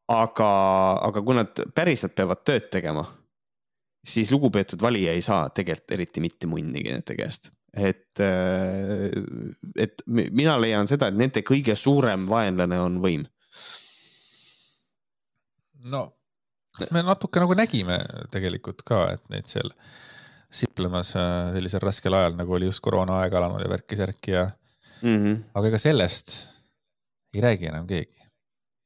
aga, 0.08 0.50
aga 1.04 1.22
kui 1.22 1.36
nad 1.36 1.64
päriselt 1.74 2.14
peavad 2.16 2.40
tööd 2.48 2.70
tegema, 2.72 3.04
siis 4.08 4.32
lugupeetud 4.32 4.80
valija 4.82 5.12
ei 5.12 5.22
saa 5.22 5.50
tegelikult 5.52 5.96
eriti 5.98 6.24
mitte 6.24 6.48
munnigi 6.48 6.94
nende 6.94 7.16
käest. 7.18 7.50
et, 7.76 8.20
et 9.76 10.06
mina 10.08 10.56
leian 10.60 10.88
seda, 10.88 11.10
et 11.10 11.18
nende 11.18 11.44
kõige 11.46 11.76
suurem 11.76 12.24
vaenlane 12.30 12.80
on 12.80 13.02
võim. 13.04 13.26
no 15.84 16.08
me 16.94 17.02
natuke 17.02 17.40
nagu 17.42 17.54
nägime 17.58 17.98
tegelikult 18.32 18.84
ka, 18.86 19.04
et 19.16 19.24
neid 19.32 19.50
seal 19.50 19.72
siplemas 20.50 21.12
sellisel 21.12 21.82
raskel 21.82 22.14
ajal, 22.16 22.36
nagu 22.38 22.54
oli 22.56 22.68
just 22.70 22.80
koroonaaeg 22.84 23.34
alanud 23.36 23.64
ja 23.64 23.72
värki-särki 23.72 24.32
ja 24.32 24.46
mm. 25.02 25.16
-hmm. 25.16 25.42
aga 25.54 25.72
ega 25.72 25.80
sellest 25.82 26.36
ei 27.34 27.40
räägi 27.44 27.68
enam 27.68 27.86
keegi. 27.86 28.16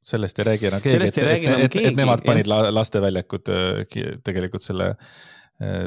sellest 0.02 0.38
ei 0.38 0.44
räägi 0.44 0.66
enam 0.66 0.82
keegi, 0.82 1.04
et, 1.06 1.18
et, 1.18 1.44
et, 1.64 1.76
et 1.86 1.96
nemad 1.96 2.24
panid 2.26 2.50
lasteväljakud 2.50 3.52
tegelikult 4.24 4.62
selle, 4.62 4.94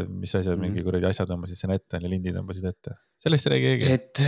mis 0.08 0.36
asja 0.36 0.52
mm, 0.52 0.56
-hmm. 0.56 0.62
mingi 0.62 0.84
kuradi 0.84 1.10
asja 1.10 1.26
tõmbasid 1.26 1.60
sinna 1.60 1.76
ette, 1.76 2.00
lindi 2.08 2.32
tõmbasid 2.32 2.70
ette. 2.72 2.96
Sellest 3.26 3.48
ei 3.48 3.52
räägi 3.52 3.70
keegi. 3.72 3.94
et 3.94 4.20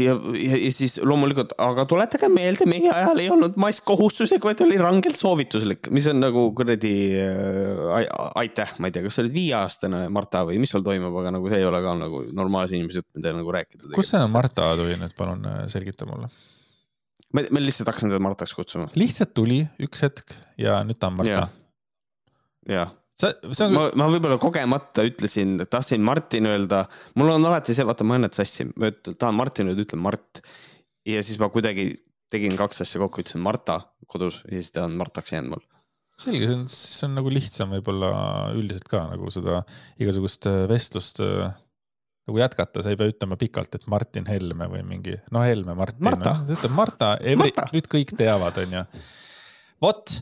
ja, 0.00 0.14
ja, 0.40 0.56
ja 0.56 0.70
siis 0.72 0.94
loomulikult, 1.04 1.52
aga 1.60 1.84
tuletage 1.88 2.30
meelde, 2.32 2.64
meie 2.70 2.88
ajal 2.92 3.20
ei 3.20 3.28
olnud 3.32 3.58
mask 3.60 3.84
kohustuslik, 3.88 4.44
vaid 4.46 4.62
oli 4.64 4.78
rangelt 4.80 5.18
soovituslik, 5.20 5.90
mis 5.92 6.08
on 6.08 6.22
nagu 6.22 6.46
kuradi 6.56 6.94
äh, 7.20 8.14
aitäh, 8.40 8.72
ma 8.80 8.88
ei 8.88 8.94
tea, 8.96 9.04
kas 9.04 9.18
sa 9.18 9.24
olid 9.24 9.36
viieaastane, 9.36 10.06
Marta, 10.14 10.46
või 10.48 10.62
mis 10.62 10.72
seal 10.72 10.86
toimub, 10.86 11.18
aga 11.20 11.34
nagu 11.36 11.52
see 11.52 11.60
ei 11.60 11.68
ole 11.68 11.82
ka 11.84 11.92
nagu 11.98 12.22
normaalse 12.32 12.78
inimese 12.78 13.02
jutt, 13.02 13.10
mida 13.18 13.34
nagu 13.36 13.52
rääkida. 13.58 13.92
kust 13.92 14.14
see 14.14 14.24
Marta 14.32 14.72
tuli 14.80 14.96
nüüd, 15.02 15.12
palun 15.18 15.44
selgita 15.72 16.08
mulle. 16.08 16.32
ma, 17.36 17.44
ma 17.44 17.66
lihtsalt 17.66 17.92
hakkasin 17.92 18.14
teda 18.14 18.24
Martaks 18.24 18.56
kutsuma. 18.56 18.88
lihtsalt 18.96 19.36
tuli 19.36 19.60
üks 19.84 20.08
hetk 20.08 20.32
ja 20.60 20.80
nüüd 20.88 21.00
ta 21.02 21.12
on 21.12 21.20
Marta. 21.20 21.46
jah 22.70 22.96
sa, 23.20 23.32
see 23.50 23.66
on. 23.66 23.74
ma, 23.76 23.88
ma 23.98 24.08
võib-olla 24.12 24.38
kogemata 24.42 25.04
ütlesin, 25.06 25.58
tahtsin 25.70 26.04
Martin 26.04 26.48
öelda, 26.50 26.84
mul 27.18 27.34
on 27.34 27.50
alati 27.50 27.76
see, 27.76 27.86
vaata, 27.88 28.06
ma 28.08 28.18
õnnet 28.20 28.38
sassi, 28.38 28.68
ma 28.76 28.92
ütlen, 28.92 29.18
tahan 29.18 29.38
Martin 29.38 29.72
öelda, 29.72 29.86
ütlen 29.86 30.02
Mart. 30.04 30.42
ja 31.08 31.22
siis 31.24 31.40
ma 31.42 31.50
kuidagi 31.52 31.90
tegin 32.32 32.56
kaks 32.58 32.84
asja 32.84 33.02
kokku, 33.02 33.24
ütlesin 33.24 33.44
Marta 33.44 33.82
kodus 34.10 34.42
ja 34.46 34.58
siis 34.58 34.72
ta 34.74 34.86
on 34.88 34.96
Martaks 35.00 35.34
jäänud 35.34 35.54
mul. 35.54 35.64
selge, 36.22 36.46
see 36.46 36.56
on, 36.56 36.68
see 36.70 37.08
on 37.08 37.18
nagu 37.18 37.32
lihtsam 37.32 37.74
võib-olla 37.76 38.12
üldiselt 38.56 38.88
ka 38.90 39.06
nagu 39.10 39.32
seda 39.34 39.62
igasugust 40.00 40.48
vestlust 40.70 41.20
nagu 41.22 42.38
jätkata, 42.38 42.84
sa 42.84 42.92
ei 42.92 42.98
pea 42.98 43.10
ütlema 43.10 43.36
pikalt, 43.38 43.74
et 43.74 43.88
Martin 43.90 44.28
Helme 44.30 44.68
või 44.70 44.84
mingi, 44.86 45.16
noh, 45.34 45.42
Helme, 45.42 45.74
Martin. 45.74 46.04
Marta. 46.06 46.36
sa 46.46 46.54
ütled 46.54 46.74
Marta, 46.76 47.08
Marta., 47.40 47.66
nüüd 47.74 47.88
kõik 47.90 48.14
teavad, 48.18 48.60
onju. 48.62 48.84
vot, 49.82 50.14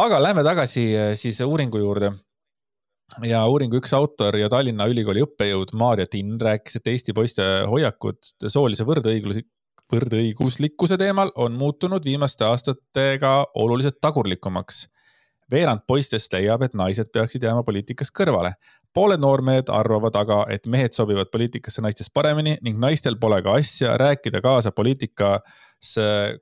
aga 0.00 0.18
lähme 0.22 0.42
tagasi 0.46 0.88
siis 1.20 1.38
uuringu 1.46 1.78
juurde 1.78 2.10
ja 3.22 3.46
uuringu 3.46 3.78
üks 3.78 3.92
autor 3.94 4.36
ja 4.38 4.48
Tallinna 4.50 4.86
Ülikooli 4.90 5.22
õppejõud 5.24 5.74
Maarja 5.78 6.06
Tinn 6.10 6.40
rääkis, 6.40 6.80
et 6.80 6.90
Eesti 6.94 7.14
poiste 7.16 7.44
hoiakud 7.70 8.18
soolise 8.48 8.86
võrdõiguslikkuse 8.88 9.52
võrdõiguslikkuse 9.92 10.96
teemal 10.98 11.30
on 11.36 11.54
muutunud 11.60 12.04
viimaste 12.04 12.44
aastatega 12.44 13.36
oluliselt 13.54 14.00
tagurlikumaks. 14.00 14.88
veerand 15.50 15.82
poistest 15.86 16.32
leiab, 16.32 16.62
et 16.62 16.74
naised 16.74 17.10
peaksid 17.12 17.42
jääma 17.42 17.62
poliitikast 17.62 18.14
kõrvale. 18.16 18.54
pooled 18.94 19.20
noormehed 19.20 19.68
arvavad 19.68 20.16
aga, 20.16 20.46
et 20.48 20.66
mehed 20.66 20.92
sobivad 20.92 21.26
poliitikasse 21.30 21.82
naistest 21.82 22.10
paremini 22.14 22.56
ning 22.62 22.78
naistel 22.78 23.16
pole 23.20 23.42
ka 23.42 23.52
asja 23.52 23.96
rääkida 23.98 24.40
kaasa 24.40 24.72
poliitikas 24.72 25.94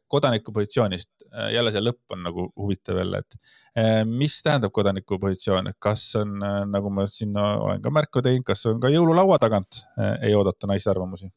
kodanikupositsioonist. 0.08 1.08
Jälle 1.52 1.72
see 1.72 1.82
lõpp 1.82 2.14
on 2.14 2.26
nagu 2.26 2.46
huvitav 2.58 2.98
jälle, 3.00 3.22
et 3.22 3.36
eh, 3.76 4.02
mis 4.08 4.34
tähendab 4.44 4.72
kodanikupositsioon, 4.76 5.72
kas 5.82 6.04
on, 6.20 6.36
eh, 6.42 6.58
nagu 6.68 6.92
ma 6.92 7.06
siin 7.10 7.36
olen 7.38 7.82
ka 7.82 7.94
märku 7.94 8.22
teinud, 8.24 8.46
kas 8.48 8.66
on 8.70 8.80
ka 8.82 8.92
jõululaua 8.92 9.38
tagant 9.42 9.82
ei 10.22 10.34
oodata 10.38 10.70
naiste 10.70 10.92
arvamusi? 10.92 11.32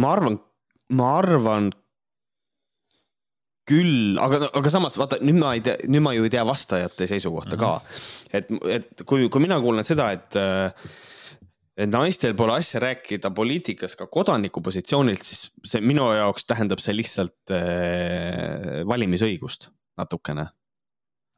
ma 0.00 0.08
arvan, 0.14 0.38
ma 0.96 1.08
arvan 1.18 1.66
küll, 3.68 4.16
aga, 4.20 4.48
aga 4.56 4.70
samas 4.72 4.96
vaata 4.96 5.18
nüüd 5.20 5.36
ma 5.36 5.50
ei 5.56 5.60
tea, 5.64 5.76
nüüd 5.88 6.04
ma 6.04 6.14
ju 6.16 6.24
ei 6.24 6.32
tea 6.32 6.44
vastajate 6.48 7.08
seisukohta 7.08 7.56
mm 7.56 7.60
-hmm. 7.60 7.80
ka. 7.80 7.82
et, 8.32 8.48
et 8.76 9.04
kui, 9.04 9.28
kui 9.28 9.44
mina 9.44 9.60
kuulen 9.60 9.84
seda, 9.84 10.10
et, 10.16 10.38
et 11.76 11.90
naistel 11.90 12.36
pole 12.38 12.58
asja 12.60 12.82
rääkida 12.84 13.30
poliitikas 13.34 13.96
ka 13.98 14.06
kodaniku 14.06 14.62
positsioonilt, 14.62 15.22
siis 15.26 15.48
see 15.66 15.82
minu 15.82 16.06
jaoks 16.14 16.46
tähendab 16.46 16.82
see 16.82 16.94
lihtsalt 16.96 17.54
äh, 17.54 18.82
valimisõigust 18.88 19.70
natukene 19.98 20.48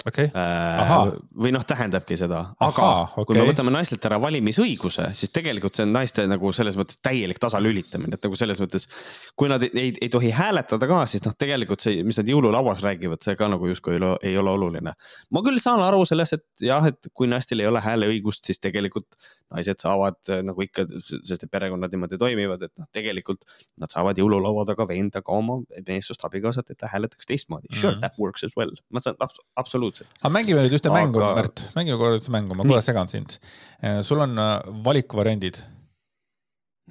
okay. 0.07 0.28
äh,. 0.34 0.93
või 1.37 1.53
noh, 1.55 1.64
tähendabki 1.66 2.16
seda, 2.18 2.43
aga 2.62 2.84
Aha, 2.84 3.07
okay. 3.14 3.26
kui 3.28 3.39
me 3.39 3.47
võtame 3.49 3.72
naistelt 3.74 4.05
ära 4.09 4.18
valimisõiguse, 4.22 5.09
siis 5.18 5.32
tegelikult 5.34 5.78
see 5.78 5.87
on 5.87 5.95
naiste 5.97 6.26
nagu 6.28 6.53
selles 6.57 6.78
mõttes 6.78 7.01
täielik 7.05 7.41
tasalülitamine, 7.43 8.18
et 8.18 8.26
nagu 8.28 8.39
selles 8.39 8.61
mõttes. 8.62 8.89
kui 9.37 9.51
nad 9.53 9.64
ei, 9.66 9.72
ei, 9.74 9.95
ei 10.07 10.11
tohi 10.12 10.32
hääletada 10.34 10.89
ka, 10.91 11.03
siis 11.11 11.24
noh, 11.26 11.34
tegelikult 11.39 11.84
see, 11.84 12.05
mis 12.07 12.20
nad 12.20 12.28
jõululauas 12.30 12.82
räägivad, 12.84 13.22
see 13.24 13.37
ka 13.39 13.51
nagu 13.53 13.72
justkui 13.72 13.97
ei 13.97 14.12
ei 14.30 14.39
ole 14.39 14.53
oluline. 14.53 14.95
ma 15.30 15.45
küll 15.47 15.61
saan 15.62 15.82
aru 15.84 16.05
sellest, 16.09 16.39
et 16.39 16.68
jah, 16.68 16.87
et 16.87 17.11
kui 17.12 17.30
naistel 17.30 17.64
ei 17.64 17.70
ole 17.70 17.82
hääleõigust, 17.82 18.45
siis 18.47 18.62
tegelikult 18.62 19.18
naised 19.55 19.78
saavad 19.82 20.16
äh, 20.32 20.40
nagu 20.47 20.64
ikka, 20.64 20.84
sest 21.07 21.44
et 21.44 21.51
perekonnad 21.53 21.92
niimoodi 21.94 22.18
toimivad, 22.18 22.64
et 22.66 22.72
noh, 22.80 22.88
tegelikult 22.94 23.44
nad 23.80 23.92
saavad 23.92 24.18
jõululaua 24.18 24.64
taga 24.68 24.88
veenda 24.90 25.22
ka 25.24 25.36
oma 25.36 25.61
meessoost 25.86 26.24
abikaasat, 26.26 26.72
et 26.72 26.80
ta 26.80 26.90
hääletaks 26.90 27.28
teistmoodi. 27.30 27.70
Sure 27.70 27.92
mm, 27.92 27.97
-hmm. 27.97 28.03
that 28.03 28.18
works 28.22 28.47
as 28.47 28.57
well, 28.59 28.72
ma 28.90 29.03
saan 29.03 29.18
abs 29.22 29.38
absoluutselt. 29.57 30.11
aga 30.20 30.32
mängime 30.34 30.66
nüüd 30.66 30.74
ühte 30.80 30.90
Aga... 30.90 30.99
mängu, 30.99 31.22
Märt, 31.38 31.64
mängime 31.78 32.01
korra 32.03 32.18
ühte 32.18 32.34
mängu, 32.34 32.59
ma 32.59 32.66
korra 32.66 32.82
segan 32.82 33.09
sind. 33.12 33.38
Äh, 33.82 34.03
sul 34.03 34.20
on 34.24 34.34
äh, 34.38 34.82
valikuvariandid 34.84 35.62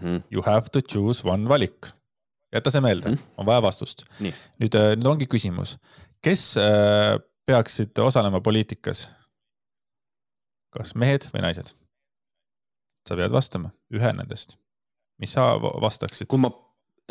mm. 0.02 0.24
You 0.32 0.44
have 0.46 0.72
to 0.72 0.82
choose 0.82 1.28
one 1.28 1.50
valik. 1.50 1.92
jäta 2.56 2.72
see 2.72 2.82
meelde 2.82 3.10
mm, 3.10 3.16
-hmm. 3.16 3.38
on 3.38 3.46
vaja 3.46 3.62
vastust. 3.62 4.06
nüüd, 4.20 4.76
nüüd 4.96 5.06
ongi 5.06 5.28
küsimus, 5.28 5.78
kes 6.24 6.56
peaksid 7.46 8.00
osalema 8.00 8.40
poliitikas? 8.42 9.10
kas 10.72 10.96
mehed 10.96 11.28
või 11.34 11.42
naised? 11.42 11.76
Sa 13.08 13.18
pead 13.18 13.34
vastama 13.34 13.72
ühe 13.94 14.12
nendest. 14.18 14.58
mis 15.22 15.34
sa 15.36 15.56
vastaksid? 15.60 16.28
kui 16.32 16.42
ma, 16.42 16.52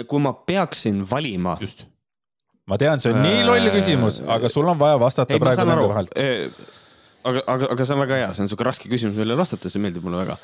kui 0.08 0.22
ma 0.22 0.34
peaksin 0.46 1.02
valima. 1.10 1.56
just. 1.60 1.86
ma 2.70 2.78
tean, 2.80 3.02
see 3.02 3.12
on 3.12 3.20
äh, 3.20 3.28
nii 3.28 3.44
loll 3.48 3.70
küsimus, 3.74 4.22
aga 4.36 4.50
sul 4.52 4.68
on 4.70 4.80
vaja 4.80 4.98
vastata 5.00 5.36
ei, 5.36 5.42
praegu 5.42 5.68
nende 5.68 5.88
vahelt. 5.92 6.18
aga, 7.24 7.46
aga, 7.46 7.70
aga 7.76 7.86
see 7.86 7.96
on 7.96 8.04
väga 8.04 8.20
hea, 8.22 8.32
see 8.34 8.44
on 8.44 8.52
sihuke 8.52 8.68
raske 8.68 8.90
küsimus, 8.92 9.16
millele 9.18 9.38
vastata, 9.40 9.72
see 9.72 9.82
meeldib 9.82 10.06
mulle 10.06 10.24
väga. 10.24 10.38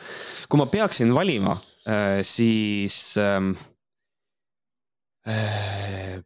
kui 0.48 0.62
ma 0.62 0.70
peaksin 0.70 1.14
valima, 1.16 1.58
äh, 1.88 2.22
siis 2.26 3.02
ähm,. 3.20 3.54
Äh, 5.28 6.20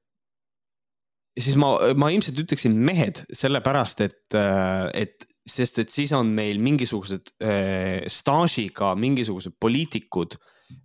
siis 1.35 1.57
ma, 1.59 1.73
ma 1.99 2.11
ilmselt 2.15 2.39
ütleksin 2.45 2.77
mehed, 2.79 3.25
sellepärast 3.35 4.05
et, 4.05 4.37
äh, 4.39 4.87
et 4.95 5.27
sest 5.45 5.81
et 5.83 5.93
siis 5.93 6.13
on 6.17 6.31
meil 6.33 6.61
mingisugused 6.63 7.35
äh, 7.45 8.05
staažiga 8.11 8.95
mingisugused 8.97 9.57
poliitikud 9.61 10.39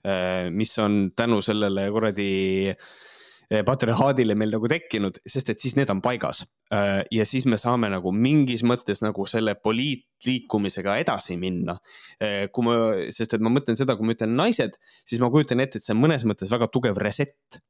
äh,, 0.03 0.49
mis 0.51 0.75
on 0.83 1.11
tänu 1.15 1.39
sellele 1.45 1.85
kuradi 1.95 2.33
äh, 2.73 3.63
patriarhaadile 3.65 4.35
meil 4.35 4.51
nagu 4.53 4.67
tekkinud, 4.71 5.21
sest 5.23 5.53
et 5.53 5.63
siis 5.63 5.77
need 5.79 5.89
on 5.93 6.03
paigas 6.03 6.43
äh,. 6.75 7.05
ja 7.11 7.25
siis 7.25 7.47
me 7.47 7.57
saame 7.61 7.87
nagu 7.93 8.11
mingis 8.11 8.65
mõttes 8.67 9.03
nagu 9.05 9.25
selle 9.31 9.55
poliitliikumisega 9.63 10.99
edasi 11.05 11.39
minna 11.39 11.79
äh,. 12.19 12.49
kui 12.51 12.67
ma, 12.67 12.75
sest 13.15 13.37
et 13.37 13.45
ma 13.45 13.53
mõtlen 13.55 13.79
seda, 13.79 13.95
kui 13.95 14.09
ma 14.09 14.17
ütlen 14.17 14.35
naised, 14.35 14.75
siis 15.07 15.23
ma 15.23 15.31
kujutan 15.31 15.63
ette, 15.63 15.79
et 15.79 15.87
see 15.87 15.95
on 15.95 16.03
mõnes 16.03 16.27
mõttes 16.27 16.51
väga 16.51 16.67
tugev 16.67 16.99
reset 16.99 17.61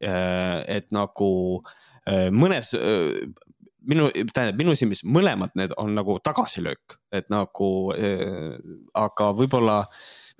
äh,. 0.00 0.64
et 0.80 0.88
nagu 0.96 1.30
äh, 2.08 2.32
mõnes 2.32 2.72
äh, 2.80 3.28
minu, 3.88 4.08
tähendab 4.32 4.58
minu 4.60 4.74
silmis 4.78 5.02
mõlemad 5.06 5.54
need 5.58 5.74
on 5.80 5.94
nagu 5.96 6.18
tagasilöök, 6.24 6.98
et 7.16 7.30
nagu 7.32 7.70
äh, 7.94 8.56
aga 8.98 9.30
võib-olla, 9.36 9.80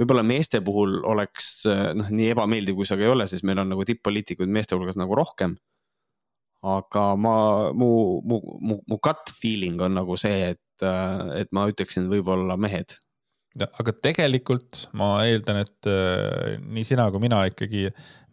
võib-olla 0.00 0.24
meeste 0.26 0.62
puhul 0.64 1.00
oleks 1.08 1.50
äh, 1.70 1.90
noh, 1.96 2.10
nii 2.12 2.32
ebameeldiv, 2.34 2.78
kui 2.78 2.88
see 2.88 3.00
ka 3.00 3.06
ei 3.06 3.12
ole, 3.12 3.28
siis 3.30 3.44
meil 3.46 3.62
on 3.62 3.72
nagu 3.74 3.86
tipp-poliitikuid 3.88 4.52
meeste 4.52 4.78
hulgas 4.78 4.98
nagu 5.00 5.18
rohkem. 5.18 5.56
aga 6.60 7.04
ma, 7.16 7.36
mu, 7.72 8.20
mu, 8.20 8.40
mu, 8.60 8.82
mu 8.84 8.96
gut 9.00 9.30
feeling 9.32 9.80
on 9.80 9.94
nagu 9.96 10.16
see, 10.20 10.50
et, 10.52 10.84
äh, 10.84 11.40
et 11.40 11.54
ma 11.56 11.68
ütleksin 11.70 12.10
võib-olla 12.12 12.58
mehed 12.60 12.98
aga 13.58 13.94
tegelikult 14.06 14.84
ma 14.94 15.24
eeldan, 15.26 15.64
et 15.64 15.88
äh, 15.90 16.58
nii 16.62 16.84
sina 16.86 17.08
kui 17.10 17.22
mina 17.24 17.42
ikkagi 17.50 17.88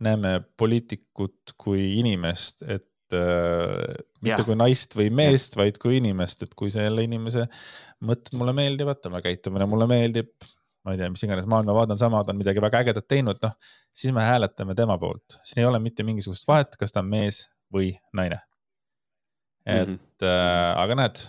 näeme 0.05 0.38
poliitikut 0.60 1.55
kui 1.58 1.97
inimest, 1.97 2.62
et 2.68 2.86
mitte 3.16 4.41
ja. 4.41 4.45
kui 4.45 4.58
naist 4.60 4.95
või 4.97 5.10
meest, 5.14 5.55
vaid 5.60 5.78
kui 5.82 5.99
inimest, 5.99 6.43
et 6.45 6.55
kui 6.58 6.72
selle 6.74 7.05
inimese 7.05 7.47
mõtted 8.08 8.38
mulle 8.38 8.53
meeldivad, 8.58 8.99
tema 9.03 9.22
käitumine 9.24 9.68
mulle 9.70 9.88
meeldib, 9.89 10.34
ma 10.86 10.93
ei 10.93 11.01
tea, 11.01 11.10
mis 11.14 11.24
iganes 11.28 11.47
maailmavaade 11.49 11.95
on 11.95 12.01
sama, 12.01 12.24
ta 12.24 12.34
on 12.34 12.41
midagi 12.41 12.64
väga 12.64 12.84
ägedat 12.84 13.08
teinud, 13.10 13.39
noh, 13.43 13.55
siis 13.95 14.14
me 14.16 14.26
hääletame 14.26 14.76
tema 14.78 14.97
poolt, 15.01 15.39
siin 15.47 15.64
ei 15.64 15.70
ole 15.70 15.82
mitte 15.84 16.05
mingisugust 16.08 16.47
vahet, 16.49 16.78
kas 16.80 16.93
ta 16.93 17.03
on 17.03 17.10
mees 17.12 17.45
või 17.74 17.93
naine. 18.18 18.41
et 19.66 19.88
mm 19.88 19.95
-hmm. 19.95 20.28
äh, 20.28 20.82
aga 20.84 20.95
näed, 20.95 21.24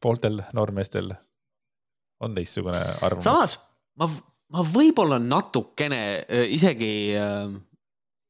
pooltel 0.00 0.42
noormeestel 0.52 1.14
on 2.20 2.34
teistsugune 2.34 2.82
arvamus. 3.02 3.24
samas 3.24 3.58
ma, 3.96 4.10
ma 4.48 4.62
võib-olla 4.62 5.18
natukene 5.18 6.02
äh, 6.28 6.52
isegi 6.52 7.16
äh 7.16 7.67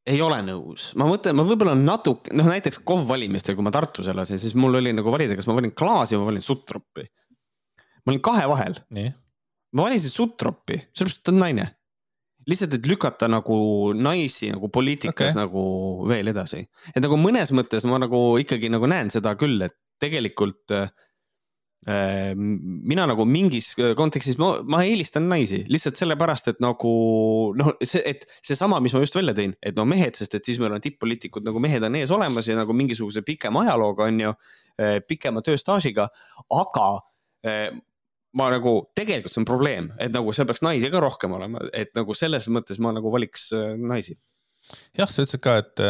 ei 0.09 0.21
ole 0.25 0.39
nõus, 0.47 0.91
ma 0.99 1.07
mõtlen, 1.09 1.37
ma 1.37 1.45
võib-olla 1.47 1.75
natuke, 1.79 2.33
noh 2.37 2.49
näiteks 2.49 2.81
KOV 2.87 3.07
valimistel, 3.11 3.57
kui 3.59 3.67
ma 3.67 3.73
Tartus 3.75 4.09
elasin, 4.11 4.41
siis 4.41 4.55
mul 4.59 4.81
oli 4.81 4.95
nagu 4.97 5.13
valida, 5.13 5.37
kas 5.39 5.49
ma 5.49 5.57
valin 5.59 5.75
Klaasi 5.77 6.17
või 6.17 6.23
ma 6.23 6.31
valin 6.33 6.47
Sutropi. 6.47 7.05
ma 8.05 8.15
olin 8.15 8.23
kahe 8.25 8.47
vahel. 8.49 8.79
ma 9.73 9.89
valisin 9.89 10.13
Sutropi, 10.13 10.81
sellepärast, 10.93 11.21
et 11.21 11.29
ta 11.29 11.35
on 11.35 11.43
naine. 11.45 11.67
lihtsalt, 12.49 12.79
et 12.79 12.87
lükata 12.89 13.29
nagu 13.29 13.59
naisi 13.93 14.49
nagu 14.55 14.71
poliitikas 14.73 15.35
okay. 15.35 15.37
nagu 15.37 15.65
veel 16.09 16.33
edasi, 16.33 16.65
et 16.95 17.03
nagu 17.05 17.19
mõnes 17.21 17.53
mõttes 17.53 17.85
ma 17.85 18.01
nagu 18.01 18.39
ikkagi 18.41 18.71
nagu 18.73 18.89
näen 18.89 19.13
seda 19.13 19.35
küll, 19.37 19.61
et 19.67 19.77
tegelikult 20.01 20.73
äh, 20.73 20.89
mina 21.87 23.05
nagu 23.09 23.24
mingis 23.24 23.70
kontekstis, 23.97 24.37
ma, 24.41 24.51
ma 24.66 24.83
eelistan 24.85 25.29
naisi 25.31 25.62
lihtsalt 25.70 25.97
sellepärast, 26.01 26.51
et 26.53 26.59
nagu 26.61 26.93
noh, 27.57 27.70
see, 27.81 28.03
et 28.09 28.26
seesama, 28.45 28.81
mis 28.85 28.93
ma 28.93 29.03
just 29.05 29.16
välja 29.16 29.33
tõin, 29.39 29.55
et 29.62 29.79
no 29.79 29.87
mehed, 29.89 30.18
sest 30.18 30.35
et 30.37 30.45
siis 30.45 30.59
meil 30.61 30.74
on 30.74 30.83
tipp-poliitikud 30.85 31.47
nagu 31.47 31.62
mehed 31.62 31.87
on 31.87 31.97
ees 32.01 32.12
olemas 32.14 32.51
ja 32.51 32.59
nagu 32.59 32.76
mingisuguse 32.76 33.22
pikema 33.24 33.62
ajalooga 33.68 34.09
on 34.11 34.22
ju, 34.24 34.35
äh, 34.83 34.99
pikema 35.07 35.41
tööstaažiga, 35.47 36.09
aga 36.59 36.89
äh, 37.47 37.70
ma 38.37 38.51
nagu 38.53 38.74
tegelikult 38.99 39.33
see 39.33 39.45
on 39.45 39.49
probleem, 39.49 39.93
et 40.03 40.12
nagu 40.12 40.35
seal 40.37 40.51
peaks 40.51 40.66
naisi 40.66 40.91
ka 40.93 41.01
rohkem 41.01 41.39
olema, 41.39 41.62
et 41.72 41.95
nagu 41.97 42.16
selles 42.18 42.51
mõttes 42.53 42.83
ma 42.83 42.93
nagu 42.97 43.14
valiks 43.14 43.53
naisi 43.79 44.18
jah, 44.99 45.11
sa 45.11 45.25
ütlesid 45.25 45.43
ka, 45.45 45.55
et, 45.62 45.83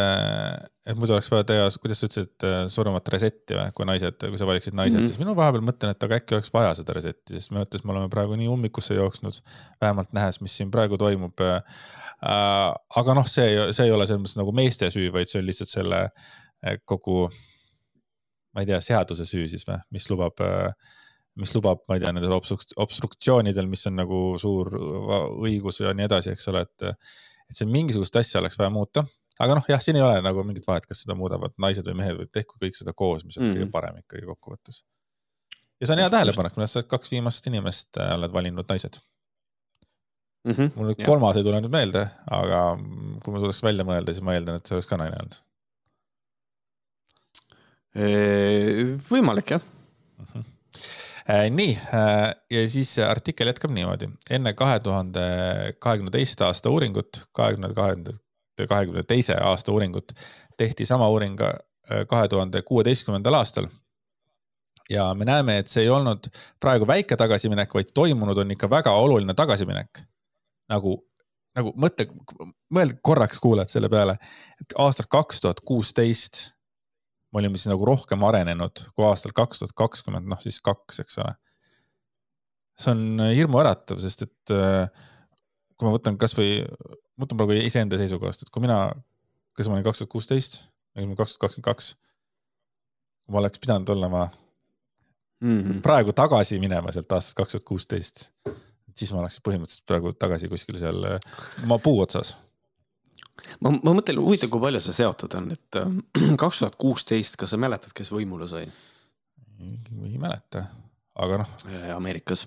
et 0.89 0.99
muidu 0.99 1.15
oleks 1.17 1.31
vaja 1.33 1.47
teha, 1.49 1.69
kuidas 1.83 2.03
sa 2.03 2.09
ütlesid, 2.09 2.47
surumat 2.73 3.11
reset'i 3.15 3.57
või, 3.57 3.73
kui 3.77 3.89
naised, 3.89 4.19
kui 4.23 4.41
sa 4.41 4.49
valiksid 4.49 4.77
naised 4.79 4.99
mm, 4.99 5.05
-hmm. 5.05 5.13
siis 5.13 5.23
minu 5.23 5.35
vahepeal 5.39 5.65
mõtlen, 5.67 5.95
et 5.95 6.07
aga 6.07 6.19
äkki 6.21 6.39
oleks 6.39 6.53
vaja 6.55 6.75
seda 6.79 6.97
reset'i, 6.99 7.35
sest 7.35 7.53
minu 7.53 7.63
arvates 7.63 7.85
me 7.85 7.95
oleme 7.95 8.11
praegu 8.13 8.39
nii 8.39 8.51
ummikusse 8.53 8.99
jooksnud, 8.99 9.41
vähemalt 9.81 10.15
nähes, 10.17 10.41
mis 10.45 10.57
siin 10.57 10.71
praegu 10.75 10.99
toimub 11.01 11.45
äh,. 11.45 11.63
aga 13.03 13.19
noh, 13.19 13.27
see, 13.31 13.73
see 13.73 13.89
ei 13.89 13.95
ole 13.95 14.07
selles 14.07 14.25
mõttes 14.25 14.41
nagu 14.41 14.55
meeste 14.55 14.91
süü, 14.95 15.11
vaid 15.15 15.31
see 15.31 15.43
on 15.43 15.49
lihtsalt 15.49 15.75
selle 15.75 16.05
äh, 16.09 16.79
kogu, 16.85 17.29
ma 18.55 18.65
ei 18.65 18.71
tea, 18.71 18.81
seaduse 18.81 19.27
süü 19.29 19.49
siis 19.51 19.67
või, 19.69 19.83
mis 19.95 20.11
lubab 20.11 20.41
äh, 20.43 20.73
mis 21.39 21.55
lubab, 21.55 21.85
ma 21.89 21.97
ei 21.97 22.03
tea, 22.03 22.13
nendel 22.15 22.35
obstruktsioonidel, 22.35 23.69
mis 23.71 23.87
on 23.87 23.99
nagu 24.01 24.21
suur 24.43 24.73
õigus 24.75 25.83
ja 25.85 25.95
nii 25.95 26.09
edasi, 26.09 26.33
eks 26.35 26.49
ole, 26.51 26.65
et 26.67 26.87
et 27.49 27.57
siin 27.57 27.71
mingisugust 27.73 28.17
asja 28.21 28.43
oleks 28.43 28.59
vaja 28.61 28.71
muuta, 28.73 29.05
aga 29.43 29.59
noh, 29.59 29.67
jah, 29.71 29.83
siin 29.83 29.99
ei 29.99 30.05
ole 30.05 30.21
nagu 30.25 30.45
mingit 30.47 30.67
vahet, 30.69 30.87
kas 30.89 31.05
seda 31.05 31.17
muudavad 31.19 31.55
naised 31.63 31.87
või 31.89 31.99
mehed 32.03 32.21
või 32.21 32.31
tehku 32.33 32.59
kõik 32.61 32.79
seda 32.79 32.95
koos, 32.97 33.25
mis 33.25 33.39
oleks 33.39 33.53
mm 33.53 33.61
kõige 33.61 33.75
parem 33.75 34.01
ikkagi 34.03 34.27
kokkuvõttes. 34.29 34.83
ja 35.81 35.87
see 35.87 35.95
on 35.95 36.03
hea 36.03 36.11
tähelepanek, 36.15 36.57
minu 36.57 36.67
arust 36.67 36.79
sa 36.79 36.83
oled 36.83 36.91
kaks 36.91 37.15
viimast 37.15 37.51
inimest 37.51 38.01
äh, 38.03 38.15
oled 38.19 38.35
valinud 38.35 38.69
naised 38.69 39.01
mm. 40.45 40.53
-hmm. 40.53 40.71
mul 40.77 40.91
nüüd 40.93 41.05
kolmas 41.07 41.39
ei 41.39 41.47
tule 41.47 41.61
nüüd 41.63 41.75
meelde, 41.75 42.07
aga 42.41 42.63
kui 43.25 43.35
ma 43.35 43.43
suudaks 43.43 43.63
välja 43.67 43.87
mõelda, 43.89 44.15
siis 44.15 44.27
ma 44.27 44.37
eeldan, 44.37 44.59
et 44.59 44.67
see 44.67 44.79
oleks 44.79 44.91
ka 44.91 45.01
naine 45.01 45.21
olnud. 45.23 45.43
võimalik 49.09 49.57
jah 49.57 49.63
mm. 49.63 50.27
-hmm. 50.33 50.49
Nii 51.29 51.73
ja 52.51 52.69
siis 52.69 52.95
artikkel 53.05 53.51
jätkab 53.51 53.73
niimoodi, 53.77 54.09
enne 54.31 54.55
kahe 54.57 54.79
tuhande 54.81 55.25
kahekümne 55.79 56.11
teist 56.11 56.41
aasta 56.41 56.71
uuringut, 56.71 57.25
kahekümne, 57.33 57.75
kahekümne, 57.77 58.15
kahekümne 58.69 59.03
teise 59.03 59.37
aasta 59.37 59.73
uuringut 59.73 60.13
tehti 60.57 60.87
sama 60.89 61.09
uuring 61.09 61.37
kahe 62.09 62.29
tuhande 62.29 62.63
kuueteistkümnendal 62.63 63.35
aastal 63.35 63.69
ja 64.91 65.15
me 65.15 65.25
näeme, 65.25 65.59
et 65.59 65.69
see 65.69 65.85
ei 65.85 65.91
olnud 65.93 66.31
praegu 66.61 66.87
väike 66.89 67.17
tagasiminek, 67.17 67.75
vaid 67.75 67.93
toimunud 67.95 68.39
on 68.41 68.57
ikka 68.57 68.71
väga 68.71 68.95
oluline 68.97 69.35
tagasiminek. 69.37 70.05
nagu, 70.69 70.99
nagu 71.57 71.73
mõtle, 71.81 72.05
mõelge 72.75 72.99
korraks 73.03 73.39
kuulajad 73.41 73.73
selle 73.73 73.89
peale, 73.89 74.19
et 74.61 74.75
aastal 74.77 75.09
kaks 75.09 75.41
tuhat 75.41 75.61
kuusteist 75.65 76.51
me 77.39 77.45
olime 77.45 77.59
siis 77.61 77.71
nagu 77.71 77.87
rohkem 77.87 78.25
arenenud 78.27 78.83
kui 78.97 79.07
aastal 79.07 79.35
kaks 79.37 79.63
tuhat 79.63 79.77
kakskümmend, 79.79 80.27
noh 80.27 80.41
siis 80.43 80.59
kaks, 80.65 80.99
eks 81.05 81.21
ole. 81.23 81.37
see 82.79 82.95
on 82.95 83.23
hirmuäratav, 83.35 84.01
sest 84.03 84.27
et 84.27 84.55
äh, 84.55 84.91
kui 85.79 85.87
ma 85.87 85.95
võtan 85.95 86.19
kasvõi, 86.19 86.65
mõtlen 87.19 87.39
praegu 87.39 87.59
iseenda 87.63 87.99
seisukohast, 88.01 88.43
et 88.43 88.53
kui 88.55 88.63
mina, 88.65 88.81
kas 89.59 89.71
ma 89.71 89.79
olin 89.79 89.87
kaks 89.87 90.03
tuhat 90.03 90.13
kuusteist, 90.15 90.61
kaks 90.95 91.37
tuhat 91.37 91.45
kakskümmend 91.47 91.69
kaks. 91.71 91.93
kui 93.25 93.35
ma 93.37 93.43
oleks 93.43 93.63
pidanud 93.63 93.95
olema 93.95 94.29
mm 95.41 95.61
-hmm. 95.61 95.81
praegu 95.83 96.13
tagasi 96.13 96.59
minema 96.59 96.93
sealt 96.93 97.13
aastast 97.13 97.39
kaks 97.39 97.53
tuhat 97.53 97.65
kuusteist, 97.65 98.29
siis 98.95 99.13
ma 99.13 99.23
oleks 99.23 99.41
põhimõtteliselt 99.47 99.87
praegu 99.87 100.13
tagasi 100.13 100.49
kuskil 100.49 100.79
seal 100.79 101.07
maa 101.67 101.79
puu 101.79 102.01
otsas 102.01 102.37
ma, 103.65 103.73
ma 103.73 103.95
mõtlen, 103.97 104.21
huvitav, 104.23 104.51
kui 104.53 104.63
palju 104.63 104.83
see 104.85 104.97
seotud 105.01 105.37
on, 105.39 105.51
et 105.57 105.81
äh, 105.81 105.99
kaks 106.43 106.63
tuhat 106.63 106.79
kuusteist, 106.81 107.39
kas 107.41 107.55
sa 107.55 107.61
mäletad, 107.61 107.95
kes 107.97 108.13
võimule 108.15 108.49
sai? 108.51 108.69
ei 109.59 110.19
mäleta, 110.23 110.69
aga 111.19 111.41
noh. 111.43 111.55
Ameerikas. 111.97 112.47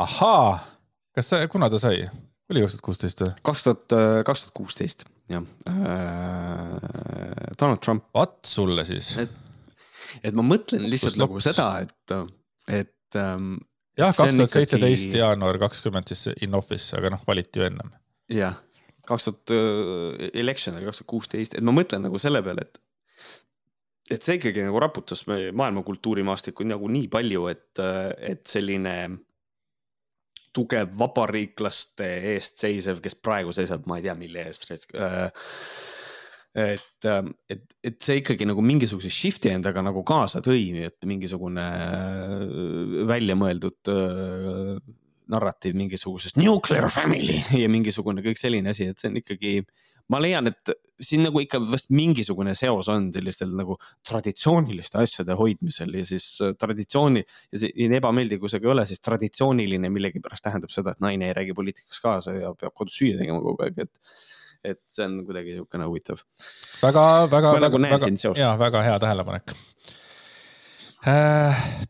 ahaa, 0.00 0.58
kas 1.16 1.28
sa, 1.28 1.42
kuna 1.52 1.68
ta 1.72 1.80
sai, 1.82 2.06
oli 2.52 2.64
kaks 2.64 2.78
tuhat 2.78 2.86
kuusteist 2.88 3.24
või? 3.24 3.34
kaks 3.50 3.66
tuhat, 3.68 3.86
äh, 3.98 4.18
kaks 4.28 4.46
tuhat 4.46 4.56
kuusteist, 4.62 5.06
jah 5.32 5.44
äh,. 5.68 6.80
Donald 7.60 7.82
Trump. 7.84 8.08
vaat 8.14 8.40
sulle 8.48 8.84
siis. 8.88 9.12
et 9.22 9.30
et 10.20 10.36
ma 10.36 10.44
mõtlen 10.44 10.84
lihtsalt 10.90 11.18
nagu 11.20 11.40
seda, 11.42 11.68
et, 11.84 12.14
et 12.68 13.18
ähm,. 13.18 13.54
jah, 13.98 14.12
kaks 14.16 14.36
tuhat 14.36 14.56
seitseteist 14.56 15.16
jaanuar 15.16 15.58
kakskümmend 15.62 16.12
siis 16.12 16.28
in 16.44 16.56
office, 16.58 16.92
aga 16.98 17.14
noh, 17.16 17.24
valiti 17.28 17.62
ju 17.62 17.68
ennem. 17.68 17.92
jah, 18.32 18.58
kaks 19.08 19.28
tuhat 19.28 19.52
äh, 19.56 20.30
election 20.44 20.78
oli 20.78 20.88
kaks 20.88 21.02
tuhat 21.02 21.12
kuusteist, 21.14 21.58
et 21.58 21.66
ma 21.66 21.74
mõtlen 21.74 22.04
nagu 22.06 22.20
selle 22.22 22.42
peale, 22.44 22.66
et 22.68 22.82
et 24.12 24.24
see 24.24 24.36
ikkagi 24.36 24.64
nagu 24.66 24.80
raputas 24.82 25.22
maailma 25.28 25.84
kultuurimaastikku 25.86 26.66
nagu 26.68 26.88
nii 26.90 27.06
palju, 27.08 27.46
et, 27.48 27.80
et 28.18 28.42
selline 28.50 28.96
tugev 30.52 30.90
vabariiklaste 30.98 32.08
eest 32.34 32.60
seisev, 32.60 33.00
kes 33.00 33.16
praegu 33.16 33.54
seisab, 33.56 33.86
ma 33.88 33.96
ei 33.98 34.04
tea, 34.04 34.16
mille 34.18 34.44
eest 34.50 34.68
äh, 34.98 35.30
et, 36.52 37.06
ähm, 37.08 37.30
et, 37.48 37.62
et 37.80 37.96
see 38.04 38.18
ikkagi 38.20 38.44
nagu 38.48 38.60
mingisuguse 38.64 39.10
shift'i 39.12 39.52
endaga 39.54 39.84
nagu 39.84 40.02
kaasa 40.04 40.42
tõi, 40.44 40.66
et 40.84 40.98
mingisugune 41.08 41.64
äh, 41.64 42.42
väljamõeldud 43.08 43.92
äh, 43.92 44.74
narratiiv 45.32 45.76
mingisugusest 45.78 46.38
nuclear 46.40 46.88
family 46.92 47.40
ja 47.62 47.70
mingisugune 47.72 48.24
kõik 48.24 48.40
selline 48.40 48.72
asi, 48.72 48.90
et 48.92 49.00
see 49.00 49.10
on 49.10 49.18
ikkagi, 49.22 49.54
ma 50.12 50.20
leian, 50.22 50.50
et 50.52 50.74
siin 51.02 51.24
nagu 51.26 51.40
ikka 51.42 51.60
vast 51.64 51.90
mingisugune 51.94 52.54
seos 52.58 52.88
on 52.92 53.08
sellistel 53.14 53.54
nagu 53.58 53.76
traditsiooniliste 54.06 55.00
asjade 55.02 55.36
hoidmisel 55.38 55.96
ja 55.98 56.04
siis 56.06 56.26
äh, 56.44 56.54
traditsiooni 56.58 57.24
ja 57.24 57.62
see 57.64 57.88
nii 57.90 57.98
ebameeldiv, 57.98 58.42
kui 58.42 58.52
see 58.52 58.62
ka 58.62 58.70
ei 58.70 58.74
ole, 58.76 58.86
siis 58.90 59.02
traditsiooniline 59.02 59.90
millegipärast 59.92 60.46
tähendab 60.46 60.74
seda, 60.74 60.94
et 60.94 61.02
naine 61.04 61.30
ei 61.30 61.36
räägi 61.38 61.56
poliitikas 61.58 62.02
kaasa 62.04 62.36
ja 62.38 62.54
peab 62.58 62.76
kodus 62.78 63.00
süüa 63.00 63.18
tegema 63.20 63.42
kogu 63.42 63.66
aeg, 63.66 63.82
et 63.86 64.22
et 64.62 64.78
see 64.86 65.02
on 65.02 65.16
kuidagi 65.26 65.56
niisugune 65.56 65.88
huvitav. 65.90 66.20
väga, 66.78 67.02
väga, 67.32 67.56
väga, 67.58 67.82
väga, 67.82 68.12
ja 68.38 68.52
väga 68.60 68.82
hea 68.86 68.98
tähelepanek 69.02 69.56
äh, 69.56 69.71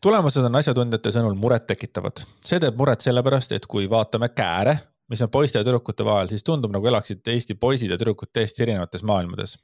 tulemused 0.01 0.45
on 0.47 0.55
asjatundjate 0.57 1.11
sõnul 1.13 1.35
murettekitavad. 1.37 2.23
see 2.45 2.59
teeb 2.59 2.77
muret 2.77 3.05
sellepärast, 3.05 3.51
et 3.53 3.67
kui 3.69 3.85
vaatame 3.89 4.31
kääre, 4.33 4.73
mis 5.09 5.21
on 5.21 5.29
poiste 5.29 5.59
ja 5.59 5.65
tüdrukute 5.67 6.05
vahel, 6.05 6.31
siis 6.31 6.43
tundub 6.43 6.73
nagu 6.73 6.87
elaksid 6.87 7.21
Eesti 7.35 7.55
poisid 7.55 7.93
ja 7.93 7.97
tüdrukud 7.97 8.31
täiesti 8.33 8.63
erinevates 8.65 9.03
maailmades. 9.03 9.57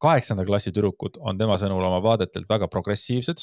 kaheksanda 0.00 0.46
klassi 0.48 0.72
tüdrukud 0.72 1.18
on 1.20 1.38
tema 1.38 1.58
sõnul 1.60 1.84
oma 1.84 2.02
vaadetelt 2.02 2.48
väga 2.48 2.68
progressiivsed. 2.68 3.42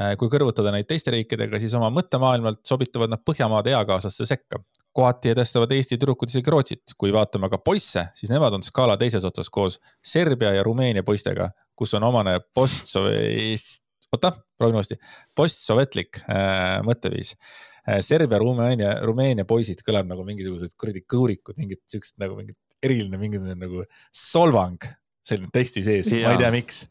Äh, 0.00 0.16
kui 0.16 0.30
kõrvutada 0.32 0.70
neid 0.72 0.86
teiste 0.88 1.12
riikidega, 1.12 1.58
siis 1.60 1.74
oma 1.74 1.90
mõttemaailmalt 1.92 2.64
sobituvad 2.64 3.10
nad 3.12 3.20
Põhjamaade 3.28 3.74
eakaaslasse 3.74 4.24
sekka 4.24 4.62
kohati 4.92 5.32
edestavad 5.32 5.72
Eesti 5.72 5.96
tüdrukud 5.96 6.32
isegi 6.32 6.50
Rootsit. 6.50 6.94
kui 6.98 7.12
vaatame 7.12 7.48
aga 7.48 7.58
poisse, 7.58 8.06
siis 8.14 8.30
nemad 8.30 8.54
on 8.56 8.62
skaala 8.64 8.96
teises 9.00 9.24
otsas 9.24 9.50
koos 9.50 9.78
Serbia 10.04 10.52
ja 10.52 10.62
Rumeenia 10.62 11.02
poistega, 11.02 11.50
kus 11.76 11.94
on 11.94 12.04
omane 12.04 12.38
post-sovest, 12.54 13.81
oota, 14.12 14.32
proovin 14.58 14.78
uuesti, 14.80 14.98
postsovetlik 15.36 16.22
äh, 16.26 16.80
mõtteviis 16.86 17.34
äh,. 17.34 18.00
Serbia, 18.04 18.38
Rumeenia, 18.42 18.94
Rumeenia 19.06 19.46
poisid 19.48 19.82
kõlab 19.86 20.10
nagu 20.10 20.26
mingisugused 20.26 20.76
kuradi 20.78 21.04
kõurikud, 21.08 21.56
mingid 21.58 21.82
siuksed 21.90 22.20
nagu 22.22 22.36
mingid 22.38 22.58
eriline 22.82 23.18
mingisugune 23.20 23.56
nagu 23.58 23.84
solvang 24.14 24.78
selline 25.26 25.50
teksti 25.54 25.84
sees, 25.86 26.10
ma 26.12 26.34
ei 26.34 26.40
tea, 26.40 26.50
miks 26.54 26.84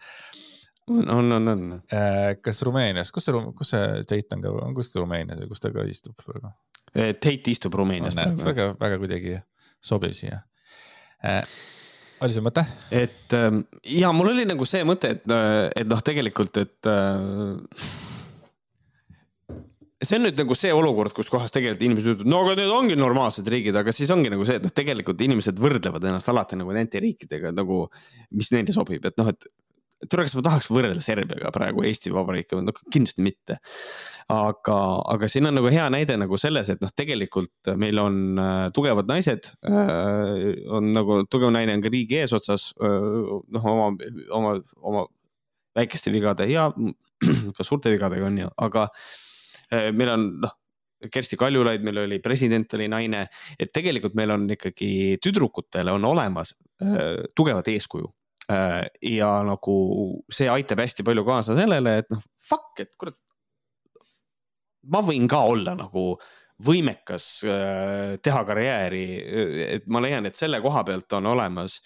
on, 0.92 1.10
on, 1.10 1.32
on, 1.32 1.48
on. 1.48 1.82
Äh, 1.94 2.38
kas 2.44 2.62
Rumeenias, 2.68 3.12
kus 3.14 3.28
see, 3.28 3.44
kus 3.58 3.74
see 3.74 4.04
Tate 4.10 4.38
on 4.38 4.44
ka, 4.44 4.54
on 4.66 4.76
kuskil 4.78 5.04
Rumeenias 5.04 5.40
või 5.42 5.52
kus 5.52 5.64
ta 5.64 5.72
ka 5.74 5.86
istub 5.88 6.18
praegu? 6.26 6.52
Tate 6.92 7.54
istub 7.54 7.76
Rumeenias 7.78 8.18
no,. 8.18 8.26
väga, 8.48 8.72
väga 8.82 8.98
kuidagi 9.02 9.38
sobiv 9.84 10.16
siia 10.18 10.42
äh,. 11.24 11.46
Oli 12.22 12.36
sul 12.36 12.46
mõte? 12.46 12.64
et 12.94 13.36
ähm, 13.38 13.64
ja 13.88 14.12
mul 14.16 14.32
oli 14.34 14.46
nagu 14.50 14.68
see 14.70 14.86
mõte, 14.88 15.16
et, 15.18 15.26
äh, 15.32 15.68
et 15.82 15.90
noh, 15.90 16.02
tegelikult, 16.06 16.62
et 16.62 16.90
äh, 16.90 18.00
see 20.02 20.18
on 20.18 20.26
nüüd 20.28 20.40
nagu 20.42 20.58
see 20.58 20.74
olukord, 20.74 21.14
kus 21.18 21.30
kohas 21.34 21.54
tegelikult 21.54 21.86
inimesed 21.86 22.14
ütlevad, 22.16 22.32
no 22.34 22.44
aga 22.46 22.58
need 22.60 22.74
ongi 22.74 23.00
normaalsed 23.00 23.48
riigid, 23.54 23.78
aga 23.78 23.94
siis 23.96 24.12
ongi 24.14 24.32
nagu 24.34 24.46
see, 24.48 24.58
et 24.62 24.66
noh, 24.66 24.74
tegelikult 24.82 25.22
inimesed 25.22 25.62
võrdlevad 25.62 26.08
ennast 26.10 26.32
alati 26.34 26.60
nagu 26.60 26.74
nende 26.76 27.02
riikidega 27.04 27.54
nagu, 27.56 27.84
mis 28.38 28.52
neile 28.54 28.76
sobib, 28.76 29.06
et 29.06 29.18
noh, 29.22 29.32
et 29.34 29.50
tule, 30.10 30.26
kas 30.26 30.36
ma 30.38 30.44
tahaks 30.46 30.70
võrrelda 30.72 31.04
Serbiaga 31.04 31.52
praegu 31.56 31.86
Eesti 31.88 32.14
Vabariiki, 32.14 32.60
no 32.64 32.74
kindlasti 32.92 33.26
mitte. 33.26 33.58
aga, 34.32 34.76
aga 35.12 35.28
siin 35.28 35.50
on 35.50 35.58
nagu 35.60 35.72
hea 35.74 35.88
näide 35.92 36.16
nagu 36.20 36.38
selles, 36.40 36.70
et 36.72 36.82
noh, 36.84 36.92
tegelikult 36.96 37.74
meil 37.80 38.00
on 38.00 38.40
äh, 38.40 38.68
tugevad 38.76 39.10
naised 39.10 39.52
äh,. 39.68 40.62
on 40.72 40.94
nagu 40.96 41.24
tugev 41.28 41.52
naine 41.52 41.76
on 41.76 41.84
ka 41.84 41.92
riigi 41.92 42.22
eesotsas 42.22 42.72
äh,, 42.80 43.10
noh 43.58 43.68
oma, 43.74 43.90
oma, 44.38 44.56
oma 44.80 45.06
väikeste 45.76 46.14
vigade 46.14 46.48
ja 46.52 46.70
ka 47.58 47.68
suurte 47.68 47.92
vigadega 47.92 48.30
on 48.30 48.42
ju, 48.46 48.56
aga 48.70 48.88
meil 49.96 50.10
on 50.12 50.26
noh 50.46 50.58
Kersti 51.10 51.38
Kaljulaid, 51.38 51.82
meil 51.82 51.98
oli 52.04 52.20
president 52.22 52.74
oli 52.78 52.88
naine, 52.92 53.24
et 53.60 53.72
tegelikult 53.74 54.14
meil 54.18 54.36
on 54.36 54.44
ikkagi 54.54 55.18
tüdrukutele 55.24 55.94
on 55.96 56.06
olemas 56.06 56.54
äh, 56.84 57.24
tugevat 57.36 57.72
eeskuju 57.74 58.12
ja 59.06 59.32
nagu 59.48 59.76
see 60.34 60.50
aitab 60.52 60.84
hästi 60.84 61.06
palju 61.08 61.26
kaasa 61.28 61.58
sellele, 61.58 61.98
et 62.02 62.14
noh, 62.14 62.22
fuck, 62.42 62.74
et 62.84 62.94
kurat. 63.00 63.18
ma 64.92 65.04
võin 65.06 65.28
ka 65.30 65.44
olla 65.52 65.76
nagu 65.78 66.16
võimekas 66.62 67.26
äh, 67.48 68.16
teha 68.22 68.46
karjääri, 68.46 69.04
et 69.78 69.90
ma 69.90 70.02
leian, 70.04 70.28
et 70.30 70.38
selle 70.38 70.62
koha 70.62 70.84
pealt 70.86 71.14
on 71.18 71.30
olemas 71.32 71.80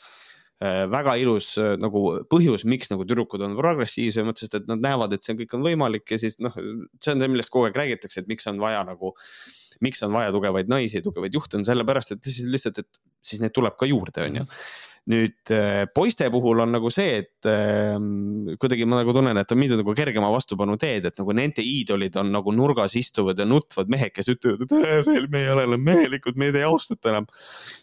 äh, 0.59 0.83
väga 0.91 1.15
ilus 1.21 1.53
nagu 1.79 2.01
põhjus, 2.31 2.65
miks 2.67 2.91
nagu 2.91 3.07
tüdrukud 3.07 3.43
on 3.45 3.55
progressiivsemad, 3.59 4.39
sest 4.39 4.57
et 4.59 4.71
nad 4.71 4.83
näevad, 4.83 5.15
et 5.15 5.23
see 5.23 5.37
kõik 5.43 5.55
on 5.57 5.63
võimalik 5.67 6.15
ja 6.15 6.19
siis 6.21 6.39
noh, 6.43 6.55
see 6.55 7.13
on 7.15 7.23
see, 7.23 7.31
millest 7.31 7.53
kogu 7.53 7.69
aeg 7.69 7.79
räägitakse, 7.83 8.23
et 8.23 8.31
miks 8.31 8.51
on 8.51 8.59
vaja 8.63 8.83
nagu, 8.87 9.13
miks 9.85 10.03
on 10.07 10.15
vaja 10.15 10.35
tugevaid 10.35 10.71
naisi, 10.71 11.03
tugevaid 11.05 11.35
juhte 11.35 11.59
on 11.59 11.67
sellepärast, 11.67 12.15
et 12.15 12.35
lihtsalt, 12.51 12.83
et 12.83 13.03
siis 13.25 13.43
neid 13.43 13.55
tuleb 13.55 13.79
ka 13.79 13.87
juurde, 13.89 14.27
on 14.27 14.43
ju 14.43 14.49
nüüd 15.11 15.51
äh, 15.53 15.83
poiste 15.93 16.27
puhul 16.33 16.63
on 16.63 16.71
nagu 16.73 16.89
see, 16.93 17.19
et 17.21 17.49
ähm, 17.49 18.55
kuidagi 18.61 18.87
ma 18.89 19.03
nagu 19.03 19.13
tunnen, 19.13 19.37
et 19.37 19.51
on 19.53 19.59
mindud 19.61 19.81
nagu 19.81 19.93
kergema 19.97 20.31
vastupanu 20.33 20.79
teed, 20.81 21.05
et 21.09 21.21
nagu 21.21 21.35
nende 21.37 21.61
iidolid 21.61 22.17
on 22.21 22.31
nagu 22.33 22.53
nurgas 22.55 22.97
istuvad 22.97 23.37
ja 23.37 23.45
nutvad 23.45 23.91
mehed, 23.91 24.15
kes 24.15 24.31
ütlevad, 24.33 24.65
et 24.65 25.05
veel 25.05 25.29
me 25.29 25.43
ei 25.43 25.53
ole 25.53 25.67
enam 25.69 25.85
mehelikud, 25.85 26.39
meid 26.41 26.57
ei 26.57 26.65
austata 26.65 27.13
enam. 27.13 27.29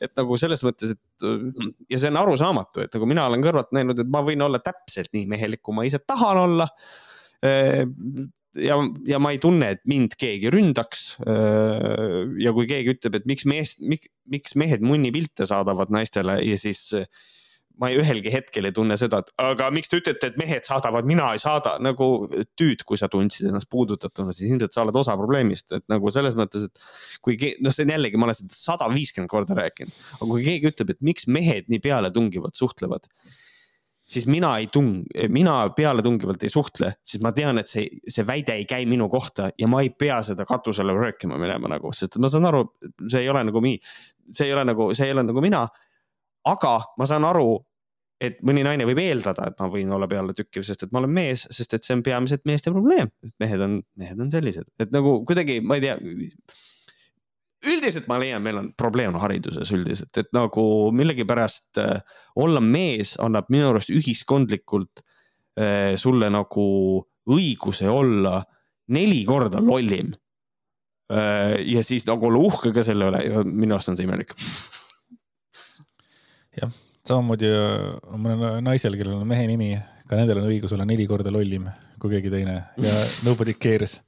et 0.02 0.10
nagu 0.18 0.38
selles 0.40 0.66
mõttes, 0.66 0.96
et 0.96 1.28
ja 1.92 2.02
see 2.02 2.10
on 2.10 2.20
arusaamatu, 2.24 2.82
et 2.82 2.98
nagu 2.98 3.10
mina 3.10 3.28
olen 3.30 3.46
kõrvalt 3.46 3.70
näinud, 3.76 4.02
et 4.02 4.10
ma 4.10 4.24
võin 4.26 4.42
olla 4.42 4.58
täpselt 4.62 5.14
nii 5.14 5.28
mehelik, 5.30 5.62
kui 5.62 5.78
ma 5.78 5.86
ise 5.86 6.02
tahan 6.02 6.42
olla 6.42 6.66
äh, 7.46 7.84
ja, 8.60 8.78
ja 9.08 9.20
ma 9.22 9.32
ei 9.34 9.40
tunne, 9.42 9.72
et 9.76 9.84
mind 9.88 10.16
keegi 10.20 10.52
ründaks. 10.52 11.04
ja 11.22 12.54
kui 12.56 12.68
keegi 12.70 12.96
ütleb, 12.96 13.20
et 13.20 13.28
miks 13.28 13.46
mees, 13.48 13.76
miks 13.82 14.56
mehed 14.58 14.84
munnipilte 14.84 15.48
saadavad 15.48 15.92
naistele 15.94 16.40
ja 16.44 16.58
siis 16.60 16.90
ma 17.80 17.88
ei, 17.90 17.98
ühelgi 18.02 18.30
hetkel 18.32 18.68
ei 18.68 18.74
tunne 18.76 18.96
seda, 19.00 19.22
et 19.22 19.30
aga 19.42 19.68
miks 19.74 19.90
te 19.90 19.98
ütlete, 20.00 20.28
et 20.28 20.38
mehed 20.40 20.66
saadavad, 20.66 21.06
mina 21.08 21.30
ei 21.34 21.40
saada, 21.42 21.76
nagu 21.82 22.08
tüüd, 22.58 22.84
kui 22.88 23.00
sa 23.00 23.08
tundsid 23.12 23.48
ennast 23.48 23.70
puudutatuna, 23.72 24.34
siis 24.36 24.52
ilmselt 24.52 24.76
sa 24.76 24.84
oled 24.84 24.98
osa 25.00 25.16
probleemist, 25.18 25.70
et 25.78 25.86
nagu 25.92 26.12
selles 26.14 26.36
mõttes, 26.38 26.68
et 26.68 26.82
kui 27.24 27.38
noh, 27.64 27.74
see 27.74 27.86
on 27.86 27.94
jällegi, 27.94 28.20
ma 28.20 28.28
olen 28.28 28.38
seda 28.42 28.56
sada 28.56 28.90
viiskümmend 28.92 29.32
korda 29.32 29.56
rääkinud, 29.58 29.94
aga 30.18 30.28
kui 30.34 30.44
keegi 30.46 30.72
ütleb, 30.72 30.92
et 30.94 31.00
miks 31.12 31.28
mehed 31.32 31.72
nii 31.72 31.80
pealetungivalt 31.82 32.60
suhtlevad 32.60 33.08
siis 34.12 34.26
mina 34.30 34.52
ei 34.60 34.68
tung-, 34.72 35.02
mina 35.32 35.56
pealetungivalt 35.76 36.44
ei 36.44 36.52
suhtle, 36.52 36.92
siis 37.06 37.22
ma 37.24 37.32
tean, 37.36 37.60
et 37.62 37.70
see, 37.70 37.86
see 38.08 38.26
väide 38.28 38.56
ei 38.58 38.66
käi 38.68 38.86
minu 38.88 39.08
kohta 39.12 39.50
ja 39.58 39.68
ma 39.70 39.82
ei 39.84 39.90
pea 39.90 40.20
seda 40.26 40.46
katusele 40.48 40.94
röökima 40.96 41.38
minema 41.40 41.70
nagu, 41.72 41.92
sest 41.96 42.18
ma 42.22 42.30
saan 42.32 42.48
aru, 42.50 42.64
see 43.06 43.24
ei 43.24 43.30
ole 43.32 43.44
nagu 43.48 43.62
nii, 43.64 43.78
see 44.32 44.48
ei 44.48 44.56
ole 44.56 44.66
nagu, 44.68 44.90
see 44.96 45.08
ei 45.08 45.16
ole 45.16 45.26
nagu 45.28 45.44
mina. 45.44 45.66
aga 46.48 46.72
ma 46.98 47.06
saan 47.06 47.24
aru, 47.24 47.60
et 48.22 48.40
mõni 48.46 48.64
naine 48.66 48.86
võib 48.86 48.98
eeldada, 49.02 49.46
et 49.50 49.60
ma 49.62 49.68
võin 49.70 49.90
olla 49.94 50.08
pealetükkiv, 50.10 50.64
sest 50.66 50.84
et 50.86 50.92
ma 50.94 51.00
olen 51.02 51.14
mees, 51.14 51.46
sest 51.54 51.74
et 51.74 51.86
see 51.86 51.94
on 51.94 52.02
peamiselt 52.06 52.44
meeste 52.46 52.70
probleem. 52.74 53.10
mehed 53.42 53.62
on, 53.62 53.80
mehed 53.98 54.20
on 54.20 54.30
sellised, 54.30 54.66
et 54.82 54.94
nagu 54.94 55.20
kuidagi, 55.28 55.60
ma 55.62 55.78
ei 55.78 55.86
tea 55.86 55.96
üldiselt 57.68 58.08
ma 58.10 58.18
leian, 58.20 58.42
meil 58.42 58.58
on 58.60 58.70
probleem 58.78 59.16
hariduses 59.22 59.70
üldiselt, 59.74 60.12
et 60.18 60.30
nagu 60.34 60.64
millegipärast 60.96 61.80
äh, 61.82 62.18
olla 62.38 62.62
mees 62.64 63.14
annab 63.22 63.50
minu 63.52 63.70
arust 63.70 63.92
ühiskondlikult 63.94 65.02
äh, 65.58 65.94
sulle 66.00 66.30
nagu 66.32 66.66
õiguse 67.30 67.88
olla 67.90 68.40
neli 68.92 69.22
korda 69.24 69.62
lollim 69.62 70.10
äh,. 71.12 71.60
ja 71.70 71.82
siis 71.86 72.06
nagu 72.08 72.26
olla 72.28 72.42
uhke 72.48 72.72
ka 72.74 72.84
selle 72.86 73.10
üle 73.12 73.22
ja 73.28 73.44
minu 73.46 73.76
arust 73.76 73.92
on 73.92 73.98
see 73.98 74.08
imelik. 74.08 74.34
jah, 76.58 76.72
samamoodi 77.06 77.52
on 77.52 78.24
mõnel 78.24 78.58
naisel, 78.66 78.98
kellel 78.98 79.20
on 79.20 79.28
mehe 79.28 79.46
nimi, 79.50 79.76
ka 80.08 80.18
nendel 80.18 80.42
on 80.42 80.50
õigus 80.50 80.74
olla 80.74 80.88
neli 80.88 81.06
korda 81.06 81.30
lollim 81.34 81.70
kui 82.02 82.16
keegi 82.16 82.32
teine 82.32 82.58
ja 82.82 82.96
nobody 83.28 83.54
cares 83.54 84.00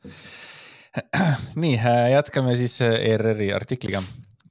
nii, 1.63 1.75
äh, 1.79 2.11
jätkame 2.13 2.57
siis 2.57 2.83
äh, 2.83 2.95
ERR-i 2.95 3.53
artikliga. 3.53 4.03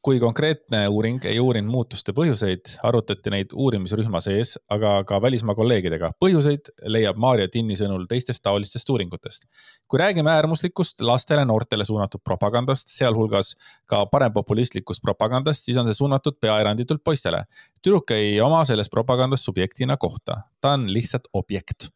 kui 0.03 0.17
konkreetne 0.19 0.81
uuring 0.91 1.21
ei 1.31 1.37
uurinud 1.39 1.71
muutuste 1.71 2.11
põhjuseid, 2.11 2.73
arutati 2.83 3.31
neid 3.31 3.53
uurimisrühma 3.55 4.19
sees, 4.19 4.57
aga 4.67 4.97
ka 5.07 5.21
välismaa 5.23 5.55
kolleegidega. 5.55 6.09
põhjuseid 6.19 6.73
leiab 6.91 7.21
Maarja 7.23 7.47
Tinni 7.47 7.77
sõnul 7.79 8.03
teistest 8.09 8.43
taolistest 8.43 8.89
uuringutest. 8.89 9.47
kui 9.87 9.99
räägime 10.03 10.33
äärmuslikust 10.33 11.01
lastele-noortele 11.01 11.85
suunatud 11.85 12.19
propagandast, 12.23 12.91
sealhulgas 12.91 13.55
ka 13.85 14.05
parempopulistlikust 14.05 15.01
propagandast, 15.01 15.63
siis 15.63 15.77
on 15.77 15.87
see 15.87 16.01
suunatud 16.01 16.39
peaeranditult 16.41 17.03
poistele. 17.03 17.45
tüdruk 17.81 18.11
ei 18.11 18.41
oma 18.41 18.65
selles 18.65 18.89
propagandas 18.89 19.45
subjektina 19.45 19.97
kohta, 19.97 20.41
ta 20.59 20.75
on 20.75 20.91
lihtsalt 20.93 21.31
objekt 21.33 21.93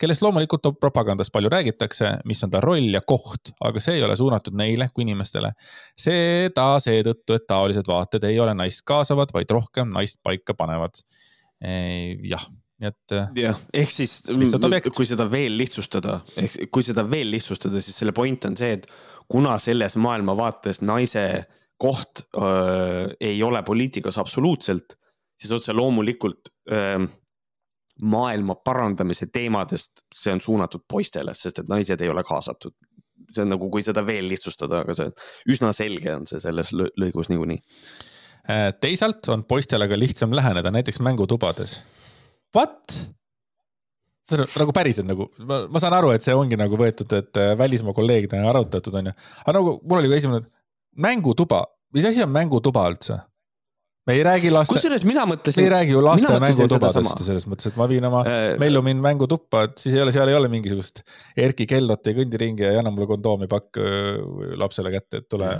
kellest 0.00 0.22
loomulikult 0.22 0.68
propagandas 0.80 1.30
palju 1.34 1.50
räägitakse, 1.52 2.12
mis 2.28 2.42
on 2.44 2.52
ta 2.52 2.62
roll 2.64 2.92
ja 2.94 3.02
koht, 3.06 3.52
aga 3.64 3.82
see 3.82 3.98
ei 3.98 4.04
ole 4.06 4.16
suunatud 4.16 4.56
neile 4.58 4.90
kui 4.94 5.06
inimestele. 5.06 5.52
seda 5.98 6.70
seetõttu, 6.82 7.36
et 7.36 7.48
taolised 7.48 7.88
vaated 7.88 8.24
ei 8.28 8.38
ole 8.40 8.54
naist 8.58 8.84
kaasavad, 8.88 9.34
vaid 9.34 9.50
rohkem 9.50 9.92
naist 9.94 10.20
paika 10.22 10.54
panevad. 10.58 11.02
jah, 11.58 12.48
nii 12.78 12.88
et. 12.88 13.14
jah, 13.42 13.60
ehk 13.74 13.90
siis 13.90 14.20
kui 14.94 15.06
seda 15.06 15.26
veel 15.30 15.56
lihtsustada, 15.58 16.20
ehk 16.38 16.68
kui 16.70 16.86
seda 16.86 17.02
veel 17.10 17.30
lihtsustada, 17.34 17.82
siis 17.82 17.98
selle 17.98 18.14
point 18.14 18.44
on 18.46 18.56
see, 18.56 18.76
et 18.78 18.86
kuna 19.28 19.56
selles 19.60 19.96
maailmavaates 20.00 20.82
naise 20.86 21.24
koht 21.78 22.24
öö, 22.34 23.06
ei 23.20 23.42
ole 23.42 23.62
poliitikas 23.62 24.18
absoluutselt, 24.18 24.96
siis 25.38 25.52
otse 25.54 25.72
loomulikult 25.72 26.50
öö, 26.72 27.06
maailma 28.02 28.54
parandamise 28.64 29.26
teemadest, 29.32 30.04
see 30.14 30.32
on 30.32 30.40
suunatud 30.40 30.84
poistele, 30.90 31.34
sest 31.34 31.62
et 31.62 31.70
naised 31.70 32.00
ei 32.00 32.10
ole 32.12 32.24
kaasatud. 32.26 32.74
see 33.28 33.42
on 33.42 33.50
nagu, 33.52 33.66
kui 33.68 33.82
seda 33.84 34.00
veel 34.06 34.28
lihtsustada, 34.30 34.84
aga 34.86 34.94
see 34.96 35.10
üsna 35.52 35.72
selge 35.76 36.14
on 36.14 36.26
see 36.30 36.40
selles 36.40 36.70
lõigus 36.72 37.28
niikuinii. 37.28 37.58
Äh, 38.48 38.70
teisalt 38.80 39.28
on 39.28 39.42
poistele 39.44 39.88
ka 39.88 39.98
lihtsam 39.98 40.32
läheneda 40.32 40.70
näiteks 40.72 41.00
mängutubades. 41.04 41.80
What? 42.56 42.94
nagu 44.28 44.72
päriselt 44.76 45.08
nagu, 45.08 45.28
ma 45.44 45.80
saan 45.80 45.96
aru, 45.96 46.12
et 46.12 46.24
see 46.24 46.34
ongi 46.36 46.56
nagu 46.60 46.76
võetud, 46.76 47.12
et 47.16 47.40
äh, 47.40 47.54
välismaa 47.58 47.96
kolleegidega 47.96 48.48
arutatud 48.50 48.96
on 49.00 49.10
ju, 49.10 49.14
aga 49.44 49.54
nagu 49.56 49.74
mul 49.82 50.02
oli 50.02 50.10
ka 50.12 50.18
esimene 50.20 50.42
mängutuba, 51.00 51.62
mis 51.96 52.08
asi 52.08 52.22
on 52.24 52.32
mängutuba 52.34 52.84
üldse? 52.92 53.18
Me 54.08 54.18
ei 54.18 54.24
räägi 54.26 54.52
laste. 54.54 54.74
kusjuures 54.74 55.06
mina 55.08 55.26
mõtlesin. 55.28 55.62
me 55.62 55.68
ei 55.68 55.74
räägi 55.76 55.96
ju 55.96 56.04
laste 56.04 56.40
mängutubadest 56.42 57.24
selles 57.26 57.48
mõttes, 57.50 57.70
et 57.70 57.80
ma 57.80 57.88
viin 57.90 58.08
oma 58.08 58.24
äh, 58.26 58.50
Mellumin 58.60 59.00
mängutuppa, 59.04 59.66
et 59.68 59.80
siis 59.80 59.96
ei 59.96 60.04
ole, 60.04 60.14
seal 60.16 60.32
ei 60.32 60.38
ole 60.38 60.50
mingisugust 60.52 61.04
Erki 61.38 61.68
Keldot 61.68 62.08
ei 62.08 62.16
kõndi 62.22 62.40
ringi 62.40 62.66
ja 62.66 62.74
ei 62.74 62.82
anna 62.82 62.92
mulle 62.94 63.10
kondoomi 63.10 63.50
pakk 63.50 63.82
lapsele 64.58 64.94
kätte, 64.94 65.22
et 65.22 65.28
tule. 65.30 65.50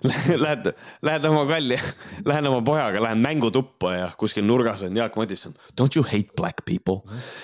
Lähed, 0.40 0.70
lähed 1.04 1.24
oma 1.28 1.42
kalli, 1.48 1.76
lähen 2.28 2.46
oma 2.48 2.62
pojaga, 2.64 3.02
lähen 3.04 3.20
mängutuppa 3.20 3.92
ja 3.92 4.06
kuskil 4.20 4.46
nurgas 4.48 4.82
on 4.86 4.96
Jaak 4.96 5.16
Madisson. 5.16 5.52
Don't 5.80 5.96
you 5.96 6.04
hate 6.04 6.32
black 6.36 6.64
people? 6.64 7.02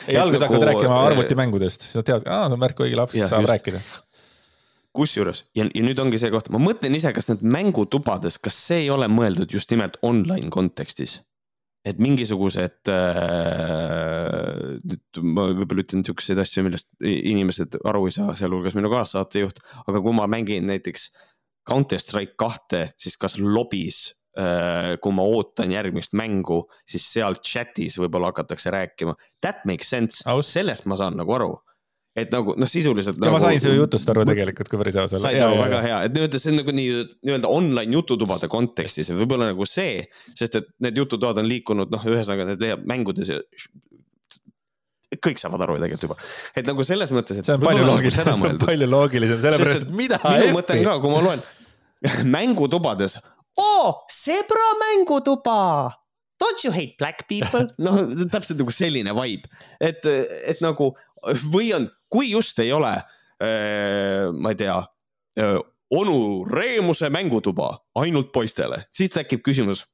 ei, 0.09 0.16
alguses 0.16 0.47
hakkad 0.47 0.62
nagu, 0.62 0.70
rääkima 0.70 0.95
äh, 0.97 1.07
arvutimängudest, 1.11 1.84
siis 1.84 1.99
nad 1.99 2.09
teavad, 2.09 2.24
aa, 2.24 2.47
see 2.49 2.57
on 2.57 2.62
märk, 2.64 2.80
õige 2.87 2.97
laps 2.97 3.18
saab 3.20 3.45
just. 3.45 3.53
rääkida 3.53 3.82
kusjuures 4.97 5.44
ja, 5.57 5.66
ja 5.66 5.84
nüüd 5.84 6.01
ongi 6.03 6.20
see 6.20 6.32
koht, 6.34 6.51
ma 6.55 6.61
mõtlen 6.62 6.97
ise, 6.99 7.12
kas 7.16 7.30
need 7.30 7.44
mängutubades, 7.47 8.40
kas 8.42 8.59
see 8.68 8.84
ei 8.86 8.92
ole 8.92 9.09
mõeldud 9.12 9.53
just 9.53 9.72
nimelt 9.72 9.99
online 10.07 10.51
kontekstis? 10.55 11.20
et 11.86 12.01
mingisugused 12.03 12.90
äh,, 12.90 14.74
nüüd 14.82 15.20
ma 15.22 15.47
võib-olla 15.53 15.84
ütlen 15.84 16.03
siukseid 16.07 16.40
asju, 16.42 16.64
millest 16.66 16.88
inimesed 17.07 17.78
aru 17.86 18.09
ei 18.09 18.16
saa, 18.16 18.34
sealhulgas 18.38 18.74
minu 18.74 18.90
kaassaatejuht, 18.90 19.61
aga 19.86 20.03
kui 20.03 20.16
ma 20.16 20.26
mängin 20.30 20.66
näiteks 20.66 21.12
Counter 21.66 22.03
Strike 22.03 22.34
kahte, 22.38 22.88
siis 22.99 23.14
kas 23.20 23.38
lobis 23.38 24.01
äh,, 24.38 24.97
kui 25.03 25.14
ma 25.14 25.28
ootan 25.30 25.70
järgmist 25.74 26.16
mängu, 26.18 26.64
siis 26.88 27.07
seal 27.12 27.38
chat'is 27.38 28.01
võib-olla 28.03 28.32
hakatakse 28.32 28.74
rääkima. 28.74 29.14
That 29.42 29.62
makes 29.68 29.90
sense, 29.94 30.26
sellest 30.26 30.90
ma 30.90 30.99
saan 30.99 31.18
nagu 31.22 31.38
aru 31.38 31.55
et 32.16 32.32
nagu 32.32 32.54
noh, 32.56 32.70
sisuliselt. 32.70 33.18
ja 33.18 33.26
nagu, 33.26 33.36
ma 33.36 33.42
sain 33.42 33.60
su 33.60 33.72
jutust 33.74 34.08
aru 34.12 34.24
tegelikult, 34.28 34.70
kui 34.72 34.80
päris 34.80 34.96
aus 35.02 35.16
olla. 35.16 35.28
said 35.28 35.42
aru, 35.44 35.58
väga 35.60 35.80
hea, 35.84 35.98
et 36.08 36.14
nii-öelda 36.16 36.40
see 36.40 36.52
on 36.52 36.60
nagu 36.62 36.76
nii-öelda 36.78 37.50
online 37.52 37.96
jututubade 37.98 38.48
kontekstis 38.52 39.12
ja 39.12 39.18
võib-olla 39.18 39.50
nagu 39.50 39.68
see, 39.68 40.06
sest 40.38 40.56
et 40.60 40.70
need 40.86 41.02
jututoad 41.02 41.42
on 41.42 41.50
liikunud, 41.50 41.92
noh, 41.92 42.06
ühesõnaga 42.08 42.48
need 42.52 42.64
leiab 42.64 42.86
mängudes 42.88 43.32
ja 43.34 43.42
kõik 45.22 45.40
saavad 45.40 45.62
aru 45.66 45.76
tegelikult 45.78 46.08
juba, 46.08 46.16
et 46.56 46.66
nagu 46.68 46.88
selles 46.88 47.12
mõttes, 47.14 47.38
et. 47.38 47.46
see 47.46 47.56
on 47.56 47.62
palju 47.62 47.84
nagu 47.84 47.92
loogilisem, 47.94 48.32
see 48.32 48.50
on 48.50 48.58
palju 48.64 48.90
loogilisem, 48.90 49.42
sellepärast 49.44 49.86
et 49.86 49.94
mida. 50.00 50.20
minu 50.24 50.56
mõte 50.56 50.80
on 50.80 50.88
ka, 50.88 50.96
kui 51.04 51.12
ma 51.12 51.22
loen 51.28 51.44
mängutubades. 52.36 53.20
oo, 53.60 53.92
Zebra 54.12 54.72
mängutuba 54.82 55.60
Don't 56.41 56.64
you 56.64 56.72
hate 56.72 56.97
black 56.99 57.26
people? 57.28 57.68
noh, 57.87 58.03
täpselt 58.32 58.61
nagu 58.61 58.74
selline 58.74 59.14
vibe, 59.16 59.49
et, 59.80 60.05
et 60.47 60.61
nagu 60.64 60.93
või 61.53 61.72
on, 61.76 61.89
kui 62.12 62.30
just 62.32 62.59
ei 62.62 62.72
ole 62.76 62.93
äh,, 62.97 64.28
ma 64.37 64.53
ei 64.53 64.61
tea 64.61 64.78
äh,, 65.41 65.59
onu 65.97 66.45
Reemuse 66.51 67.11
mängutuba 67.14 67.70
ainult 68.03 68.32
poistele, 68.34 68.84
siis 68.95 69.12
tekib 69.14 69.45
küsimus 69.47 69.87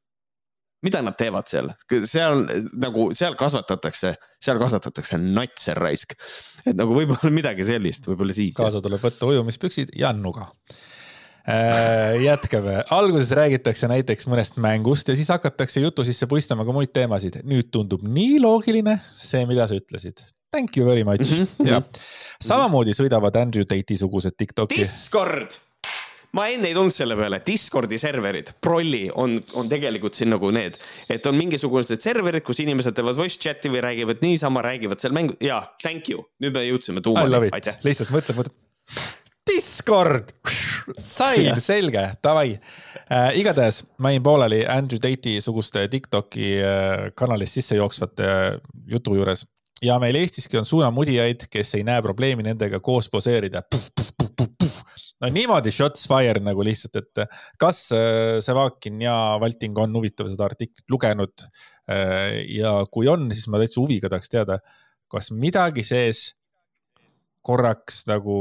mida 0.82 1.02
nad 1.04 1.14
teevad 1.18 1.46
seal, 1.46 1.70
seal 2.10 2.40
nagu 2.82 3.10
seal 3.14 3.36
kasvatatakse, 3.38 4.14
seal 4.42 4.58
kasvatatakse 4.58 5.18
natse 5.22 5.76
raisk. 5.78 6.16
et 6.66 6.74
nagu 6.74 6.96
võib-olla 6.96 7.30
midagi 7.30 7.66
sellist, 7.66 8.08
võib-olla 8.10 8.34
siis. 8.36 8.56
kaasa 8.58 8.82
tuleb 8.82 9.02
võtta 9.02 9.30
ujumispüksid 9.30 9.94
ja 9.98 10.10
nuga 10.16 10.50
jätkame, 12.22 12.76
alguses 12.94 13.32
räägitakse 13.34 13.88
näiteks 13.90 14.28
mõnest 14.30 14.60
mängust 14.62 15.08
ja 15.10 15.16
siis 15.18 15.32
hakatakse 15.32 15.82
jutu 15.82 16.04
sisse 16.06 16.28
puistama 16.30 16.66
ka 16.66 16.74
muid 16.74 16.92
teemasid. 16.94 17.40
nüüd 17.42 17.72
tundub 17.74 18.04
nii 18.06 18.38
loogiline 18.42 19.00
see, 19.18 19.42
mida 19.50 19.66
sa 19.66 19.78
ütlesid. 19.78 20.22
Thank 20.52 20.76
you 20.76 20.86
very 20.86 21.02
much 21.04 21.32
mm. 21.32 21.46
-hmm. 21.58 21.68
ja 21.68 21.82
samamoodi 22.40 22.94
sõidavad 22.94 23.36
Andrew 23.40 23.64
Tate'i 23.66 23.98
sugused 23.98 24.36
Tiktoki. 24.38 24.78
Discord 24.78 25.58
ma 26.32 26.46
enne 26.48 26.70
ei 26.70 26.74
tulnud 26.76 26.94
selle 26.94 27.16
peale, 27.16 27.42
Discordi 27.46 27.98
serverid, 28.00 28.54
prolli 28.60 29.10
on, 29.14 29.36
on 29.58 29.68
tegelikult 29.68 30.16
siin 30.16 30.30
nagu 30.32 30.50
need, 30.54 30.78
et 31.12 31.26
on 31.26 31.36
mingisugused 31.36 32.00
serverid, 32.00 32.44
kus 32.46 32.62
inimesed 32.64 32.96
teevad 32.96 33.18
voice 33.18 33.40
chat'i 33.42 33.72
või 33.72 33.82
räägivad 33.84 34.22
niisama, 34.24 34.62
räägivad 34.64 35.02
seal 35.02 35.12
mängu, 35.12 35.36
jaa, 35.44 35.60
thank 35.82 36.08
you, 36.08 36.24
nüüd 36.40 36.56
me 36.56 36.64
jõudsime 36.64 37.04
tuumani, 37.04 37.50
aitäh. 37.52 37.76
lihtsalt 37.84 38.14
mõtle, 38.14 38.38
mõtle 38.38 39.12
Discord, 39.82 40.28
sain, 41.02 41.56
selge, 41.58 42.04
davai 42.22 42.52
äh,. 42.54 43.32
igatahes 43.40 43.80
ma 43.98 44.12
jäin 44.12 44.22
pooleli 44.22 44.60
Andrew 44.70 45.00
Tate'i 45.02 45.40
suguste 45.42 45.88
Tiktoki 45.90 46.52
äh, 46.62 47.08
kanalis 47.18 47.56
sisse 47.56 47.74
jooksvate 47.80 48.28
äh, 48.28 48.60
jutu 48.86 49.16
juures 49.18 49.42
ja 49.82 49.96
meil 49.98 50.14
Eestiski 50.20 50.60
on 50.60 50.68
suunamudijaid, 50.68 51.48
kes 51.50 51.74
ei 51.74 51.82
näe 51.88 52.02
probleemi 52.04 52.46
nendega 52.46 52.78
koos 52.78 53.08
poseerida. 53.10 53.64
no 55.20 55.32
niimoodi 55.34 55.74
shots 55.74 56.06
fired 56.06 56.46
nagu 56.46 56.62
lihtsalt, 56.62 57.02
et 57.02 57.42
kas 57.58 57.82
äh, 57.98 58.38
Sevakin 58.38 59.02
ja 59.02 59.16
Valting 59.42 59.82
on 59.82 59.98
huvitav 59.98 60.30
seda 60.30 60.46
artiklit 60.46 60.86
lugenud. 60.94 61.48
Äh, 61.90 62.38
ja 62.54 62.76
kui 62.86 63.10
on, 63.10 63.32
siis 63.34 63.50
ma 63.50 63.58
täitsa 63.58 63.82
huviga 63.82 64.12
tahaks 64.14 64.30
teada, 64.30 64.60
kas 65.10 65.34
midagi 65.34 65.82
sees 65.82 66.28
korraks 67.42 68.04
nagu 68.06 68.38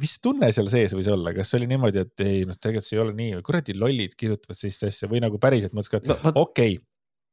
mis 0.00 0.14
tunne 0.24 0.48
seal 0.54 0.70
sees 0.72 0.94
võis 0.96 1.08
olla, 1.12 1.34
kas 1.36 1.52
oli 1.58 1.68
niimoodi, 1.70 2.04
et 2.06 2.24
ei, 2.24 2.44
noh, 2.48 2.56
tegelikult 2.56 2.88
see 2.88 2.96
ei 2.96 3.02
ole 3.02 3.14
nii 3.16 3.42
kuradi 3.44 3.76
lollid 3.76 4.16
kirjutavad 4.18 4.58
sellist 4.58 4.86
asja 4.88 5.08
või 5.10 5.20
nagu 5.24 5.40
päriselt 5.42 5.74
mõtlesid, 5.76 6.06
et 6.06 6.10
no, 6.12 6.34
okei 6.40 6.78
okay,, 6.78 6.78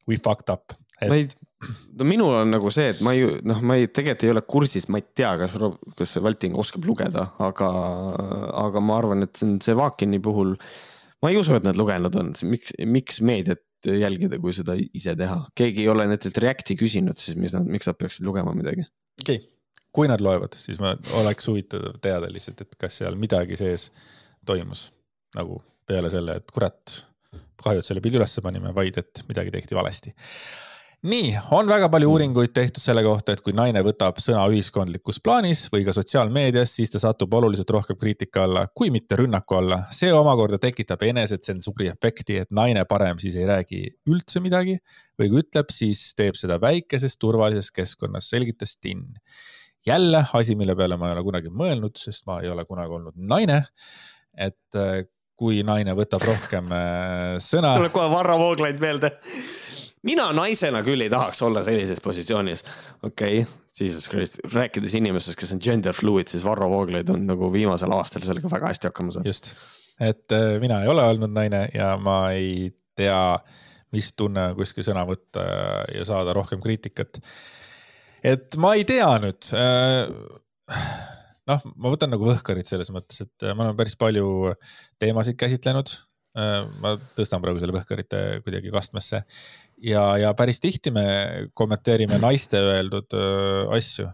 we 0.09 0.19
fucked 0.19 0.51
up 0.51 0.75
et.... 0.99 1.07
ma 1.07 1.19
ei, 1.19 1.27
no 1.99 2.07
minul 2.07 2.35
on 2.41 2.51
nagu 2.51 2.71
see, 2.73 2.89
et 2.93 3.03
ma 3.05 3.13
ei, 3.15 3.25
noh, 3.47 3.61
ma 3.63 3.77
ei, 3.79 3.87
tegelikult 3.87 4.25
ei 4.27 4.33
ole 4.33 4.43
kursis, 4.47 4.89
ma 4.91 4.99
ei 4.99 5.07
tea, 5.15 5.31
kas, 5.39 5.55
kas 5.99 6.15
see 6.15 6.23
Valting 6.25 6.59
oskab 6.59 6.87
lugeda, 6.89 7.29
aga, 7.45 7.69
aga 8.65 8.83
ma 8.83 8.99
arvan, 8.99 9.27
et 9.27 9.39
see 9.39 9.47
on 9.47 9.57
see 9.63 9.77
Vakini 9.79 10.19
puhul. 10.23 10.57
ma 11.23 11.31
ei 11.31 11.39
usu, 11.39 11.55
et 11.55 11.67
nad 11.67 11.79
lugenud 11.79 12.15
on, 12.19 12.33
miks, 12.51 12.75
miks 12.87 13.21
meediat 13.23 13.63
jälgida, 13.87 14.41
kui 14.43 14.51
seda 14.55 14.75
ise 14.75 15.15
teha, 15.15 15.45
keegi 15.55 15.85
ei 15.85 15.91
ole 15.91 16.09
nendelt 16.09 16.43
Reacti 16.43 16.75
küsinud, 16.79 17.19
siis 17.21 17.39
mis 17.39 17.55
nad, 17.55 17.67
miks 17.67 17.87
nad 17.87 17.99
peaksid 17.99 18.27
lugema 18.27 18.51
midagi? 18.57 18.83
okei 19.21 19.39
okay 19.39 19.58
kui 19.99 20.07
nad 20.07 20.23
loevad, 20.23 20.55
siis 20.55 20.79
ma 20.79 20.93
oleks 21.19 21.51
huvitav 21.51 21.99
teada 21.99 22.31
lihtsalt, 22.31 22.63
et 22.63 22.79
kas 22.79 23.01
seal 23.01 23.19
midagi 23.19 23.59
sees 23.59 23.89
toimus 24.47 24.87
nagu 25.35 25.59
peale 25.89 26.09
selle, 26.13 26.39
et 26.39 26.53
kurat, 26.53 26.95
kahju, 27.59 27.81
et 27.81 27.85
selle 27.85 28.01
pildi 28.03 28.21
ülesse 28.21 28.43
panime, 28.45 28.71
vaid 28.75 28.97
et 29.01 29.23
midagi 29.29 29.51
tehti 29.53 29.77
valesti. 29.77 30.13
nii, 31.09 31.27
on 31.55 31.69
väga 31.69 31.87
palju 31.91 32.09
uuringuid 32.11 32.51
tehtud 32.55 32.83
selle 32.83 33.03
kohta, 33.05 33.31
et 33.35 33.43
kui 33.43 33.53
naine 33.55 33.79
võtab 33.85 34.17
sõna 34.19 34.41
ühiskondlikus 34.51 35.21
plaanis 35.23 35.61
või 35.71 35.85
ka 35.87 35.93
sotsiaalmeedias, 35.95 36.73
siis 36.75 36.91
ta 36.91 36.99
satub 36.99 37.33
oluliselt 37.39 37.71
rohkem 37.71 37.99
kriitika 37.99 38.43
alla, 38.43 38.65
kui 38.67 38.91
mitte 38.91 39.15
rünnaku 39.19 39.59
alla. 39.59 39.83
see 39.95 40.11
omakorda 40.13 40.59
tekitab 40.59 41.03
enesetsensuuri 41.11 41.91
efekti, 41.93 42.41
et 42.43 42.51
naine 42.51 42.83
parem 42.89 43.19
siis 43.19 43.35
ei 43.39 43.47
räägi 43.47 43.85
üldse 44.11 44.43
midagi 44.43 44.79
või 45.19 45.31
kui 45.31 45.45
ütleb, 45.45 45.71
siis 45.71 46.13
teeb 46.15 46.35
seda 46.39 46.59
väikeses 46.59 47.15
turvalises 47.17 47.71
keskkonnas, 47.71 48.29
selgitas 48.35 48.75
Tinn 48.79 49.15
jälle 49.87 50.23
asi, 50.33 50.55
mille 50.55 50.75
peale 50.75 50.97
ma 50.97 51.09
ei 51.09 51.17
ole 51.17 51.23
kunagi 51.23 51.53
mõelnud, 51.53 51.95
sest 51.99 52.25
ma 52.29 52.39
ei 52.43 52.51
ole 52.51 52.65
kunagi 52.67 52.95
olnud 52.99 53.15
naine. 53.17 53.63
et 54.37 54.77
äh, 54.77 55.03
kui 55.39 55.61
naine 55.65 55.95
võtab 55.97 56.23
rohkem 56.27 56.69
äh, 56.75 57.37
sõna. 57.43 57.73
tuleb 57.79 57.95
kohe 57.95 58.09
Varro 58.11 58.37
Vooglaid 58.39 58.79
meelde. 58.81 59.13
mina 60.03 60.29
naisena 60.35 60.83
küll 60.85 61.01
ei 61.03 61.11
tahaks 61.11 61.41
olla 61.41 61.63
sellises 61.63 62.01
positsioonis. 62.03 62.65
okei 63.03 63.41
okay,, 63.41 63.59
jesus 63.79 64.09
christ, 64.11 64.39
rääkides 64.53 64.95
inimestest, 64.99 65.39
kes 65.39 65.55
on 65.55 65.63
gender 65.63 65.95
fluid, 65.95 66.27
siis 66.31 66.43
Varro 66.45 66.69
Vooglaid 66.71 67.09
on 67.09 67.25
nagu 67.29 67.51
viimasel 67.53 67.95
aastal 67.95 68.25
sellega 68.27 68.51
väga 68.51 68.73
hästi 68.73 68.91
hakkama 68.91 69.15
saanud. 69.15 69.31
just, 69.31 69.53
et 69.99 70.35
äh, 70.35 70.57
mina 70.61 70.83
ei 70.83 70.91
ole 70.91 71.07
olnud 71.07 71.33
naine 71.35 71.67
ja 71.73 71.95
ma 71.97 72.21
ei 72.35 72.73
tea, 72.99 73.21
mis 73.95 74.11
tunne 74.13 74.51
on 74.51 74.59
kuskil 74.59 74.85
sõna 74.85 75.05
võtta 75.07 75.45
ja 75.95 76.03
saada 76.05 76.35
rohkem 76.35 76.59
kriitikat 76.61 77.21
et 78.25 78.57
ma 78.61 78.73
ei 78.77 78.85
tea 78.87 79.09
nüüd 79.23 79.49
äh, 79.55 80.09
noh, 81.49 81.65
ma 81.75 81.93
võtan 81.93 82.13
nagu 82.13 82.27
Võhkarit 82.27 82.69
selles 82.69 82.91
mõttes, 82.93 83.23
et 83.25 83.47
me 83.49 83.57
oleme 83.57 83.77
päris 83.79 83.97
palju 83.99 84.53
teemasid 85.01 85.39
käsitlenud. 85.39 85.95
Äh, 86.39 86.61
ma 86.83 86.93
tõstan 87.17 87.41
praegu 87.43 87.61
selle 87.61 87.73
Võhkarite 87.73 88.21
kuidagi 88.45 88.69
kastmesse 88.73 89.23
ja, 89.81 90.03
ja 90.21 90.33
päris 90.37 90.61
tihti 90.61 90.93
me 90.93 91.05
kommenteerime 91.57 92.19
naiste 92.21 92.61
öeldud 92.61 93.17
äh, 93.17 93.75
asju. 93.77 94.11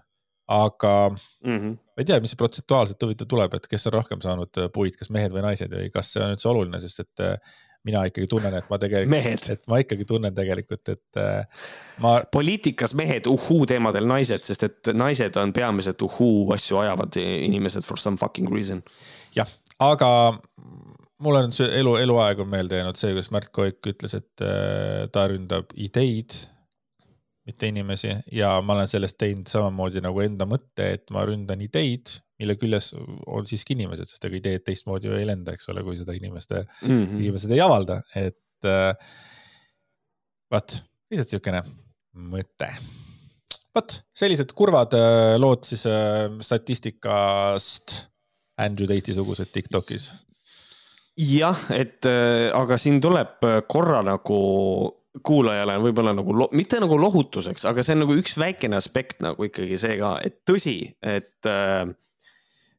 aga 0.48 1.10
mm 1.10 1.58
-hmm. 1.58 1.72
ma 1.74 2.02
ei 2.02 2.06
tea, 2.06 2.20
mis 2.22 2.36
protsentuaalselt 2.38 3.02
huvitav 3.02 3.28
tuleb, 3.28 3.54
et 3.54 3.68
kes 3.68 3.88
on 3.88 3.94
rohkem 3.94 4.22
saanud 4.22 4.60
puid, 4.74 4.96
kas 4.96 5.10
mehed 5.10 5.34
või 5.34 5.42
naised 5.42 5.72
või 5.74 5.90
kas 5.90 6.14
see 6.14 6.22
on 6.22 6.36
üldse 6.36 6.50
oluline, 6.50 6.80
sest 6.80 7.00
et 7.00 7.24
mina 7.86 8.04
ikkagi 8.10 8.28
tunnen, 8.30 8.56
et 8.58 8.70
ma 8.72 8.80
tegelikult, 8.82 9.50
et 9.54 9.68
ma 9.72 9.80
ikkagi 9.84 10.08
tunnen 10.10 10.36
tegelikult, 10.36 10.94
et 10.94 11.20
äh, 11.22 11.68
ma. 12.04 12.16
poliitikas 12.34 12.96
mehed 12.98 13.30
uhuu 13.30 13.68
teemadel 13.70 14.08
naised, 14.10 14.46
sest 14.48 14.66
et 14.68 14.92
naised 14.98 15.38
on 15.42 15.54
peamiselt 15.56 16.02
uhuu 16.06 16.50
asju 16.56 16.82
ajavad 16.82 17.20
inimesed 17.22 17.86
for 17.86 18.02
some 18.02 18.18
fucking 18.22 18.50
reason. 18.54 18.82
jah, 19.36 19.50
aga 19.84 20.10
mul 21.24 21.40
on 21.40 21.54
see 21.56 21.70
elu, 21.80 21.96
eluaeg 22.02 22.42
on 22.44 22.52
meelde 22.52 22.82
jäänud 22.82 23.00
see, 23.00 23.14
kus 23.16 23.32
Märt 23.36 23.54
Koik 23.56 23.94
ütles, 23.94 24.18
et 24.18 24.44
äh, 24.44 25.06
ta 25.14 25.28
ründab 25.32 25.74
ideid, 25.78 26.38
mitte 27.46 27.70
inimesi 27.70 28.10
ja 28.34 28.56
ma 28.66 28.74
olen 28.74 28.90
sellest 28.90 29.20
teinud 29.22 29.50
samamoodi 29.50 30.02
nagu 30.02 30.24
enda 30.26 30.48
mõtte, 30.50 30.90
et 30.98 31.12
ma 31.14 31.26
ründan 31.30 31.62
ideid 31.62 32.18
mille 32.40 32.56
küljes 32.60 32.92
on 33.32 33.48
siiski 33.48 33.76
inimesed, 33.78 34.10
sest 34.12 34.28
ega 34.28 34.40
ideed 34.40 34.66
teistmoodi 34.66 35.10
ju 35.10 35.16
ei 35.20 35.28
lenda, 35.28 35.56
eks 35.56 35.70
ole, 35.72 35.84
kui 35.86 35.96
seda 36.00 36.16
inimeste 36.18 36.64
mm, 36.66 36.90
-hmm. 36.90 37.22
inimesed 37.22 37.56
ei 37.56 37.62
avalda, 37.64 38.02
et 38.16 38.68
äh, 38.68 38.92
vot, 40.52 40.78
lihtsalt 41.12 41.36
siukene 41.36 41.64
mõte. 42.34 42.70
vot, 43.76 43.98
sellised 44.16 44.52
kurvad 44.58 44.98
äh, 44.98 45.36
lood 45.40 45.64
siis 45.68 45.86
äh, 45.88 46.28
statistikast 46.42 47.96
Andrew 48.58 48.88
Tate'i 48.88 49.16
sugused 49.16 49.52
Tiktokis. 49.52 50.12
jah, 51.18 51.66
et 51.72 52.06
äh, 52.06 52.52
aga 52.54 52.78
siin 52.78 53.02
tuleb 53.02 53.40
korra 53.68 54.04
nagu 54.04 54.44
kuulajale 55.24 55.78
võib-olla 55.80 56.12
nagu 56.16 56.48
mitte 56.56 56.80
nagu 56.82 56.98
lohutuseks, 57.00 57.66
aga 57.70 57.84
see 57.84 57.96
on 57.96 58.04
nagu 58.04 58.16
üks 58.20 58.36
väikene 58.40 58.76
aspekt 58.76 59.22
nagu 59.24 59.48
ikkagi 59.48 59.78
see 59.80 60.00
ka, 60.02 60.18
et 60.26 60.42
tõsi, 60.48 60.80
et 61.00 61.48
äh, 61.50 61.86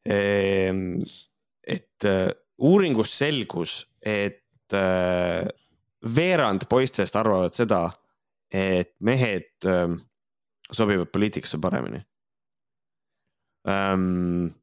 et 0.06 2.04
äh, 2.06 2.28
uuringust 2.58 3.16
selgus, 3.18 3.78
et 4.00 4.74
äh, 4.74 5.48
veerand 6.16 6.66
poistest 6.70 7.16
arvavad 7.18 7.56
seda, 7.56 7.88
et 8.52 8.94
mehed 9.02 9.66
ähm, 9.66 9.98
sobivad 10.70 11.10
poliitikasse 11.12 11.58
paremini. 11.62 11.98
Ähm, 13.66 14.54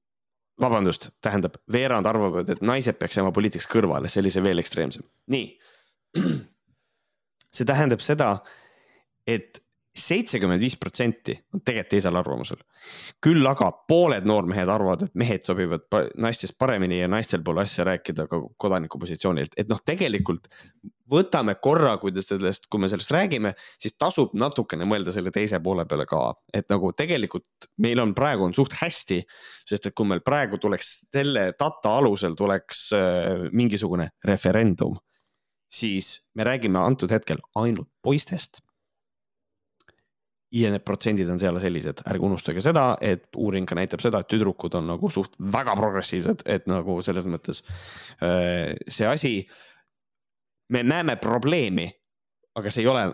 vabandust, 0.62 1.10
tähendab, 1.22 1.58
veerand 1.72 2.08
arvavad, 2.08 2.50
et 2.50 2.64
naised 2.64 2.96
peaks 3.00 3.18
jääma 3.20 3.34
poliitikast 3.36 3.72
kõrvale, 3.72 4.10
see 4.12 4.24
oli 4.24 4.32
see 4.32 4.46
veel 4.46 4.64
ekstreemsem. 4.64 5.04
nii. 5.34 5.50
see 7.56 7.68
tähendab 7.68 8.02
seda, 8.06 8.38
et 9.28 9.60
seitsekümmend 9.94 10.62
viis 10.62 10.74
protsenti 10.82 11.36
on 11.54 11.62
tegelikult 11.62 11.92
teisel 11.94 12.16
arvamusel. 12.18 12.58
küll 13.22 13.46
aga 13.46 13.70
pooled 13.88 14.26
noormehed 14.26 14.70
arvavad, 14.70 15.04
et 15.06 15.14
mehed 15.16 15.46
sobivad 15.46 15.86
naistest 16.18 16.58
paremini 16.58 17.00
ja 17.00 17.08
naistel 17.08 17.44
pole 17.46 17.62
asja 17.62 17.86
rääkida 17.86 18.26
ka 18.28 18.40
kodaniku 18.58 19.00
positsioonilt, 19.00 19.54
et 19.58 19.70
noh, 19.70 19.82
tegelikult 19.86 20.50
võtame 21.14 21.54
korra, 21.62 21.94
kui 22.02 22.12
te 22.16 22.24
sellest, 22.26 22.66
kui 22.72 22.82
me 22.82 22.90
sellest 22.90 23.14
räägime, 23.14 23.54
siis 23.78 23.94
tasub 24.00 24.34
natukene 24.34 24.88
mõelda 24.90 25.14
selle 25.14 25.32
teise 25.36 25.62
poole 25.62 25.86
peale 25.86 26.08
ka, 26.10 26.24
et 26.54 26.66
nagu 26.74 26.90
tegelikult 26.98 27.70
meil 27.86 28.02
on 28.02 28.16
praegu 28.18 28.48
on 28.50 28.58
suht 28.58 28.74
hästi. 28.82 29.22
sest 29.70 29.86
et 29.86 29.94
kui 29.94 30.10
meil 30.10 30.26
praegu 30.26 30.58
tuleks 30.58 30.92
selle 31.14 31.52
data 31.60 31.98
alusel 32.00 32.34
tuleks 32.36 32.90
äh, 32.98 33.48
mingisugune 33.52 34.10
referendum, 34.26 34.98
siis 35.70 36.30
me 36.34 36.44
räägime 36.50 36.82
antud 36.82 37.12
hetkel 37.12 37.38
ainult 37.56 37.90
poistest 38.02 38.63
ja 40.54 40.70
need 40.74 40.86
protsendid 40.86 41.30
on 41.34 41.42
seal 41.42 41.58
sellised, 41.62 42.04
ärge 42.10 42.28
unustage 42.28 42.62
seda, 42.64 42.94
et 43.02 43.26
uuring 43.42 43.66
ka 43.70 43.78
näitab 43.78 44.04
seda, 44.04 44.22
et 44.22 44.30
tüdrukud 44.30 44.76
on 44.78 44.86
nagu 44.94 45.10
suht 45.14 45.34
väga 45.54 45.76
progressiivsed, 45.80 46.46
et 46.50 46.70
nagu 46.70 47.00
selles 47.06 47.26
mõttes 47.30 47.64
äh, 48.22 48.74
see 48.88 49.10
asi. 49.10 49.36
me 50.74 50.84
näeme 50.84 51.18
probleemi, 51.22 51.90
aga 52.58 52.72
see 52.72 52.86
ei 52.86 52.88
ole. 52.90 53.10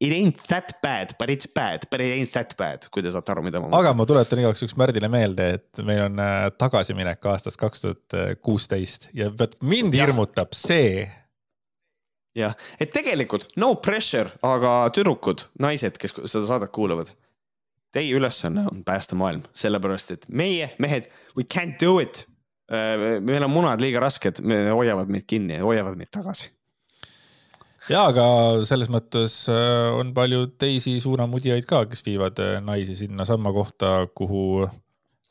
It 0.00 0.12
ain't 0.12 0.42
that 0.48 0.74
bad, 0.82 1.14
but 1.18 1.30
it's 1.32 1.48
bad, 1.48 1.86
but 1.90 2.02
it 2.04 2.18
ain't 2.18 2.32
that 2.32 2.52
bad, 2.58 2.88
kui 2.92 3.00
te 3.02 3.08
saate 3.12 3.32
aru, 3.32 3.46
mida 3.46 3.62
ma. 3.62 3.70
aga 3.78 3.94
ma 3.96 4.04
tuletan 4.08 4.42
igaks 4.42 4.60
juhuks 4.60 4.76
Märdile 4.76 5.08
meelde, 5.12 5.46
et 5.56 5.84
meil 5.84 6.02
on 6.08 6.20
äh, 6.20 6.48
tagasiminek 6.58 7.30
aastast 7.32 7.60
kaks 7.60 7.84
tuhat 7.84 8.18
kuusteist 8.44 9.08
ja 9.16 9.30
mind 9.64 9.96
hirmutab 9.96 10.52
see 10.56 11.06
jah, 12.36 12.56
et 12.80 12.92
tegelikult 12.94 13.48
no 13.60 13.74
pressure, 13.82 14.30
aga 14.46 14.78
tüdrukud, 14.94 15.46
naised, 15.62 15.98
kes 16.00 16.16
seda 16.24 16.44
saadet 16.48 16.72
kuulavad. 16.74 17.12
Teie 17.96 18.16
ülesanne 18.18 18.66
on 18.68 18.82
päästa 18.84 19.16
maailm, 19.16 19.44
sellepärast 19.56 20.12
et 20.12 20.26
meie 20.28 20.68
mehed, 20.82 21.08
we 21.38 21.46
can't 21.46 21.78
do 21.80 21.96
it. 22.02 22.26
Äh, 22.68 23.20
meil 23.24 23.46
on 23.46 23.52
munad 23.52 23.80
liiga 23.80 24.02
rasked, 24.02 24.42
hoiavad 24.74 25.10
meid 25.12 25.24
kinni, 25.30 25.60
hoiavad 25.62 25.96
meid 25.98 26.10
tagasi. 26.12 26.50
ja, 27.86 28.08
aga 28.08 28.24
selles 28.66 28.90
mõttes 28.90 29.44
äh, 29.52 29.94
on 29.94 30.10
palju 30.16 30.50
teisi 30.58 30.96
suunamudijaid 31.00 31.68
ka, 31.70 31.84
kes 31.86 32.02
viivad 32.04 32.42
äh, 32.42 32.58
naisi 32.64 32.98
sinnasamma 32.98 33.54
kohta, 33.54 34.00
kuhu 34.14 34.66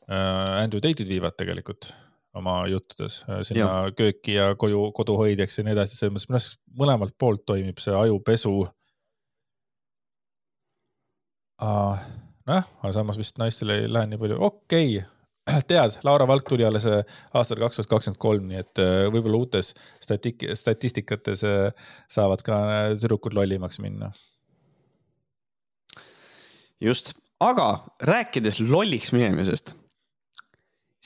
Andrew 0.06 0.78
Tate'id 0.78 1.08
viivad 1.10 1.34
tegelikult 1.34 1.88
oma 2.36 2.56
juttudes 2.70 3.20
äh, 3.28 3.42
sinna 3.46 3.66
ja. 3.66 3.92
kööki 3.96 4.36
ja 4.36 4.50
koju, 4.58 4.90
koduhoidjaks 4.96 5.60
ja 5.60 5.66
nii 5.66 5.74
edasi, 5.76 5.98
selles 5.98 6.12
mõttes 6.14 6.28
minu 6.28 6.38
arust 6.38 6.58
mõlemalt 6.80 7.16
poolt 7.18 7.44
toimib 7.48 7.80
see 7.82 7.94
ajupesu. 7.96 8.54
nojah, 11.56 12.66
aga 12.82 12.92
samas 12.92 13.16
vist 13.16 13.38
naistel 13.40 13.72
ei 13.72 13.86
lähe 13.88 14.10
nii 14.10 14.20
palju, 14.20 14.40
okei 14.44 14.98
okay 14.98 15.62
tead, 15.70 15.96
Laura 16.04 16.26
Valk 16.28 16.44
tuli 16.48 16.66
alles 16.66 16.88
äh, 16.90 17.02
aastal 17.38 17.62
kaks 17.62 17.80
tuhat 17.80 17.90
kakskümmend 17.94 18.20
kolm, 18.22 18.48
nii 18.50 18.60
et 18.60 18.82
äh, 18.82 19.06
võib-olla 19.14 19.40
uutes 19.44 19.72
statik-, 20.04 20.44
statistikates 20.58 21.44
saavad 22.12 22.42
ka 22.44 22.60
tüdrukud 23.00 23.36
lollimaks 23.38 23.80
minna. 23.80 24.12
just, 26.82 27.14
aga 27.40 27.70
rääkides 28.04 28.60
lolliks 28.60 29.14
minemisest, 29.16 29.72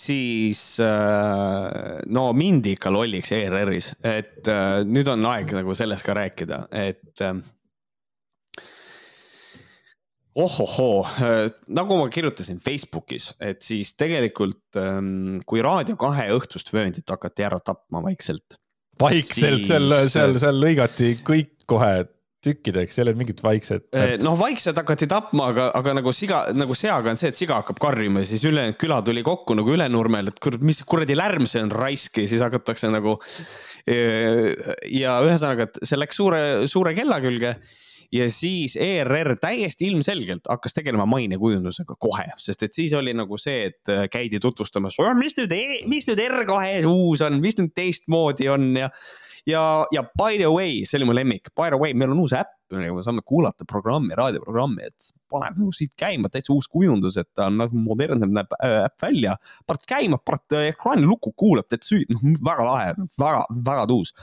siis 0.01 0.63
no 0.81 2.23
mindi 2.33 2.73
ikka 2.77 2.93
lolliks 2.95 3.35
ERR-is, 3.37 3.91
et 4.07 4.49
nüüd 4.89 5.11
on 5.13 5.27
aeg 5.35 5.53
nagu 5.59 5.75
sellest 5.77 6.07
ka 6.07 6.17
rääkida, 6.17 6.63
et 6.73 7.25
ohohoo, 10.35 11.03
äh, 11.05 11.51
nagu 11.75 11.99
ma 11.99 12.09
kirjutasin 12.13 12.61
Facebookis, 12.63 13.31
et 13.43 13.63
siis 13.67 13.95
tegelikult 13.99 14.79
ähm, 14.79 15.41
kui 15.47 15.63
Raadio 15.65 15.99
kahe 16.01 16.29
õhtust 16.37 16.73
vööndit 16.75 17.09
hakati 17.11 17.47
ära 17.47 17.61
tapma 17.65 18.03
vaikselt. 18.05 18.59
vaikselt 19.01 19.67
seal, 19.67 19.91
seal, 20.13 20.37
seal 20.39 20.61
lõigati 20.61 21.17
kõik 21.27 21.57
kohe 21.71 22.05
tükkideks, 22.45 22.97
seal 22.97 23.13
mingit 23.19 23.43
vaikset. 23.45 23.89
Äh, 23.97 24.15
noh, 24.25 24.37
vaikselt 24.41 24.79
hakati 24.81 25.09
tapma, 25.11 25.51
aga, 25.53 25.69
aga 25.77 25.95
nagu 25.99 26.15
siga, 26.17 26.43
nagu 26.57 26.77
seaga 26.79 27.13
on 27.13 27.21
see, 27.21 27.33
et 27.33 27.39
siga 27.39 27.61
hakkab 27.61 27.81
karjuma 27.83 28.25
ja 28.25 28.31
siis 28.31 28.47
ülejäänud 28.49 28.79
küla 28.81 29.01
tuli 29.05 29.25
kokku 29.27 29.57
nagu 29.59 29.75
Ülenurmel, 29.75 30.33
et 30.33 30.41
kurat, 30.43 30.65
mis 30.65 30.81
kuradi 30.89 31.19
lärm 31.19 31.49
see 31.51 31.63
on 31.67 31.75
raisk 31.75 32.23
ja 32.23 32.31
siis 32.31 32.43
hakatakse 32.45 32.91
nagu. 32.93 33.19
Äh, 33.91 34.51
ja 34.93 35.21
ühesõnaga, 35.25 35.69
et 35.69 35.81
see 35.85 36.01
läks 36.01 36.21
suure, 36.21 36.43
suure 36.71 36.97
kella 36.97 37.21
külge 37.23 37.55
ja 38.13 38.27
siis 38.33 38.75
ERR 38.81 39.37
täiesti 39.41 39.87
ilmselgelt 39.91 40.49
hakkas 40.51 40.75
tegelema 40.75 41.07
mainekujundusega 41.11 41.95
kohe, 42.01 42.27
sest 42.43 42.65
et 42.67 42.75
siis 42.75 42.95
oli 42.99 43.15
nagu 43.17 43.39
see, 43.39 43.71
et 43.71 43.93
äh, 43.93 44.07
käidi 44.11 44.41
tutvustamas, 44.43 44.99
mis 45.19 45.37
nüüd, 45.39 45.53
e-, 45.55 45.83
mis 45.91 46.09
nüüd 46.11 46.23
R2 46.27 46.89
uus 46.91 47.23
on, 47.27 47.39
mis 47.43 47.59
nüüd 47.61 47.75
teistmoodi 47.77 48.51
on 48.51 48.73
ja 48.83 48.91
ja, 49.49 49.85
ja 49.95 50.05
by 50.19 50.37
the 50.39 50.51
way, 50.53 50.85
see 50.85 51.01
oli 51.01 51.09
mu 51.09 51.17
lemmik, 51.17 51.53
by 51.57 51.71
the 51.73 51.79
way, 51.81 51.95
meil 51.95 52.13
on 52.15 52.23
uus 52.25 52.35
äpp, 52.37 52.53
millega 52.75 52.97
me 52.97 53.05
saame 53.07 53.25
kuulata 53.27 53.67
programmi, 53.69 54.15
raadioprogrammi, 54.19 54.89
et 54.91 55.11
paneb 55.31 55.59
nagu 55.61 55.75
siit 55.77 55.93
käima 55.99 56.31
täitsa 56.33 56.55
uus 56.55 56.69
kujundus, 56.71 57.19
et 57.21 57.29
ta 57.35 57.49
on 57.51 57.61
nagu 57.61 57.85
modernsem 57.85 58.33
näeb 58.37 58.57
äh, 58.61 58.85
äpp 58.87 59.07
välja. 59.07 59.37
paned 59.67 59.87
käima, 59.91 60.21
paned 60.25 60.59
äh, 60.59 60.71
ekraani 60.75 61.07
lukku, 61.09 61.35
kuulad 61.37 61.69
täitsa 61.71 61.95
süü-, 61.95 62.09
noh 62.15 62.43
väga 62.47 62.67
lahe, 62.67 62.97
väga, 63.19 63.45
väga 63.67 63.87
tuus 63.91 64.15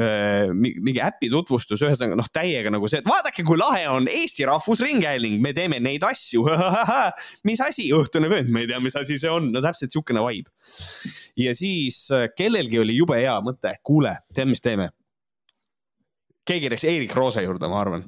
Äh, 0.00 0.48
mingi 0.56 1.00
äpi 1.04 1.28
tutvustus, 1.28 1.82
ühesõnaga 1.84 2.16
noh, 2.16 2.28
täiega 2.32 2.70
nagu 2.72 2.88
see, 2.88 3.02
et 3.02 3.08
vaadake, 3.08 3.44
kui 3.44 3.58
lahe 3.60 3.82
on 3.92 4.06
Eesti 4.08 4.46
Rahvusringhääling, 4.48 5.36
me 5.44 5.52
teeme 5.56 5.82
neid 5.84 6.04
asju. 6.08 6.46
mis 7.48 7.60
asi, 7.60 7.90
õhtune 7.92 8.30
vöönd, 8.32 8.48
ma 8.54 8.62
ei 8.62 8.70
tea, 8.70 8.80
mis 8.80 8.96
asi 8.96 9.18
see 9.20 9.28
on, 9.28 9.50
no 9.52 9.60
täpselt 9.64 9.92
sihukene 9.92 10.24
vibe. 10.24 10.48
ja 11.36 11.52
siis 11.56 12.06
kellelgi 12.38 12.80
oli 12.80 12.96
jube 12.96 13.20
hea 13.20 13.36
mõte, 13.44 13.74
kuule, 13.84 14.16
tead, 14.32 14.48
mis 14.48 14.64
teeme? 14.64 14.88
Keegi 16.48 16.70
läks 16.72 16.86
Erik 16.90 17.14
Roose 17.16 17.44
juurde, 17.44 17.70
ma 17.70 17.80
arvan 17.82 18.06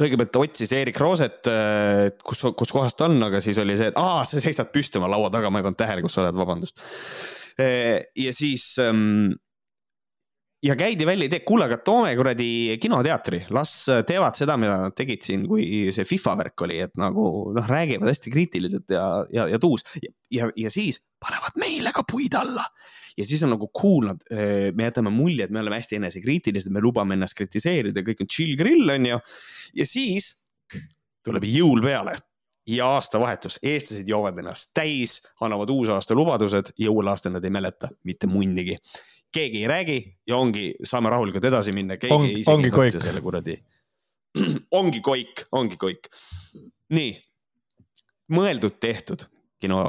kõigepealt 0.00 0.38
otsis 0.40 0.72
Erik 0.72 0.96
Rooset, 1.00 1.44
äh, 1.50 2.06
kus, 2.24 2.40
kus 2.56 2.72
kohas 2.72 2.96
ta 2.96 3.08
on, 3.10 3.18
aga 3.26 3.42
siis 3.44 3.58
oli 3.60 3.76
see, 3.76 3.90
et 3.92 4.00
aa, 4.00 4.24
sa 4.28 4.40
seisad 4.40 4.70
püsti 4.72 5.00
oma 5.00 5.10
laua 5.12 5.28
taga, 5.32 5.50
ma 5.52 5.60
ei 5.60 5.66
pannud 5.66 5.80
tähele, 5.80 6.04
kus 6.04 6.16
sa 6.16 6.24
oled, 6.24 6.38
vabandust. 6.40 6.80
ja 7.60 8.32
siis 8.32 8.64
ähm, 8.80 9.34
ja 10.62 10.76
käidi 10.76 11.06
välja 11.06 11.28
idee, 11.28 11.40
kuule, 11.46 11.66
aga 11.68 11.78
toome 11.84 12.12
kuradi 12.16 12.78
kinoteatri, 12.80 13.42
las 13.56 13.72
teevad 14.06 14.38
seda, 14.38 14.56
mida 14.60 14.76
nad 14.84 14.96
tegid 14.96 15.24
siin, 15.24 15.46
kui 15.48 15.88
see 15.94 16.06
FIFA 16.08 16.36
värk 16.42 16.64
oli, 16.66 16.80
et 16.84 16.96
nagu 17.00 17.24
noh, 17.56 17.68
räägivad 17.68 18.10
hästi 18.10 18.32
kriitiliselt 18.32 18.96
ja, 18.96 19.04
ja, 19.32 19.48
ja 19.54 19.60
tuus 19.62 19.86
ja, 20.32 20.50
ja 20.56 20.72
siis 20.72 21.00
panevad 21.20 21.60
meile 21.60 21.94
ka 21.96 22.04
puid 22.08 22.36
alla. 22.38 22.66
Ja 23.20 23.26
siis 23.28 23.44
on 23.46 23.54
nagu 23.54 23.68
cool, 23.76 24.08
nad, 24.08 24.24
eh, 24.32 24.70
me 24.76 24.88
jätame 24.88 25.12
mulje, 25.14 25.46
et 25.46 25.52
me 25.54 25.60
oleme 25.62 25.78
hästi 25.80 26.00
enesekriitilised, 26.00 26.72
me 26.72 26.82
lubame 26.82 27.16
ennast 27.18 27.36
kritiseerida, 27.38 28.04
kõik 28.06 28.24
on 28.24 28.32
chill 28.32 28.56
grill, 28.58 28.96
on 28.96 29.12
ju. 29.12 29.20
ja 29.82 29.88
siis 29.88 30.32
tuleb 31.26 31.44
jõul 31.44 31.84
peale 31.84 32.16
ja 32.70 32.90
aastavahetus, 32.96 33.58
eestlased 33.66 34.08
joovad 34.08 34.38
ennast 34.40 34.72
täis, 34.76 35.20
annavad 35.44 35.70
uusaasta 35.72 36.16
lubadused 36.16 36.74
ja 36.78 36.92
uuel 36.92 37.12
aastal 37.12 37.34
nad 37.36 37.44
ei 37.44 37.52
mäleta 37.52 37.90
mitte 38.08 38.30
munnigi 38.30 38.78
keegi 39.32 39.62
ei 39.62 39.68
räägi 39.68 39.98
ja 40.26 40.36
ongi, 40.36 40.74
saame 40.84 41.10
rahulikult 41.10 41.44
edasi 41.44 41.72
minna. 41.72 41.94
On, 42.10 42.26
ongi 42.46 42.70
koik. 42.70 42.98
selle 43.02 43.20
kuradi. 43.20 43.56
ongi 44.80 45.00
koik, 45.00 45.46
ongi 45.52 45.78
koik. 45.78 46.08
nii, 46.90 47.12
mõeldud-tehtud 48.34 49.26
kino, 49.60 49.80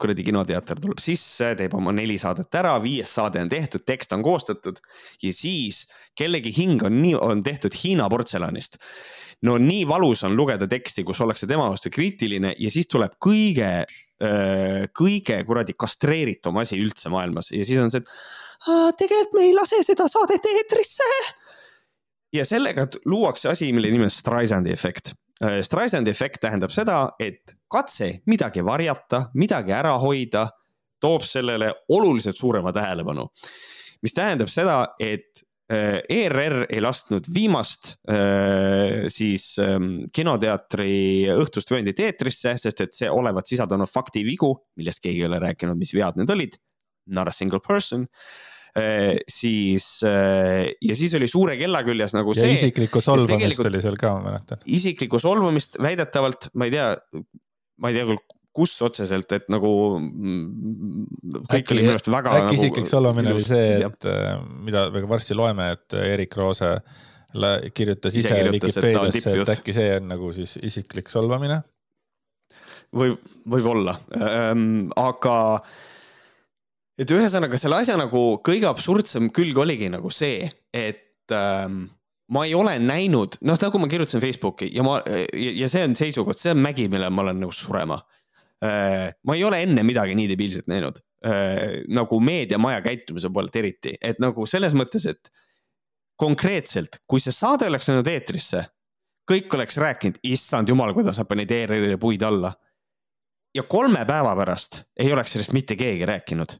kuradi 0.00 0.24
kinoteater 0.26 0.80
tuleb 0.82 1.00
sisse, 1.02 1.52
teeb 1.58 1.74
oma 1.78 1.94
neli 1.96 2.18
saadet 2.20 2.52
ära, 2.60 2.74
viies 2.82 3.12
saade 3.16 3.40
on 3.42 3.50
tehtud, 3.52 3.84
tekst 3.88 4.12
on 4.16 4.24
koostatud 4.24 4.78
ja 5.22 5.32
siis 5.34 5.86
kellegi 6.18 6.52
hing 6.56 6.82
on 6.84 7.00
nii, 7.00 7.16
on 7.16 7.42
tehtud 7.44 7.74
Hiina 7.82 8.08
portselanist. 8.12 8.78
no 9.42 9.56
nii 9.58 9.86
valus 9.88 10.24
on 10.24 10.36
lugeda 10.36 10.68
teksti, 10.70 11.04
kus 11.04 11.20
ollakse 11.20 11.48
tema 11.50 11.68
vastu 11.70 11.90
kriitiline 11.90 12.54
ja 12.58 12.70
siis 12.70 12.86
tuleb 12.86 13.16
kõige, 13.22 13.70
kõige 14.94 15.40
kuradi 15.46 15.74
kastreeritum 15.78 16.60
asi 16.62 16.78
üldse 16.78 17.10
maailmas 17.10 17.50
ja 17.50 17.64
siis 17.64 17.80
on 17.82 17.90
see, 17.90 18.04
et 18.04 19.00
tegelikult 19.00 19.38
me 19.38 19.48
ei 19.48 19.56
lase 19.56 19.80
seda 19.86 20.06
saadet 20.08 20.46
eetrisse. 20.52 21.08
ja 22.32 22.44
sellega 22.44 22.86
luuakse 23.04 23.48
asi, 23.48 23.72
mille 23.72 23.90
nimi 23.90 24.06
on 24.06 24.14
Streisandi 24.14 24.72
efekt. 24.72 25.14
Streisandi 25.42 26.10
efekt 26.10 26.40
tähendab 26.44 26.70
seda, 26.70 27.08
et 27.18 27.56
katse 27.72 28.10
midagi 28.30 28.64
varjata, 28.64 29.26
midagi 29.40 29.74
ära 29.76 29.94
hoida, 30.02 30.46
toob 31.02 31.24
sellele 31.26 31.72
oluliselt 31.90 32.38
suurema 32.38 32.72
tähelepanu. 32.72 33.28
mis 34.02 34.14
tähendab 34.14 34.50
seda, 34.50 34.94
et 34.98 35.44
ERR 35.72 36.56
äh, 36.64 36.66
ei 36.74 36.80
lasknud 36.82 37.28
viimast 37.32 37.94
äh, 38.10 39.06
siis 39.12 39.54
ähm, 39.62 40.02
kinoteatri 40.12 41.30
õhtust 41.32 41.70
vööndit 41.72 42.00
eetrisse, 42.02 42.56
sest 42.58 42.82
et 42.84 42.96
see 42.96 43.10
olevat 43.10 43.48
sisaldanud 43.48 43.90
faktivigu, 43.90 44.52
millest 44.76 45.02
keegi 45.04 45.22
ei 45.22 45.28
ole 45.30 45.38
rääkinud, 45.42 45.78
mis 45.78 45.94
vead 45.96 46.18
need 46.20 46.32
olid. 46.34 46.58
Not 47.12 47.30
a 47.30 47.34
single 47.34 47.62
person 47.64 48.06
Äh, 48.72 49.18
siis 49.28 50.00
ja 50.00 50.94
siis 50.96 51.12
oli 51.18 51.26
suure 51.28 51.58
kella 51.60 51.82
küljes 51.84 52.14
nagu 52.16 52.32
see. 52.32 52.54
isiklikku 52.54 53.02
solvamist 53.04 53.60
oli 53.68 53.82
seal 53.84 53.98
ka, 54.00 54.14
ma 54.16 54.30
mäletan. 54.30 54.62
isiklikku 54.64 55.20
solvamist 55.20 55.76
väidetavalt, 55.76 56.48
ma 56.56 56.70
ei 56.70 56.72
tea, 56.72 56.86
ma 57.82 57.90
ei 57.90 57.98
tea 57.98 58.06
küll 58.08 58.22
kus 58.52 58.74
otseselt, 58.84 59.32
et 59.32 59.46
nagu 59.52 59.70
mm, 59.96 61.06
kõik 61.48 61.62
äkki, 61.62 61.74
oli 61.74 61.84
minu 61.86 61.94
arust 61.94 62.10
väga. 62.12 62.34
äkki 62.36 62.48
nagu, 62.50 62.58
isiklik 62.58 62.90
solvamine 62.90 63.32
oli 63.32 63.46
see, 63.46 63.78
et 63.80 64.08
äh, 64.08 64.34
mida 64.66 64.86
me 64.92 65.02
varsti 65.08 65.36
loeme, 65.36 65.70
et 65.78 65.96
Erik 66.02 66.36
Roose 66.36 66.74
kirjutas 67.72 68.12
ise, 68.12 68.28
ise 68.28 68.50
Vikipeediasse, 68.52 69.32
et 69.40 69.52
äkki 69.54 69.72
see 69.72 69.94
on 69.96 70.10
nagu 70.12 70.34
siis 70.36 70.58
isiklik 70.68 71.08
solvamine. 71.12 71.62
võib, 72.92 73.16
võib-olla 73.48 73.96
ähm,, 74.20 74.90
aga 75.00 75.36
et 77.00 77.08
ühesõnaga 77.08 77.56
selle 77.56 77.80
asja 77.80 77.96
nagu 77.96 78.22
kõige 78.44 78.68
absurdsem 78.68 79.30
külg 79.32 79.56
oligi 79.64 79.88
nagu 79.88 80.12
see, 80.12 80.50
et 80.76 81.32
ähm, 81.32 81.86
ma 82.30 82.44
ei 82.46 82.54
ole 82.54 82.76
näinud, 82.78 83.38
noh, 83.42 83.58
nagu 83.60 83.80
ma 83.82 83.88
kirjutasin 83.90 84.22
Facebooki 84.22 84.70
ja 84.72 84.84
ma 84.86 85.00
ja 85.34 85.68
see 85.68 85.84
on 85.88 85.96
seisukoht, 85.98 86.40
see 86.40 86.52
on 86.54 86.60
mägi, 86.62 86.88
mille 86.92 87.10
ma 87.10 87.24
olen 87.24 87.40
nõus 87.42 87.62
surema 87.64 87.98
äh,. 88.64 89.10
ma 89.26 89.36
ei 89.38 89.44
ole 89.44 89.62
enne 89.66 89.84
midagi 89.86 90.14
nii 90.18 90.28
debiilset 90.30 90.68
näinud 90.70 91.00
äh, 91.26 91.82
nagu 91.92 92.20
meediamaja 92.20 92.82
käitumise 92.84 93.32
poolt 93.32 93.56
eriti, 93.56 93.96
et 94.00 94.22
nagu 94.22 94.46
selles 94.46 94.76
mõttes, 94.78 95.08
et 95.10 95.32
konkreetselt, 96.20 97.02
kui 97.08 97.20
see 97.20 97.34
saade 97.34 97.66
oleks 97.66 97.88
läinud 97.90 98.06
eetrisse, 98.06 98.62
kõik 99.28 99.54
oleks 99.56 99.78
rääkinud, 99.80 100.20
issand 100.28 100.70
jumal, 100.70 100.92
kuidas 100.94 101.18
sa 101.18 101.26
panid 101.26 101.50
ERR-ile 101.50 101.98
puid 101.98 102.22
alla. 102.22 102.52
ja 103.54 103.62
kolme 103.62 104.06
päeva 104.08 104.36
pärast 104.36 104.84
ei 104.96 105.12
oleks 105.12 105.34
sellest 105.34 105.52
mitte 105.52 105.76
keegi 105.76 106.06
rääkinud 106.08 106.54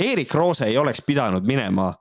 Erik 0.00 0.34
Roose 0.34 0.64
ei 0.64 0.78
oleks 0.78 1.02
pidanud 1.06 1.44
minema 1.44 1.92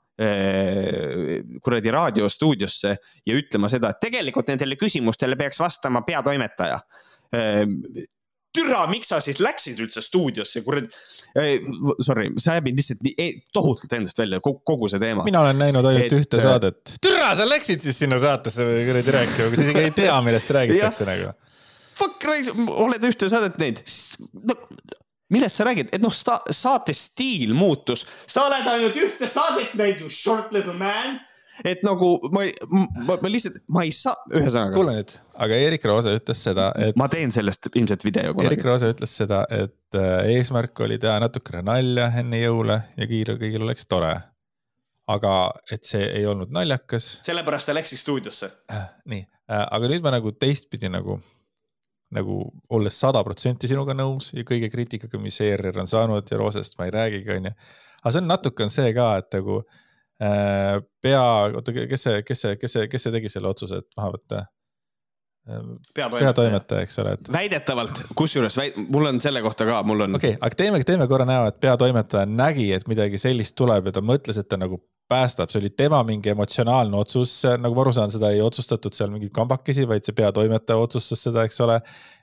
kuradi 1.63 1.91
raadiostuudiosse 1.95 2.95
ja 3.25 3.35
ütlema 3.39 3.69
seda, 3.71 3.93
et 3.93 4.01
tegelikult 4.03 4.49
nendele 4.51 4.75
küsimustele 4.79 5.37
peaks 5.39 5.61
vastama 5.61 6.01
peatoimetaja. 6.07 6.79
Eh, 7.35 7.63
türa, 8.55 8.83
miks 8.89 9.11
sa 9.11 9.19
siis 9.23 9.39
läksid 9.43 9.79
üldse 9.83 10.03
stuudiosse, 10.03 10.63
kuradi. 10.65 10.89
Eh, 11.37 11.65
sorry, 12.03 12.29
see 12.41 12.53
ajab 12.55 12.67
mind 12.67 12.81
lihtsalt 12.81 13.03
nii 13.05 13.29
tohutult 13.55 13.93
endast 13.99 14.19
välja, 14.19 14.41
kogu 14.43 14.89
see 14.91 15.01
teema. 15.01 15.25
mina 15.27 15.43
olen 15.45 15.61
näinud 15.61 15.85
ainult 15.85 16.07
et, 16.07 16.17
ühte 16.17 16.41
saadet. 16.43 16.95
türa, 17.01 17.31
sa 17.37 17.47
läksid 17.47 17.85
siis 17.85 18.01
sinna 18.03 18.19
saatesse 18.21 18.65
kuradi 18.89 19.15
rääkima, 19.15 19.51
kui 19.51 19.59
sa 19.61 19.67
isegi 19.67 19.85
ei 19.85 19.93
tea, 20.03 20.17
millest 20.25 20.51
räägitakse 20.57 21.07
nagu. 21.07 21.35
Fuck, 21.99 22.25
oled 22.79 23.05
ühte 23.07 23.29
saadet 23.31 23.59
näinud, 23.61 23.83
no 24.49 24.57
millest 25.33 25.59
sa 25.59 25.65
räägid, 25.67 25.89
et 25.93 26.03
noh, 26.03 26.13
saate 26.13 26.95
stiil 26.97 27.53
muutus, 27.57 28.05
sa 28.27 28.47
oled 28.47 28.67
ainult 28.69 28.97
ühte 28.99 29.29
saadet 29.29 29.75
näinud, 29.77 30.05
you 30.05 30.13
short 30.13 30.53
little 30.55 30.75
man. 30.77 31.19
et 31.67 31.81
nagu 31.83 32.13
ma, 32.31 32.45
ma, 32.71 33.17
ma 33.19 33.29
lihtsalt, 33.31 33.57
ma 33.75 33.83
ei 33.83 33.91
saa, 33.95 34.15
ühesõnaga. 34.31 34.73
kuule 34.77 34.95
nüüd, 34.95 35.15
aga 35.45 35.59
Erik 35.67 35.85
Roose 35.89 36.13
ütles 36.15 36.43
seda, 36.47 36.69
et. 36.79 36.97
ma 36.99 37.09
teen 37.11 37.33
sellest 37.35 37.71
ilmselt 37.73 38.05
video 38.07 38.33
kunagi. 38.33 38.53
Erik 38.53 38.65
Roose 38.67 38.91
ütles 38.93 39.15
seda, 39.21 39.43
et 39.51 39.99
äh, 39.99 40.35
eesmärk 40.37 40.85
oli 40.85 40.99
teha 41.01 41.17
natukene 41.23 41.65
nalja 41.67 42.09
enne 42.21 42.39
jõule 42.41 42.79
ja 42.95 43.09
kõigil, 43.09 43.35
kõigil 43.41 43.67
oleks 43.67 43.89
tore. 43.89 44.15
aga 45.09 45.33
et 45.73 45.83
see 45.89 46.05
ei 46.05 46.25
olnud 46.29 46.51
naljakas. 46.53 47.17
sellepärast 47.25 47.69
ta 47.69 47.75
läkski 47.75 47.97
stuudiosse. 47.97 48.51
nii, 49.11 49.25
aga 49.59 49.91
nüüd 49.91 50.05
ma 50.05 50.15
nagu 50.15 50.31
teistpidi 50.31 50.89
nagu 50.89 51.19
nagu 52.15 52.39
olles 52.73 52.95
sada 52.97 53.21
protsenti 53.25 53.69
sinuga 53.69 53.93
nõus 53.97 54.31
ja 54.33 54.45
kõige 54.47 54.71
kriitikaga, 54.73 55.21
mis 55.21 55.37
ERR 55.45 55.83
on 55.83 55.89
saanud 55.89 56.31
ja 56.31 56.39
Roosest 56.39 56.79
ma 56.79 56.87
ei 56.87 56.93
räägigi, 56.95 57.35
onju. 57.35 57.51
aga 58.01 58.13
see 58.13 58.23
on 58.23 58.31
natuke 58.31 58.65
on 58.65 58.73
see 58.73 58.93
ka, 58.97 59.09
et 59.21 59.37
nagu 59.37 59.59
äh, 59.59 60.79
pea, 61.01 61.25
oota, 61.53 61.75
kes 61.91 62.07
see, 62.07 62.23
kes 62.25 62.45
see, 62.45 62.55
kes 62.61 62.77
see, 62.77 62.87
kes 62.91 63.05
see 63.05 63.13
tegi 63.15 63.33
selle 63.35 63.51
otsuse, 63.51 63.83
et 63.83 63.99
maha 63.99 64.15
võtta? 64.15 64.47
peatoimetaja, 65.49 66.19
peatoimetaja, 66.19 66.85
eks 66.85 66.99
ole, 67.01 67.13
et. 67.17 67.29
väidetavalt, 67.33 68.01
kusjuures 68.17 68.57
väid, 68.59 68.75
mul 68.93 69.09
on 69.09 69.21
selle 69.23 69.41
kohta 69.41 69.65
ka, 69.65 69.79
mul 69.87 70.05
on. 70.05 70.17
okei 70.19 70.35
okay,, 70.35 70.41
aga 70.45 70.59
teeme, 70.59 70.81
teeme 70.85 71.07
korra 71.09 71.25
näo, 71.29 71.47
et 71.49 71.57
peatoimetaja 71.63 72.29
nägi, 72.29 72.67
et 72.75 72.85
midagi 72.91 73.21
sellist 73.21 73.55
tuleb 73.57 73.89
ja 73.89 73.95
ta 73.95 74.03
mõtles, 74.05 74.37
et 74.37 74.49
ta 74.49 74.59
nagu 74.61 74.81
päästab, 75.09 75.49
see 75.51 75.61
oli 75.63 75.71
tema 75.77 75.99
mingi 76.05 76.31
emotsionaalne 76.33 76.97
otsus, 76.99 77.33
nagu 77.61 77.75
ma 77.75 77.83
aru 77.83 77.93
saan, 77.95 78.11
seda 78.13 78.31
ei 78.35 78.41
otsustatud 78.45 78.95
seal 78.95 79.11
mingeid 79.13 79.33
kambakesi, 79.35 79.87
vaid 79.89 80.05
see 80.05 80.15
peatoimetaja 80.17 80.79
otsustas 80.85 81.23
seda, 81.27 81.45
eks 81.47 81.59
ole. 81.65 81.79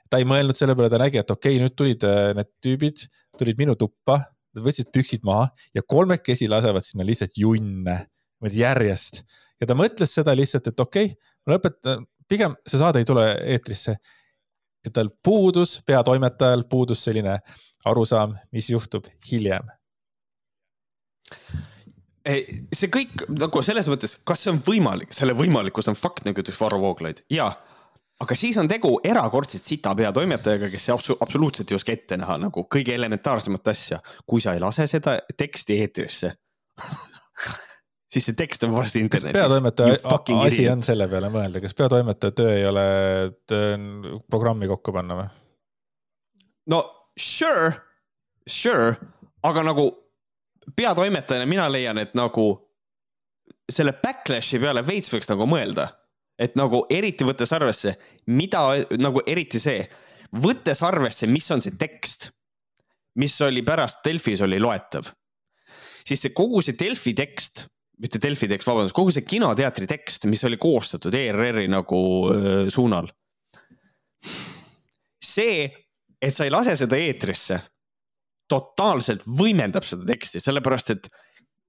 ta 0.07 0.21
ei 0.21 0.27
mõelnud 0.27 0.55
selle 0.55 0.75
peale, 0.77 0.87
ta 0.91 0.99
nägi, 1.01 1.19
et 1.19 1.31
okei 1.33 1.57
okay,, 1.57 1.63
nüüd 1.63 1.75
tulid 1.75 2.03
äh, 2.07 2.29
need 2.37 2.49
tüübid, 2.63 3.01
tulid 3.39 3.59
minu 3.59 3.75
tuppa, 3.79 4.21
nad 4.55 4.63
võtsid 4.63 4.91
püksid 4.95 5.25
maha 5.27 5.49
ja 5.75 5.83
kolmekesi 5.83 6.47
lasevad 6.47 6.87
sinna 6.87 7.03
lihtsalt 7.07 7.35
junne, 7.37 7.97
niimoodi 8.39 8.61
järjest. 8.63 9.23
ja 9.59 9.67
ta 9.67 9.75
mõtles 9.75 10.13
seda 10.19 10.35
lihtsalt, 10.37 10.71
et 10.71 10.79
okei 10.79 11.11
okay,, 11.11 11.33
ma 11.43 11.57
lõpetan, 11.57 12.07
pigem 12.27 12.55
see 12.67 12.79
saade 12.79 13.03
ei 13.03 13.09
tule 13.09 13.27
eetrisse. 13.55 13.97
ja 14.85 14.93
tal 14.93 15.11
puudus, 15.23 15.81
peatoimetajal 15.85 16.63
puudus 16.71 17.03
selline 17.03 17.39
arusaam, 17.85 18.37
mis 18.55 18.71
juhtub 18.71 19.11
hiljem 19.27 19.67
see 22.27 22.89
kõik 22.91 23.25
nagu 23.31 23.61
selles 23.63 23.87
mõttes, 23.91 24.17
kas 24.27 24.43
see 24.43 24.51
on 24.51 24.59
võimalik, 24.63 25.13
selle 25.15 25.35
võimalikkus 25.37 25.87
on 25.91 25.97
fakt, 25.97 26.25
nagu 26.27 26.43
ütles 26.43 26.57
Varro 26.59 26.79
Vooglaid 26.81 27.23
ja 27.33 27.49
aga 28.23 28.37
siis 28.37 28.57
on 28.59 28.67
tegu 28.69 28.95
erakordselt 29.05 29.63
sita 29.63 29.93
peatoimetajaga, 29.97 30.71
kes 30.73 30.89
absu 30.93 31.17
absoluutselt 31.21 31.71
ei 31.71 31.77
oska 31.77 31.93
ette 31.93 32.17
näha 32.19 32.39
nagu 32.47 32.65
kõige 32.73 32.95
elementaarsemat 32.97 33.71
asja. 33.73 34.01
kui 34.25 34.41
sa 34.43 34.55
ei 34.57 34.63
lase 34.63 34.87
seda 34.89 35.17
teksti 35.37 35.79
eetrisse 35.83 36.33
siis 38.13 38.29
see 38.29 38.37
tekst 38.37 38.63
on 38.67 38.73
varsti 38.75 39.03
internetis. 39.05 39.39
peatoimetaja 39.39 39.97
asi 40.47 40.69
on 40.71 40.83
selle 40.85 41.07
peale 41.11 41.29
mõelda, 41.33 41.61
kas 41.63 41.77
peatoimetaja 41.77 42.35
töö 42.37 42.55
ei 42.55 42.65
ole 42.67 42.87
programmi 44.31 44.69
kokku 44.71 44.95
panna 44.95 45.21
või? 45.21 45.29
no 46.73 46.83
sure, 47.17 47.71
sure, 48.47 48.95
aga 49.43 49.63
nagu 49.69 49.89
peatoimetajana 50.75 51.45
mina 51.45 51.67
leian, 51.71 51.97
et 51.97 52.15
nagu 52.17 52.47
selle 53.71 53.93
backlash'i 54.03 54.59
peale 54.61 54.83
veits 54.85 55.11
võiks 55.13 55.29
nagu 55.31 55.47
mõelda. 55.49 55.93
et 56.37 56.53
nagu 56.53 56.83
eriti 56.93 57.25
võttes 57.25 57.49
arvesse, 57.55 57.95
mida 58.29 58.59
nagu 59.01 59.23
eriti 59.25 59.57
see, 59.57 59.79
võttes 60.37 60.83
arvesse, 60.85 61.25
mis 61.25 61.47
on 61.49 61.63
see 61.65 61.73
tekst, 61.73 62.27
mis 63.17 63.33
oli 63.41 63.63
pärast 63.65 64.03
Delfis 64.05 64.43
oli 64.45 64.59
loetav, 64.61 65.09
siis 66.05 66.21
see 66.21 66.35
kogu 66.37 66.61
see 66.61 66.77
Delfi 66.77 67.15
tekst, 67.17 67.65
mitte 67.97 68.21
Delfi 68.21 68.45
tekst, 68.51 68.69
vabandust, 68.69 68.93
kogu 68.93 69.15
see 69.15 69.25
kinoteatri 69.25 69.89
tekst, 69.89 70.29
mis 70.29 70.45
oli 70.45 70.59
koostatud 70.61 71.17
ERR-i 71.17 71.65
nagu 71.73 72.01
öö, 72.29 72.69
suunal. 72.69 73.09
see, 75.17 75.65
et 76.21 76.37
sa 76.37 76.45
ei 76.45 76.53
lase 76.53 76.77
seda 76.77 77.01
eetrisse 77.01 77.57
totaalselt 78.49 79.25
võimendab 79.39 79.85
seda 79.87 80.05
teksti, 80.07 80.41
sellepärast 80.43 80.93
et 80.95 81.09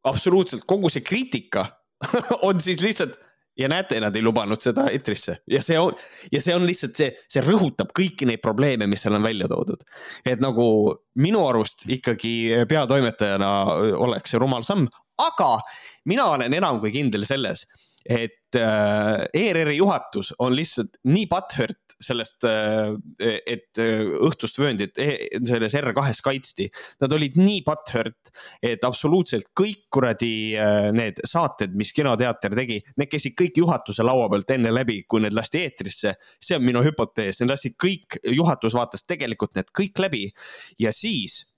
absoluutselt 0.09 0.67
kogu 0.69 0.91
see 0.93 1.05
kriitika 1.07 1.67
on 2.47 2.61
siis 2.63 2.83
lihtsalt 2.83 3.19
ja 3.59 3.69
näete, 3.69 3.99
nad 4.01 4.17
ei 4.17 4.23
lubanud 4.23 4.63
seda 4.63 4.87
eetrisse 4.93 5.41
ja 5.51 5.61
see 5.65 5.79
on, 5.81 5.97
ja 6.33 6.41
see 6.43 6.55
on 6.55 6.67
lihtsalt 6.67 6.99
see, 6.99 7.11
see 7.31 7.43
rõhutab 7.43 7.91
kõiki 7.97 8.29
neid 8.29 8.43
probleeme, 8.45 8.87
mis 8.87 9.03
seal 9.03 9.19
on 9.19 9.27
välja 9.27 9.49
toodud. 9.51 9.83
et 10.27 10.41
nagu 10.43 10.69
minu 11.19 11.43
arust 11.49 11.83
ikkagi 11.91 12.65
peatoimetajana 12.71 13.51
oleks 13.99 14.35
see 14.35 14.43
rumal 14.43 14.67
samm, 14.67 14.87
aga 15.19 15.53
mina 16.09 16.31
olen 16.35 16.55
enam 16.55 16.81
kui 16.83 16.93
kindel 16.95 17.27
selles, 17.29 17.67
et 18.09 18.57
äh, 18.57 19.27
ERR-i 19.35 19.77
juhatus 19.77 20.31
on 20.41 20.55
lihtsalt 20.57 20.97
nii 21.11 21.27
butthurt 21.29 21.97
sellest, 22.01 22.47
äh, 22.49 22.95
et 23.21 23.81
äh, 23.83 24.07
õhtust 24.25 24.57
vööndit 24.61 24.97
e, 25.03 25.11
selles 25.45 25.77
R2-s 25.77 26.23
kaitsti. 26.25 26.69
Nad 27.03 27.13
olid 27.13 27.37
nii 27.37 27.61
butthurt, 27.67 28.33
et 28.65 28.87
absoluutselt 28.89 29.51
kõik 29.59 29.85
kuradi 29.93 30.57
need 30.97 31.21
saated, 31.29 31.77
mis 31.77 31.93
kinoteater 31.97 32.57
tegi, 32.57 32.81
need 32.97 33.13
käisid 33.13 33.37
kõik 33.39 33.61
juhatuse 33.61 34.07
laua 34.07 34.31
pealt 34.33 34.57
enne 34.57 34.73
läbi, 34.73 35.03
kui 35.05 35.23
need 35.25 35.37
lasti 35.37 35.67
eetrisse. 35.67 36.15
see 36.41 36.57
on 36.57 36.65
minu 36.65 36.83
hüpotees, 36.87 37.43
need 37.43 37.53
lasti 37.53 37.75
kõik, 37.77 38.21
juhatus 38.25 38.79
vaatas 38.79 39.05
tegelikult 39.05 39.59
need 39.59 39.69
kõik 39.77 40.01
läbi 40.07 40.25
ja 40.81 40.95
siis 40.95 41.43
Äh, 41.43 41.58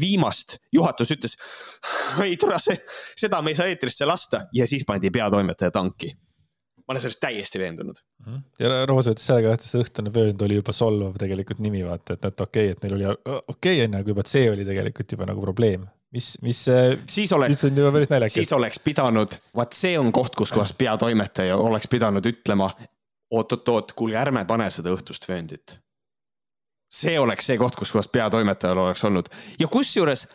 viimast 0.00 0.58
juhatus 0.72 1.10
ütles, 1.10 1.34
ei 2.22 2.36
tule, 2.38 2.58
seda 3.18 3.42
me 3.42 3.50
ei 3.50 3.58
saa 3.58 3.66
eetrisse 3.66 4.06
lasta 4.06 4.44
ja 4.54 4.66
siis 4.70 4.86
pandi 4.86 5.10
peatoimetaja 5.10 5.74
tanki. 5.74 6.12
ma 6.78 6.94
olen 6.94 7.02
sellest 7.02 7.20
täiesti 7.20 7.58
veendunud. 7.58 7.98
Mhm. 8.24 8.36
ja 8.60 8.86
Roos 8.86 9.10
ütles 9.10 9.26
selle 9.26 9.42
kohta, 9.44 9.58
et 9.58 9.66
see 9.66 9.82
õhtune 9.82 10.12
vöönd 10.14 10.42
oli 10.46 10.60
juba 10.60 10.72
solvav 10.72 11.18
tegelikult 11.20 11.58
nimi, 11.60 11.82
vaata, 11.84 12.14
et, 12.14 12.24
et 12.30 12.40
okei 12.46 12.70
okay,, 12.70 12.76
et 12.76 12.84
neil 12.86 12.94
oli 12.96 13.08
okei 13.10 13.48
okay, 13.54 13.84
onju, 13.84 14.00
aga 14.00 14.14
juba 14.14 14.26
see 14.26 14.50
oli 14.50 14.68
tegelikult 14.68 15.16
juba 15.16 15.28
nagu 15.28 15.42
probleem 15.44 15.88
mis, 16.14 16.38
mis. 16.42 16.62
siis 17.06 17.32
oleks, 17.32 17.64
siis 18.32 18.52
oleks 18.52 18.78
pidanud, 18.84 19.34
vaat 19.56 19.76
see 19.76 19.98
on 19.98 20.12
koht, 20.12 20.38
kus 20.38 20.52
kohas 20.54 20.72
peatoimetaja 20.78 21.56
oleks 21.56 21.90
pidanud 21.90 22.26
ütlema 22.26 22.70
oot-oot-oot, 23.34 23.92
kuulge, 23.92 24.16
ärme 24.16 24.46
pane 24.48 24.70
seda 24.72 24.94
õhtust 24.94 25.28
vööndit 25.28 25.76
see 26.88 27.18
oleks 27.20 27.48
see 27.48 27.58
koht, 27.60 27.76
kus 27.76 27.92
kohas 27.92 28.08
peatoimetajal 28.12 28.80
oleks 28.86 29.04
olnud. 29.04 29.28
Ja 29.60 29.68
kusjuures 29.72 30.26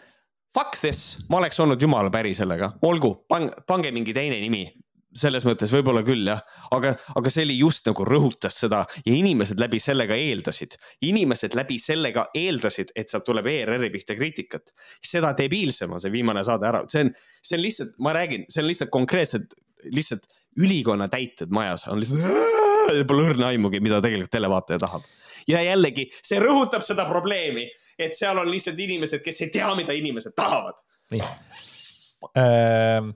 fuck 0.54 0.78
this, 0.80 1.26
ma 1.30 1.42
oleks 1.42 1.60
olnud 1.64 1.82
jumala 1.82 2.12
päri 2.14 2.34
sellega, 2.38 2.76
olgu, 2.86 3.16
pange, 3.30 3.92
mingi 3.94 4.16
teine 4.16 4.40
nimi. 4.44 4.68
Selles 5.14 5.44
mõttes 5.46 5.70
võib-olla 5.70 6.02
küll 6.02 6.26
jah, 6.26 6.40
aga, 6.74 6.96
aga 7.20 7.30
see 7.30 7.44
oli 7.46 7.60
just 7.60 7.86
nagu 7.86 8.06
rõhutas 8.08 8.56
seda 8.64 8.80
ja 9.06 9.14
inimesed 9.14 9.60
läbi 9.62 9.78
sellega 9.82 10.18
eeldasid, 10.18 10.74
inimesed 11.06 11.54
läbi 11.54 11.78
sellega 11.78 12.24
eeldasid, 12.34 12.96
et 12.98 13.14
sealt 13.14 13.28
tuleb 13.28 13.46
ERR-i 13.52 13.92
pihta 13.94 14.18
kriitikat. 14.18 14.74
seda 15.06 15.36
debiilsem 15.38 15.94
on 15.94 16.02
see 16.02 16.14
viimane 16.16 16.42
saade 16.48 16.66
ära, 16.66 16.82
see 16.90 17.06
on, 17.06 17.14
see 17.46 17.60
on 17.60 17.62
lihtsalt, 17.62 17.94
ma 18.02 18.16
räägin, 18.18 18.48
see 18.50 18.64
on 18.64 18.72
lihtsalt 18.72 18.94
konkreetselt, 18.96 19.54
lihtsalt 19.86 20.26
ülikonna 20.58 21.06
täited 21.14 21.54
majas 21.54 21.86
on 21.94 22.02
lihtsalt, 22.02 23.06
pole 23.10 23.30
õrna 23.36 23.54
aimugi, 23.54 23.86
mida 23.86 24.02
tegelikult 24.02 24.34
televaataja 24.34 24.82
tahab 24.82 25.06
ja 25.48 25.62
jällegi 25.64 26.08
see 26.22 26.40
rõhutab 26.44 26.86
seda 26.86 27.06
probleemi, 27.10 27.68
et 28.00 28.16
seal 28.18 28.38
on 28.42 28.52
lihtsalt 28.52 28.80
inimesed, 28.80 29.24
kes 29.24 29.46
ei 29.46 29.54
tea, 29.54 29.70
mida 29.76 29.96
inimesed 29.98 30.36
tahavad. 30.36 30.84
nii 31.12 31.24
ähm 32.40 33.10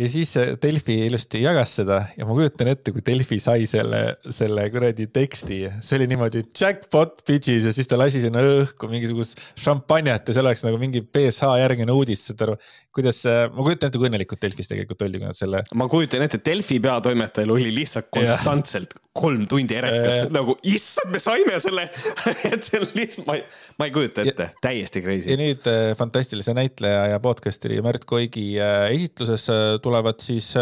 ja 0.00 0.08
siis 0.08 0.32
Delfi 0.62 0.94
ilusti 1.06 1.42
jagas 1.42 1.74
seda 1.78 1.98
ja 2.16 2.26
ma 2.26 2.34
kujutan 2.36 2.70
ette, 2.72 2.94
kui 2.94 3.04
Delfi 3.04 3.38
sai 3.42 3.66
selle, 3.68 4.00
selle 4.32 4.64
kuradi 4.72 5.06
teksti, 5.12 5.58
see 5.84 5.98
oli 5.98 6.08
niimoodi 6.10 6.44
jackpot 6.48 7.20
bitches 7.28 7.68
ja 7.68 7.74
siis 7.76 7.90
ta 7.90 7.98
lasi 8.00 8.22
sinna 8.24 8.40
õhku 8.62 8.88
mingisugust 8.90 9.40
šampanjat 9.60 10.30
ja 10.30 10.36
see 10.36 10.44
oleks 10.44 10.64
nagu 10.66 10.80
mingi 10.80 11.04
BSH 11.04 11.58
järgmine 11.60 11.92
uudis, 11.94 12.24
saad 12.30 12.46
aru. 12.46 12.56
kuidas, 12.92 13.20
ma 13.52 13.66
kujutan 13.66 13.90
ette, 13.90 14.00
kui 14.00 14.08
õnnelikud 14.08 14.40
Delfis 14.40 14.70
tegelikult 14.70 15.04
oldi, 15.04 15.20
kui 15.20 15.28
nad 15.28 15.38
selle. 15.38 15.62
ma 15.76 15.88
kujutan 15.92 16.24
ette, 16.24 16.40
Delfi 16.44 16.80
peatoimetajal 16.82 17.52
oli 17.52 17.74
lihtsalt 17.76 18.08
konstantselt 18.12 18.96
ja. 18.96 19.04
kolm 19.18 19.44
tundi 19.50 19.76
erekas 19.76 20.32
nagu 20.32 20.56
issand, 20.72 21.12
me 21.12 21.20
saime 21.22 21.60
selle 21.62 21.88
et 22.52 22.64
see 22.64 22.80
on 22.80 22.88
lihtsalt, 22.96 23.28
ma 23.28 23.38
ei, 23.38 23.44
ma 23.76 23.90
ei 23.90 23.94
kujuta 23.94 24.24
ette, 24.24 24.48
täiesti 24.64 25.04
crazy. 25.04 25.28
ja 25.32 25.38
nüüd 25.40 25.68
äh, 25.68 25.92
fantastilise 26.00 26.56
näitleja 26.56 27.10
ja 27.12 27.22
podcaster'i 27.22 27.82
Märt 27.84 28.08
Koigi 28.08 28.48
äh, 28.56 28.88
esitluses 28.94 29.48
äh, 29.52 29.76
tulevad 29.82 30.22
siis 30.22 30.52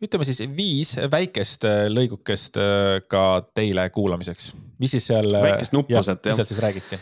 ütleme 0.00 0.24
siis 0.24 0.42
viis 0.56 0.94
väikest 1.12 1.66
lõigukest 1.92 2.56
ka 3.10 3.24
teile 3.56 3.88
kuulamiseks. 3.92 4.54
mis 4.80 4.94
siis 4.96 5.10
seal. 5.12 5.28
väikest 5.32 5.76
nuppu 5.76 6.00
sealt 6.02 6.24
jah. 6.24 6.32
mis 6.32 6.40
seal 6.40 6.48
siis 6.52 6.62
räägiti? 6.64 7.00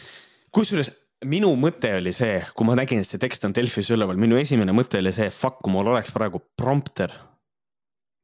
kusjuures 0.54 0.90
minu 1.26 1.50
mõte 1.58 1.90
oli 1.98 2.12
see, 2.14 2.38
kui 2.54 2.66
ma 2.68 2.76
nägin, 2.78 3.02
et 3.02 3.08
see 3.08 3.20
tekst 3.22 3.46
on 3.48 3.54
Delfis 3.56 3.90
üleval, 3.94 4.18
minu 4.20 4.38
esimene 4.38 4.74
mõte 4.76 5.00
oli 5.00 5.12
see, 5.14 5.30
fuck, 5.34 5.58
kui 5.64 5.72
mul 5.74 5.90
oleks 5.90 6.12
praegu 6.14 6.40
prompter. 6.56 7.12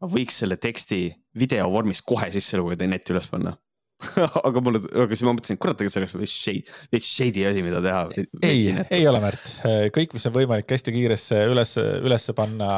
ma 0.01 0.11
võiks 0.11 0.39
selle 0.43 0.59
teksti 0.61 1.07
video 1.39 1.69
vormis 1.71 2.03
kohe 2.03 2.31
sisse 2.35 2.59
lugeda 2.61 2.87
ja 2.87 2.95
netti 2.95 3.15
üles 3.15 3.31
panna 3.31 3.57
aga 4.49 4.63
mulle, 4.65 4.81
aga 4.91 5.15
siis 5.15 5.27
ma 5.27 5.35
mõtlesin, 5.37 5.59
kurat, 5.61 5.81
aga 5.81 5.93
see 5.93 6.03
oleks 6.03 6.17
veits 6.19 6.39
shady, 6.45 6.65
veits 6.93 7.11
shady 7.11 7.45
asi, 7.49 7.63
mida 7.67 7.83
teha. 7.85 8.25
ei, 8.43 8.73
ei 8.91 9.07
ole, 9.11 9.21
Märt, 9.25 9.53
kõik, 9.95 10.17
mis 10.17 10.27
on 10.29 10.35
võimalik 10.35 10.75
hästi 10.75 10.95
kiiresse 10.95 11.45
üles, 11.53 11.77
ülesse 11.79 12.35
panna 12.37 12.73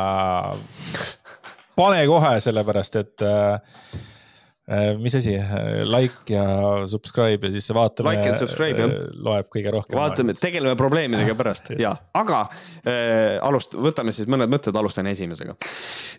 pane 1.76 2.02
kohe, 2.09 2.36
sellepärast 2.44 3.01
et 3.01 3.24
äh, 3.24 3.80
äh 4.66 4.86
mis 5.01 5.14
asi, 5.18 5.36
like 5.86 6.32
ja 6.32 6.44
subscribe 6.90 7.47
ja 7.48 7.55
siis 7.55 7.68
vaatame. 7.74 8.14
Like 8.14 8.32
and 8.32 8.40
subscribe 8.40 8.82
jah. 8.82 8.94
loeb 9.28 9.51
kõige 9.52 9.74
rohkem. 9.74 9.98
vaatame, 9.98 10.36
tegeleme 10.38 10.76
probleemidega 10.78 11.36
pärast 11.38 11.72
ja, 11.80 11.94
aga 12.16 12.47
äh, 12.82 13.36
alust-, 13.47 13.76
võtame 13.78 14.14
siis 14.16 14.28
mõned 14.30 14.52
mõtted, 14.52 14.76
alustan 14.76 15.09
esimesega. 15.12 15.56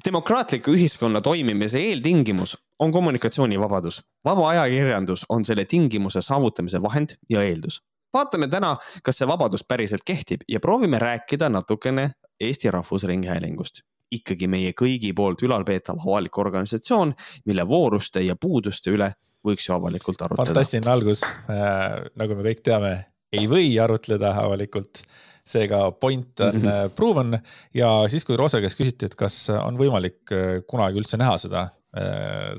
demokraatliku 0.06 0.76
ühiskonna 0.78 1.24
toimimise 1.26 1.82
eeltingimus 1.90 2.58
on 2.80 2.92
kommunikatsioonivabadus. 2.92 4.02
vaba 4.26 4.50
ajakirjandus 4.50 5.26
on 5.30 5.46
selle 5.46 5.66
tingimuse 5.66 6.22
saavutamise 6.22 6.82
vahend 6.82 7.10
ja 7.30 7.44
eeldus 7.44 7.82
vaatame 8.14 8.48
täna, 8.48 8.76
kas 9.04 9.20
see 9.20 9.28
vabadus 9.28 9.66
päriselt 9.68 10.06
kehtib 10.06 10.46
ja 10.48 10.60
proovime 10.64 11.00
rääkida 11.00 11.50
natukene 11.50 12.12
Eesti 12.40 12.72
Rahvusringhäälingust. 12.72 13.84
ikkagi 14.12 14.48
meie 14.48 14.72
kõigi 14.72 15.10
poolt 15.12 15.42
ülalpeetav 15.44 15.98
avalik 16.00 16.38
organisatsioon, 16.40 17.10
mille 17.46 17.66
vooruste 17.68 18.22
ja 18.24 18.38
puuduste 18.40 18.94
üle 18.96 19.10
võiks 19.44 19.68
ju 19.68 19.74
avalikult 19.76 20.22
arutleda. 20.22 20.54
fantastiline 20.54 20.92
algus 20.92 21.24
äh,, 21.28 22.06
nagu 22.16 22.38
me 22.38 22.46
kõik 22.46 22.62
teame, 22.64 22.92
ei 23.36 23.50
või 23.52 23.74
arutleda 23.84 24.32
avalikult 24.46 25.04
seega 25.48 25.92
point 25.92 26.40
on 26.40 26.56
mm 26.56 26.62
-hmm. 26.62 26.96
proven 26.96 27.40
ja 27.74 27.90
siis, 28.08 28.24
kui 28.24 28.38
Roose 28.40 28.62
käest 28.62 28.80
küsiti, 28.80 29.12
et 29.12 29.16
kas 29.16 29.50
on 29.50 29.78
võimalik 29.80 30.32
äh, 30.32 30.64
kunagi 30.68 31.04
üldse 31.04 31.20
näha 31.20 31.36
seda 31.38 31.62
äh, 31.62 31.77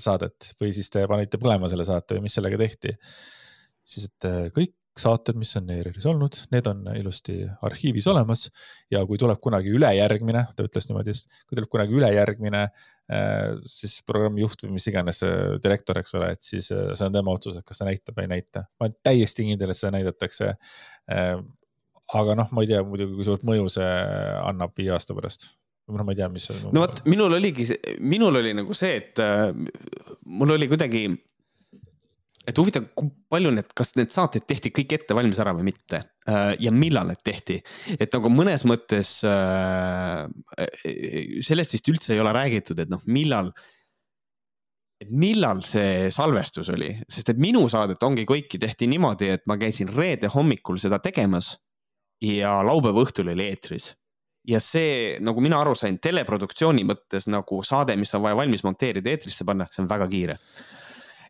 saadet 0.03 0.53
või 0.61 0.73
siis 0.75 0.91
te 0.91 1.05
panite 1.11 1.39
põlema 1.41 1.69
selle 1.71 1.85
saate 1.87 2.17
või 2.17 2.27
mis 2.27 2.35
sellega 2.39 2.59
tehti, 2.61 2.95
siis 3.87 4.09
et 4.09 4.29
kõik 4.57 4.75
saated, 4.99 5.39
mis 5.39 5.51
on 5.59 5.69
ERR-is 5.73 6.07
olnud, 6.11 6.37
need 6.53 6.69
on 6.71 6.87
ilusti 6.99 7.41
arhiivis 7.67 8.07
olemas 8.11 8.47
ja 8.93 9.05
kui 9.09 9.19
tuleb 9.21 9.41
kunagi 9.43 9.73
ülejärgmine, 9.75 10.45
ta 10.57 10.67
ütles 10.67 10.89
niimoodi, 10.89 11.15
kui 11.47 11.59
tuleb 11.59 11.71
kunagi 11.73 11.97
ülejärgmine 11.99 12.63
äh, 12.65 13.61
siis 13.71 13.99
programmi 14.09 14.43
juht 14.45 14.65
või 14.65 14.77
mis 14.79 14.89
iganes 14.91 15.23
äh, 15.27 15.55
direktor, 15.65 16.01
eks 16.03 16.17
ole, 16.19 16.33
et 16.37 16.43
siis 16.47 16.71
äh, 16.75 16.91
see 16.99 17.09
on 17.09 17.15
tema 17.15 17.35
otsus, 17.35 17.59
et 17.59 17.67
kas 17.69 17.81
ta 17.81 17.89
näitab 17.89 18.19
või 18.19 18.27
ei 18.27 18.35
näita. 18.37 18.67
ma 18.79 18.89
olen 18.89 18.99
täiesti 19.07 19.47
kindel, 19.49 19.73
et 19.73 19.81
seda 19.81 19.95
näidatakse. 19.99 20.55
aga 22.19 22.35
noh, 22.37 22.51
ma 22.53 22.65
ei 22.65 22.71
tea 22.71 22.83
muidugi, 22.85 23.17
kui 23.17 23.27
suurt 23.29 23.45
mõju 23.49 23.69
see 23.73 23.89
annab 24.43 24.75
viie 24.77 24.93
aasta 24.97 25.17
pärast 25.17 25.51
noh, 25.89 26.05
ma 26.05 26.15
ei 26.15 26.21
tea, 26.21 26.29
mis. 26.33 26.49
no 26.73 26.85
vot, 26.85 27.03
minul 27.09 27.39
oligi, 27.39 27.69
minul 28.05 28.43
oli 28.43 28.55
nagu 28.57 28.77
see, 28.77 29.01
et 29.01 29.23
mul 30.29 30.57
oli 30.57 30.69
kuidagi 30.71 31.07
et 32.49 32.57
huvitav, 32.57 32.87
kui 32.97 33.11
palju 33.31 33.53
need, 33.53 33.73
kas 33.77 33.93
need 33.99 34.13
saated 34.15 34.47
tehti 34.49 34.73
kõik 34.75 34.95
ette 34.97 35.17
valmis 35.17 35.41
ära 35.43 35.53
või 35.57 35.67
mitte 35.69 36.01
äh, 36.01 36.55
ja 36.63 36.73
millal 36.73 37.11
need 37.11 37.21
tehti, 37.27 37.59
et 37.99 38.15
nagu 38.15 38.33
mõnes 38.33 38.65
mõttes 38.69 39.19
äh, 39.29 40.25
sellest 41.45 41.77
vist 41.77 41.91
üldse 41.93 42.15
ei 42.15 42.23
ole 42.23 42.33
räägitud, 42.37 42.81
et 42.81 42.93
noh, 42.93 43.05
millal 43.07 43.53
et 44.99 45.11
millal 45.15 45.61
see 45.63 46.09
salvestus 46.15 46.73
oli, 46.75 46.91
sest 47.07 47.29
et 47.31 47.39
minu 47.39 47.63
saadet 47.71 48.03
ongi 48.03 48.25
kõiki 48.27 48.59
tehti 48.59 48.89
niimoodi, 48.91 49.29
et 49.37 49.45
ma 49.47 49.59
käisin 49.61 49.93
reede 49.95 50.31
hommikul 50.33 50.81
seda 50.83 50.99
tegemas 51.03 51.53
ja 52.25 52.57
laupäeva 52.67 53.05
õhtul 53.05 53.31
oli 53.31 53.47
eetris. 53.53 53.93
Ja 54.49 54.61
see, 54.63 55.17
nagu 55.25 55.43
mina 55.45 55.61
aru 55.61 55.75
sain, 55.79 55.99
teleproduktsiooni 56.03 56.85
mõttes 56.89 57.29
nagu 57.31 57.61
saade, 57.67 57.97
mis 58.01 58.15
on 58.17 58.25
vaja 58.25 58.39
valmis 58.39 58.65
monteerida, 58.67 59.13
eetrisse 59.13 59.47
panna, 59.49 59.69
see 59.73 59.83
on 59.85 59.91
väga 59.91 60.07
kiire. 60.13 60.39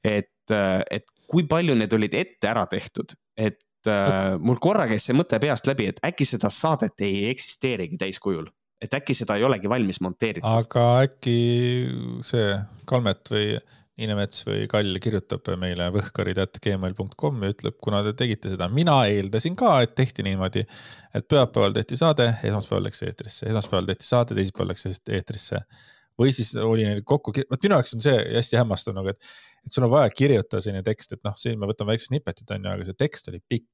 Et, 0.06 0.52
et 0.54 1.08
kui 1.28 1.46
palju 1.48 1.74
need 1.78 1.94
olid 1.96 2.14
ette 2.16 2.50
ära 2.50 2.64
tehtud, 2.70 3.12
et 3.36 3.90
äh, 3.90 4.36
mul 4.40 4.60
korra 4.62 4.86
käis 4.90 5.08
see 5.08 5.16
mõte 5.16 5.40
peast 5.42 5.66
läbi, 5.68 5.90
et 5.90 6.00
äkki 6.06 6.26
seda 6.28 6.50
saadet 6.54 7.04
ei 7.04 7.26
eksisteerigi 7.32 7.98
täiskujul, 8.00 8.46
et 8.80 8.94
äkki 8.94 9.16
seda 9.18 9.36
ei 9.38 9.46
olegi 9.48 9.70
valmis 9.70 10.00
monteeritud. 10.04 10.48
aga 10.48 10.86
äkki 11.08 11.38
see 12.26 12.54
Kalmet 12.88 13.34
või 13.34 13.50
Niinemets 13.98 14.44
või 14.46 14.66
Kall 14.70 14.98
kirjutab 15.02 15.48
meile 15.58 15.88
võhkarid.gmail.com 15.94 17.42
ja 17.42 17.52
ütleb, 17.54 17.76
kuna 17.82 18.04
te 18.06 18.12
tegite 18.18 18.52
seda, 18.52 18.68
mina 18.70 19.00
eeldasin 19.10 19.56
ka, 19.58 19.72
et 19.82 19.96
tehti 19.98 20.22
niimoodi, 20.26 20.62
et 21.18 21.26
pühapäeval 21.26 21.74
tehti 21.74 21.98
saade, 21.98 22.28
esmaspäeval 22.46 22.86
läks 22.86 23.02
eetrisse, 23.08 23.48
esmaspäeval 23.50 23.90
tehti 23.90 24.06
saade, 24.06 24.38
teisipäeval 24.38 24.70
läks 24.72 24.86
eetrisse. 25.18 25.64
või 26.18 26.32
siis 26.34 26.54
oli 26.58 26.86
neil 26.86 27.02
kokku, 27.06 27.30
vot 27.50 27.62
minu 27.62 27.76
jaoks 27.76 27.94
on 27.94 28.00
see 28.02 28.16
hästi 28.36 28.58
hämmastav 28.58 28.94
nagu, 28.94 29.14
et 29.14 29.34
et 29.66 29.74
sul 29.74 29.84
on 29.84 29.90
vaja 29.92 30.10
kirjutada 30.14 30.62
selline 30.64 30.82
tekst, 30.86 31.12
et 31.12 31.20
noh, 31.26 31.34
siin 31.36 31.58
me 31.60 31.68
võtame 31.68 31.92
väiksed 31.92 32.12
snippetid 32.12 32.54
on 32.54 32.64
ju, 32.64 32.70
aga 32.72 32.86
see 32.86 32.96
tekst 32.98 33.28
oli 33.28 33.42
pikk. 33.42 33.66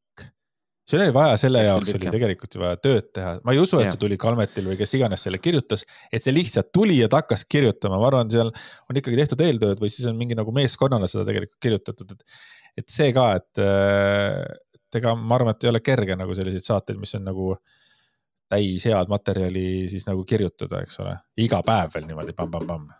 Sul 0.88 1.00
oli 1.00 1.14
vaja 1.16 1.36
selle 1.40 1.62
tekst 1.62 1.70
jaoks 1.70 1.94
oli 1.96 2.12
tegelikult 2.12 2.56
ju 2.56 2.62
vaja 2.62 2.78
tööd 2.80 3.10
teha, 3.16 3.34
ma 3.44 3.54
ei 3.54 3.60
usu, 3.62 3.78
et 3.80 3.88
ja. 3.88 3.94
see 3.94 4.02
tuli 4.02 4.18
Kalmetil 4.20 4.66
või 4.70 4.78
kes 4.80 4.96
iganes 4.98 5.24
selle 5.26 5.40
kirjutas, 5.42 5.86
et 6.12 6.24
see 6.24 6.34
lihtsalt 6.34 6.72
tuli 6.76 6.98
ja 6.98 7.08
ta 7.10 7.22
hakkas 7.22 7.46
kirjutama, 7.50 8.00
ma 8.00 8.10
arvan, 8.10 8.32
seal 8.32 8.50
on 8.52 9.00
ikkagi 9.00 9.20
tehtud 9.22 9.44
eeltööd 9.46 9.80
või 9.82 9.92
siis 9.92 10.08
on 10.10 10.18
mingi 10.20 10.36
nagu 10.38 10.52
meeskonnana 10.54 11.08
seda 11.10 11.24
tegelikult 11.30 11.60
kirjutatud, 11.64 12.16
et. 12.16 12.42
et 12.82 12.90
see 12.90 13.14
ka, 13.16 13.30
et, 13.38 13.64
et 14.76 15.00
ega 15.00 15.14
ma 15.16 15.38
arvan, 15.38 15.54
et 15.56 15.64
ei 15.64 15.72
ole 15.72 15.80
kerge 15.84 16.18
nagu 16.20 16.36
selliseid 16.36 16.68
saateid, 16.68 17.00
mis 17.00 17.16
on 17.16 17.24
nagu 17.30 17.54
täis 18.52 18.84
head 18.90 19.08
materjali 19.10 19.86
siis 19.90 20.04
nagu 20.08 20.26
kirjutada, 20.28 20.82
eks 20.84 21.00
ole, 21.00 21.16
iga 21.40 21.62
päev 21.64 21.96
veel 21.96 22.10
niimoodi 22.10 22.36
pamm-pamm-pamm 22.36 22.92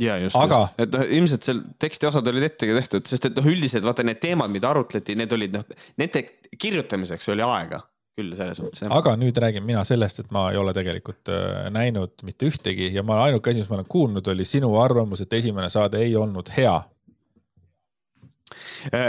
ja 0.00 0.18
just, 0.22 0.36
aga... 0.38 0.64
just., 0.64 0.82
et 0.84 0.96
noh, 0.96 1.06
ilmselt 1.18 1.46
seal 1.46 1.62
teksti 1.82 2.10
osad 2.10 2.28
olid 2.32 2.46
ette 2.50 2.68
ka 2.68 2.76
tehtud, 2.78 3.06
sest 3.10 3.30
et 3.30 3.38
noh, 3.38 3.48
üldiselt 3.52 3.86
vaata 3.86 4.06
need 4.06 4.20
teemad, 4.22 4.52
mida 4.52 4.70
arutleti, 4.70 5.16
need 5.18 5.32
olid 5.36 5.56
noh, 5.56 5.64
nende 6.00 6.24
kirjutamiseks 6.58 7.32
oli 7.34 7.46
aega 7.46 7.82
küll 8.20 8.34
selles 8.36 8.60
mõttes. 8.62 8.84
aga 8.90 9.14
nüüd 9.20 9.36
räägin 9.42 9.64
mina 9.66 9.82
sellest, 9.86 10.22
et 10.22 10.32
ma 10.34 10.48
ei 10.52 10.58
ole 10.60 10.74
tegelikult 10.76 11.30
äh, 11.32 11.68
näinud 11.74 12.24
mitte 12.26 12.48
ühtegi 12.50 12.90
ja 12.94 13.04
ma 13.06 13.20
ainuke 13.26 13.52
asi, 13.52 13.62
mis 13.62 13.70
ma 13.70 13.78
olen 13.78 13.90
kuulnud, 13.90 14.32
oli 14.32 14.46
sinu 14.48 14.72
arvamus, 14.82 15.24
et 15.24 15.38
esimene 15.40 15.70
saade 15.72 16.02
ei 16.04 16.16
olnud 16.18 16.50
hea. 16.56 16.76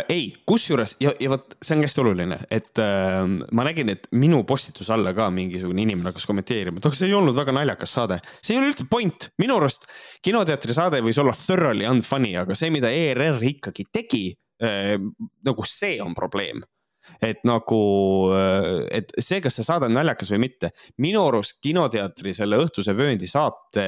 Ei, 0.10 0.32
kusjuures 0.48 0.96
ja, 1.02 1.14
ja 1.20 1.32
vot 1.34 1.56
see 1.62 1.78
on 1.78 1.86
hästi 1.86 2.04
oluline, 2.04 2.38
et 2.54 2.82
äh, 2.82 3.22
ma 3.56 3.66
nägin, 3.68 3.92
et 3.94 4.10
minu 4.18 4.42
postituse 4.48 4.94
alla 4.96 5.14
ka 5.18 5.30
mingisugune 5.34 5.84
inimene 5.86 6.12
hakkas 6.12 6.28
kommenteerima, 6.30 6.80
et 6.80 6.90
aga 6.90 6.98
see 6.98 7.10
ei 7.10 7.16
olnud 7.18 7.38
väga 7.38 7.56
naljakas 7.56 7.96
saade. 7.98 8.20
see 8.40 8.56
ei 8.56 8.62
ole 8.62 8.72
üldse 8.72 8.88
point, 8.92 9.32
minu 9.42 9.58
arust 9.60 9.88
kinoteatri 10.26 10.76
saade 10.78 11.02
võis 11.06 11.22
olla 11.22 11.36
thoroughly 11.38 11.88
unfunny, 11.90 12.36
aga 12.40 12.58
see, 12.58 12.72
mida 12.74 12.92
ERR 12.94 13.42
ikkagi 13.54 13.88
tegi 13.94 14.28
äh,, 14.64 14.96
nagu 15.48 15.68
see 15.68 15.98
on 16.04 16.16
probleem. 16.18 16.64
Et 17.18 17.40
nagu, 17.50 17.78
äh, 18.38 18.86
et 19.02 19.10
see, 19.18 19.42
kas 19.44 19.58
see 19.58 19.66
saade 19.66 19.88
on 19.90 19.96
naljakas 19.98 20.30
või 20.36 20.46
mitte, 20.46 20.70
minu 21.02 21.26
arust 21.28 21.58
kinoteatri 21.66 22.34
selle 22.38 22.60
õhtuse 22.62 22.94
vööndi 22.96 23.28
saate 23.28 23.84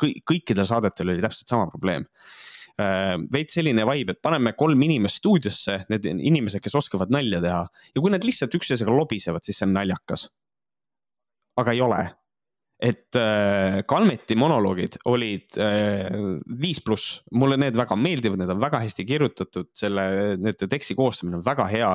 kõikidel 0.00 0.66
saadetel 0.66 1.12
oli 1.12 1.22
täpselt 1.22 1.52
sama 1.52 1.68
probleem. 1.70 2.08
Äh, 2.08 2.47
veits 2.78 3.58
selline 3.58 3.86
vibe, 3.88 4.14
et 4.14 4.22
paneme 4.22 4.52
kolm 4.58 4.82
inimest 4.86 5.22
stuudiosse, 5.22 5.80
need 5.90 6.06
inimesed, 6.12 6.62
kes 6.62 6.78
oskavad 6.78 7.10
nalja 7.14 7.40
teha 7.42 7.64
ja 7.66 8.02
kui 8.02 8.12
nad 8.14 8.24
lihtsalt 8.26 8.54
üksteisega 8.54 8.94
lobisevad, 8.94 9.42
siis 9.44 9.58
see 9.58 9.66
on 9.66 9.74
naljakas. 9.74 10.28
aga 11.58 11.72
ei 11.74 11.80
ole. 11.82 12.02
et 12.78 13.16
äh, 13.18 13.80
Kalmeti 13.90 14.36
monoloogid 14.38 15.00
olid 15.10 15.56
äh, 15.58 16.14
viis 16.60 16.78
pluss, 16.78 17.16
mulle 17.34 17.56
need 17.58 17.74
väga 17.74 17.96
meeldivad, 17.98 18.38
need 18.38 18.52
on 18.54 18.60
väga 18.62 18.78
hästi 18.84 19.04
kirjutatud, 19.04 19.72
selle, 19.74 20.36
nende 20.38 20.68
teksti 20.70 20.94
koostamine 20.94 21.40
on 21.40 21.46
väga 21.46 21.66
hea 21.72 21.90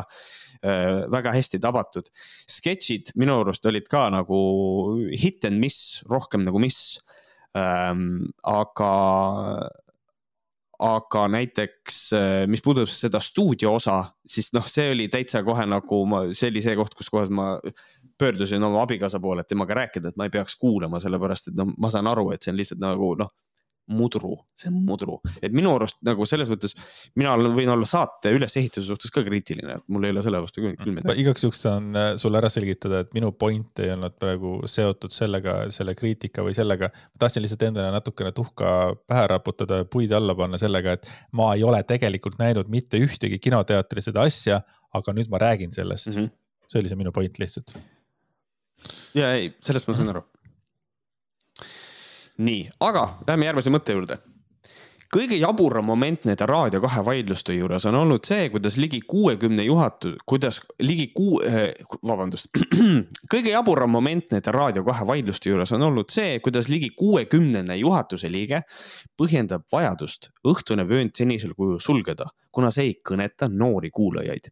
äh,. 0.59 1.05
väga 1.11 1.31
hästi 1.31 1.61
tabatud. 1.63 2.11
sketšid 2.51 3.13
minu 3.15 3.39
arust 3.39 3.65
olid 3.65 3.87
ka 3.87 4.09
nagu 4.11 4.41
hit 5.15 5.47
and 5.47 5.63
miss, 5.63 6.03
rohkem 6.11 6.43
nagu 6.43 6.59
miss 6.59 6.99
ähm,. 7.55 8.27
aga 8.43 8.91
aga 10.83 11.27
näiteks, 11.31 11.97
äh, 12.17 12.43
mis 12.51 12.63
puudutab 12.63 12.91
seda 12.91 13.21
stuudio 13.23 13.75
osa, 13.77 14.01
siis 14.27 14.51
noh, 14.55 14.65
see 14.67 14.89
oli 14.91 15.07
täitsa 15.11 15.43
kohe 15.45 15.65
nagu 15.69 16.03
ma, 16.09 16.25
see 16.35 16.51
oli 16.51 16.63
see 16.65 16.75
koht, 16.79 16.95
kus 16.99 17.11
kohas 17.13 17.31
ma 17.31 17.53
pöördusin 18.19 18.63
oma 18.63 18.83
abikaasa 18.83 19.21
poole, 19.23 19.43
et 19.43 19.51
temaga 19.51 19.77
rääkida, 19.79 20.11
et 20.11 20.19
ma 20.19 20.27
ei 20.27 20.33
peaks 20.33 20.57
kuulama, 20.59 20.99
sellepärast 21.03 21.51
et 21.51 21.57
noh, 21.57 21.71
ma 21.79 21.91
saan 21.93 22.09
aru, 22.11 22.29
et 22.33 22.43
see 22.43 22.53
on 22.53 22.59
lihtsalt 22.59 22.83
nagu 22.83 23.13
noh 23.19 23.31
mudru, 23.91 24.37
see 24.55 24.69
on 24.71 24.77
mudru, 24.87 25.17
et 25.43 25.51
minu 25.55 25.73
arust 25.75 25.97
nagu 26.07 26.25
selles 26.27 26.47
mõttes 26.51 26.71
mina 27.19 27.33
võin 27.35 27.71
olla 27.73 27.87
saate 27.87 28.31
ülesehituse 28.31 28.87
suhtes 28.87 29.11
ka 29.11 29.23
kriitiline, 29.25 29.79
et 29.79 29.85
mul 29.91 30.07
ei 30.07 30.13
ole 30.15 30.23
selle 30.23 30.39
vastu 30.43 30.63
küll 30.63 30.77
midagi. 30.87 31.15
igaks 31.23 31.43
juhuks 31.43 31.63
saan 31.65 31.89
äh, 31.99 32.09
sulle 32.21 32.39
ära 32.39 32.51
selgitada, 32.53 33.01
et 33.03 33.11
minu 33.15 33.33
point 33.35 33.83
ei 33.83 33.91
olnud 33.95 34.15
praegu 34.19 34.55
seotud 34.71 35.11
sellega, 35.13 35.57
selle 35.75 35.97
kriitika 35.99 36.45
või 36.45 36.55
sellega. 36.55 36.89
ma 36.93 37.25
tahtsin 37.25 37.43
lihtsalt 37.43 37.67
endale 37.67 37.91
natukene 37.95 38.31
tuhka 38.35 38.93
pähe 39.09 39.25
raputada 39.33 39.81
ja 39.81 39.89
puid 39.89 40.15
alla 40.15 40.35
panna 40.37 40.59
sellega, 40.61 40.95
et 40.95 41.09
ma 41.35 41.51
ei 41.57 41.65
ole 41.67 41.83
tegelikult 41.87 42.39
näinud 42.39 42.71
mitte 42.71 43.01
ühtegi 43.03 43.41
kinoteatris 43.43 44.11
seda 44.11 44.23
asja, 44.23 44.61
aga 44.95 45.17
nüüd 45.17 45.31
ma 45.33 45.41
räägin 45.43 45.75
sellest 45.75 46.13
mm. 46.13 46.21
-hmm. 46.21 46.31
see 46.69 46.79
oli 46.79 46.93
see 46.93 47.03
minu 47.03 47.11
point 47.11 47.39
lihtsalt. 47.39 47.75
ja 49.13 49.33
ei, 49.35 49.51
sellest 49.59 49.91
ma 49.91 49.97
saan 49.99 50.15
aru 50.15 50.23
nii, 52.37 52.69
aga 52.79 53.07
lähme 53.27 53.45
järgmise 53.49 53.73
mõtte 53.73 53.95
juurde. 53.95 54.17
kõige 55.13 55.37
jaburam 55.37 55.85
moment 55.85 56.23
nende 56.25 56.45
Raadio 56.49 56.79
kahe 56.81 57.03
vaidluste 57.05 57.53
juures 57.53 57.85
on 57.85 57.95
olnud 57.95 58.25
see, 58.25 58.47
kuidas 58.49 58.79
ligi 58.81 59.01
kuuekümne 59.07 59.63
juhatu-, 59.63 60.15
kuidas 60.25 60.61
ligi 60.79 61.11
kuu 61.13 61.41
äh,, 61.45 61.69
vabandust. 62.01 62.49
kõige 63.33 63.53
jaburam 63.53 63.93
moment 63.93 64.31
nende 64.33 64.51
Raadio 64.51 64.83
kahe 64.83 65.05
vaidluste 65.07 65.53
juures 65.53 65.71
on 65.71 65.85
olnud 65.89 66.09
see, 66.09 66.39
kuidas 66.39 66.69
ligi 66.69 66.89
kuuekümnene 66.97 67.77
juhatuse 67.77 68.31
liige 68.31 68.63
põhjendab 69.17 69.69
vajadust 69.71 70.31
õhtune 70.47 70.87
vöönd 70.89 71.13
senisel 71.13 71.53
kujul 71.53 71.79
sulgeda, 71.79 72.31
kuna 72.51 72.71
see 72.73 72.89
ei 72.89 72.99
kõneta 73.05 73.51
noori 73.51 73.93
kuulajaid 73.93 74.49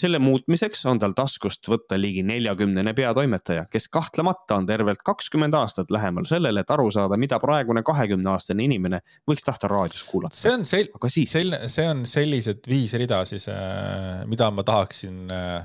selle 0.00 0.20
muutmiseks 0.22 0.84
on 0.90 1.00
tal 1.02 1.14
taskust 1.16 1.68
võtta 1.70 1.98
ligi 2.00 2.22
neljakümnene 2.26 2.94
peatoimetaja, 2.96 3.66
kes 3.72 3.88
kahtlemata 3.92 4.60
on 4.60 4.68
tervelt 4.68 5.02
kakskümmend 5.06 5.56
aastat 5.58 5.92
lähemal 5.94 6.28
sellele, 6.30 6.64
et 6.64 6.70
aru 6.74 6.90
saada, 6.94 7.18
mida 7.20 7.40
praegune 7.42 7.84
kahekümne 7.86 8.32
aastane 8.34 8.66
inimene 8.66 9.02
võiks 9.28 9.46
tahta 9.46 9.70
raadios 9.70 10.04
kuulata. 10.08 10.36
see 10.36 10.54
on 10.54 10.64
sel-, 10.68 10.92
siis... 11.08 11.34
selline, 11.36 11.68
see 11.72 11.88
on 11.88 12.06
sellised 12.08 12.70
viis 12.70 12.94
rida 13.00 13.24
siis, 13.28 13.48
äh, 13.52 14.24
mida 14.30 14.50
ma 14.54 14.64
tahaksin 14.66 15.34
äh, 15.34 15.60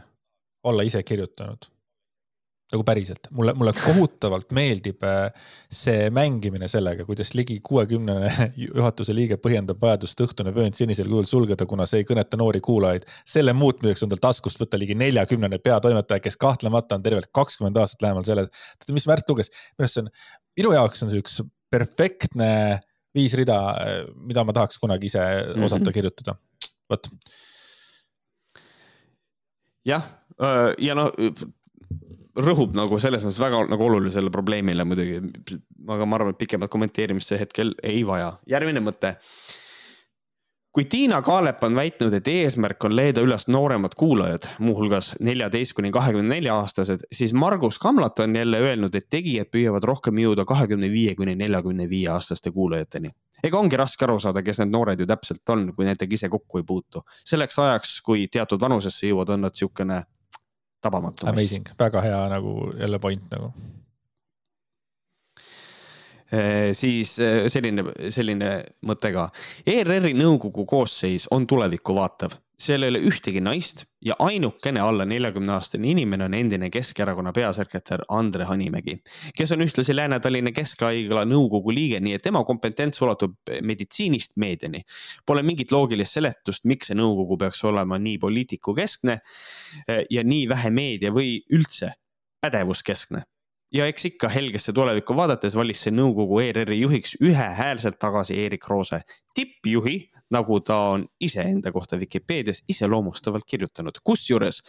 olla 0.66 0.86
ise 0.88 1.04
kirjutanud 1.04 1.75
nagu 2.74 2.82
päriselt, 2.86 3.28
mulle, 3.36 3.54
mulle 3.54 3.72
kohutavalt 3.78 4.50
meeldib 4.58 5.04
äh, 5.06 5.28
see 5.70 6.08
mängimine 6.14 6.68
sellega, 6.72 7.06
kuidas 7.06 7.36
ligi 7.38 7.60
kuuekümnene 7.66 8.30
juhatuse 8.58 9.14
liige 9.14 9.38
põhjendab 9.42 9.82
vajadust 9.82 10.24
õhtune 10.26 10.54
vöönd 10.56 10.78
senisel 10.78 11.10
kujul 11.12 11.28
sulgeda, 11.30 11.68
kuna 11.70 11.86
see 11.90 12.02
ei 12.02 12.08
kõneta 12.10 12.40
noori 12.42 12.62
kuulajaid. 12.66 13.06
selle 13.28 13.54
muutmiseks 13.54 14.06
on 14.06 14.14
tal 14.14 14.24
taskust 14.24 14.62
võtta 14.62 14.80
ligi 14.82 14.98
neljakümnene 14.98 15.60
peatoimetaja, 15.62 16.24
kes 16.26 16.40
kahtlemata 16.42 16.98
on 16.98 17.06
tervelt 17.06 17.30
kakskümmend 17.36 17.78
aastat 17.82 18.02
lähemal 18.08 18.26
sellele. 18.26 18.50
tead, 18.80 18.96
mis 18.98 19.06
Märt 19.06 19.30
luges, 19.30 19.52
minu 19.78 19.86
arust 19.86 20.00
see 20.00 20.06
on, 20.06 20.10
minu 20.58 20.74
jaoks 20.74 21.06
on 21.06 21.14
see 21.14 21.22
üks 21.22 21.38
perfektne 21.72 22.50
viis 23.16 23.36
rida, 23.38 23.60
äh, 23.78 24.00
mida 24.26 24.44
ma 24.44 24.56
tahaks 24.58 24.82
kunagi 24.82 25.12
ise 25.12 25.22
osata 25.22 25.54
mm 25.54 25.86
-hmm. 25.86 25.94
kirjutada, 25.94 26.36
vot. 26.90 27.12
jah, 29.86 30.10
äh, 30.42 30.74
ja 30.80 30.98
no 30.98 31.12
rõhub 32.36 32.76
nagu 32.76 33.00
selles 33.00 33.24
mõttes 33.26 33.42
väga 33.42 33.66
nagu 33.72 33.88
olulisele 33.88 34.32
probleemile 34.34 34.86
muidugi. 34.88 35.20
aga 35.88 36.06
ma 36.06 36.18
arvan, 36.20 36.34
et 36.36 36.42
pikemat 36.42 36.72
kommenteerimist 36.72 37.32
see 37.32 37.40
hetkel 37.40 37.76
ei 37.84 38.04
vaja. 38.08 38.34
järgmine 38.48 38.84
mõte. 38.84 39.16
kui 40.76 40.86
Tiina 40.92 41.22
Kaalep 41.22 41.64
on 41.64 41.76
väitnud, 41.76 42.14
et 42.14 42.28
eesmärk 42.28 42.84
on 42.84 42.96
leida 42.96 43.22
üles 43.24 43.48
nooremad 43.48 43.94
kuulajad, 43.96 44.50
muuhulgas 44.60 45.14
neljateist 45.24 45.74
kuni 45.74 45.92
kahekümne 45.92 46.36
nelja 46.36 46.58
aastased, 46.60 47.06
siis 47.12 47.34
Margus 47.34 47.80
Kamlat 47.80 48.20
on 48.20 48.36
jälle 48.36 48.60
öelnud, 48.60 48.96
et 48.96 49.08
tegijad 49.10 49.48
püüavad 49.48 49.88
rohkem 49.88 50.20
jõuda 50.20 50.44
kahekümne 50.46 50.92
viie 50.92 51.16
kuni 51.16 51.36
neljakümne 51.36 51.88
viie 51.90 52.10
aastaste 52.12 52.52
kuulajateni 52.52 53.14
ega 53.44 53.60
ongi 53.60 53.78
raske 53.78 54.06
aru 54.06 54.18
saada, 54.20 54.42
kes 54.44 54.60
need 54.62 54.72
noored 54.74 55.00
ju 55.00 55.06
täpselt 55.06 55.54
on, 55.54 55.68
kui 55.76 55.86
nendega 55.86 56.18
ise 56.18 56.30
kokku 56.30 56.60
ei 56.62 56.64
puutu. 56.68 57.04
selleks 57.28 57.60
ajaks, 57.60 58.02
kui 58.02 58.28
teatud 58.32 58.62
vanusesse 58.62 59.08
jõuad, 59.08 59.30
on 59.36 59.46
nad 59.46 59.56
niisugune 59.56 60.02
tabamatu. 60.86 61.28
Amazing, 61.32 61.74
väga 61.80 62.04
hea 62.06 62.22
nagu 62.36 62.56
jälle 62.80 63.00
point 63.02 63.26
nagu 63.34 63.52
eh, 66.32 66.72
siis 66.78 67.18
eh, 67.20 67.46
selline, 67.52 67.86
selline 68.10 68.56
mõte 68.88 69.12
ka. 69.16 69.30
ERR-i 69.66 70.16
nõukogu 70.18 70.66
koosseis 70.70 71.30
on 71.34 71.48
tulevikku 71.50 71.96
vaatav 71.98 72.38
seal 72.60 72.86
ei 72.86 72.92
ole 72.94 73.02
ühtegi 73.08 73.42
naist 73.44 73.84
ja 74.06 74.16
ainukene 74.20 74.80
alla 74.80 75.06
neljakümne 75.06 75.54
aastane 75.56 75.90
inimene 75.92 76.28
on 76.28 76.34
endine 76.38 76.70
Keskerakonna 76.72 77.34
peasekretär 77.36 78.06
Andre 78.10 78.48
Hanimägi, 78.50 78.98
kes 79.36 79.52
on 79.52 79.66
ühtlasi 79.66 79.96
Lääne-Tallinna 79.96 80.54
Keskhaigla 80.56 81.26
nõukogu 81.28 81.74
liige, 81.76 82.00
nii 82.00 82.16
et 82.16 82.24
tema 82.24 82.44
kompetents 82.48 83.02
ulatub 83.02 83.36
meditsiinist 83.62 84.36
meediani. 84.42 84.84
Pole 85.26 85.44
mingit 85.44 85.74
loogilist 85.76 86.20
seletust, 86.20 86.66
miks 86.70 86.92
see 86.92 86.98
nõukogu 86.98 87.40
peaks 87.46 87.64
olema 87.68 88.00
nii 88.02 88.18
poliitikukeskne 88.24 89.20
eh, 89.20 90.04
ja 90.10 90.24
nii 90.24 90.50
vähe 90.50 90.74
meedia 90.74 91.14
või 91.16 91.40
üldse 91.54 91.96
pädevuskeskne 92.42 93.26
ja 93.76 93.86
eks 93.92 94.10
ikka 94.12 94.30
helgesse 94.32 94.74
tulevikku 94.76 95.16
vaadates 95.18 95.56
valis 95.58 95.82
see 95.86 95.94
nõukogu 95.94 96.40
ERR-i 96.46 96.80
juhiks 96.80 97.18
ühehäälselt 97.22 98.00
tagasi 98.00 98.38
Erik 98.46 98.68
Roose, 98.72 99.02
tippjuhi 99.36 99.98
nagu 100.34 100.60
ta 100.66 100.78
on 100.96 101.06
iseenda 101.22 101.72
kohta 101.72 102.00
Vikipeedias 102.00 102.64
iseloomustavalt 102.72 103.46
kirjutanud, 103.48 104.00
kusjuures 104.04 104.62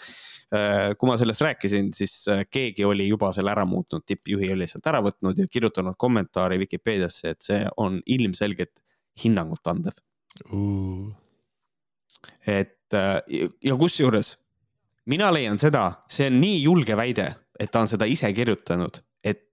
äh, 0.55 0.93
kui 0.99 1.09
ma 1.09 1.17
sellest 1.21 1.45
rääkisin, 1.47 1.93
siis 1.97 2.17
äh, 2.33 2.45
keegi 2.51 2.85
oli 2.85 3.09
juba 3.09 3.33
selle 3.33 3.55
ära 3.55 3.65
muutnud, 3.69 4.05
tippjuhi 4.07 4.53
oli 4.53 4.69
sealt 4.71 4.87
ära 4.91 5.01
võtnud 5.07 5.41
ja 5.41 5.49
kirjutanud 5.53 5.97
kommentaari 5.99 6.59
Vikipeediasse, 6.65 7.33
et 7.33 7.49
see 7.49 7.63
on 7.81 8.01
ilmselgelt 8.05 8.75
hinnangut 9.23 9.73
andev. 9.73 9.97
Uh.. 10.53 11.15
et 12.45 12.93
äh, 12.95 13.47
ja 13.65 13.77
kusjuures 13.81 14.35
mina 15.09 15.31
leian 15.33 15.57
seda, 15.59 16.03
see 16.13 16.29
on 16.29 16.41
nii 16.43 16.59
julge 16.67 16.97
väide, 16.99 17.31
et 17.61 17.71
ta 17.71 17.85
on 17.85 17.91
seda 17.91 18.09
ise 18.11 18.33
kirjutanud, 18.37 19.03
et 19.25 19.45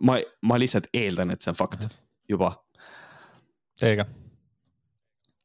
ma, 0.00 0.18
ma 0.42 0.58
lihtsalt 0.60 0.90
eeldan, 0.94 1.30
et 1.30 1.42
see 1.42 1.52
on 1.52 1.58
fakt 1.58 1.88
juba. 2.30 2.54
Teiega 3.80 4.06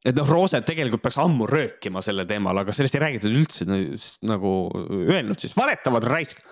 et 0.05 0.13
noh, 0.13 0.27
Rooset 0.29 0.65
tegelikult 0.67 1.01
peaks 1.05 1.17
ammu 1.21 1.47
röökima 1.49 2.03
sellel 2.05 2.27
teemal, 2.29 2.61
aga 2.61 2.73
sellest 2.75 2.97
ei 2.97 3.03
räägitud 3.07 3.33
üldse 3.33 3.65
nagu 3.65 4.51
öelnud 5.01 5.41
siis, 5.41 5.55
valetavad 5.57 6.05
raisk. 6.09 6.43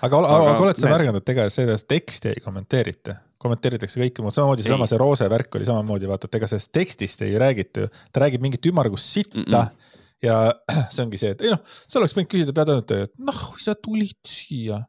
aga, 0.00 0.18
aga, 0.18 0.38
aga 0.52 0.64
oled 0.66 0.80
sa 0.80 0.90
märganud, 0.90 1.22
et 1.22 1.34
ega 1.34 1.46
seda 1.52 1.78
teksti 1.78 2.34
ei 2.34 2.44
kommenteerita? 2.44 3.20
kommenteeritakse 3.38 4.00
kõike 4.00 4.22
muud, 4.24 4.34
samamoodi 4.34 4.64
seesama 4.64 4.88
see 4.90 4.98
Roose 4.98 5.28
värk 5.30 5.52
oli 5.54 5.66
samamoodi, 5.68 6.08
vaata, 6.10 6.26
et 6.26 6.40
ega 6.40 6.48
sellest 6.50 6.72
tekstist 6.74 7.20
ei 7.22 7.36
räägita 7.38 7.84
ju, 7.84 7.90
ta 8.10 8.24
räägib 8.24 8.42
mingit 8.42 8.66
ümmargust 8.66 9.12
sitta 9.14 9.38
mm. 9.38 9.52
-mm. 9.52 9.97
Ja 10.24 10.38
see 10.92 11.04
ongi 11.04 11.20
see, 11.20 11.34
et 11.36 11.42
ei 11.46 11.54
noh, 11.54 11.64
sa 11.86 12.00
oleks 12.00 12.16
võinud 12.16 12.30
küsida 12.32 12.54
peatoimetajalt, 12.56 13.14
noh, 13.28 13.42
sa 13.62 13.76
tulid 13.78 14.18
siia 14.26 14.82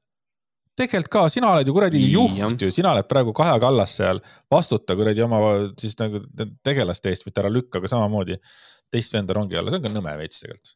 tegelikult 0.79 1.11
ka, 1.11 1.23
sina 1.31 1.51
oled 1.53 1.67
ju 1.67 1.75
kuradi 1.75 2.01
juht 2.13 2.63
ju, 2.63 2.71
sina 2.73 2.93
oled 2.93 3.07
praegu 3.09 3.33
Kaja 3.35 3.57
Kallas 3.61 3.95
seal, 3.99 4.21
vastuta 4.51 4.95
kuradi 4.97 5.23
oma 5.25 5.41
siis 5.79 5.97
nagu 5.99 6.21
tegelaste 6.65 7.11
eest, 7.11 7.25
mitte 7.27 7.43
ära 7.43 7.51
lükka, 7.51 7.81
aga 7.81 7.91
samamoodi 7.91 8.39
teist 8.93 9.15
venda 9.15 9.35
rongi 9.35 9.59
alla, 9.59 9.73
see 9.73 9.81
on 9.81 9.85
ka 9.85 9.93
nõme 9.93 10.15
veits 10.21 10.43
tegelikult. 10.43 10.75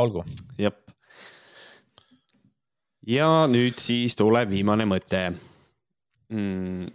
olgu. 0.00 0.24
jep. 0.58 0.80
ja 3.06 3.28
nüüd 3.50 3.78
siis 3.82 4.16
tuleb 4.18 4.50
viimane 4.52 4.88
mõte 4.88 5.22
mm,. 6.32 6.90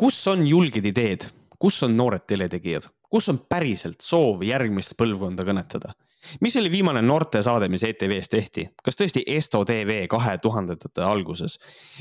kus 0.00 0.22
on 0.32 0.46
julged 0.48 0.86
ideed, 0.92 1.28
kus 1.60 1.82
on 1.86 1.96
noored 1.96 2.24
teletegijad, 2.28 2.88
kus 3.10 3.28
on 3.32 3.40
päriselt 3.48 4.00
soov 4.04 4.44
järgmist 4.46 4.96
põlvkonda 4.98 5.44
kõnetada? 5.46 5.94
mis 6.44 6.56
oli 6.60 6.68
viimane 6.70 7.00
noortesaade, 7.02 7.68
mis 7.72 7.82
ETV-s 7.88 8.28
tehti, 8.28 8.66
kas 8.84 8.98
tõesti 9.00 9.22
Esto 9.26 9.62
tv 9.64 10.02
kahe 10.10 10.36
tuhandendate 10.42 11.02
alguses? 11.04 11.56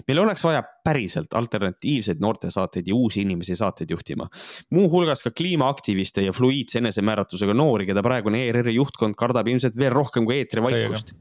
meil 0.08 0.20
oleks 0.26 0.44
vaja 0.44 0.64
päriselt 0.86 1.34
alternatiivseid 1.40 2.20
noortesaateid 2.22 2.88
ja 2.88 2.96
uusi 2.96 3.22
inimesi 3.22 3.56
saateid 3.56 3.90
juhtima. 3.90 4.28
muuhulgas 4.70 5.24
ka 5.24 5.32
kliimaaktiviste 5.32 6.28
ja 6.28 6.34
fluiidse 6.34 6.80
enesemääratlusega 6.84 7.54
noori, 7.54 7.86
keda 7.90 8.04
praegune 8.04 8.46
ERR-i 8.48 8.76
juhtkond 8.76 9.16
kardab 9.18 9.48
ilmselt 9.48 9.78
veel 9.78 9.96
rohkem 9.96 10.26
kui 10.26 10.42
eetrivaikust. 10.44 11.16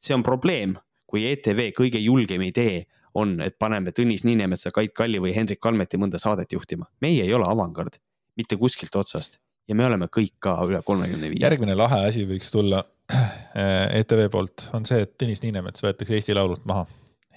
see 0.00 0.14
on 0.14 0.22
probleem, 0.22 0.76
kui 1.06 1.24
ETV 1.30 1.70
kõige 1.72 1.98
julgem 1.98 2.42
idee 2.42 2.84
on, 3.14 3.38
et 3.40 3.56
paneme 3.58 3.92
Tõnis 3.94 4.24
Niinemetsa, 4.26 4.72
Kait 4.74 4.92
Kalli 4.92 5.20
või 5.22 5.34
Hendrik 5.36 5.60
Kalmeti 5.62 5.96
mõnda 5.96 6.18
saadet 6.18 6.52
juhtima. 6.52 6.86
meie 7.00 7.22
ei 7.22 7.34
ole 7.34 7.46
avangard, 7.48 7.96
mitte 8.38 8.58
kuskilt 8.60 8.96
otsast 9.00 9.38
ja 9.68 9.76
me 9.78 9.86
oleme 9.86 10.08
kõik 10.12 10.36
ka 10.42 10.56
üle 10.68 10.80
kolmekümne 10.84 11.30
viie. 11.32 11.44
järgmine 11.44 11.76
lahe 11.78 12.04
asi 12.08 12.26
võiks 12.28 12.50
tulla 12.52 12.82
ETV 14.00 14.28
poolt, 14.32 14.68
on 14.76 14.86
see, 14.88 15.04
et 15.04 15.16
Tõnis 15.20 15.42
Niinemets 15.44 15.84
võetakse 15.84 16.16
Eesti 16.16 16.36
Laulult 16.36 16.64
maha 16.68 16.86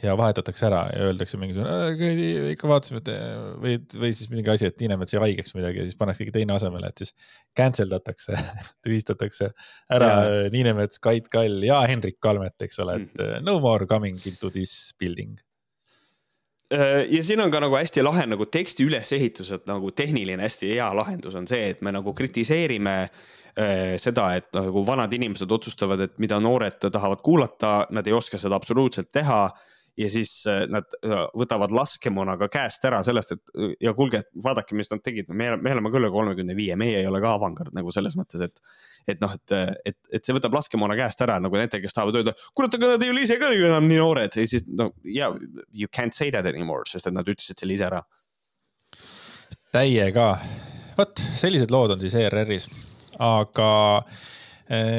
ja 0.04 0.14
vahetatakse 0.18 0.68
ära 0.68 0.84
ja 0.94 1.08
öeldakse 1.10 1.40
mingisugune, 1.42 2.52
ikka 2.54 2.70
vaatasime, 2.70 3.02
et 3.02 3.10
või, 3.64 3.78
või 3.98 4.12
siis 4.14 4.30
mingi 4.32 4.52
asi, 4.54 4.70
et 4.70 4.78
Niinemets 4.84 5.16
jäi 5.16 5.24
haigeks 5.24 5.56
midagi 5.58 5.82
ja 5.82 5.88
siis 5.88 5.98
pannakse 6.00 6.24
keegi 6.24 6.36
teine 6.38 6.54
asemele, 6.56 6.92
et 6.92 7.04
siis 7.04 7.16
cancel 7.58 7.90
datakse 7.92 8.38
tühistatakse 8.86 9.50
ära. 9.94 10.12
Niinemets, 10.54 11.02
Kait 11.04 11.32
Kall 11.34 11.66
ja 11.66 11.82
Hendrik 11.90 12.22
Kalmet, 12.24 12.56
eks 12.68 12.80
ole, 12.86 13.02
et 13.02 13.18
mm. 13.18 13.48
no 13.48 13.58
more 13.64 13.90
coming 13.90 14.22
into 14.30 14.54
this 14.54 14.94
building 15.02 15.36
ja 17.10 17.24
siin 17.24 17.42
on 17.42 17.52
ka 17.52 17.62
nagu 17.64 17.78
hästi 17.80 18.04
lahe 18.04 18.26
nagu 18.28 18.46
teksti 18.52 18.84
ülesehituselt 18.84 19.68
nagu 19.70 19.92
tehniline 19.96 20.44
hästi 20.44 20.74
hea 20.74 20.88
lahendus 20.96 21.36
on 21.40 21.48
see, 21.48 21.70
et 21.72 21.82
me 21.82 21.94
nagu 21.96 22.14
kritiseerime 22.14 22.96
äh, 23.04 23.96
seda, 24.02 24.34
et 24.36 24.50
nagu 24.58 24.84
vanad 24.86 25.14
inimesed 25.14 25.52
otsustavad, 25.52 26.04
et 26.04 26.18
mida 26.20 26.40
noored 26.44 26.80
tahavad 26.92 27.24
kuulata, 27.24 27.78
nad 27.96 28.08
ei 28.08 28.16
oska 28.18 28.40
seda 28.42 28.60
absoluutselt 28.60 29.12
teha 29.16 29.46
ja 29.98 30.10
siis 30.10 30.32
äh, 30.48 30.66
nad 30.70 30.94
äh, 31.06 31.24
võtavad 31.38 31.72
laskemoonaga 31.74 32.50
käest 32.54 32.84
ära 32.86 33.00
sellest, 33.06 33.34
et 33.34 33.56
äh, 33.56 33.74
ja 33.88 33.94
kuulge, 33.98 34.22
vaadake, 34.44 34.76
mis 34.78 34.92
nad 34.92 35.02
tegid, 35.04 35.32
me, 35.34 35.50
me 35.58 35.74
oleme 35.74 35.92
küll 35.94 36.10
kolmekümne 36.14 36.56
viie, 36.58 36.76
meie 36.80 37.00
ei 37.02 37.10
ole 37.10 37.22
ka 37.24 37.34
avangard 37.38 37.74
nagu 37.78 37.94
selles 37.94 38.18
mõttes, 38.20 38.44
et. 38.46 38.62
et 39.08 39.22
noh, 39.24 39.34
et, 39.34 39.56
et, 39.88 39.98
et 40.14 40.26
see 40.26 40.36
võtab 40.36 40.56
laskemoona 40.58 40.98
käest 41.00 41.22
ära 41.26 41.40
nagu 41.42 41.58
nendel, 41.58 41.82
kes 41.84 41.98
tahavad 41.98 42.20
öelda, 42.22 42.36
kurat, 42.54 42.78
aga 42.78 42.94
nad 42.94 43.06
ei 43.06 43.14
ole 43.14 43.26
ise 43.26 43.40
ka 43.42 43.50
ju 43.56 43.68
enam 43.70 43.90
nii 43.90 44.00
noored 44.02 44.38
ja 44.38 44.48
siis 44.50 44.68
no 44.70 44.92
yeah, 45.06 45.34
you 45.72 45.90
can't 45.90 46.18
say 46.18 46.30
that 46.34 46.46
anymore, 46.46 46.86
sest 46.90 47.10
et 47.10 47.18
nad 47.18 47.28
ütlesid 47.28 47.58
selle 47.58 47.78
ise 47.78 47.88
ära. 47.90 48.04
täiega, 49.74 50.32
vot 50.98 51.26
sellised 51.40 51.74
lood 51.74 51.96
on 51.96 52.04
siis 52.04 52.18
ERR-is, 52.20 52.70
aga 53.24 53.72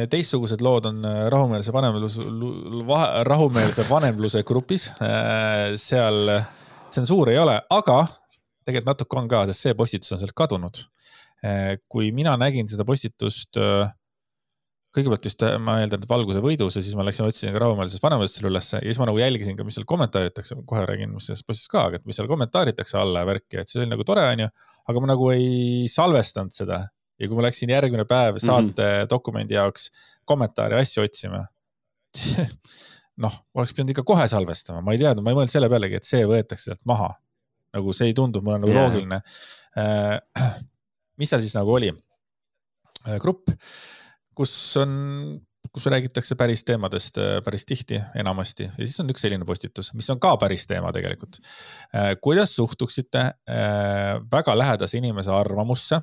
teistsugused 0.08 0.62
lood 0.64 0.88
on 0.88 1.02
eh, 1.04 1.24
rahumeelse 1.32 1.72
vanemlus, 1.74 2.18
rahumeelse 3.28 3.84
vanemluse 3.88 4.42
grupis. 4.48 4.88
Eh, 5.04 5.74
seal 5.80 6.32
tsensuuri 6.88 7.36
ei 7.36 7.42
ole, 7.42 7.58
aga 7.74 7.98
tegelikult 8.64 8.88
natuke 8.88 9.20
on 9.20 9.28
ka, 9.28 9.44
sest 9.50 9.66
see 9.66 9.76
postitus 9.76 10.14
on 10.16 10.22
sealt 10.22 10.36
kadunud. 10.36 10.86
kui 11.86 12.08
mina 12.10 12.32
nägin 12.34 12.66
seda 12.66 12.82
postitust 12.82 13.54
kõigepealt 14.98 15.28
vist 15.28 15.44
ma 15.62 15.76
eeldan, 15.82 16.02
et 16.02 16.10
Valguse 16.10 16.40
võidus 16.42 16.74
ja 16.74 16.82
siis 16.82 16.96
ma 16.98 17.04
läksin, 17.06 17.28
otsisin 17.28 17.54
ka 17.54 17.60
rahumeelsest 17.62 18.02
vanemast 18.02 18.34
selle 18.34 18.50
ülesse 18.50 18.80
ja 18.80 18.88
siis 18.88 18.98
ma 18.98 19.06
nagu 19.06 19.20
jälgisin 19.20 19.54
ka, 19.54 19.62
mis 19.66 19.78
seal 19.78 19.86
kommentaaritakse, 19.88 20.58
kohe 20.66 20.82
räägin, 20.88 21.12
mis 21.14 21.28
sellest 21.28 21.46
postist 21.46 21.70
ka, 21.70 21.84
et 21.94 22.02
mis 22.08 22.18
seal 22.18 22.26
kommentaaritakse 22.30 22.98
alla 22.98 23.22
ja 23.22 23.28
värki, 23.28 23.60
et 23.60 23.70
see 23.70 23.84
oli 23.84 23.92
nagu 23.92 24.06
tore, 24.08 24.24
onju. 24.32 24.48
aga 24.90 25.04
ma 25.04 25.12
nagu 25.12 25.30
ei 25.30 25.86
salvestanud 25.92 26.56
seda 26.56 26.80
ja 27.18 27.28
kui 27.28 27.38
ma 27.38 27.46
läksin 27.48 27.70
järgmine 27.74 28.04
päev 28.08 28.36
mhm. 28.36 28.44
saate 28.46 28.82
mm 28.82 29.02
-hmm. 29.02 29.10
dokumendi 29.10 29.54
jaoks 29.54 29.90
kommentaare, 30.24 30.80
asju 30.80 31.04
otsima 31.04 31.44
noh, 33.24 33.34
oleks 33.54 33.74
pidanud 33.74 33.90
ikka 33.90 34.06
kohe 34.06 34.28
salvestama, 34.28 34.80
ma 34.80 34.92
ei 34.92 34.98
teadnud, 34.98 35.24
ma 35.24 35.30
ei 35.30 35.36
mõelnud 35.40 35.52
selle 35.52 35.68
pealegi, 35.68 35.98
et 35.98 36.04
see 36.04 36.24
võetakse 36.26 36.70
sealt 36.70 36.84
maha. 36.84 37.14
nagu 37.72 37.92
see 37.92 38.06
ei 38.08 38.14
tundu 38.14 38.40
mulle 38.40 38.58
nagu 38.58 38.72
yeah. 38.72 38.84
loogiline. 38.86 39.20
Äh, 39.76 40.54
mis 41.18 41.30
seal 41.30 41.40
siis 41.40 41.54
nagu 41.54 41.72
oli? 41.74 41.92
Äh, 43.06 43.18
grupp 43.20 43.50
kus 44.38 44.52
on, 44.78 44.92
kus 45.74 45.88
räägitakse 45.90 46.36
päris 46.38 46.62
teemadest 46.66 47.18
äh, 47.18 47.38
päris 47.44 47.66
tihti, 47.66 47.98
enamasti 48.18 48.68
ja 48.68 48.84
siis 48.84 49.00
on 49.02 49.10
üks 49.12 49.24
selline 49.26 49.46
postitus, 49.48 49.90
mis 49.98 50.08
on 50.14 50.20
ka 50.22 50.36
päris 50.40 50.66
teema 50.70 50.92
tegelikult. 50.94 51.40
Äh, 51.90 52.14
kuidas 52.22 52.54
suhtuksite 52.56 53.24
äh, 53.24 54.20
väga 54.30 54.54
lähedase 54.58 55.00
inimese 55.02 55.34
arvamusse 55.34 56.00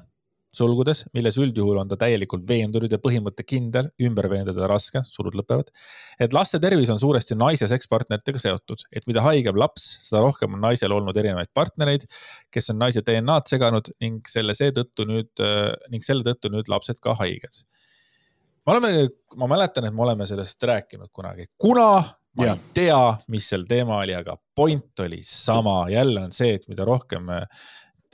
sulgudes, 0.58 1.04
milles 1.16 1.38
üldjuhul 1.42 1.80
on 1.82 1.92
ta 1.92 1.98
täielikult 2.00 2.46
veendunud 2.48 2.92
ja 2.92 3.00
põhimõttekindel, 3.02 3.92
ümber 4.08 4.30
veenduda 4.32 4.70
raske, 4.72 5.04
sulud 5.12 5.38
lõpevad. 5.38 5.72
et 6.20 6.34
laste 6.34 6.60
tervis 6.64 6.90
on 6.90 7.00
suuresti 7.00 7.36
naise 7.36 7.68
sekspartneritega 7.72 8.42
seotud, 8.42 8.86
et 8.92 9.08
mida 9.08 9.24
haigem 9.26 9.60
laps, 9.60 9.88
seda 10.08 10.24
rohkem 10.24 10.56
on 10.56 10.64
naisel 10.68 10.96
olnud 10.96 11.18
erinevaid 11.18 11.52
partnereid, 11.54 12.08
kes 12.52 12.72
on 12.74 12.80
naise 12.80 13.04
DNA-d 13.06 13.52
seganud 13.52 13.92
ning 14.02 14.28
selle 14.32 14.56
seetõttu 14.58 15.08
nüüd 15.10 15.46
ning 15.92 16.04
selle 16.06 16.24
tõttu 16.28 16.52
nüüd 16.54 16.72
lapsed 16.72 17.02
ka 17.04 17.18
haiged 17.20 17.66
me 18.66 18.74
oleme, 18.74 19.10
ma 19.38 19.48
mäletan, 19.48 19.86
et 19.86 19.94
me 19.94 20.02
oleme 20.02 20.26
sellest 20.26 20.64
rääkinud 20.64 21.12
kunagi, 21.14 21.46
kuna 21.58 21.90
ma 22.38 22.48
ja. 22.48 22.54
ei 22.54 22.74
tea, 22.76 23.02
mis 23.32 23.48
seal 23.52 23.66
teema 23.70 24.00
oli, 24.02 24.16
aga 24.16 24.36
point 24.56 25.04
oli 25.06 25.22
sama, 25.24 25.86
jälle 25.92 26.26
on 26.28 26.34
see, 26.36 26.56
et 26.58 26.68
mida 26.72 26.86
rohkem 26.88 27.30
äh, 27.32 27.46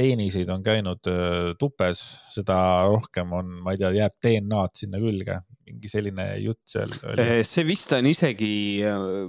peeniseid 0.01 0.49
on 0.53 0.65
käinud 0.65 1.09
äh, 1.11 1.53
tupes, 1.61 2.01
seda 2.33 2.57
rohkem 2.89 3.33
on, 3.37 3.55
ma 3.61 3.75
ei 3.75 3.81
tea, 3.81 3.93
jääb 4.01 4.17
DNA-d 4.25 4.83
sinna 4.83 5.01
külge 5.01 5.41
mingi 5.71 5.87
selline 5.91 6.25
jutt 6.41 6.61
seal 6.67 6.91
oli. 7.05 7.23
Eh, 7.23 7.41
see 7.47 7.63
vist 7.67 7.93
on 7.95 8.07
isegi, 8.09 8.53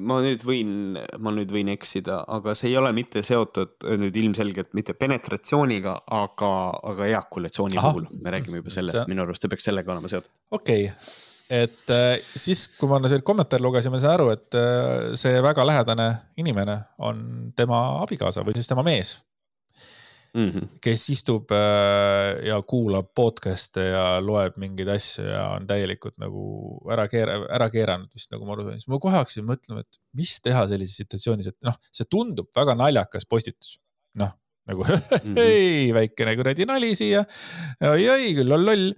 ma 0.02 0.18
nüüd 0.24 0.44
võin, 0.46 0.98
ma 1.22 1.32
nüüd 1.34 1.52
võin 1.54 1.72
eksida, 1.74 2.22
aga 2.36 2.56
see 2.58 2.72
ei 2.72 2.78
ole 2.80 2.92
mitte 2.96 3.22
seotud 3.26 3.86
nüüd 4.00 4.16
ilmselgelt 4.24 4.72
mitte 4.78 4.96
penetratsiooniga, 4.98 6.00
aga, 6.18 6.52
aga 6.92 7.10
eakulatsiooni 7.14 7.78
Aha. 7.78 7.92
puhul 7.92 8.08
me 8.22 8.34
räägime 8.34 8.62
juba 8.62 8.74
sellest, 8.74 9.04
minu 9.10 9.26
arust 9.26 9.44
see 9.44 9.52
peaks 9.52 9.68
sellega 9.70 9.94
olema 9.94 10.10
seotud. 10.12 10.32
okei 10.50 10.88
okay 10.88 11.20
et 11.52 11.90
äh, 11.92 12.14
siis, 12.38 12.64
kui 12.78 12.88
ma 12.88 12.96
neid 13.02 13.24
kommentaare 13.26 13.60
lugesin, 13.60 13.92
ma 13.92 13.98
sain 14.00 14.14
aru, 14.14 14.30
et 14.32 14.56
äh, 14.56 15.12
see 15.20 15.36
väga 15.44 15.66
lähedane 15.68 16.08
inimene 16.40 16.78
on 17.04 17.52
tema 17.58 17.82
abikaasa 18.00 18.44
või 18.46 18.56
siis 18.56 18.70
tema 18.70 18.84
mees 18.86 19.18
mm, 20.34 20.48
-hmm. 20.48 20.68
kes 20.84 21.04
istub 21.14 21.52
äh, 21.54 22.42
ja 22.46 22.58
kuulab 22.68 23.12
podcast'e 23.18 23.86
ja 23.92 24.04
loeb 24.24 24.58
mingeid 24.60 24.90
asju 24.94 25.24
ja 25.28 25.44
on 25.56 25.66
täielikult 25.68 26.16
nagu 26.22 26.44
ära 26.92 27.06
keera-, 27.12 27.40
ära 27.58 27.68
keeranud 27.72 28.12
vist 28.14 28.32
nagu 28.34 28.48
ma 28.48 28.56
aru 28.56 28.68
sain, 28.68 28.80
siis 28.80 28.90
ma 28.92 29.00
kohe 29.02 29.16
hakkasin 29.16 29.46
mõtlema, 29.48 29.84
et 29.84 30.00
mis 30.18 30.36
teha 30.44 30.66
sellises 30.70 31.00
situatsioonis, 31.04 31.52
et 31.52 31.58
noh, 31.68 31.78
see 31.92 32.08
tundub 32.10 32.50
väga 32.56 32.76
naljakas 32.78 33.28
postitus. 33.28 33.78
noh, 34.18 34.32
nagu 34.68 34.84
mm 34.88 35.34
-hmm. 35.34 35.38
ei, 35.38 35.92
väikene 35.94 36.36
kuradi 36.36 36.68
nali 36.68 36.94
siia, 36.98 37.24
oi-oi, 37.80 38.34
küll 38.36 38.52
on 38.52 38.66
loll. 38.66 38.92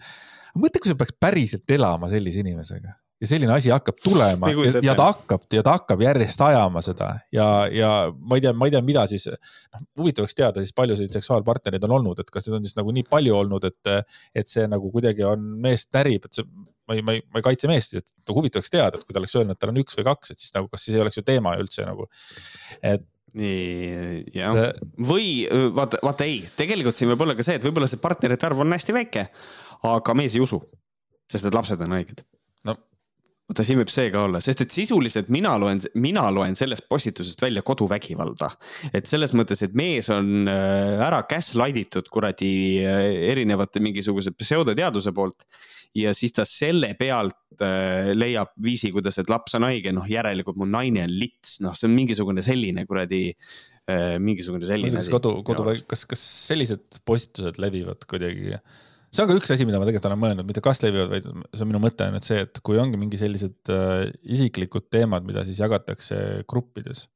mõtle, 0.55 0.81
kui 0.81 0.91
sa 0.91 0.99
peaks 0.99 1.17
päriselt 1.21 1.71
elama 1.71 2.11
sellise 2.11 2.43
inimesega 2.43 2.95
ja 3.25 3.31
selline 3.31 3.55
asi 3.55 3.73
hakkab 3.73 3.99
tulema 4.05 4.51
ja, 4.53 4.83
ja 4.85 4.95
ta 4.99 5.09
hakkab 5.11 5.47
ja 5.55 5.65
ta 5.65 5.79
hakkab 5.79 6.05
järjest 6.05 6.45
ajama 6.45 6.83
seda. 6.85 7.11
Ja, 7.35 7.49
ja 7.73 7.91
ma 8.15 8.39
ei 8.39 8.45
tea, 8.45 8.53
ma 8.57 8.69
ei 8.69 8.75
tea, 8.75 8.83
mida 8.85 9.07
siis, 9.11 9.27
noh, 9.31 9.87
huvitav 10.01 10.27
oleks 10.27 10.39
teada 10.39 10.63
siis 10.63 10.77
palju 10.77 10.99
selliseid 10.99 11.21
seksuaalpartnereid 11.21 11.89
on 11.89 11.97
olnud, 11.99 12.21
et 12.21 12.31
kas 12.33 12.49
neid 12.49 12.61
on 12.61 12.69
siis 12.69 12.77
nagu 12.79 12.95
nii 12.95 13.07
palju 13.11 13.35
olnud, 13.41 13.67
et, 13.71 14.13
et 14.37 14.51
see 14.51 14.69
nagu 14.71 14.93
kuidagi 14.95 15.27
on 15.29 15.49
meest 15.65 15.91
närib, 15.97 16.29
et 16.29 16.41
see, 16.41 16.47
ma 16.89 16.99
ei, 16.99 17.05
ma 17.07 17.17
ei, 17.17 17.25
ma 17.33 17.41
ei 17.41 17.49
kaitse 17.49 17.71
meest, 17.71 17.97
et 17.99 18.07
nagu 18.29 18.39
huvitav 18.41 18.63
oleks 18.63 18.73
teada, 18.75 19.01
et 19.01 19.07
kui 19.07 19.17
ta 19.17 19.23
oleks 19.23 19.35
öelnud, 19.39 19.57
et 19.57 19.63
tal 19.63 19.73
on 19.73 19.83
üks 19.83 19.99
või 19.99 20.07
kaks, 20.11 20.35
et 20.35 20.45
siis 20.45 20.55
nagu, 20.57 20.71
kas 20.73 20.85
siis 20.87 20.99
ei 20.99 21.05
oleks 21.05 21.21
ju 21.21 21.27
teema 21.27 21.57
üldse 21.61 21.87
nagu, 21.89 22.09
et 22.85 23.07
nii 23.35 24.21
jah, 24.37 24.61
või 25.11 25.29
vaata, 25.75 25.99
vaata 26.07 26.27
ei, 26.29 26.45
tegelikult 26.59 26.99
siin 26.99 27.11
võib 27.11 27.25
olla 27.27 27.35
ka 27.39 27.47
see, 27.47 27.59
et 27.59 27.67
võib-olla 27.67 27.89
see 27.91 28.03
partnerite 28.03 28.47
arv 28.47 28.63
on 28.63 28.77
hästi 28.77 28.95
väike, 28.95 29.27
aga 29.91 30.17
mees 30.19 30.37
ei 30.37 30.45
usu, 30.45 30.61
sest 31.31 31.51
et 31.51 31.57
lapsed 31.57 31.83
on 31.83 31.97
haiged 31.97 32.23
vaata, 33.45 33.65
siin 33.67 33.79
võib 33.81 33.91
see 33.93 34.09
ka 34.13 34.23
olla, 34.25 34.41
sest 34.45 34.63
et 34.65 34.73
sisuliselt 34.73 35.29
mina 35.33 35.53
loen, 35.61 35.83
mina 36.01 36.25
loen 36.33 36.57
sellest 36.57 36.87
postitusest 36.89 37.43
välja 37.45 37.63
koduvägivalda. 37.67 38.49
et 38.93 39.09
selles 39.11 39.35
mõttes, 39.37 39.61
et 39.67 39.75
mees 39.77 40.09
on 40.13 40.49
äh, 40.49 41.03
ära 41.05 41.23
gaslight 41.29 41.83
itud 41.83 42.09
kuradi 42.13 42.55
äh, 42.81 43.11
erinevate 43.33 43.83
mingisuguse 43.85 44.33
pseudoteaduse 44.33 45.13
poolt. 45.13 45.45
ja 45.95 46.15
siis 46.17 46.33
ta 46.33 46.47
selle 46.49 46.95
pealt 46.99 47.61
äh, 47.61 48.15
leiab 48.17 48.55
viisi, 48.63 48.91
kuidas, 48.95 49.21
et 49.21 49.29
laps 49.29 49.59
on 49.61 49.69
haige, 49.69 49.93
noh 49.93 50.09
järelikult 50.09 50.57
mu 50.57 50.69
naine 50.69 51.05
on 51.05 51.13
lits, 51.13 51.61
noh, 51.65 51.77
see 51.77 51.91
on 51.91 51.95
mingisugune 51.97 52.45
selline 52.45 52.87
kuradi 52.89 53.29
mingisugune 53.85 54.65
selline. 54.65 55.03
kodu, 55.13 55.35
kodu, 55.45 55.67
kas, 55.85 56.07
kas 56.09 56.21
sellised 56.49 57.03
postitused 57.05 57.59
levivad 57.61 58.07
kuidagi 58.09 58.57
see 59.15 59.23
on 59.23 59.31
ka 59.31 59.37
üks 59.39 59.53
asi, 59.55 59.67
mida 59.69 59.79
ma 59.79 59.87
tegelikult 59.87 60.11
olen 60.11 60.21
mõelnud, 60.21 60.47
mitte 60.49 60.63
kas 60.65 60.81
levivad, 60.83 61.11
vaid 61.13 61.27
see 61.55 61.65
on 61.65 61.71
minu 61.71 61.81
mõte 61.83 62.07
on, 62.09 62.19
et 62.19 62.27
see, 62.27 62.45
et 62.47 62.61
kui 62.67 62.79
ongi 62.81 62.99
mingi 63.01 63.19
sellised 63.21 63.73
äh, 63.73 64.09
isiklikud 64.37 64.89
teemad, 64.93 65.27
mida 65.29 65.45
siis 65.47 65.61
jagatakse 65.63 66.19
gruppides. 66.51 67.07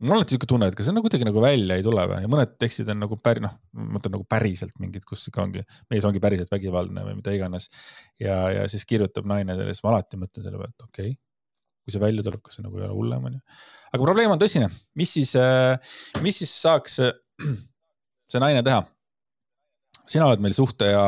mul 0.00 0.14
on 0.14 0.18
alati 0.18 0.34
sihuke 0.34 0.48
tunne, 0.50 0.68
et 0.68 0.76
kas 0.76 0.88
see 0.88 0.94
nagu 0.96 1.06
kuidagi 1.06 1.28
nagu 1.28 1.42
välja 1.44 1.76
ei 1.78 1.84
tule 1.86 2.06
või 2.10 2.22
ja 2.24 2.30
mõned 2.30 2.56
tekstid 2.60 2.88
on 2.92 3.04
nagu 3.04 3.18
päri, 3.20 3.44
noh, 3.44 3.52
ma 3.76 3.98
mõtlen 3.98 4.16
nagu 4.16 4.24
päriselt 4.28 4.80
mingid, 4.82 5.04
kus 5.08 5.28
ikka 5.30 5.44
ongi, 5.44 5.66
mees 5.92 6.08
ongi 6.08 6.22
päriselt 6.24 6.50
vägivaldne 6.52 7.04
või 7.06 7.18
mida 7.20 7.36
iganes. 7.36 7.68
ja, 8.20 8.40
ja 8.52 8.64
siis 8.72 8.88
kirjutab 8.88 9.28
naine 9.28 9.58
selle, 9.58 9.76
siis 9.76 9.84
ma 9.84 9.94
alati 9.94 10.20
mõtlen 10.20 10.48
selle 10.48 10.60
peale, 10.60 10.72
et 10.72 10.88
okei 10.88 11.12
okay, 11.12 11.20
kui 11.84 11.92
see 11.92 12.00
välja 12.00 12.24
tuleb, 12.24 12.40
kas 12.40 12.56
see 12.56 12.64
nagu 12.64 12.80
ei 12.80 12.88
ole 12.88 12.96
hullem, 12.96 13.28
onju. 13.28 13.44
aga 13.92 14.08
probleem 14.08 14.32
on 14.32 14.40
tõsine, 14.40 14.72
mis 14.96 15.12
siis, 15.18 15.36
äh, 15.36 15.76
mis 16.24 16.40
siis 16.40 16.56
saaks 16.64 16.98
äh, 17.04 17.14
see 18.32 18.40
naine 18.40 18.64
teha? 18.64 18.82
Sina 20.08 20.28
oled 20.28 20.42
meil 20.44 20.54
suhte 20.56 20.90
ja, 20.90 21.06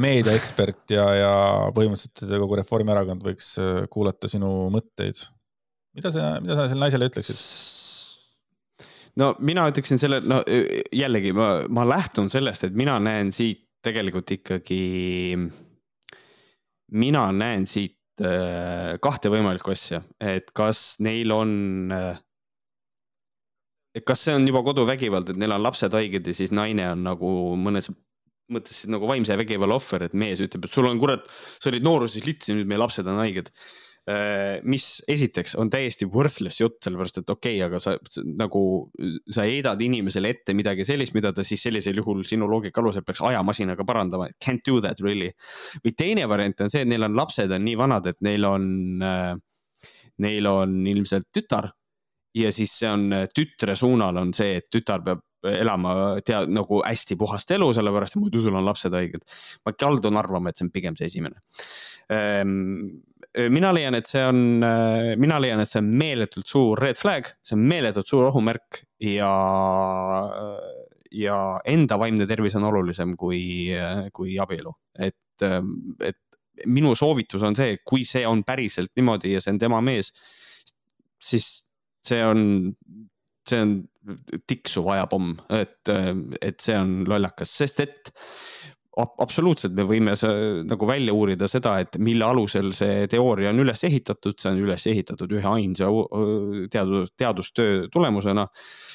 meediaekspert 0.00 0.94
ja, 0.96 1.06
ja 1.16 1.32
põhimõtteliselt 1.76 2.42
kogu 2.42 2.58
Reformierakond 2.60 3.24
võiks 3.26 3.54
äh, 3.62 3.84
kuulata 3.92 4.30
sinu 4.30 4.68
mõtteid. 4.74 5.20
mida 5.96 6.12
sa, 6.14 6.36
mida 6.42 6.58
sa 6.58 6.68
sellele 6.68 6.86
naisele 6.86 7.10
ütleksid? 7.10 7.40
no 9.20 9.32
mina 9.38 9.68
ütleksin 9.70 10.00
selle, 10.00 10.20
no 10.24 10.42
jällegi 10.94 11.32
ma, 11.36 11.50
ma 11.68 11.86
lähtun 11.88 12.30
sellest, 12.32 12.68
et 12.68 12.76
mina 12.76 12.98
näen 13.02 13.32
siit 13.34 13.64
tegelikult 13.86 14.32
ikkagi, 14.34 15.36
mina 16.98 17.28
näen 17.32 17.68
siit 17.70 18.24
äh, 18.24 18.96
kahte 19.02 19.30
võimalikku 19.30 19.70
asja, 19.74 20.02
et 20.18 20.50
kas 20.56 20.96
neil 21.04 21.30
on 21.34 21.52
äh, 21.94 22.16
et 23.96 24.04
kas 24.04 24.26
see 24.26 24.34
on 24.36 24.44
juba 24.44 24.60
koduvägivald, 24.66 25.30
et 25.32 25.38
neil 25.40 25.54
on 25.56 25.62
lapsed 25.64 25.94
haiged 25.96 26.26
ja 26.28 26.34
siis 26.36 26.52
naine 26.52 26.90
on 26.92 27.06
nagu 27.06 27.30
mõnes 27.60 27.88
mõtlesid 28.52 28.92
nagu 28.92 29.08
vaimse 29.08 29.36
vägivalla 29.38 29.78
ohver, 29.78 30.06
et 30.06 30.14
mees 30.18 30.42
ütleb, 30.44 30.66
et 30.66 30.72
sul 30.72 30.88
on 30.88 31.00
kurat, 31.02 31.26
sa 31.58 31.70
olid 31.72 31.84
nooruses 31.86 32.26
litsi, 32.26 32.54
nüüd 32.56 32.68
meie 32.70 32.80
lapsed 32.80 33.06
on 33.10 33.20
haiged. 33.22 33.50
Äh, 34.06 34.60
mis 34.62 35.00
esiteks 35.10 35.56
on 35.58 35.66
täiesti 35.66 36.06
worthless 36.06 36.60
jutt, 36.60 36.76
sellepärast 36.86 37.16
et 37.24 37.30
okei 37.32 37.56
okay,, 37.56 37.64
aga 37.66 37.80
sa 37.82 37.96
nagu, 38.38 38.60
sa 39.34 39.42
heidad 39.48 39.80
inimesele 39.82 40.30
ette 40.30 40.54
midagi 40.54 40.86
sellist, 40.86 41.16
mida 41.16 41.32
ta 41.34 41.42
siis 41.46 41.64
sellisel 41.66 41.98
juhul 41.98 42.22
sinu 42.28 42.46
loogika 42.46 42.78
alusel 42.84 43.02
peaks 43.02 43.24
ajamasinaga 43.26 43.82
parandama. 43.88 44.28
Can't 44.38 44.62
do 44.68 44.78
that 44.84 45.02
really. 45.02 45.32
või 45.82 45.96
teine 45.98 46.28
variant 46.30 46.62
on 46.62 46.70
see, 46.70 46.84
et 46.86 46.92
neil 46.92 47.08
on 47.08 47.18
lapsed 47.18 47.50
on 47.50 47.66
nii 47.66 47.74
vanad, 47.82 48.06
et 48.12 48.22
neil 48.22 48.46
on, 48.46 48.70
äh, 49.02 49.34
neil 50.22 50.52
on 50.54 50.78
ilmselt 50.86 51.26
tütar 51.34 51.72
ja 52.36 52.54
siis 52.54 52.78
see 52.78 52.92
on 52.92 53.08
tütre 53.34 53.74
suunal 53.74 54.22
on 54.22 54.30
see, 54.36 54.60
et 54.60 54.70
tütar 54.70 55.02
peab 55.02 55.25
elama 55.50 55.96
tea 56.26 56.44
nagu 56.50 56.80
hästi 56.84 57.18
puhast 57.18 57.50
elu, 57.56 57.72
sellepärast 57.76 58.16
et 58.16 58.22
muidu 58.22 58.42
sul 58.42 58.56
on 58.56 58.66
lapsed 58.66 58.94
haiged. 58.96 59.24
ma 59.66 59.74
kaldun 59.76 60.18
arvama, 60.20 60.50
et 60.50 60.58
see 60.58 60.66
on 60.66 60.72
pigem 60.74 60.96
see 60.98 61.10
esimene. 61.10 61.40
Ehm, 62.12 62.56
mina 63.52 63.72
leian, 63.74 63.96
et 63.98 64.08
see 64.08 64.22
on, 64.24 64.38
mina 65.20 65.40
leian, 65.42 65.60
et 65.60 65.70
see 65.70 65.82
on 65.82 65.90
meeletult 66.00 66.48
suur 66.48 66.80
red 66.80 66.98
flag, 66.98 67.28
see 67.44 67.56
on 67.58 67.64
meeletult 67.68 68.08
suur 68.08 68.30
ohumärk 68.30 68.82
ja, 69.02 69.32
ja 71.12 71.40
enda 71.68 71.98
vaimne 72.00 72.28
tervis 72.28 72.56
on 72.56 72.68
olulisem 72.70 73.16
kui, 73.20 73.42
kui 74.16 74.38
abielu, 74.40 74.72
et, 75.08 75.44
et 75.44 76.20
minu 76.64 76.94
soovitus 76.96 77.44
on 77.44 77.56
see, 77.58 77.76
kui 77.84 78.06
see 78.08 78.24
on 78.28 78.42
päriselt 78.46 78.94
niimoodi 78.96 79.34
ja 79.34 79.42
see 79.44 79.52
on 79.52 79.60
tema 79.60 79.82
mees, 79.84 80.12
siis 81.22 81.50
see 82.06 82.22
on, 82.24 82.40
see 83.48 83.60
on 83.60 83.76
tiksuv 84.46 84.88
ajapomm, 84.94 85.34
et, 85.56 85.90
et 86.42 86.62
see 86.62 86.76
on 86.78 87.02
lollakas, 87.08 87.52
sest 87.62 87.82
et 87.84 88.12
absoluutselt, 88.96 89.74
me 89.76 89.84
võime 89.84 90.14
nagu 90.64 90.88
välja 90.88 91.14
uurida 91.14 91.48
seda, 91.50 91.76
et 91.84 91.98
mille 92.00 92.24
alusel 92.24 92.72
see 92.76 93.04
teooria 93.12 93.52
on 93.52 93.60
üles 93.66 93.82
ehitatud, 93.84 94.38
see 94.40 94.52
on 94.54 94.62
üles 94.62 94.86
ehitatud 94.88 95.34
ühe 95.36 95.50
ainsa 95.50 95.90
teadus, 96.72 97.12
teadustöö 97.18 97.90
tulemusena, 97.92 98.46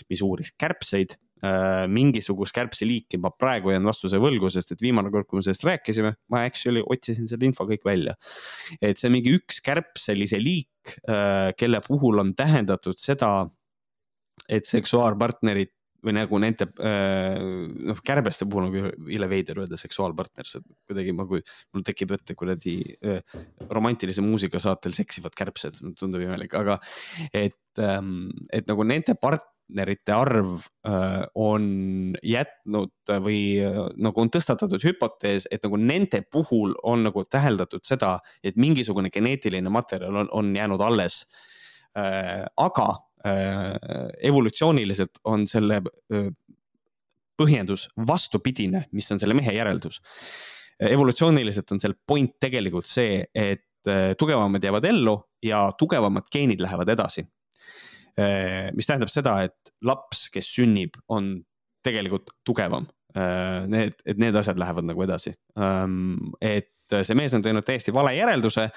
mis 0.10 0.24
uuris 0.26 0.56
kärbseid 0.58 1.14
äh, 1.46 1.86
mingisugust 1.92 2.56
kärbseliiki 2.58 3.22
ma 3.22 3.30
praegu 3.36 3.76
jään 3.76 3.86
vastuse 3.86 4.18
võlgu, 4.22 4.50
sest 4.54 4.74
et 4.74 4.82
viimane 4.82 5.14
kord, 5.14 5.30
kui 5.30 5.38
me 5.38 5.46
sellest 5.46 5.70
rääkisime, 5.70 6.16
ma 6.34 6.44
actually 6.50 6.82
otsisin 6.82 7.30
selle 7.30 7.52
info 7.52 7.70
kõik 7.70 7.86
välja. 7.86 8.18
et 8.82 8.98
see 8.98 9.14
mingi 9.14 9.38
üks 9.38 9.62
kärpselise 9.62 10.42
liik, 10.42 10.98
äh, 11.06 11.54
kelle 11.58 11.84
puhul 11.86 12.26
on 12.26 12.34
tähendatud 12.34 12.98
seda, 12.98 13.52
et 14.52 14.68
seksuaalpartnerid 14.68 15.72
või 16.02 16.16
nagu 16.18 16.40
nende 16.42 16.68
noh, 16.72 18.00
kärbeste 18.06 18.48
puhul 18.50 18.70
on 18.70 19.10
jõle 19.12 19.30
veider 19.30 19.62
öelda 19.62 19.78
seksuaalpartner, 19.80 20.50
see 20.50 20.64
kuidagi 20.90 21.14
ma, 21.14 21.28
kui 21.30 21.44
mul 21.76 21.86
tekib 21.86 22.16
ette 22.18 22.36
kuradi 22.38 22.80
romantilise 23.70 24.24
muusika 24.26 24.62
saatel 24.62 24.96
seksivad 24.98 25.38
kärbsed, 25.38 25.78
tundub 26.00 26.24
imelik, 26.26 26.56
aga 26.58 26.80
et, 27.30 27.60
ähm, 27.82 28.32
et 28.50 28.66
nagu 28.72 28.88
nende 28.88 29.14
partnerite 29.22 30.16
arv 30.16 30.66
on 31.38 31.70
jätnud 32.26 33.14
või 33.22 33.44
nagu 34.02 34.26
on 34.26 34.34
tõstatatud 34.34 34.82
hüpotees, 34.90 35.46
et 35.54 35.62
nagu 35.70 35.78
nende 35.78 36.24
puhul 36.34 36.74
on 36.82 37.06
nagu 37.12 37.28
täheldatud 37.30 37.86
seda, 37.86 38.18
et 38.42 38.58
mingisugune 38.58 39.14
geneetiline 39.14 39.70
materjal 39.70 40.24
on, 40.26 40.34
on 40.34 40.52
jäänud 40.58 40.82
alles. 40.82 41.24
aga 41.94 42.88
Äh, 42.88 43.11
evolutsiooniliselt 43.24 45.22
on 45.30 45.46
selle 45.50 45.82
äh, 46.14 46.30
põhjendus 47.38 47.88
vastupidine, 48.08 48.86
mis 48.92 49.10
on 49.14 49.22
selle 49.22 49.38
mehe 49.38 49.54
järeldus. 49.56 50.02
evolutsiooniliselt 50.82 51.72
on 51.72 51.80
seal 51.82 51.94
point 52.08 52.34
tegelikult 52.42 52.90
see, 52.90 53.26
et 53.34 53.90
äh, 53.90 54.14
tugevamad 54.18 54.64
jäävad 54.64 54.88
ellu 54.90 55.16
ja 55.46 55.68
tugevamad 55.78 56.30
geenid 56.34 56.62
lähevad 56.62 56.90
edasi. 56.90 57.28
mis 58.76 58.86
tähendab 58.86 59.10
seda, 59.10 59.38
et 59.48 59.70
laps, 59.88 60.26
kes 60.30 60.50
sünnib, 60.52 60.98
on 61.08 61.38
tegelikult 61.82 62.28
tugevam. 62.46 62.84
Need, 63.72 64.04
et 64.06 64.20
need 64.20 64.36
asjad 64.36 64.60
lähevad 64.60 64.84
nagu 64.86 65.04
edasi. 65.06 65.32
Ähm, 65.56 66.18
et 66.44 66.76
et 67.00 67.08
see 67.08 67.18
mees 67.18 67.34
on 67.38 67.44
teinud 67.44 67.66
täiesti 67.66 67.94
vale 67.94 68.14
järelduse 68.16 68.68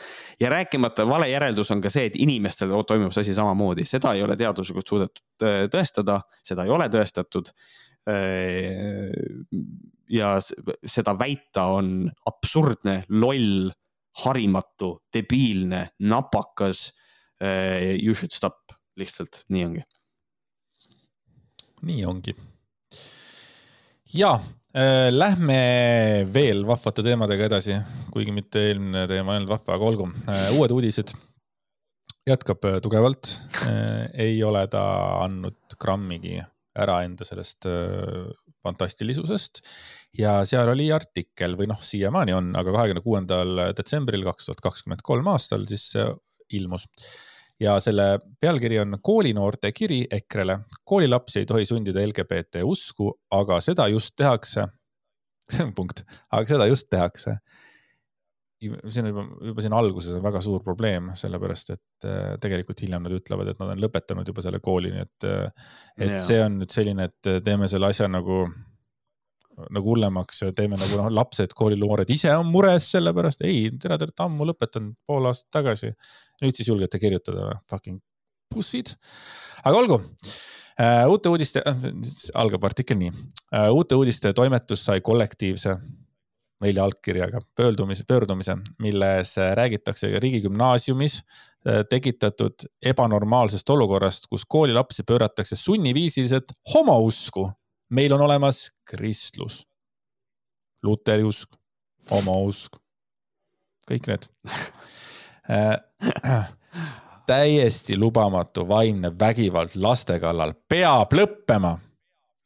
ja 0.41 0.51
rääkimata 0.53 1.07
vale 1.09 1.29
järeldus 1.31 1.71
on 1.75 1.83
ka 1.85 1.91
see, 1.93 2.09
et 2.11 2.19
inimestel 2.21 2.73
toimub 2.87 3.13
see 3.15 3.25
asi 3.27 3.35
samamoodi, 3.37 3.87
seda 3.89 4.15
ei 4.15 4.23
ole 4.23 4.37
teaduslikult 4.41 4.89
suudetud 4.89 5.47
äh, 5.47 5.65
tõestada, 5.73 6.21
seda 6.45 6.67
ei 6.67 6.75
ole 6.75 6.89
tõestatud. 6.93 7.53
Äh, 8.11 9.13
ja 10.13 10.35
seda 10.41 11.17
väita 11.19 11.69
on 11.75 12.11
absurdne, 12.29 13.03
loll, 13.09 13.71
harimatu, 14.25 14.99
debiilne, 15.15 15.87
napakas. 16.05 16.91
Äh, 17.43 17.95
you 17.99 18.15
should 18.15 18.33
stop, 18.37 18.77
lihtsalt 19.01 19.45
nii 19.49 19.65
ongi. 19.71 19.87
nii 21.85 22.05
ongi. 22.09 22.33
ja 24.15 24.39
Äh, 24.39 24.64
lähme 24.75 25.59
veel 26.35 26.65
vahvate 26.67 27.05
teemadega 27.07 27.47
edasi, 27.47 27.77
kuigi 28.11 28.33
mitte 28.35 28.63
eelmine 28.71 29.05
teema 29.11 29.35
ei 29.35 29.43
olnud 29.43 29.53
vahva, 29.53 29.77
aga 29.77 29.87
olgu. 29.87 30.09
Äh, 30.27 30.49
uued 30.59 30.75
uudised. 30.75 31.15
jätkab 32.27 32.65
äh, 32.65 32.81
tugevalt. 32.83 33.31
ei 34.15 34.43
ole 34.43 34.67
ta 34.73 34.83
andnud 35.23 35.77
grammigi 35.79 36.41
ära 36.75 37.03
enda 37.05 37.25
sellest 37.25 37.69
fantastilisusest 38.65 39.61
ja 40.19 40.41
seal 40.49 40.73
oli 40.73 40.89
artikkel 40.93 41.55
või 41.55 41.69
noh, 41.71 41.79
siiamaani 41.79 42.35
on, 42.35 42.49
aga 42.59 42.73
kahekümne 42.75 43.03
kuuendal 43.05 43.61
detsembril 43.77 44.25
kaks 44.27 44.49
tuhat 44.49 44.65
kakskümmend 44.65 45.05
kolm 45.07 45.29
aastal 45.31 45.69
siis 45.71 45.93
ilmus 46.51 46.89
ja 47.61 47.77
selle 47.83 48.19
pealkiri 48.41 48.79
on 48.83 48.97
koolinoorte 49.03 49.73
kiri 49.73 50.05
EKRE-le. 50.11 50.59
koolilapsi 50.85 51.43
ei 51.43 51.47
tohi 51.47 51.67
sundida 51.67 52.03
LGBT 52.07 52.65
usku, 52.65 53.13
aga 53.31 53.61
seda 53.65 53.89
just 53.89 54.15
tehakse. 54.17 54.67
punkt, 55.77 56.03
aga 56.33 56.49
seda 56.49 56.67
just 56.67 56.89
tehakse. 56.91 57.37
see 58.65 59.03
on 59.03 59.09
juba, 59.11 59.23
juba 59.45 59.61
siin 59.61 59.75
alguses 59.77 60.15
on 60.17 60.23
väga 60.25 60.41
suur 60.41 60.63
probleem, 60.65 61.11
sellepärast 61.21 61.75
et 61.75 62.07
äh, 62.09 62.37
tegelikult 62.41 62.81
hiljem 62.81 63.03
nad 63.05 63.13
ütlevad, 63.13 63.51
et 63.51 63.59
nad 63.61 63.75
on 63.75 63.83
lõpetanud 63.83 64.31
juba 64.31 64.45
selle 64.47 64.61
kooli, 64.65 64.93
nii 64.95 65.03
et, 65.05 65.27
äh, 65.29 65.75
et 65.99 66.15
yeah. 66.15 66.23
see 66.25 66.39
on 66.41 66.57
nüüd 66.63 66.73
selline, 66.73 67.11
et 67.11 67.45
teeme 67.45 67.69
selle 67.69 67.91
asja 67.93 68.09
nagu 68.09 68.47
nagu 69.75 69.93
hullemaks 69.93 70.43
teeme 70.57 70.79
nagu 70.81 70.99
noh, 70.99 71.11
lapsed, 71.15 71.55
kooliloored 71.57 72.11
ise 72.11 72.33
on 72.37 72.49
mures 72.51 72.89
selle 72.95 73.15
pärast, 73.17 73.45
ei, 73.47 73.69
tere, 73.81 73.99
te 73.99 74.09
olete 74.09 74.27
ammu 74.27 74.49
lõpetanud 74.51 74.97
pool 75.07 75.31
aastat 75.31 75.61
tagasi. 75.61 75.93
nüüd 76.43 76.59
siis 76.59 76.69
julgete 76.69 76.99
kirjutada, 77.03 77.53
fucking 77.71 78.01
pussid. 78.53 78.95
aga 79.65 79.79
olgu 79.79 80.01
uh,, 80.01 81.05
uute 81.11 81.33
uudiste 81.33 81.63
uh,, 81.67 81.91
algab 82.35 82.65
artikkel 82.71 82.99
nii 83.01 83.13
uh,. 83.13 83.71
uute 83.75 83.99
uudiste 83.99 84.33
toimetus 84.37 84.85
sai 84.85 85.01
kollektiivse 85.01 85.79
nelja 86.65 86.85
allkirjaga 86.85 87.41
pöördumise, 87.57 88.05
pöördumise, 88.09 88.55
milles 88.81 89.35
räägitakse 89.59 90.09
riigigümnaasiumis 90.23 91.19
tekitatud 91.91 92.67
ebanormaalsest 92.85 93.71
olukorrast, 93.71 94.29
kus 94.31 94.45
koolilapsi 94.49 95.03
pööratakse 95.09 95.57
sunniviisiliselt 95.57 96.53
homousku 96.75 97.49
meil 97.91 98.13
on 98.13 98.21
olemas 98.21 98.69
kristlus, 98.89 99.63
luteri 100.83 101.25
usk, 101.25 101.57
oma 102.11 102.37
usk, 102.45 102.77
kõik 103.89 104.09
need 104.11 104.29
äh, 105.51 106.49
täiesti 107.27 107.99
lubamatu 107.99 108.69
vaimne 108.69 109.13
vägivald 109.21 109.77
laste 109.77 110.19
kallal 110.21 110.55
peab 110.69 111.13
lõppema. 111.13 111.79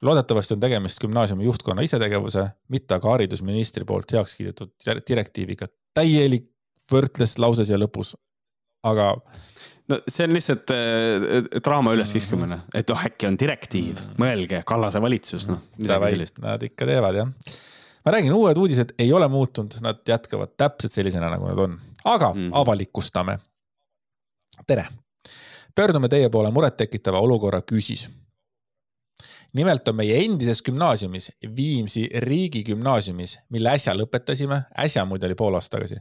loodetavasti 0.02 0.54
on 0.54 0.60
tegemist 0.60 1.00
gümnaasiumi 1.02 1.44
juhtkonna 1.44 1.82
isetegevuse, 1.82 2.44
mitte 2.68 2.94
aga 2.94 3.10
haridusministri 3.10 3.84
poolt 3.84 4.12
heaks 4.12 4.34
kiidetud 4.34 4.70
direktiiviga. 5.08 5.66
täielik 5.94 6.50
võrdles 6.92 7.38
lause 7.38 7.64
siia 7.64 7.78
lõpus. 7.78 8.14
aga 8.82 9.14
no 9.88 9.98
see 10.08 10.26
on 10.26 10.36
lihtsalt 10.36 10.72
äh, 10.74 11.48
draama 11.64 11.94
üleskiskumine, 11.96 12.60
mhm. 12.60 12.78
et 12.80 12.90
oh 12.94 13.06
äkki 13.08 13.28
on 13.30 13.38
direktiiv, 13.40 13.96
mhm. 13.96 14.20
mõelge, 14.22 14.62
Kallase 14.68 15.02
valitsus, 15.02 15.48
noh. 15.50 15.62
Nad 16.44 16.68
ikka 16.68 16.88
teevad 16.88 17.20
jah. 17.22 17.32
ma 18.04 18.14
räägin, 18.14 18.36
uued 18.36 18.60
uudised 18.60 18.94
ei 18.98 19.12
ole 19.12 19.28
muutunud, 19.32 19.78
nad 19.84 20.00
jätkavad 20.08 20.54
täpselt 20.60 20.96
sellisena, 20.96 21.32
nagu 21.34 21.50
nad 21.50 21.66
on, 21.66 21.76
aga 22.04 22.32
mm 22.34 22.54
avalikustame. 22.62 23.38
tere, 24.66 24.88
pöördume 25.74 26.08
teie 26.08 26.28
poole 26.30 26.50
murettekitava 26.50 27.20
olukorra 27.24 27.62
küüsis 27.62 28.08
nimelt 29.56 29.88
on 29.88 29.96
meie 29.96 30.18
endises 30.24 30.60
gümnaasiumis, 30.62 31.30
Viimsi 31.56 32.04
riigigümnaasiumis, 32.24 33.38
mille 33.54 33.72
äsja 33.76 33.94
lõpetasime, 33.96 34.60
äsja 34.84 35.04
muide 35.08 35.28
oli 35.28 35.36
pool 35.38 35.56
aastat 35.58 35.78
tagasi, 35.78 36.00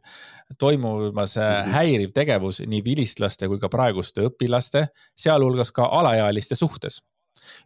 toimumas 0.59 1.37
mhm. 1.37 1.75
häiriv 1.75 2.15
tegevus 2.15 2.61
nii 2.65 2.83
vilistlaste 2.85 3.47
kui 3.47 3.61
ka 3.61 3.69
praeguste 3.71 4.25
õpilaste, 4.27 4.87
sealhulgas 5.15 5.71
ka 5.71 5.87
alaealiste 5.99 6.55
suhtes. 6.55 7.01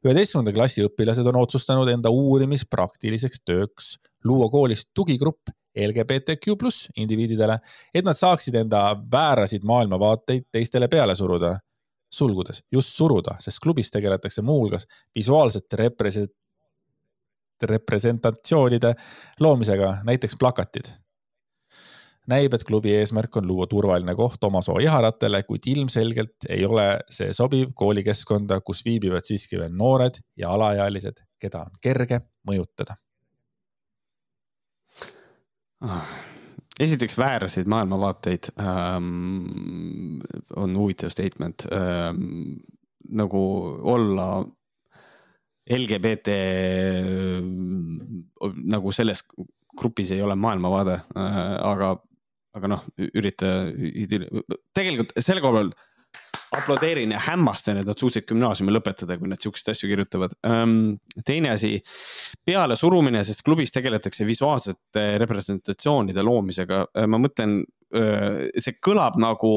üheteistkümnenda 0.05 0.51
klassi 0.53 0.83
õpilased 0.83 1.27
on 1.27 1.37
otsustanud 1.39 1.89
enda 1.89 2.09
uurimispraktiliseks 2.11 3.41
tööks 3.47 3.95
luua 4.23 4.49
koolis 4.49 4.85
tugigrupp 4.93 5.49
LGBTQ 5.75 6.57
pluss 6.59 6.89
indiviididele, 6.99 7.57
et 7.93 8.05
nad 8.05 8.17
saaksid 8.17 8.55
enda 8.55 8.91
väärasid 9.11 9.63
maailmavaateid 9.63 10.49
teistele 10.51 10.87
peale 10.91 11.15
suruda 11.15 11.55
sulgudes 12.11 12.63
just 12.71 12.95
suruda, 12.97 13.37
sest 13.39 13.61
klubis 13.63 13.91
tegeletakse 13.91 14.41
muuhulgas 14.41 14.87
visuaalsete 15.15 15.79
represent-, 15.79 16.35
representatsioonide 17.63 18.93
loomisega, 19.39 19.97
näiteks 20.03 20.35
plakatid. 20.39 20.91
näib, 22.31 22.53
et 22.53 22.63
klubi 22.63 22.93
eesmärk 22.95 23.35
on 23.37 23.47
luua 23.47 23.65
turvaline 23.67 24.13
koht 24.15 24.43
oma 24.43 24.61
soo 24.61 24.77
iharatele, 24.79 25.41
kuid 25.43 25.65
ilmselgelt 25.67 26.45
ei 26.49 26.65
ole 26.65 26.85
see 27.09 27.33
sobiv 27.33 27.73
koolikeskkonda, 27.75 28.61
kus 28.61 28.85
viibivad 28.85 29.25
siiski 29.25 29.59
veel 29.59 29.73
noored 29.75 30.21
ja 30.37 30.53
alaealised, 30.53 31.23
keda 31.41 31.65
on 31.65 31.81
kerge 31.81 32.21
mõjutada 32.47 32.95
oh 35.81 36.30
esiteks 36.81 37.17
vääraseid 37.17 37.69
maailmavaateid 37.69 38.51
ähm, 38.59 40.19
on 40.55 40.77
huvitav 40.77 41.13
statement 41.13 41.67
ähm,. 41.71 42.57
nagu 43.11 43.41
olla 43.91 44.45
LGBT 45.69 46.27
nagu 48.71 48.91
selles 48.91 49.23
grupis 49.77 50.11
ei 50.11 50.21
ole 50.21 50.35
maailmavaade, 50.35 50.97
aga, 51.15 51.91
aga 52.57 52.69
noh, 52.71 52.83
ürita, 53.15 53.51
tegelikult 54.75 55.13
selle 55.23 55.43
koha 55.43 55.59
peal 55.59 55.71
aplodeerin 56.51 57.13
ja 57.15 57.19
hämmastan, 57.29 57.79
et 57.79 57.87
nad 57.87 57.99
suutsid 57.99 58.25
gümnaasiumi 58.27 58.73
lõpetada, 58.75 59.15
kui 59.19 59.29
nad 59.31 59.39
siukseid 59.39 59.71
asju 59.71 59.87
kirjutavad. 59.91 60.35
teine 61.25 61.53
asi, 61.53 61.77
pealesurumine, 62.45 63.23
sest 63.23 63.45
klubis 63.47 63.71
tegeletakse 63.71 64.27
visuaalsete 64.27 65.05
representatsioonide 65.23 66.23
loomisega. 66.27 66.85
ma 67.07 67.21
mõtlen, 67.21 67.61
see 67.91 68.77
kõlab 68.83 69.19
nagu 69.21 69.55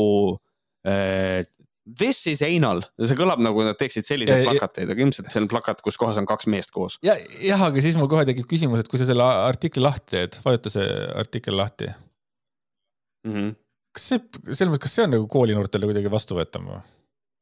This 1.85 2.23
is 2.31 2.41
anal, 2.41 2.81
see 2.97 3.17
kõlab 3.19 3.43
nagu 3.45 3.61
nad 3.61 3.77
teeksid 3.77 4.07
selliseid 4.09 4.41
ja, 4.41 4.49
plakateid, 4.49 4.89
aga 4.89 5.03
ilmselt 5.05 5.29
see 5.29 5.43
on 5.43 5.51
plakat, 5.53 5.83
kus 5.85 5.99
kohas 6.01 6.17
on 6.17 6.25
kaks 6.25 6.49
meest 6.49 6.73
koos. 6.73 6.97
ja, 7.05 7.19
jah, 7.45 7.61
aga 7.67 7.83
siis 7.85 7.99
mul 8.01 8.09
kohe 8.09 8.25
tekib 8.25 8.49
küsimus, 8.49 8.81
et 8.81 8.89
kui 8.89 9.01
sa 9.01 9.05
selle 9.05 9.27
artikli 9.27 9.85
lahti 9.85 10.15
teed, 10.15 10.39
vajuta 10.47 10.73
see 10.73 10.87
artikkel 11.21 11.59
lahti 11.61 11.91
mm. 11.91 13.35
-hmm. 13.35 13.53
Kas 13.95 14.09
see, 14.11 14.21
selles 14.51 14.73
mõttes, 14.73 14.85
kas 14.87 14.99
see 14.99 15.07
on 15.07 15.15
nagu 15.17 15.29
koolinoortele 15.31 15.89
kuidagi 15.91 16.13
vastuvõetav 16.13 16.67
või? 16.69 16.83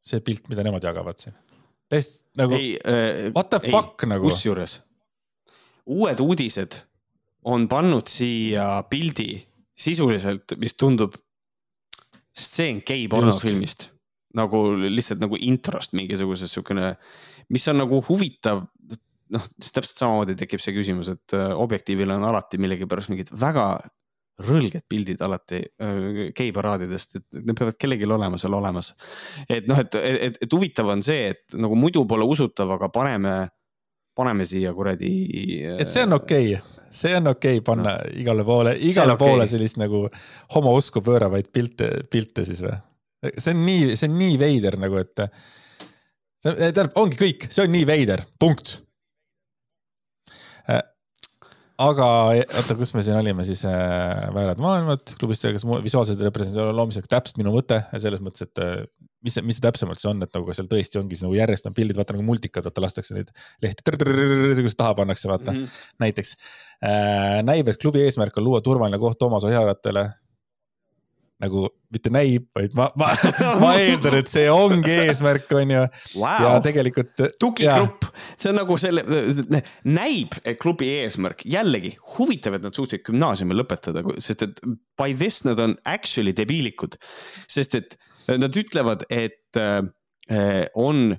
see 0.03 0.23
pilt, 0.24 0.49
mida 0.51 0.65
nemad 0.66 0.85
jagavad 0.85 1.20
siin. 1.23 1.35
täiesti 1.91 2.24
nagu, 2.41 2.57
äh, 2.59 3.29
what 3.35 3.53
the 3.53 3.62
ei, 3.62 3.74
fuck 3.74 4.07
nagu. 4.11 4.29
kusjuures 4.31 4.81
uued 5.93 6.23
uudised 6.23 6.79
on 7.51 7.66
pannud 7.70 8.11
siia 8.11 8.85
pildi 8.91 9.35
sisuliselt, 9.83 10.55
mis 10.62 10.77
tundub 10.79 11.16
stseen 12.33 12.81
gei 12.87 13.09
pornofilmist 13.11 13.89
nagu 14.39 14.62
lihtsalt 14.81 15.20
nagu 15.23 15.39
introst 15.45 15.95
mingisugusest 15.97 16.57
siukene, 16.57 16.95
mis 17.53 17.66
on 17.69 17.83
nagu 17.83 18.01
huvitav. 18.09 18.66
noh, 19.33 19.45
täpselt 19.65 19.97
samamoodi 19.97 20.35
tekib 20.37 20.61
see 20.61 20.74
küsimus, 20.77 21.09
et 21.09 21.33
äh, 21.33 21.55
objektiivil 21.57 22.11
on 22.12 22.24
alati 22.29 22.59
millegipärast 22.61 23.09
mingid 23.09 23.31
väga 23.33 23.79
rõlged 24.42 24.84
pildid 24.88 25.20
alati 25.22 25.60
äh, 25.60 26.30
geiparaadidest, 26.36 27.18
et 27.18 27.40
need 27.42 27.56
peavad 27.59 27.78
kellelgi 27.78 28.09
olema 28.09 28.38
seal 28.40 28.54
olemas. 28.56 28.92
et 29.48 29.68
noh, 29.68 29.78
et, 29.78 29.94
et, 29.94 30.38
et 30.42 30.54
huvitav 30.56 30.88
on 30.94 31.02
see, 31.04 31.32
et 31.34 31.59
nagu 31.59 31.76
muidu 31.78 32.06
pole 32.09 32.26
usutav, 32.26 32.72
aga 32.78 32.88
paneme, 32.92 33.34
paneme 34.16 34.46
siia 34.48 34.72
kuradi. 34.74 35.12
et 35.76 35.88
see 35.88 36.06
on 36.06 36.18
okei 36.20 36.54
okay 36.54 36.80
see 36.92 37.16
on 37.16 37.30
okei 37.30 37.56
okay 37.56 37.64
panna 37.64 37.96
no. 37.96 38.12
igale 38.20 38.44
poole, 38.44 38.76
igale 38.76 39.14
okay. 39.16 39.28
poole 39.28 39.48
sellist 39.48 39.78
nagu 39.80 40.04
homousku 40.54 41.00
pööravaid 41.04 41.48
pilte, 41.52 41.88
pilte 42.10 42.44
siis 42.44 42.60
või? 42.64 42.76
see 43.38 43.54
on 43.54 43.66
nii, 43.66 43.96
see 43.96 44.10
on 44.10 44.16
nii 44.18 44.38
veider 44.40 44.76
nagu, 44.82 44.98
et 45.00 45.22
tähendab, 46.42 46.96
ongi 46.98 47.18
kõik, 47.20 47.46
see 47.54 47.64
on 47.66 47.72
nii 47.72 47.86
veider, 47.86 48.24
punkt. 48.40 48.80
Aga 51.82 52.09
oota, 52.42 52.76
kus 52.78 52.92
me 52.96 53.02
siin 53.04 53.16
olime 53.18 53.44
siis 53.48 53.64
äh,, 53.68 54.26
väärad 54.34 54.60
maailmad, 54.62 55.14
klubis 55.18 55.40
tegeles 55.42 55.64
visuaalsete 55.84 56.28
representatsiooni 56.28 56.76
loomisega, 56.78 57.10
täpselt 57.10 57.40
minu 57.40 57.54
mõte 57.54 57.80
selles 57.96 58.22
mõttes, 58.22 58.46
et 58.46 58.62
äh, 58.62 58.84
mis 59.24 59.36
see, 59.36 59.44
mis 59.46 59.59
see 59.59 59.64
täpsemalt 59.64 60.00
see 60.00 60.10
on, 60.10 60.22
et 60.24 60.34
nagu 60.36 60.56
seal 60.56 60.68
tõesti 60.70 61.00
ongi 61.00 61.16
siis 61.16 61.26
nagu 61.26 61.36
järjest 61.38 61.68
on 61.70 61.76
pildid, 61.76 61.98
vaata 61.98 62.16
nagu 62.16 62.26
multikad, 62.26 62.66
vaata 62.68 62.84
lastakse 62.84 63.16
neid 63.16 63.32
lehti, 63.64 63.84
kuidas 63.88 64.78
taha 64.78 64.96
pannakse, 64.98 65.30
vaata 65.30 65.54
mm 65.54 65.62
-hmm. 65.62 65.86
näiteks 66.04 66.34
äh,. 66.84 67.40
näib, 67.46 67.68
et 67.68 67.80
klubi 67.82 68.04
eesmärk 68.06 68.36
on 68.38 68.44
luua 68.50 68.60
turvaline 68.60 69.00
koht 69.02 69.22
oma 69.22 69.40
soojajatele 69.40 70.06
nagu 71.43 71.64
mitte 71.93 72.10
näib, 72.14 72.47
vaid 72.56 72.74
ma, 72.78 72.86
ma, 72.98 73.09
ma 73.62 73.73
eeldan, 73.81 74.16
et 74.20 74.31
see 74.31 74.47
ongi 74.52 74.93
eesmärk, 75.05 75.51
on 75.59 75.73
ju 75.74 75.81
wow.. 76.20 76.44
ja 76.44 76.52
tegelikult. 76.64 77.24
tugigrupp, 77.43 78.06
see 78.36 78.52
on 78.52 78.60
nagu 78.60 78.77
selle, 78.81 79.02
näib, 79.89 80.39
klubi 80.62 80.89
eesmärk, 81.01 81.44
jällegi 81.51 81.94
huvitav, 82.14 82.59
et 82.59 82.66
nad 82.66 82.78
suutsid 82.78 83.05
gümnaasiumi 83.09 83.59
lõpetada, 83.59 84.05
sest 84.23 84.47
et 84.47 84.62
by 85.01 85.16
this 85.19 85.43
nad 85.48 85.60
on 85.62 85.74
actually 85.89 86.35
debiilikud. 86.36 86.97
sest 87.51 87.77
et 87.78 87.98
nad 88.31 88.55
ütlevad, 88.56 89.05
et 89.10 89.59
äh, 89.59 89.82
on, 90.78 91.10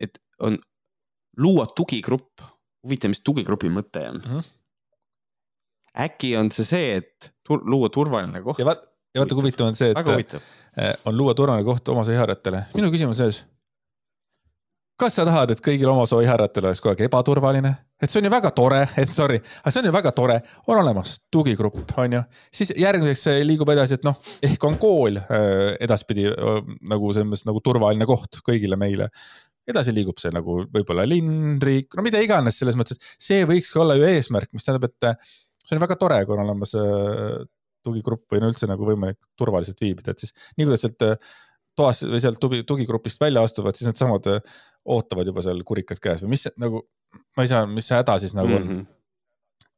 et 0.00 0.20
on 0.44 0.60
luua 1.40 1.66
tugigrupp. 1.76 2.44
huvitav, 2.82 3.12
mis 3.12 3.22
tugigrupi 3.22 3.70
mõte 3.70 4.00
on 4.10 4.16
mm? 4.18 4.30
-hmm. 4.30 4.46
äkki 6.04 6.36
on 6.36 6.50
see 6.50 6.66
see, 6.66 6.96
et 6.98 7.32
tur 7.46 7.62
luua 7.64 7.88
turvaline 7.88 8.42
koht? 8.42 8.58
ja 8.58 8.66
vaat 8.66 8.91
ja 9.14 9.22
vaata, 9.22 9.36
kui 9.36 9.44
huvitav 9.44 9.68
on 9.68 9.78
see, 9.78 9.92
et 9.92 10.36
eh, 10.36 10.92
on 11.08 11.16
luua 11.16 11.34
turvaline 11.36 11.66
koht 11.66 11.88
oma 11.92 12.04
soojahäärajatele. 12.06 12.66
minu 12.76 12.90
küsimus 12.92 13.18
on 13.18 13.20
selles. 13.20 13.42
kas 15.00 15.16
sa 15.18 15.26
tahad, 15.26 15.52
et 15.52 15.60
kõigil 15.64 15.90
oma 15.90 16.06
soojahäärajatele 16.08 16.70
oleks 16.70 16.80
kogu 16.80 16.94
aeg 16.94 17.04
ebaturvaline? 17.08 17.74
et 18.02 18.10
see 18.10 18.22
on 18.22 18.26
ju 18.26 18.32
väga 18.32 18.50
tore, 18.56 18.80
et 19.02 19.12
sorry, 19.12 19.38
aga 19.60 19.74
see 19.74 19.84
on 19.84 19.90
ju 19.90 19.94
väga 19.98 20.14
tore, 20.16 20.40
on 20.66 20.80
olemas 20.80 21.18
tugigrupp, 21.32 21.84
on 22.00 22.18
ju. 22.18 22.24
siis 22.54 22.74
järgmiseks 22.78 23.44
liigub 23.44 23.70
edasi, 23.74 24.00
et 24.00 24.08
noh, 24.08 24.18
ehk 24.48 24.68
on 24.68 24.80
kool 24.80 25.20
eh, 25.20 25.76
edaspidi 25.84 26.28
eh, 26.32 26.60
nagu 26.90 27.12
selles 27.12 27.28
mõttes 27.28 27.48
nagu 27.48 27.64
turvaline 27.64 28.08
koht 28.08 28.40
kõigile 28.46 28.80
meile 28.80 29.10
edasi 29.68 29.92
liigub 29.94 30.18
see 30.18 30.32
nagu 30.34 30.64
võib-olla 30.72 31.04
linn, 31.06 31.60
riik, 31.62 31.92
no 31.94 32.02
mida 32.02 32.18
iganes 32.18 32.56
selles 32.58 32.74
mõttes, 32.74 32.98
et 32.98 33.22
see 33.28 33.44
võikski 33.46 33.78
olla 33.78 33.94
ju 33.94 34.08
eesmärk, 34.08 34.50
mis 34.56 34.64
tähendab, 34.66 34.88
et 34.90 35.20
see 35.62 35.76
on 35.76 35.82
väga 35.84 35.94
tore, 36.00 36.24
kui 36.26 36.34
on 36.34 36.42
olemas 36.42 36.74
tugigrupp 37.84 38.32
või 38.32 38.42
no 38.42 38.50
üldse 38.52 38.68
nagu 38.70 38.86
võimalik 38.86 39.18
turvaliselt 39.38 39.80
viibida, 39.82 40.14
et 40.14 40.22
siis 40.22 40.34
nii 40.56 40.66
kui 40.66 40.74
nad 40.74 40.82
sealt 40.82 41.06
äh, 41.06 41.32
toas 41.78 42.02
või 42.06 42.20
sealt 42.22 42.40
tugi, 42.40 42.62
tugigrupist 42.68 43.20
välja 43.20 43.44
astuvad, 43.44 43.76
siis 43.76 43.90
needsamad 43.90 44.28
äh, 44.32 44.56
ootavad 44.84 45.28
juba 45.30 45.44
seal 45.44 45.62
kurikad 45.66 46.02
käes 46.02 46.24
või 46.24 46.34
mis 46.34 46.48
nagu, 46.60 46.82
ma 47.36 47.46
ei 47.46 47.52
saa, 47.52 47.66
mis 47.68 47.88
see 47.88 47.98
häda 47.98 48.18
siis 48.22 48.34
nagu 48.36 48.56
on 48.56 48.66
mm. 48.66 48.82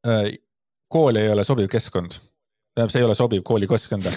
-hmm. 0.06 0.40
kool 0.89 1.20
ei 1.20 1.31
ole 1.32 1.44
sobiv 1.44 1.68
keskkond, 1.72 2.18
tähendab, 2.74 2.93
see 2.93 3.02
ei 3.02 3.09
ole 3.09 3.16
sobiv 3.18 3.44
koolikeskkonda 3.44 4.12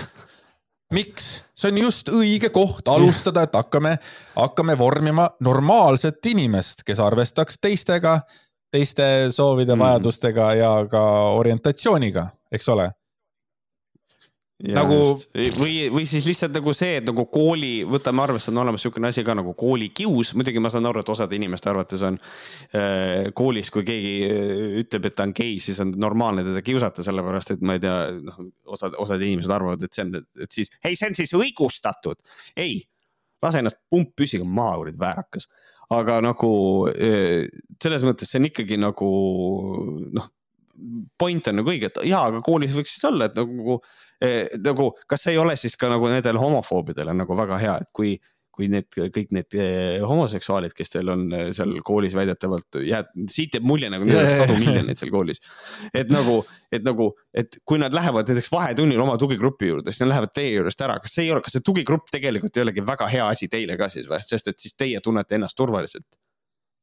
miks? 0.93 1.43
see 1.57 1.71
on 1.71 1.81
just 1.81 2.09
õige 2.13 2.49
koht 2.53 2.87
alustada, 2.87 3.43
et 3.47 3.55
hakkame, 3.55 3.97
hakkame 4.35 4.77
vormima 4.77 5.29
normaalset 5.43 6.25
inimest, 6.31 6.83
kes 6.87 6.99
arvestaks 7.03 7.59
teistega, 7.61 8.21
teiste 8.71 9.27
soovide 9.29 9.73
-hmm. 9.73 9.79
vajadustega 9.79 10.53
ja 10.53 10.71
ka 10.91 11.03
orientatsiooniga, 11.41 12.29
eks 12.51 12.69
ole 12.69 12.91
nagu 14.65 14.95
või, 15.59 15.73
või 15.93 16.05
siis 16.09 16.25
lihtsalt 16.25 16.55
nagu 16.57 16.71
see, 16.73 16.97
et 16.97 17.05
nagu 17.05 17.27
kooli, 17.29 17.83
võtame 17.85 18.23
arvesse, 18.23 18.49
on 18.49 18.63
olemas 18.63 18.81
niisugune 18.81 19.11
asi 19.11 19.21
ka 19.25 19.35
nagu 19.37 19.53
koolikius, 19.57 20.31
muidugi 20.37 20.61
ma 20.63 20.71
saan 20.73 20.87
aru, 20.89 21.03
et 21.03 21.11
osade 21.13 21.37
inimeste 21.37 21.69
arvates 21.69 22.05
on 22.07 22.17
äh, 22.17 23.29
koolis, 23.37 23.69
kui 23.73 23.85
keegi 23.85 24.13
äh, 24.25 24.63
ütleb, 24.81 25.09
et 25.09 25.17
ta 25.17 25.27
on 25.29 25.35
gei, 25.37 25.59
siis 25.61 25.77
on 25.83 25.93
normaalne 26.01 26.45
teda 26.47 26.63
kiusata, 26.65 27.05
sellepärast 27.05 27.53
et 27.53 27.61
ma 27.61 27.77
ei 27.77 27.83
tea, 27.83 27.97
noh, 28.17 28.39
osad, 28.73 28.97
osad 29.03 29.21
inimesed 29.21 29.53
arvavad, 29.53 29.85
et 29.85 29.93
see 29.93 30.07
on, 30.07 30.15
et 30.41 30.57
siis, 30.57 30.73
hei, 30.85 30.97
see 30.97 31.11
on 31.11 31.19
siis 31.19 31.35
õigustatud. 31.37 32.25
ei, 32.57 32.79
lase 33.45 33.61
ennast 33.61 33.77
pumppüssiga 33.93 34.47
maha, 34.47 34.81
kurat, 34.81 34.97
väärakas. 35.05 35.45
aga 35.93 36.17
nagu 36.25 36.49
äh, 36.89 37.45
selles 37.83 38.09
mõttes 38.09 38.33
see 38.33 38.41
on 38.41 38.49
ikkagi 38.49 38.81
nagu 38.81 39.11
noh, 40.17 40.33
point 41.17 41.47
on 41.49 41.61
nagu 41.61 41.71
õige, 41.71 41.89
et 41.89 42.01
jaa, 42.09 42.25
aga 42.31 42.41
koolis 42.45 42.73
võiks 42.75 42.97
siis 42.97 43.05
olla, 43.09 43.29
et 43.29 43.37
nagu 43.37 43.79
Eh, 44.23 44.47
nagu, 44.63 44.91
kas 45.09 45.27
see 45.27 45.35
ei 45.35 45.37
ole 45.41 45.53
siis 45.59 45.77
ka 45.77 45.91
nagu 45.91 46.09
nendele 46.09 46.41
homofoobidele 46.41 47.13
nagu 47.13 47.37
väga 47.37 47.59
hea, 47.61 47.75
et 47.83 47.91
kui, 47.93 48.15
kui 48.49 48.65
need 48.73 48.87
kõik 49.13 49.33
need 49.35 49.57
eh, 49.61 49.99
homoseksuaalid, 50.01 50.73
kes 50.73 50.89
teil 50.95 51.11
on 51.13 51.27
eh, 51.37 51.51
seal 51.53 51.75
koolis 51.85 52.15
väidetavalt, 52.17 52.79
jääb, 52.81 53.11
siit 53.29 53.53
jääb 53.53 53.67
mulje 53.69 53.91
nagu 53.93 54.07
neil 54.07 54.23
oleks 54.23 54.39
sadu 54.41 54.55
miljoneid 54.57 54.97
seal 54.97 55.13
koolis. 55.13 55.43
et 55.93 56.09
nagu, 56.09 56.39
et 56.73 56.87
nagu, 56.87 57.11
et 57.37 57.59
kui 57.61 57.77
nad 57.83 57.93
lähevad 57.93 58.33
näiteks 58.33 58.49
vahetunnil 58.55 59.05
oma 59.05 59.19
tugigrupi 59.21 59.69
juurde, 59.69 59.93
siis 59.93 60.07
nad 60.07 60.15
lähevad 60.15 60.33
teie 60.33 60.55
juurest 60.55 60.81
ära, 60.87 60.97
kas 61.03 61.13
see 61.19 61.27
ei 61.27 61.35
ole, 61.35 61.45
kas 61.45 61.59
see 61.59 61.67
tugigrupp 61.69 62.09
tegelikult 62.13 62.57
ei 62.57 62.65
olegi 62.65 62.87
väga 62.89 63.11
hea 63.13 63.29
asi 63.35 63.51
teile 63.53 63.77
ka 63.77 63.91
siis 63.93 64.09
või, 64.09 64.23
sest 64.25 64.49
et 64.49 64.65
siis 64.65 64.73
teie 64.73 65.03
tunnete 65.05 65.37
ennast 65.37 65.57
turvaliselt. 65.61 66.09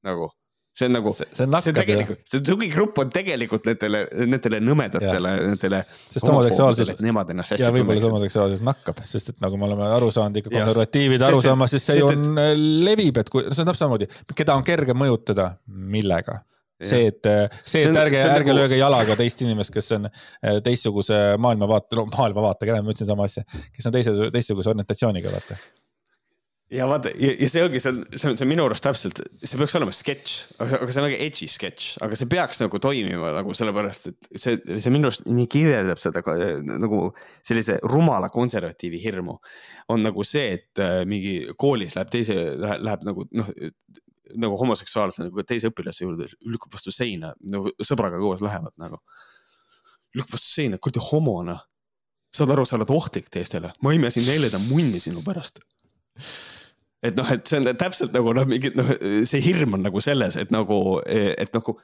Nagu 0.06 0.30
see 0.74 0.88
on 0.88 0.96
nagu, 0.96 1.12
see, 1.14 1.26
on 1.44 1.56
see 1.62 1.74
tegelikult, 1.76 2.22
see 2.28 2.42
tugigrupp 2.44 2.98
on 3.02 3.10
tegelikult 3.14 3.68
nendele, 3.68 4.04
nendele 4.26 4.58
nõmedatele, 4.64 5.34
nendele. 5.50 5.82
sest 6.10 6.26
homoseksuaalsus. 6.26 6.94
Nemad 7.04 7.30
ennast 7.34 7.54
hästi 7.54 7.66
ja 7.66 7.70
võib-olla 7.74 8.02
see 8.02 8.10
homoseksuaalsus 8.10 8.64
nakkab, 8.66 9.04
sest 9.06 9.34
et 9.34 9.44
nagu 9.44 9.60
me 9.60 9.68
oleme 9.68 9.86
aru 9.94 10.10
saanud 10.14 10.40
ikka 10.42 10.50
konservatiivide 10.54 11.28
arusaamas, 11.28 11.76
siis 11.76 11.86
see 11.90 12.00
ju 12.00 12.08
on, 12.10 12.26
äh, 12.42 12.50
levib, 12.58 13.22
et 13.22 13.30
kui, 13.30 13.46
see 13.50 13.62
on 13.62 13.70
täpselt 13.70 13.84
samamoodi, 13.84 14.10
keda 14.34 14.58
on 14.58 14.66
kerge 14.66 14.98
mõjutada, 14.98 15.52
millega? 15.68 16.40
See, 16.84 17.06
et, 17.06 17.22
see, 17.62 17.84
et 17.86 17.96
ärge, 17.96 18.18
ärge 18.18 18.50
nagu... 18.50 18.58
lööge 18.58 18.76
jalaga 18.76 19.14
teist 19.16 19.40
inimest, 19.44 19.70
kes 19.72 19.92
on 19.94 20.08
äh, 20.10 20.58
teistsuguse 20.64 21.20
maailmavaate, 21.40 22.02
maailmavaatega, 22.02 22.80
ma 22.82 22.92
ütlesin 22.92 23.08
sama 23.12 23.28
asja, 23.30 23.46
kes 23.46 23.86
on 23.88 23.94
teise, 23.94 24.14
teistsuguse 24.34 24.74
orientatsiooniga, 24.74 25.32
vaata 25.32 25.56
ja 26.72 26.86
vaata 26.88 27.10
ja, 27.20 27.32
ja 27.38 27.48
see 27.50 27.62
ongi, 27.64 27.80
see 27.82 27.92
on, 27.92 28.00
see 28.14 28.30
on, 28.30 28.38
see 28.38 28.46
on 28.46 28.50
minu 28.50 28.64
arust 28.64 28.84
täpselt, 28.86 29.20
see 29.42 29.58
peaks 29.60 29.74
olema 29.78 29.92
sketš, 29.94 30.36
aga, 30.64 30.78
see 30.88 31.00
on 31.00 31.06
nagu 31.06 31.18
edgy 31.26 31.48
sketš, 31.50 31.88
aga 32.04 32.18
see 32.18 32.30
peaks 32.30 32.62
nagu 32.62 32.80
toimima 32.82 33.32
nagu 33.36 33.56
sellepärast, 33.56 34.08
et 34.10 34.40
see, 34.40 34.56
see 34.72 34.94
minu 34.94 35.10
arust 35.10 35.26
nii 35.28 35.48
kirjeldab 35.52 36.00
seda 36.00 36.22
nagu 36.70 37.02
sellise 37.44 37.76
rumala 37.84 38.30
konservatiivi 38.32 39.02
hirmu. 39.02 39.36
on 39.92 40.06
nagu 40.06 40.24
see, 40.24 40.54
et 40.56 40.80
äh, 40.80 41.02
mingi 41.08 41.34
koolis 41.60 41.98
läheb 41.98 42.12
teise, 42.12 42.38
läheb 42.56 43.04
nagu 43.04 43.28
noh, 43.36 43.52
nagu 44.40 44.56
homoseksuaalse 44.56 45.28
nagu 45.28 45.44
teise 45.44 45.68
õpilase 45.68 46.06
juurde, 46.06 46.30
lükkab 46.48 46.72
vastu 46.72 46.94
seina, 46.94 47.34
nagu 47.44 47.74
sõbraga 47.84 48.18
koos 48.22 48.40
lähevad 48.44 48.72
nagu. 48.80 49.02
lükkab 50.16 50.38
vastu 50.38 50.48
seina, 50.48 50.80
kuradi 50.80 51.04
homona. 51.12 51.60
saad 52.34 52.50
aru, 52.50 52.64
sa 52.66 52.74
oled 52.74 52.90
ohtlik 52.90 53.28
teistele, 53.30 53.68
ma 53.84 53.92
imesin 53.94 54.24
neljanda 54.26 54.58
munni 54.58 54.98
sinu 54.98 55.20
pärast 55.22 55.60
et 57.04 57.16
noh, 57.18 57.32
et 57.34 57.46
see 57.48 57.60
on 57.60 57.72
täpselt 57.78 58.14
nagu 58.16 58.32
noh, 58.36 58.46
mingi 58.48 58.72
noh, 58.76 58.94
see 59.28 59.42
hirm 59.44 59.76
on 59.78 59.84
nagu 59.86 60.02
selles, 60.04 60.38
et 60.40 60.54
nagu, 60.54 60.78
et 61.06 61.52
nagu 61.56 61.76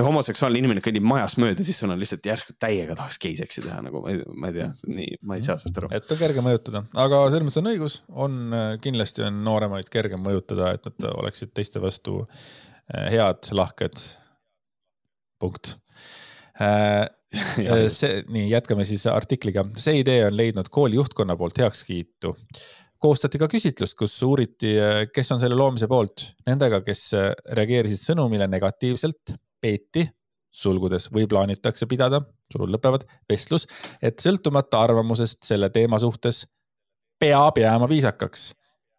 homoseksuaalne 0.00 0.60
inimene 0.62 0.82
kõnnib 0.84 1.04
majast 1.04 1.38
mööda, 1.42 1.64
siis 1.66 1.78
sul 1.82 1.92
on 1.92 2.00
lihtsalt 2.00 2.26
järsku 2.26 2.54
täiega 2.60 2.96
tahaks 2.96 3.18
geiseksi 3.20 3.64
teha 3.64 3.80
nagu 3.84 4.00
ma 4.04 4.12
ei, 4.14 4.22
ma 4.40 4.48
ei 4.48 4.56
tea, 4.56 4.68
nii, 4.88 5.18
ma 5.28 5.36
ei 5.36 5.44
saa 5.44 5.58
sellest 5.60 5.80
aru. 5.82 5.90
et 5.92 6.14
on 6.14 6.20
kerge 6.20 6.44
mõjutada, 6.44 6.84
aga 7.04 7.22
selles 7.28 7.46
mõttes 7.46 7.60
on 7.60 7.70
õigus, 7.72 7.96
on 8.26 8.58
kindlasti 8.84 9.26
on 9.26 9.42
nooremaid 9.46 9.90
kergem 9.92 10.22
mõjutada, 10.24 10.72
et 10.76 10.86
nad 10.88 11.08
oleksid 11.12 11.52
teiste 11.56 11.82
vastu 11.82 12.22
eh, 12.24 13.10
head, 13.16 13.52
lahked. 13.52 14.04
punkt. 15.42 15.76
Äh, 17.32 17.86
see, 17.88 18.18
nii 18.28 18.50
jätkame 18.50 18.84
siis 18.84 19.06
artikliga, 19.08 19.62
see 19.80 20.02
idee 20.02 20.26
on 20.26 20.34
leidnud 20.36 20.66
kooli 20.68 20.98
juhtkonna 20.98 21.32
poolt 21.40 21.56
heakskiitu 21.62 22.34
koostati 23.02 23.40
ka 23.42 23.48
küsitlust, 23.50 23.96
kus 23.98 24.14
uuriti, 24.26 24.72
eh, 24.78 25.02
kes 25.12 25.34
on 25.34 25.42
selle 25.42 25.58
loomise 25.58 25.88
poolt. 25.90 26.30
Nendega, 26.46 26.82
kes 26.86 27.10
reageerisid 27.58 28.12
sõnumile 28.12 28.48
negatiivselt, 28.50 29.34
peeti, 29.62 30.06
sulgudes 30.52 31.08
või 31.12 31.26
plaanitakse 31.28 31.88
pidada, 31.88 32.20
sulud 32.52 32.70
lõpevad, 32.74 33.06
vestlus, 33.30 33.66
et 34.04 34.20
sõltumata 34.20 34.82
arvamusest 34.84 35.46
selle 35.48 35.70
teema 35.72 35.98
suhtes 36.02 36.44
peab 37.22 37.58
jääma 37.62 37.88
viisakaks 37.88 38.50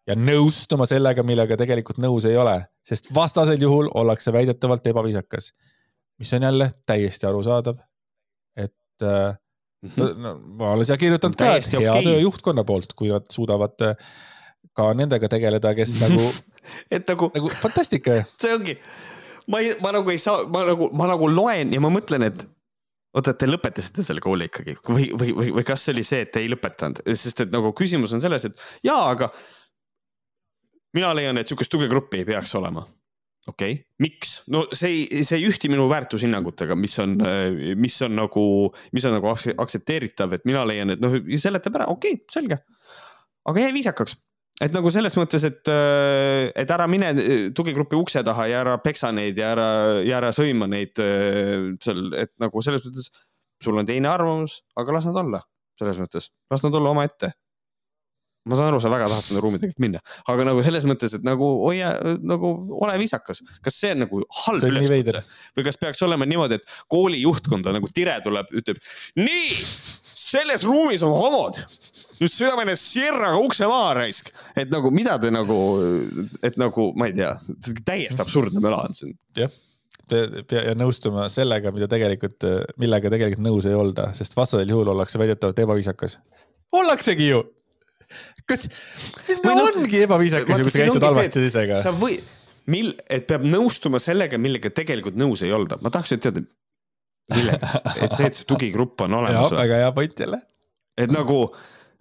ja 0.08 0.16
nõustuma 0.18 0.86
sellega, 0.88 1.24
millega 1.26 1.56
tegelikult 1.60 2.00
nõus 2.02 2.26
ei 2.28 2.36
ole, 2.40 2.56
sest 2.86 3.10
vastasel 3.14 3.62
juhul 3.62 3.90
ollakse 3.94 4.32
väidetavalt 4.32 4.86
ebaviisakas. 4.92 5.52
mis 6.18 6.32
on 6.32 6.42
jälle 6.42 6.70
täiesti 6.86 7.26
arusaadav, 7.26 7.76
et 8.56 9.02
äh, 9.02 9.36
no, 9.96 10.34
ma 10.58 10.74
olen 10.74 10.88
siia 10.88 10.98
kirjutanud 11.00 11.38
ka, 11.38 11.54
et 11.58 11.76
hea 11.76 11.90
okay. 11.92 12.06
töö 12.06 12.22
juhtkonna 12.22 12.64
poolt, 12.68 12.94
kui 12.98 13.12
nad 13.12 13.26
suudavad 13.32 13.86
äh, 13.86 14.12
ka 14.76 14.90
nendega 14.96 15.30
tegeleda, 15.32 15.74
kes 15.76 15.96
nagu 16.04 16.28
et 16.90 17.08
nagu, 17.10 17.30
nagu 17.34 17.52
fantastika. 17.60 18.22
see 18.42 18.56
ongi 18.56 18.78
ma 19.50 19.60
ei, 19.60 19.74
ma 19.84 19.92
nagu 19.94 20.10
ei 20.12 20.20
saa, 20.20 20.46
ma 20.50 20.64
nagu, 20.68 20.90
ma 20.96 21.08
nagu 21.10 21.28
loen 21.30 21.74
ja 21.74 21.82
ma 21.84 21.90
mõtlen, 21.92 22.26
et 22.30 22.46
oota, 23.14 23.34
te 23.36 23.48
lõpetasite 23.48 24.04
selle 24.06 24.22
kooli 24.24 24.48
ikkagi 24.50 24.76
või, 24.88 25.10
või, 25.12 25.34
või, 25.36 25.52
või 25.58 25.66
kas 25.66 25.84
see 25.84 25.94
oli 25.94 26.04
see, 26.06 26.24
et 26.24 26.32
te 26.34 26.42
ei 26.42 26.50
lõpetanud, 26.52 27.04
sest 27.12 27.44
et 27.44 27.52
nagu 27.54 27.72
küsimus 27.76 28.14
on 28.16 28.24
selles, 28.24 28.48
et 28.48 28.64
jaa, 28.86 29.02
aga 29.12 29.30
mina 30.96 31.12
leian, 31.16 31.38
et 31.38 31.50
sihukest 31.50 31.72
tugegruppi 31.74 32.22
ei 32.22 32.28
peaks 32.28 32.54
olema. 32.58 32.86
Okei 33.50 33.76
okay., 33.76 33.80
miks? 34.02 34.36
no 34.52 34.64
see 34.72 34.92
ei, 35.02 35.24
see 35.26 35.40
ei 35.40 35.48
ühti 35.48 35.70
minu 35.72 35.86
väärtushinnangutega, 35.90 36.76
mis 36.78 36.98
on, 37.02 37.16
mis 37.80 37.96
on 38.06 38.14
nagu, 38.18 38.44
mis 38.96 39.08
on 39.08 39.18
nagu 39.18 39.32
aktsepteeritav, 39.34 40.36
et 40.36 40.46
mina 40.48 40.64
leian, 40.68 40.94
et 40.94 41.02
noh, 41.02 41.18
seletab 41.40 41.80
ära, 41.80 41.88
okei 41.92 42.18
okay,, 42.18 42.30
selge. 42.32 42.60
aga 43.50 43.66
jäi 43.66 43.74
viisakaks 43.76 44.16
et 44.62 44.74
nagu 44.74 44.90
selles 44.94 45.16
mõttes, 45.18 45.42
et, 45.48 45.70
et 46.54 46.70
ära 46.70 46.86
mine 46.90 47.10
tugigrupi 47.56 47.98
ukse 47.98 48.22
taha 48.26 48.46
ja 48.50 48.60
ära 48.62 48.76
peksa 48.82 49.10
neid 49.14 49.38
ja 49.40 49.50
ära, 49.56 49.68
ja 50.06 50.20
ära 50.20 50.30
sõima 50.36 50.68
neid 50.70 50.94
seal, 51.82 52.04
et 52.20 52.30
nagu 52.42 52.62
selles 52.62 52.86
mõttes 52.86 53.10
sul 53.64 53.80
on 53.80 53.88
teine 53.88 54.10
arvamus, 54.10 54.60
aga 54.78 54.94
las 54.94 55.08
nad 55.08 55.18
olla, 55.24 55.40
selles 55.80 55.98
mõttes, 56.00 56.30
las 56.52 56.64
nad 56.66 56.76
olla 56.78 56.92
omaette. 56.94 57.32
Ma 58.44 58.58
saan 58.58 58.70
aru, 58.70 58.80
sa 58.82 58.92
väga 58.92 59.08
tahad 59.12 59.24
sinna 59.26 59.42
ruumi 59.44 59.60
tegelikult 59.60 59.82
minna, 59.84 60.00
aga 60.30 60.46
nagu 60.50 60.62
selles 60.66 60.84
mõttes, 60.88 61.16
et 61.16 61.24
nagu 61.26 61.48
hoia, 61.62 61.94
nagu 62.20 62.52
ole 62.84 62.98
viisakas, 63.00 63.42
kas 63.64 63.80
see 63.80 63.94
on 63.94 64.04
nagu 64.04 64.22
halb 64.44 64.68
üleskutse? 64.68 65.24
Või 65.56 65.66
kas 65.68 65.80
peaks 65.80 66.04
olema 66.06 66.28
niimoodi, 66.28 66.60
et 66.60 66.74
kooli 66.92 67.22
juhtkonda 67.24 67.74
nagu 67.74 67.90
Tire 67.94 68.18
tuleb, 68.24 68.50
ütleb 68.56 68.80
nii, 69.20 69.58
selles 70.14 70.64
ruumis 70.66 71.04
on 71.06 71.14
homod. 71.16 71.60
Nüüd 72.20 72.30
sööme 72.30 72.62
need 72.68 72.78
Sierraga 72.78 73.40
ukse 73.42 73.66
maha 73.66 73.94
raisk, 73.98 74.30
et 74.58 74.70
nagu 74.70 74.92
mida 74.94 75.16
te 75.22 75.32
nagu, 75.34 75.58
et 76.46 76.58
nagu 76.60 76.92
ma 76.98 77.08
ei 77.10 77.16
tea, 77.16 77.32
täiesti 77.86 78.22
absurdne 78.22 78.62
möla 78.62 78.84
on 78.86 78.94
siin. 78.94 79.16
jah, 79.38 79.50
ja 80.52 80.76
nõustuma 80.78 81.26
sellega, 81.32 81.72
mida 81.74 81.88
tegelikult, 81.90 82.46
millega 82.80 83.10
tegelikult 83.12 83.44
nõus 83.46 83.68
ei 83.68 83.76
olda, 83.78 84.10
sest 84.16 84.36
vastasel 84.36 84.70
juhul 84.70 84.92
ollakse 84.92 85.18
väidetavalt 85.18 85.64
ebaviisakas. 85.64 86.18
ollaksegi 86.72 87.28
ju. 87.32 87.42
Kas, 88.50 88.66
no 89.44 89.54
ongi 89.68 90.02
ebaviisakas 90.04 90.60
ju, 90.60 90.66
kui 90.66 90.74
sa 90.74 90.82
käitud 90.84 91.06
halvasti 91.08 91.44
teisega. 91.44 91.78
sa 91.80 91.92
või, 91.96 92.18
mil, 92.72 92.92
et 93.10 93.28
peab 93.30 93.46
nõustuma 93.48 94.00
sellega, 94.02 94.40
millega 94.40 94.72
tegelikult 94.74 95.18
nõus 95.20 95.44
ei 95.46 95.52
olda, 95.54 95.78
ma 95.84 95.92
tahaks 95.94 96.16
teada 96.16 96.44
millega, 97.34 97.70
et 98.04 98.12
see, 98.16 98.28
et 98.28 98.40
see 98.40 98.48
tugigrupp 98.48 99.06
on 99.06 99.20
olemas. 99.20 99.54
väga 99.54 99.80
hea 99.84 99.94
point 99.96 100.26
jälle. 100.26 100.42
et 100.98 101.12
nagu 101.12 101.46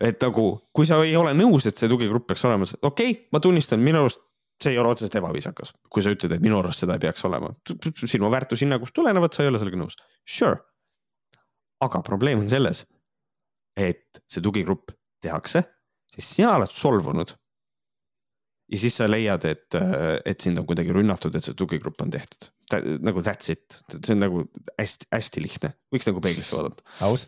et 0.04 0.20
nagu, 0.20 0.48
kui 0.76 0.88
sa 0.90 1.00
ei 1.06 1.16
ole 1.16 1.32
nõus, 1.38 1.68
et 1.70 1.80
see 1.80 1.90
tugigrupp 1.92 2.28
peaks 2.32 2.44
olema, 2.50 2.68
okei 2.82 3.12
okay,, 3.14 3.20
ma 3.32 3.40
tunnistan, 3.44 3.82
minu 3.84 4.04
arust 4.04 4.24
see 4.64 4.74
ei 4.74 4.80
ole 4.80 4.94
otseselt 4.94 5.16
ebaviisakas, 5.20 5.74
kui 5.92 6.04
sa 6.06 6.14
ütled, 6.14 6.36
et 6.36 6.44
minu 6.44 6.60
arust 6.60 6.84
seda 6.84 6.96
ei 6.98 7.04
peaks 7.04 7.26
olema. 7.28 7.52
sinu 8.06 8.30
väärtushinnangust 8.32 8.96
tulenevalt 8.96 9.36
sa 9.36 9.44
ei 9.44 9.52
ole 9.52 9.60
sellega 9.62 9.80
nõus, 9.80 9.98
sure. 10.30 10.60
aga 11.84 12.02
probleem 12.06 12.44
on 12.44 12.50
selles, 12.52 12.86
et 13.76 14.22
see 14.30 14.44
tugigrupp 14.44 14.94
tehakse, 15.24 15.64
siis 16.14 16.30
sina 16.38 16.54
oled 16.58 16.72
solvunud. 16.74 17.36
ja 18.72 18.80
siis 18.80 18.96
sa 18.98 19.10
leiad, 19.10 19.46
et, 19.46 19.76
et 20.26 20.42
sind 20.42 20.58
on 20.58 20.66
kuidagi 20.66 20.94
rünnatud, 20.96 21.36
et 21.36 21.46
see 21.46 21.58
tugigrupp 21.58 22.02
on 22.02 22.14
tehtud. 22.14 22.50
nagu 23.04 23.22
that's 23.22 23.52
it, 23.52 23.80
see 24.00 24.16
on 24.16 24.24
nagu 24.24 24.48
hästi-hästi 24.80 25.44
lihtne, 25.44 25.74
võiks 25.94 26.10
nagu 26.10 26.24
peeglisse 26.24 26.58
vaadata. 26.58 26.84
aus 27.06 27.28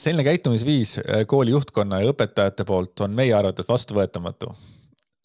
selline 0.00 0.24
käitumisviis 0.24 0.98
äh, 0.98 1.24
kooli 1.26 1.54
juhtkonna 1.54 2.00
ja 2.00 2.12
õpetajate 2.12 2.64
poolt 2.68 3.04
on 3.04 3.16
meie 3.16 3.34
arvates 3.36 3.68
vastuvõetamatu. 3.68 4.54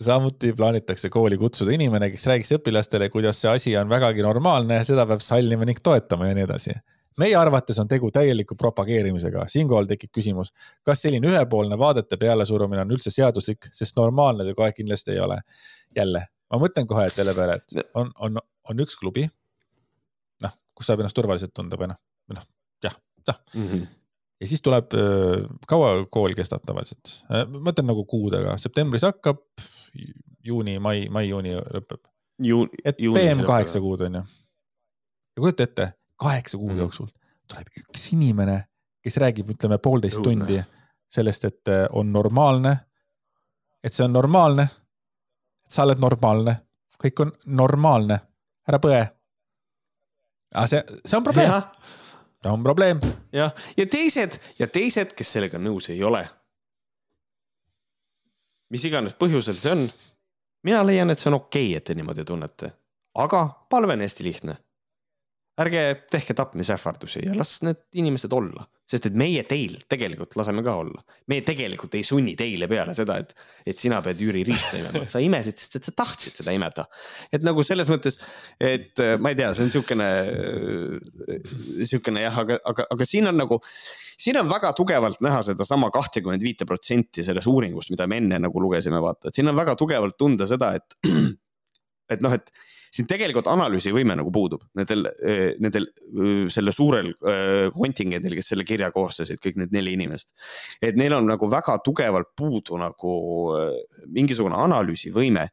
samuti 0.01 0.51
plaanitakse 0.53 1.09
kooli 1.09 1.37
kutsuda 1.39 1.71
inimene, 1.71 2.09
kes 2.11 2.25
räägiks 2.27 2.51
õpilastele, 2.57 3.09
kuidas 3.09 3.39
see 3.41 3.51
asi 3.51 3.77
on 3.79 3.89
vägagi 3.89 4.25
normaalne, 4.25 4.81
seda 4.83 5.05
peab 5.07 5.23
sallima 5.23 5.65
ning 5.65 5.79
toetama 5.83 6.27
ja 6.27 6.35
nii 6.35 6.43
edasi. 6.43 6.75
Meie 7.21 7.35
arvates 7.39 7.79
on 7.79 7.87
tegu 7.87 8.11
täieliku 8.11 8.57
propageerimisega, 8.59 9.47
siinkohal 9.51 9.87
tekib 9.89 10.11
küsimus, 10.15 10.51
kas 10.85 11.05
selline 11.05 11.29
ühepoolne 11.31 11.77
vaadete 11.79 12.17
pealesurumine 12.21 12.83
on 12.85 12.95
üldse 12.95 13.13
seaduslik, 13.13 13.69
sest 13.73 13.97
normaalne 13.99 14.47
see 14.47 14.57
kohe 14.57 14.71
kindlasti 14.75 15.15
ei 15.15 15.19
ole. 15.23 15.39
jälle, 15.95 16.25
ma 16.51 16.59
mõtlen 16.59 16.87
kohe, 16.87 17.09
selle 17.15 17.33
peale, 17.35 17.59
et 17.61 17.91
on, 17.95 18.11
on, 18.19 18.39
on 18.69 18.81
üks 18.83 18.97
klubi. 18.99 19.27
noh, 20.43 20.57
kus 20.75 20.91
saab 20.91 21.03
ennast 21.03 21.15
turvaliselt 21.15 21.53
tunda 21.55 21.79
või 21.79 21.93
noh, 21.93 22.01
või 22.29 22.39
noh, 22.39 22.49
jah, 22.83 22.97
jah 23.27 23.39
mm 23.53 23.69
-hmm 23.69 23.93
ja 24.41 24.47
siis 24.47 24.61
tuleb, 24.61 24.93
äh, 24.93 25.45
kaua 25.67 26.05
kool 26.11 26.33
kestab 26.35 26.65
tavaliselt? 26.67 27.21
Äh, 27.31 27.45
ma 27.49 27.61
mõtlen 27.69 27.87
nagu 27.87 28.03
kuudega, 28.05 28.57
septembris 28.61 29.05
hakkab, 29.07 29.39
juuni, 30.45 30.75
mai, 30.79 31.07
mai-juuni 31.09 31.55
lõpeb. 31.55 32.01
et 32.83 32.97
PM 32.99 33.45
kaheksa 33.47 33.79
kuud 33.79 34.01
on 34.01 34.19
ju. 34.19 34.23
ja 35.37 35.41
kujuta 35.41 35.63
ette, 35.63 35.93
kaheksa 36.15 36.57
kuu 36.57 36.71
mm. 36.71 36.79
jooksul 36.79 37.07
tuleb 37.47 37.69
üks 37.79 38.07
inimene, 38.13 38.59
kes 39.03 39.17
räägib, 39.21 39.49
ütleme 39.53 39.77
poolteist 39.77 40.17
Juune. 40.17 40.45
tundi 40.45 40.61
sellest, 41.09 41.45
et 41.45 41.67
äh, 41.67 41.85
on 41.91 42.11
normaalne. 42.13 42.77
et 43.83 43.93
see 43.93 44.05
on 44.05 44.13
normaalne. 44.13 44.67
et 45.65 45.71
sa 45.71 45.83
oled 45.83 46.01
normaalne, 46.01 46.55
kõik 47.03 47.21
on 47.21 47.35
normaalne, 47.45 48.19
ära 48.67 48.79
põe. 48.81 49.03
aga 50.55 50.67
see, 50.71 50.81
see 51.05 51.17
on 51.17 51.23
probleem 51.23 51.53
on 52.45 52.63
probleem. 52.63 52.99
jah, 53.33 53.53
ja 53.77 53.85
teised 53.85 54.39
ja 54.59 54.67
teised, 54.67 55.13
kes 55.17 55.31
sellega 55.37 55.57
nõus 55.57 55.89
ei 55.89 56.03
ole. 56.03 56.25
mis 58.69 58.85
iganes 58.85 59.13
põhjusel 59.13 59.57
see 59.57 59.71
on. 59.71 59.87
mina 60.63 60.83
leian, 60.85 61.09
et 61.09 61.19
see 61.19 61.29
on 61.29 61.39
okei 61.39 61.69
okay,, 61.69 61.77
et 61.77 61.83
te 61.83 61.95
niimoodi 61.97 62.25
tunnete, 62.25 62.71
aga 63.15 63.47
palve 63.69 63.93
on 63.93 64.05
hästi 64.05 64.23
lihtne. 64.23 64.57
Ärge 65.61 65.83
tehke 66.11 66.35
tapmisähvardusi 66.35 67.25
ja 67.25 67.35
las 67.37 67.57
need 67.63 67.79
inimesed 67.95 68.33
olla 68.35 68.65
sest 68.85 69.07
et 69.09 69.15
meie 69.17 69.41
teil 69.49 69.79
tegelikult 69.89 70.35
laseme 70.37 70.61
ka 70.65 70.75
olla. 70.77 71.01
me 71.31 71.39
tegelikult 71.45 71.95
ei 71.97 72.03
sunni 72.05 72.35
teile 72.37 72.67
peale 72.69 72.93
seda, 72.97 73.17
et, 73.21 73.31
et 73.65 73.81
sina 73.81 73.97
pead 74.05 74.21
Jüri 74.21 74.43
riista 74.45 74.77
imema, 74.77 75.07
sa 75.09 75.21
imesid, 75.23 75.57
sest 75.57 75.79
et 75.79 75.87
sa 75.89 75.93
tahtsid 76.03 76.41
seda 76.41 76.53
imeda. 76.53 76.85
et 77.33 77.45
nagu 77.45 77.65
selles 77.65 77.89
mõttes, 77.89 78.19
et 78.61 79.01
äh, 79.01 79.15
ma 79.17 79.33
ei 79.33 79.39
tea, 79.39 79.51
see 79.57 79.65
on 79.65 79.73
siukene, 79.73 80.09
äh, 80.29 81.53
siukene 81.89 82.27
jah, 82.27 82.37
aga, 82.45 82.59
aga, 82.73 82.85
aga 82.93 83.09
siin 83.09 83.31
on 83.31 83.41
nagu, 83.41 83.59
siin 84.21 84.37
on 84.41 84.51
väga 84.53 84.75
tugevalt 84.77 85.23
näha 85.25 85.41
sedasama 85.49 85.89
kahtekümmet 85.95 86.45
viite 86.45 86.69
protsenti 86.69 87.25
sellest 87.25 87.49
uuringust, 87.49 87.89
mida 87.95 88.05
me 88.11 88.21
enne 88.21 88.43
nagu 88.45 88.61
lugesime, 88.61 89.01
vaata, 89.01 89.31
et 89.31 89.41
siin 89.41 89.49
on 89.49 89.57
väga 89.57 89.73
tugevalt 89.81 90.17
tunda 90.21 90.45
seda, 90.49 90.75
et, 90.77 90.99
et 92.11 92.23
noh, 92.23 92.33
et 92.35 92.51
siin 92.95 93.07
tegelikult 93.09 93.47
analüüsivõime 93.51 94.15
nagu 94.17 94.31
puudub 94.33 94.63
nendel, 94.79 95.09
eh, 95.19 95.55
nendel 95.61 95.87
eh, 95.89 96.45
selle 96.53 96.73
suurel 96.75 97.11
eh, 97.11 97.67
kontingendil, 97.75 98.37
kes 98.39 98.53
selle 98.53 98.65
kirja 98.67 98.91
koostasid, 98.95 99.41
kõik 99.43 99.59
need 99.61 99.75
neli 99.75 99.95
inimest. 99.97 100.35
et 100.81 100.97
neil 100.99 101.17
on 101.17 101.27
nagu 101.27 101.49
väga 101.51 101.77
tugevalt 101.85 102.31
puudu 102.37 102.79
nagu 102.79 103.15
mingisugune 104.15 104.57
analüüsivõime. 104.67 105.47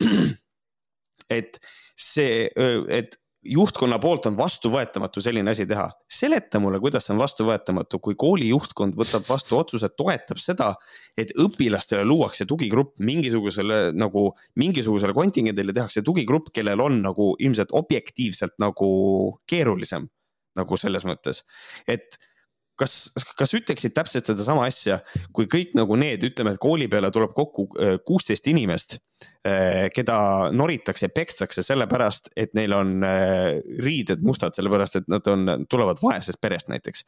et 1.40 1.60
see, 1.94 2.48
et 2.88 3.16
juhtkonna 3.44 3.98
poolt 4.00 4.26
on 4.28 4.36
vastuvõetamatu 4.36 5.22
selline 5.24 5.50
asi 5.50 5.66
teha. 5.66 5.86
seleta 6.10 6.60
mulle, 6.60 6.80
kuidas 6.80 7.06
see 7.06 7.14
on 7.14 7.22
vastuvõetamatu, 7.22 8.00
kui 8.04 8.14
kooli 8.18 8.50
juhtkond 8.50 8.96
võtab 8.98 9.24
vastu 9.28 9.58
otsuse, 9.58 9.88
toetab 9.96 10.40
seda, 10.42 10.74
et 11.16 11.32
õpilastele 11.38 12.04
luuakse 12.04 12.44
tugigrupp 12.44 13.00
mingisugusele 13.00 13.90
nagu, 13.96 14.30
mingisugusele 14.60 15.16
kontingendile 15.16 15.72
tehakse 15.72 16.02
tugigrupp, 16.04 16.52
kellel 16.52 16.80
on 16.84 17.00
nagu 17.02 17.34
ilmselt 17.38 17.72
objektiivselt 17.72 18.58
nagu 18.58 18.90
keerulisem. 19.48 20.08
nagu 20.58 20.74
selles 20.76 21.04
mõttes, 21.06 21.44
et 21.86 22.18
kas, 22.80 22.94
kas 23.38 23.54
ütleksid 23.56 23.94
täpselt 23.96 24.30
sedasama 24.30 24.64
asja, 24.68 25.00
kui 25.36 25.48
kõik 25.50 25.76
nagu 25.78 25.98
need, 26.00 26.24
ütleme, 26.30 26.54
et 26.54 26.62
kooli 26.62 26.88
peale 26.90 27.12
tuleb 27.14 27.34
kokku 27.36 27.68
äh, 27.76 27.94
kuusteist 28.06 28.48
inimest, 28.50 28.98
keda 29.96 30.16
noritakse, 30.52 31.08
pekstakse 31.12 31.62
sellepärast, 31.64 32.28
et 32.40 32.52
neil 32.56 32.74
on 32.76 33.04
äh, 33.04 33.60
riided 33.80 34.24
mustad, 34.24 34.56
sellepärast 34.56 35.00
et 35.00 35.08
nad 35.12 35.28
on, 35.32 35.64
tulevad 35.68 36.00
vaesest 36.02 36.40
perest 36.40 36.68
näiteks. 36.72 37.04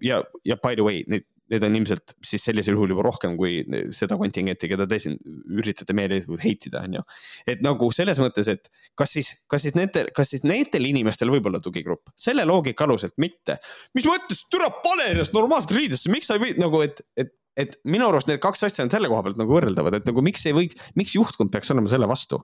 ja, 0.00 0.22
ja 0.48 0.56
by 0.56 0.72
the 0.78 0.84
way, 0.84 1.02
neid 1.12 1.26
need 1.52 1.66
on 1.66 1.76
ilmselt 1.78 2.14
siis 2.24 2.44
sellisel 2.46 2.76
juhul 2.76 2.94
juba 2.94 3.04
rohkem 3.06 3.36
kui 3.40 3.60
seda 3.96 4.16
kontingenti, 4.20 4.70
keda 4.70 4.86
te 4.88 4.98
siin 5.02 5.18
üritate 5.52 5.96
meeleheitlikult 5.96 6.44
heitida, 6.44 6.84
on 6.86 6.98
ju. 6.98 7.04
et 7.52 7.62
nagu 7.64 7.90
selles 7.94 8.20
mõttes, 8.22 8.48
et 8.52 8.72
kas 8.98 9.12
siis, 9.18 9.34
kas 9.50 9.66
siis 9.66 9.76
nende, 9.78 10.06
kas 10.16 10.32
siis 10.32 10.46
nendel 10.46 10.88
inimestel 10.88 11.32
võib 11.32 11.50
olla 11.50 11.60
tugigrupp, 11.62 12.12
selle 12.16 12.46
loogika 12.48 12.86
aluselt 12.88 13.16
mitte. 13.22 13.58
mis 13.96 14.08
mõttes, 14.08 14.46
türa 14.52 14.70
pane 14.82 15.12
ennast 15.12 15.36
normaalselt 15.36 15.76
riidesse, 15.78 16.12
miks 16.12 16.30
sa 16.30 16.38
ei 16.38 16.46
või 16.46 16.58
nagu, 16.60 16.82
et, 16.86 17.04
et 17.20 17.36
et 17.52 17.74
minu 17.84 18.06
arust 18.08 18.30
need 18.30 18.40
kaks 18.40 18.64
asja 18.64 18.84
on 18.86 18.90
selle 18.92 19.10
koha 19.12 19.26
pealt 19.26 19.36
nagu 19.36 19.52
võrreldavad, 19.52 19.98
et 19.98 20.06
nagu 20.08 20.22
miks 20.24 20.46
ei 20.48 20.54
võiks, 20.56 20.78
miks 20.96 21.12
juhtkond 21.18 21.52
peaks 21.52 21.68
olema 21.74 21.90
selle 21.92 22.08
vastu? 22.08 22.38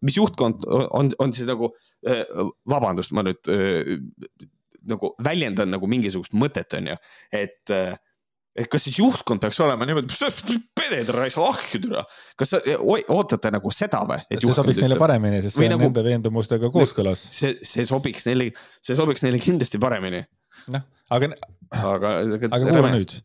mis 0.00 0.16
juhtkond 0.16 0.64
on, 0.64 0.86
on, 1.00 1.10
on 1.20 1.34
siis 1.36 1.44
nagu, 1.48 1.68
vabandust, 2.72 3.12
ma 3.12 3.26
nüüd 3.26 3.52
nagu 4.88 5.12
väljendan 5.24 5.72
nagu 5.72 5.88
mingisugust 5.88 6.36
mõtet, 6.36 6.72
on 6.78 6.92
ju, 6.92 6.96
et 7.36 7.74
et 8.54 8.68
kas 8.70 8.84
siis 8.86 8.98
juhtkond 9.00 9.42
peaks 9.42 9.58
olema 9.64 9.86
niimoodi, 9.88 10.58
peded 10.78 11.10
raisk 11.14 11.40
ahju 11.42 11.80
türa. 11.82 12.04
kas 12.38 12.54
sa 12.54 12.60
ootate 13.14 13.50
nagu 13.54 13.72
seda 13.74 14.04
või? 14.08 14.20
see 14.30 14.56
sobiks 14.56 14.82
neile 14.84 14.98
paremini, 15.00 15.40
sest 15.44 15.58
see 15.58 15.68
on 15.68 15.74
nagu, 15.74 15.88
nende 15.88 16.04
veendumustega 16.06 16.70
kooskõlas. 16.74 17.24
see, 17.34 17.56
see 17.66 17.86
sobiks 17.88 18.28
neile, 18.30 18.50
see 18.84 18.98
sobiks 18.98 19.26
neile 19.26 19.40
kindlasti 19.42 19.80
paremini. 19.82 20.22
noh, 20.74 20.84
aga, 21.14 21.32
aga, 21.80 22.14
aga, 22.20 22.50
aga 22.50 22.62
kuula 22.68 22.92
nüüd. 22.94 23.16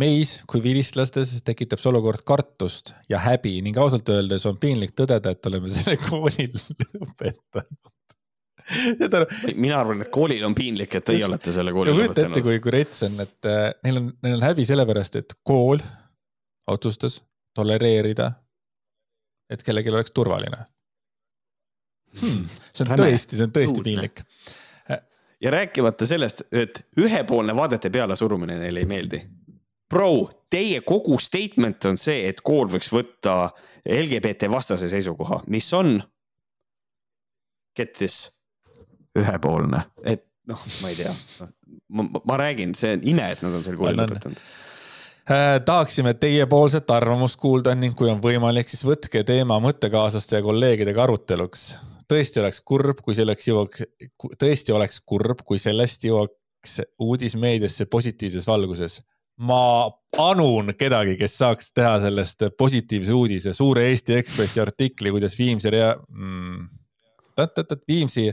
meis 0.00 0.38
kui 0.48 0.62
vilistlastes 0.64 1.36
tekitab 1.46 1.82
see 1.82 1.92
olukord 1.92 2.24
kartust 2.26 2.94
ja 3.12 3.20
häbi 3.22 3.58
ning 3.66 3.76
ausalt 3.78 4.08
öeldes 4.10 4.48
on 4.48 4.56
piinlik 4.60 4.96
tõdeda, 4.96 5.36
et 5.36 5.52
oleme 5.52 5.68
selle 5.72 6.00
kooli 6.08 6.48
lõpetanud 6.56 7.95
mina 9.54 9.78
arvan, 9.80 10.02
et 10.02 10.10
koolil 10.12 10.44
on 10.46 10.54
piinlik, 10.54 10.98
et 10.98 11.06
teie 11.06 11.24
olete 11.26 11.54
selle 11.54 11.72
kooli 11.74 11.94
kujuta 11.94 12.26
ette, 12.26 12.42
kui, 12.42 12.58
kui 12.62 12.74
rets 12.74 13.04
on, 13.06 13.20
et 13.22 13.48
äh, 13.50 13.68
neil 13.86 14.00
on, 14.00 14.08
neil 14.26 14.38
on 14.38 14.46
häbi 14.48 14.66
sellepärast, 14.66 15.20
et 15.22 15.36
kool 15.46 15.82
otsustas 16.72 17.20
tolereerida, 17.56 18.30
et 19.50 19.62
kellelgi 19.62 19.92
oleks 19.94 20.14
turvaline 20.16 20.64
hmm,. 22.20 22.46
see 22.72 22.84
on 22.84 22.92
Räme. 22.92 23.02
tõesti, 23.04 23.38
see 23.38 23.46
on 23.46 23.54
tõesti 23.54 23.78
Uudne. 23.78 23.86
piinlik. 23.86 24.24
ja 25.40 25.54
rääkimata 25.54 26.08
sellest, 26.08 26.46
et 26.52 26.82
ühepoolne 26.98 27.54
vaadete 27.56 27.90
pealesurumine 27.94 28.58
neile 28.58 28.82
ei 28.82 28.88
meeldi. 28.88 29.22
Bro, 29.86 30.28
teie 30.50 30.80
kogu 30.82 31.18
statement 31.22 31.84
on 31.86 31.98
see, 32.00 32.24
et 32.26 32.40
kool 32.42 32.66
võiks 32.72 32.90
võtta 32.90 33.52
LGBT 33.86 34.48
vastase 34.50 34.88
seisukoha, 34.90 35.44
mis 35.46 35.68
on? 35.78 36.00
Get 37.76 37.92
this 37.94 38.24
ühepoolne, 39.22 39.82
et 40.04 40.24
noh, 40.50 40.62
ma 40.82 40.92
ei 40.92 40.98
tea, 40.98 41.12
ma, 41.88 42.06
ma 42.06 42.38
räägin, 42.40 42.74
see 42.78 42.94
on 42.96 43.04
ime, 43.14 43.26
et 43.34 43.42
nad 43.44 43.56
on 43.56 43.64
selle 43.66 43.80
kooli 43.80 43.98
lõpetanud. 43.98 44.40
Äh, 45.26 45.56
tahaksime 45.66 46.12
teiepoolset 46.14 46.90
arvamust 46.94 47.40
kuulda 47.42 47.72
ning 47.74 47.96
kui 47.98 48.06
on 48.06 48.20
võimalik, 48.22 48.68
siis 48.70 48.84
võtke 48.86 49.24
teema 49.26 49.58
mõttekaaslaste 49.62 50.38
ja 50.38 50.44
kolleegidega 50.46 51.02
aruteluks. 51.02 51.72
tõesti 52.06 52.38
oleks 52.38 52.60
kurb, 52.62 53.00
kui 53.02 53.16
selleks 53.18 53.48
jõuaks, 53.48 53.82
tõesti 54.38 54.72
oleks 54.72 55.00
kurb, 55.00 55.42
kui 55.42 55.58
sellest 55.58 56.06
jõuaks 56.06 56.78
uudis 57.02 57.34
meediasse 57.34 57.88
positiivses 57.90 58.46
valguses. 58.46 59.00
ma 59.36 59.90
anun 60.18 60.70
kedagi, 60.78 61.16
kes 61.16 61.34
saaks 61.38 61.72
teha 61.72 61.98
sellest 62.00 62.46
positiivse 62.58 63.12
uudise, 63.12 63.52
suure 63.52 63.82
Eesti 63.88 64.14
Ekspressi 64.14 64.60
artikli, 64.60 65.10
kuidas 65.10 65.38
Viimsi 65.38 65.70
rea- 65.70 65.96
mm,, 66.08 66.68
Viimsi 67.88 68.32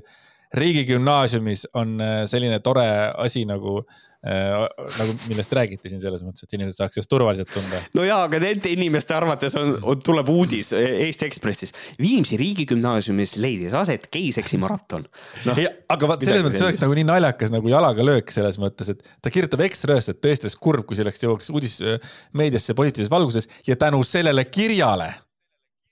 riigigümnaasiumis 0.53 1.67
on 1.73 2.01
äh, 2.01 2.23
selline 2.29 2.59
tore 2.63 2.85
asi 3.17 3.43
nagu 3.49 3.79
äh,, 3.79 4.51
nagu 4.99 5.15
millest 5.27 5.53
räägiti 5.57 5.91
siin 5.91 6.01
selles 6.03 6.21
mõttes, 6.25 6.45
et 6.45 6.53
inimesed 6.57 6.77
saaks 6.79 6.99
ennast 6.99 7.11
turvaliselt 7.11 7.49
tunda. 7.53 7.81
no 7.97 8.05
ja, 8.05 8.19
aga 8.27 8.39
nende 8.43 8.71
inimeste 8.73 9.15
arvates 9.17 9.57
on, 9.59 9.73
on, 9.81 9.99
tuleb 10.05 10.29
uudis 10.33 10.71
Eesti 10.77 11.27
Ekspressis. 11.27 11.73
Viimsi 12.01 12.37
riigigümnaasiumis 12.39 13.35
leidis 13.41 13.73
aset 13.77 14.07
geiseksi 14.13 14.61
maraton 14.61 15.07
no,. 15.47 15.57
aga 15.97 16.11
vaat 16.13 16.27
selles 16.27 16.45
mõttes 16.45 16.65
oleks 16.65 16.85
nagu 16.85 16.97
nii 16.99 17.09
naljakas 17.09 17.53
nagu 17.53 17.73
jalaga 17.73 18.05
löök 18.05 18.33
selles 18.35 18.61
mõttes, 18.61 18.93
et 18.93 19.13
ta 19.21 19.33
kirjutab 19.33 19.65
Ekspress, 19.65 20.13
et 20.13 20.21
tõesti 20.23 20.49
oleks 20.49 20.61
kurb, 20.61 20.87
kui 20.87 20.99
selleks 20.99 21.25
jõuaks 21.25 21.53
uudis 21.53 21.79
äh, 21.81 22.15
meediasse 22.37 22.77
positiivses 22.77 23.11
valguses 23.13 23.49
ja 23.67 23.79
tänu 23.79 24.03
sellele 24.07 24.45
kirjale 24.53 25.11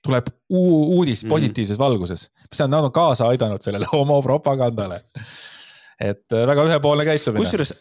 tuleb 0.02 0.28
uudis 0.50 1.22
mhm. 1.22 1.30
positiivses 1.30 1.78
mm 1.78 1.80
-hmm. 1.80 1.84
valguses, 1.84 2.30
mis 2.50 2.58
tähendab, 2.58 2.78
nad 2.78 2.90
on 2.90 2.92
kaasa 2.92 3.28
aidanud 3.28 3.62
sellele 3.62 3.86
homopropagandale. 3.96 5.04
et 6.00 6.32
äh, 6.32 6.46
väga 6.46 6.64
ühepoolne 6.64 7.04
käitumine. 7.04 7.44
kusjuures 7.44 7.74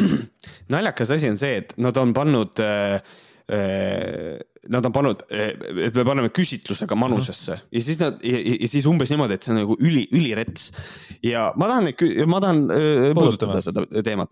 naljakas 0.74 1.10
asi 1.10 1.30
on 1.30 1.38
see, 1.38 1.56
et 1.56 1.74
nad 1.76 1.96
on 1.96 2.12
pannud 2.14 2.60
äh, 2.60 3.00
äh 3.52 4.38
Nad 4.68 4.84
on 4.84 4.92
pannud, 4.92 5.20
et 5.30 5.94
me 5.94 6.04
paneme 6.04 6.28
küsitlusega 6.28 6.96
manusesse 6.98 7.52
mm 7.52 7.58
-hmm. 7.58 7.68
ja 7.72 7.82
siis 7.82 7.98
nad 7.98 8.24
ja, 8.24 8.38
ja 8.60 8.68
siis 8.68 8.86
umbes 8.86 9.10
niimoodi, 9.10 9.34
et 9.34 9.42
see 9.42 9.52
on 9.54 9.60
nagu 9.60 9.76
üli, 9.80 10.08
ülirets. 10.12 10.72
ja 11.22 11.52
ma 11.56 11.68
tahan, 11.68 11.84
ma 12.26 12.40
tahan 12.40 12.70
äh, 12.70 13.14
puudutada 13.14 13.60
seda 13.60 13.86
teemat. 14.02 14.28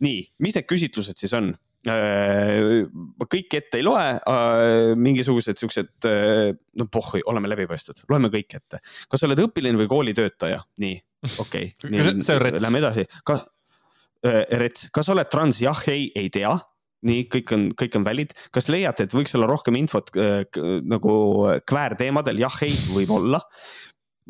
nii, 0.00 0.28
mis 0.38 0.54
need 0.54 0.66
küsitlused 0.72 1.18
siis 1.18 1.32
on? 1.32 1.54
Äh, 1.88 2.86
ma 2.90 3.28
kõike 3.30 3.60
ette 3.62 3.80
ei 3.80 3.84
loe, 3.86 4.06
äh, 4.18 4.94
mingisugused 4.98 5.60
siuksed, 5.60 5.92
äh, 6.08 6.48
no 6.78 6.88
pohhui, 6.92 7.22
oleme 7.30 7.50
läbipaistvad, 7.52 8.04
loeme 8.10 8.32
kõik 8.32 8.58
ette. 8.58 8.82
kas 9.08 9.22
sa 9.22 9.28
oled 9.28 9.44
õpilane 9.44 9.80
või 9.80 9.90
koolitöötaja, 9.90 10.62
nii, 10.84 10.98
okei 11.44 11.70
okay,, 11.84 12.58
lähme 12.58 12.82
edasi. 12.82 13.06
kas, 13.24 13.46
Rets, 14.18 14.88
kas 14.90 15.06
oled 15.12 15.28
trans, 15.30 15.60
jah, 15.62 15.78
ei, 15.92 16.08
ei 16.18 16.26
tea. 16.34 16.56
Nii, 17.06 17.28
kõik 17.30 17.52
on, 17.54 17.66
kõik 17.78 17.94
on 17.94 18.02
valid. 18.02 18.32
kas 18.50 18.66
leiate, 18.66 19.04
et 19.06 19.12
võiks 19.14 19.30
olla 19.38 19.46
rohkem 19.46 19.76
infot 19.78 20.10
äh, 20.18 20.40
nagu 20.82 21.12
kväärteemadel, 21.62 22.40
jah, 22.42 22.56
ei, 22.66 22.74
võib-olla 22.90 23.38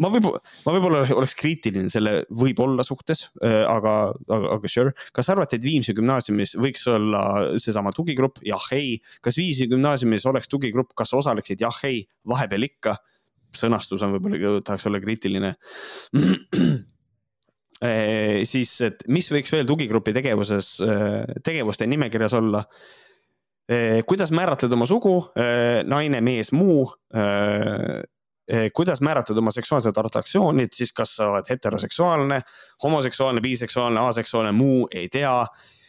ma 0.02 0.10
võib-olla, 0.12 0.40
ma 0.66 0.74
võib-olla 0.74 1.02
oleks 1.16 1.34
kriitiline 1.38 1.90
selle 1.92 2.22
võib-olla 2.30 2.84
suhtes, 2.86 3.26
äh, 3.42 3.62
aga, 3.68 3.94
aga, 4.28 4.52
aga 4.56 4.70
sure. 4.70 4.94
kas 5.14 5.30
arvate, 5.32 5.58
et 5.58 5.66
Viimsi 5.66 5.94
gümnaasiumis 5.96 6.56
võiks 6.60 6.86
olla 6.90 7.22
seesama 7.60 7.92
tugigrupp, 7.96 8.40
jah, 8.46 8.68
ei. 8.76 8.96
kas 9.24 9.38
Viimsi 9.40 9.68
gümnaasiumis 9.70 10.26
oleks 10.30 10.50
tugigrupp, 10.50 10.94
kas 10.98 11.14
osaleksid, 11.18 11.62
jah, 11.64 11.80
ei, 11.88 12.04
vahepeal 12.28 12.68
ikka. 12.68 12.96
sõnastus 13.58 14.02
on 14.04 14.12
võib-olla, 14.12 14.60
tahaks 14.60 14.86
olla 14.86 15.00
kriitiline 15.00 15.54
e,. 17.80 18.44
siis, 18.52 18.74
et 18.84 19.02
mis 19.08 19.30
võiks 19.32 19.52
veel 19.54 19.66
tugigrupi 19.66 20.12
tegevuses, 20.16 20.74
äh, 20.84 21.24
tegevuste 21.44 21.88
nimekirjas 21.88 22.38
olla 22.38 22.64
kuidas 24.08 24.30
määratled 24.32 24.72
oma 24.72 24.86
sugu, 24.88 25.10
naine, 25.84 26.22
mees, 26.24 26.54
muu 26.56 26.86
kuidas 28.74 29.00
määratleda 29.04 29.42
oma 29.42 29.52
seksuaalset 29.52 29.98
atraktsiooni, 29.98 30.64
et 30.68 30.76
siis 30.76 30.92
kas 30.96 31.16
sa 31.18 31.32
oled 31.34 31.48
heteroseksuaalne, 31.50 32.40
homoseksuaalne, 32.82 33.42
biseksuaalne, 33.44 34.00
aseksuaalne, 34.00 34.52
muu, 34.56 34.86
ei 34.94 35.08
tea. 35.12 35.34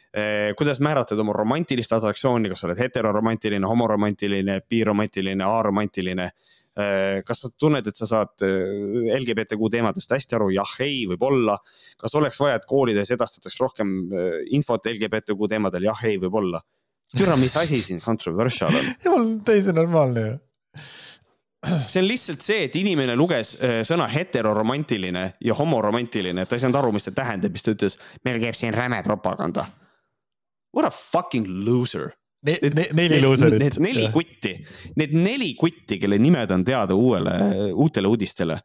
Eh, 0.10 0.56
kuidas 0.58 0.80
määratleda 0.82 1.22
oma 1.22 1.34
romantilist 1.38 1.94
atraktsiooni, 1.94 2.50
kas 2.50 2.64
sa 2.64 2.68
oled 2.68 2.80
heteroromantiline, 2.82 3.68
homoromantiline, 3.68 4.56
biromantiline, 4.70 5.46
aromantiline 5.46 6.26
eh, 6.26 7.22
kas 7.26 7.46
sa 7.46 7.52
tunned, 7.54 7.88
et 7.88 8.02
sa 8.02 8.10
saad 8.10 8.44
LGBTQ 9.20 9.70
teemadest 9.72 10.18
hästi 10.18 10.40
aru, 10.40 10.50
jah, 10.58 10.74
ei, 10.82 11.04
võib-olla. 11.14 11.60
kas 12.02 12.18
oleks 12.18 12.42
vaja, 12.42 12.58
et 12.58 12.68
koolides 12.68 13.14
edastataks 13.16 13.62
rohkem 13.62 13.96
infot 14.58 14.90
LGBTQ 14.90 15.54
teemadel, 15.54 15.88
jah, 15.92 16.04
ei, 16.10 16.18
võib-olla. 16.18 16.64
türa, 17.16 17.38
mis 17.38 17.56
asi 17.58 17.82
siin 17.86 18.02
controversial 18.02 18.74
on? 18.74 18.94
jumal, 19.06 19.34
täiesti 19.46 19.78
normaalne 19.78 20.28
ju 20.28 20.38
see 21.92 22.00
on 22.02 22.08
lihtsalt 22.08 22.44
see, 22.44 22.64
et 22.68 22.78
inimene 22.80 23.16
luges 23.20 23.56
äh, 23.60 23.82
sõna 23.88 24.08
heteroromantiline 24.12 25.26
ja 25.44 25.58
homoromantiline, 25.58 26.44
et 26.44 26.50
ta 26.50 26.56
ei 26.56 26.64
saanud 26.64 26.80
aru, 26.80 26.94
mis 26.96 27.10
see 27.10 27.16
tähendab, 27.18 27.58
siis 27.58 27.68
ta 27.68 27.76
ütles, 27.76 28.00
meil 28.28 28.40
käib 28.44 28.58
siin 28.58 28.76
räme 28.76 29.02
propaganda. 29.06 29.68
What 30.76 30.88
a 30.88 30.94
fucking 30.94 31.48
loser. 31.66 32.14
ne, 32.46 32.56
ne, 32.64 32.86
neli 32.96 33.20
luuserit. 33.20 33.60
Need 33.60 33.80
neli 33.84 34.06
kutti, 34.14 34.54
need 34.96 35.16
neli 35.18 35.50
kutti, 35.60 35.98
kelle 36.00 36.18
nimed 36.22 36.52
on 36.56 36.64
teada 36.64 36.96
uuele, 36.96 37.34
uutele 37.74 38.08
uudistele. 38.08 38.60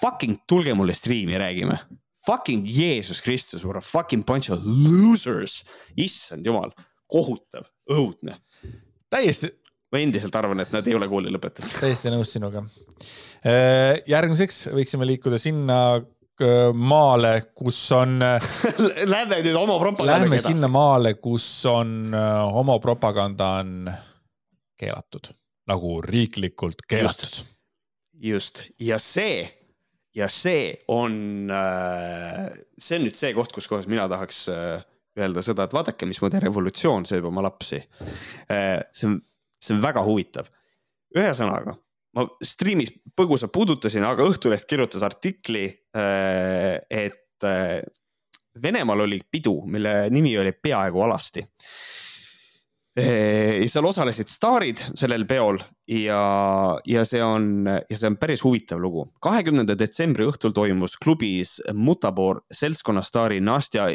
Fucking 0.00 0.42
tulge 0.48 0.74
mulle 0.76 0.92
striimi, 0.96 1.38
räägime. 1.40 1.78
Fucking 2.26 2.66
Jeesus 2.68 3.22
Kristus, 3.24 3.64
what 3.64 3.76
a 3.76 3.80
fucking 3.80 4.24
bunch 4.26 4.50
of 4.52 4.60
losers. 4.64 5.62
issand 5.96 6.44
jumal, 6.44 6.74
kohutav, 7.08 7.70
õudne. 7.88 8.36
täiesti. 9.10 9.54
Ma 9.90 10.00
endiselt 10.00 10.36
arvan, 10.38 10.62
et 10.62 10.72
nad 10.74 10.86
ei 10.86 10.94
ole 10.96 11.08
kooli 11.10 11.32
lõpetanud. 11.34 11.74
täiesti 11.82 12.12
nõus 12.14 12.32
sinuga. 12.36 12.64
järgmiseks 14.06 14.68
võiksime 14.74 15.08
liikuda 15.08 15.38
sinna 15.40 15.80
maale, 16.74 17.32
kus 17.56 17.78
on 17.92 18.18
Lähme 19.14 19.40
nüüd 19.44 19.56
homopropagandaga 19.56 20.16
edasi. 20.16 20.30
Lähme 20.30 20.40
sinna 20.44 20.70
maale, 20.72 21.14
kus 21.20 21.46
on 21.68 22.14
homopropaganda 22.54 23.50
on 23.60 23.90
keelatud, 24.80 25.32
nagu 25.68 25.96
riiklikult 26.04 26.86
keelatud. 26.88 27.42
just, 28.20 28.64
ja 28.80 28.98
see, 28.98 29.42
ja 30.16 30.28
see 30.28 30.72
on, 30.88 31.50
see 32.78 33.00
on 33.00 33.04
nüüd 33.08 33.18
see 33.18 33.34
koht, 33.36 33.52
kus 33.52 33.68
kohas 33.68 33.88
mina 33.90 34.08
tahaks 34.08 34.46
öelda 35.20 35.42
seda, 35.44 35.66
et 35.66 35.74
vaadake, 35.76 36.08
mismoodi 36.08 36.40
revolutsioon 36.40 37.04
sööb 37.08 37.28
oma 37.28 37.44
lapsi. 37.44 37.82
see 38.48 39.08
on, 39.08 39.20
see 39.60 39.76
on 39.76 39.82
väga 39.84 40.04
huvitav. 40.06 40.50
ühesõnaga 41.16 41.76
ma 42.16 42.26
striimis 42.42 42.92
põgusalt 43.16 43.52
puudutasin, 43.54 44.04
aga 44.06 44.26
Õhtuleht 44.26 44.66
kirjutas 44.70 45.04
artikli, 45.06 45.66
äh, 45.96 46.80
et 46.90 47.46
äh, 47.46 47.80
Venemaal 48.62 49.06
oli 49.06 49.20
pidu, 49.30 49.60
mille 49.70 50.10
nimi 50.10 50.32
oli 50.38 50.52
Peaaegu 50.52 51.04
alasti 51.06 51.44
ja 52.98 53.68
seal 53.70 53.86
osalesid 53.86 54.30
staarid 54.30 54.80
sellel 54.98 55.22
peol 55.28 55.60
ja, 55.90 56.22
ja 56.86 57.04
see 57.06 57.22
on, 57.22 57.62
ja 57.66 57.96
see 57.98 58.08
on 58.10 58.16
päris 58.18 58.42
huvitav 58.44 58.80
lugu. 58.82 59.04
kahekümnenda 59.22 59.76
detsembri 59.78 60.26
õhtul 60.26 60.54
toimus 60.54 60.96
klubis 60.98 61.56
Mutabor 61.74 62.42
seltskonnastaari 62.50 63.40
Nastja 63.46 63.86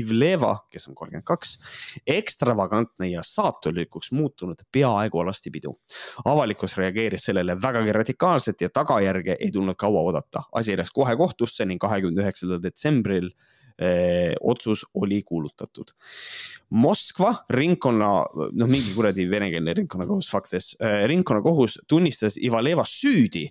Ivleva, 0.00 0.54
kes 0.72 0.88
on 0.88 0.96
kolmkümmend 0.96 1.28
kaks, 1.28 1.54
ekstravagantne 2.06 3.10
ja 3.12 3.24
saatulikuks 3.26 4.12
muutunud 4.16 4.64
peaaegu 4.72 5.20
alastipidu. 5.20 5.76
avalikkus 6.24 6.76
reageeris 6.76 7.28
sellele 7.28 7.56
vägagi 7.62 7.92
radikaalselt 7.92 8.60
ja 8.60 8.70
tagajärge 8.72 9.36
ei 9.40 9.50
tulnud 9.52 9.76
kaua 9.76 10.00
oodata. 10.00 10.42
asi 10.52 10.76
läks 10.76 10.90
kohe 10.90 11.16
kohtusse 11.16 11.64
ning 11.64 11.80
kahekümne 11.80 12.22
üheksandal 12.22 12.62
detsembril 12.62 13.28
eh, 13.28 13.61
otsus 14.40 14.84
oli 14.94 15.22
kuulutatud. 15.22 15.92
Moskva 16.70 17.34
ringkonna, 17.50 18.10
noh, 18.52 18.70
mingi 18.70 18.94
kuradi 18.96 19.26
venekeelne 19.30 19.74
ringkonnakohus, 19.80 20.30
fuck 20.32 20.48
this 20.48 20.72
eh,, 20.80 21.02
ringkonnakohus 21.10 21.78
tunnistas 21.88 22.38
Ivaleva 22.40 22.84
süüdi 22.88 23.48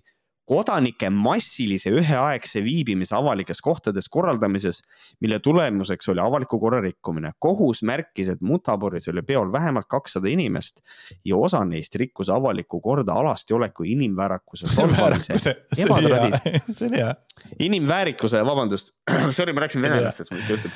kodanike 0.51 1.07
massilise 1.15 1.93
üheaegse 1.95 2.59
viibimise 2.63 3.15
avalikes 3.15 3.61
kohtades 3.63 4.09
korraldamises, 4.11 4.81
mille 5.23 5.39
tulemuseks 5.39 6.09
oli 6.11 6.19
avaliku 6.19 6.59
korra 6.59 6.81
rikkumine. 6.83 7.31
kohus 7.39 7.83
märkis, 7.87 8.29
et 8.29 8.41
Mutaboris 8.41 9.07
oli 9.07 9.21
peol 9.21 9.51
vähemalt 9.51 9.87
kakssada 9.87 10.27
inimest 10.27 10.81
ja 11.25 11.37
osa 11.37 11.63
neist 11.65 11.95
rikkus 11.95 12.29
avalikku 12.29 12.81
korda 12.81 13.13
alastioleku 13.13 13.83
inimväärikuse 13.83 14.67
solvamise. 14.75 15.39
see 15.39 15.87
on 15.89 16.93
hea. 16.99 17.15
inimväärikuse, 17.59 18.45
vabandust, 18.45 18.91
sorry, 19.37 19.53
ma 19.53 19.63
rääkisin 19.63 19.87
vene 19.87 20.01
lastest, 20.03 20.31
mul 20.31 20.43
ikka 20.43 20.57
juhtub 20.57 20.71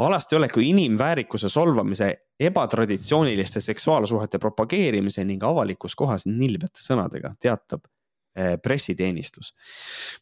alastioleku 0.00 0.60
inimväärikuse 0.64 1.48
solvamise, 1.48 2.14
ebatraditsiooniliste 2.40 3.60
seksuaalsuhete 3.60 4.38
propageerimise 4.38 5.24
ning 5.28 5.44
avalikus 5.44 5.96
kohas 5.96 6.24
nilbete 6.26 6.80
sõnadega, 6.80 7.34
teatab 7.42 7.84
pressiteenistus. 8.62 9.52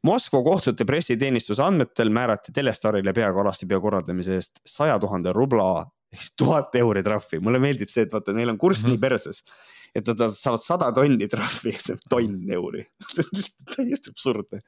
Moskva 0.09 0.43
kohtute 0.43 0.87
pressiteenistuse 0.89 1.63
andmetel 1.63 2.11
määrati 2.15 2.55
Telestarile 2.55 3.13
peaaegu 3.13 3.43
alastipeo 3.43 3.81
korraldamise 3.85 4.39
eest 4.39 4.63
saja 4.67 4.99
tuhande 4.99 5.33
rubla 5.37 5.87
ehk 6.13 6.23
siis 6.23 6.37
tuhat 6.41 6.75
euri 6.81 7.03
trahvi. 7.05 7.41
mulle 7.45 7.61
meeldib 7.61 7.91
see, 7.93 8.07
et 8.07 8.13
vaata, 8.13 8.33
neil 8.33 8.49
on 8.49 8.59
kurss 8.59 8.85
mm 8.85 8.89
-hmm. 8.89 8.97
nii 8.97 9.01
perses, 9.01 9.43
et 9.95 10.07
nad 10.07 10.33
saavad 10.33 10.63
sada 10.65 10.93
tonni 10.93 11.29
trahvi, 11.29 11.73
see 11.85 11.97
on 11.97 12.03
tonn 12.09 12.53
euri 12.53 12.87
täiesti 13.77 14.15
absurdne 14.15 14.63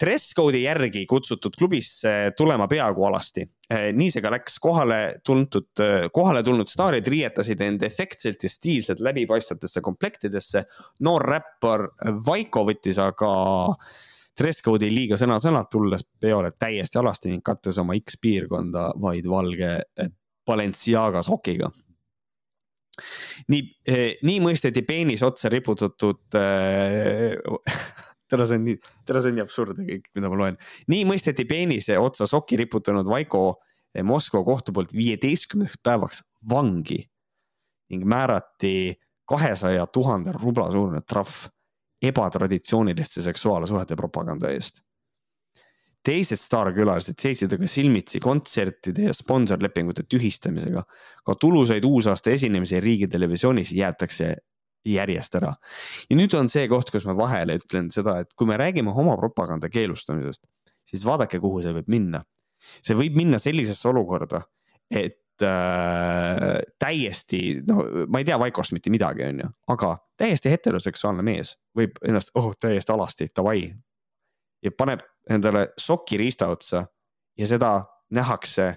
dress 0.00 0.34
code'i 0.36 0.62
järgi 0.64 1.04
kutsutud 1.08 1.56
klubisse 1.58 2.32
tulema 2.36 2.66
peaaegu 2.68 3.04
alasti. 3.08 3.44
Eh, 3.70 3.90
nii 3.94 4.10
see 4.10 4.22
ka 4.24 4.32
läks, 4.32 4.58
kohale 4.62 5.00
tuntud, 5.26 5.68
eh, 5.82 6.06
kohale 6.12 6.42
tulnud 6.46 6.70
staarid 6.70 7.06
riietasid 7.06 7.60
end 7.64 7.82
efektselt 7.86 8.42
ja 8.42 8.50
stiilselt 8.50 9.00
läbipaistvatesse 9.00 9.80
komplektidesse. 9.80 10.64
noor 11.00 11.22
räppar 11.22 11.88
Vaiko 12.26 12.64
võttis 12.64 12.98
aga 12.98 13.34
dress 14.38 14.62
code'i 14.62 14.90
liiga 14.94 15.16
sõna-sõnalt, 15.16 15.70
tulles 15.70 16.04
peole 16.20 16.50
täiesti 16.58 16.98
alasti 16.98 17.30
ning 17.30 17.42
kattes 17.44 17.78
oma 17.78 17.94
X 18.00 18.16
piirkonda 18.20 18.92
vaid 18.96 19.26
valge 19.26 19.76
eh, 19.96 20.10
Balenciaga 20.46 21.22
sokiga 21.22 21.70
nii, 23.48 23.60
nii 24.22 24.40
mõisteti 24.42 24.82
peenis 24.82 25.22
otsa 25.22 25.48
riputatud 25.48 26.36
äh, 26.36 27.36
tere, 28.30 28.46
see 28.46 28.60
on 28.60 28.66
nii, 28.68 28.78
tere, 29.06 29.22
see 29.22 29.32
on 29.32 29.38
nii 29.38 29.44
absurdne 29.44 29.86
kõik, 29.88 30.08
mida 30.16 30.30
ma 30.30 30.40
loen. 30.40 30.58
nii 30.92 31.04
mõisteti 31.08 31.46
peenise 31.48 31.98
otsa 31.98 32.28
sokki 32.30 32.60
riputanud 32.60 33.08
Vaiko 33.08 33.60
Moskva 34.06 34.44
kohtu 34.46 34.72
poolt 34.72 34.92
viieteistkümneks 34.94 35.80
päevaks 35.82 36.22
vangi 36.50 37.00
ning 37.90 38.04
määrati 38.06 38.94
kahesaja 39.26 39.86
tuhande 39.90 40.34
rubla 40.36 40.68
suurune 40.70 41.00
trahv 41.06 41.48
ebatraditsiooniliste 42.02 43.22
seksuaalsuhete 43.22 43.96
propaganda 43.96 44.50
eest. 44.50 44.80
teised 46.06 46.40
staarkülalised 46.40 47.18
seisid 47.20 47.52
aga 47.52 47.66
silmitsi 47.68 48.22
kontsertide 48.24 49.10
ja 49.10 49.14
sponsorlepingute 49.14 50.06
tühistamisega. 50.08 50.84
ka 51.26 51.34
tulusaid 51.34 51.84
uusaasta 51.84 52.30
esinemisi 52.30 52.80
riigitelevisioonis 52.80 53.72
jäetakse 53.72 54.36
järjest 54.86 55.34
ära. 55.40 55.54
ja 56.10 56.16
nüüd 56.16 56.34
on 56.38 56.48
see 56.52 56.68
koht, 56.68 56.90
kus 56.92 57.04
ma 57.08 57.14
vahele 57.16 57.58
ütlen 57.60 57.90
seda, 57.92 58.20
et 58.22 58.34
kui 58.36 58.48
me 58.48 58.58
räägime 58.60 58.94
homopropaganda 58.96 59.68
keelustamisest, 59.72 60.44
siis 60.88 61.04
vaadake, 61.06 61.40
kuhu 61.40 61.62
see 61.64 61.74
võib 61.76 61.90
minna. 61.92 62.24
see 62.84 62.96
võib 62.96 63.16
minna 63.16 63.38
sellisesse 63.40 63.88
olukorda, 63.88 64.42
et 64.90 65.44
äh, 65.44 66.58
täiesti, 66.78 67.60
no 67.68 67.84
ma 68.08 68.20
ei 68.20 68.28
tea 68.28 68.38
Vaikost 68.40 68.74
mitte 68.76 68.92
midagi, 68.92 69.24
on 69.28 69.44
ju, 69.44 69.52
aga 69.74 69.94
täiesti 70.20 70.52
heteroseksuaalne 70.52 71.24
mees 71.24 71.54
võib 71.76 71.96
ennast, 72.06 72.34
oh 72.36 72.52
täiesti 72.60 72.92
alasti, 72.92 73.30
davai. 73.36 73.70
ja 74.62 74.72
paneb 74.76 75.04
endale 75.30 75.70
sokiriista 75.78 76.50
otsa 76.52 76.84
ja 77.38 77.46
seda 77.46 77.80
nähakse 78.10 78.74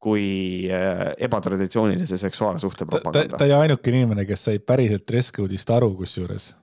kui 0.00 0.68
äh, 0.72 1.12
ebatraditsioonilise 1.26 2.16
seksuaalsuhte 2.16 2.86
propaganda. 2.86 3.36
ta 3.36 3.44
oli 3.44 3.52
ainuke 3.52 3.92
inimene, 3.92 4.24
kes 4.26 4.46
sai 4.48 4.58
päriselt 4.58 5.04
dress 5.08 5.32
code'ist 5.36 5.72
aru 5.74 5.92
kusjuures. 5.98 6.54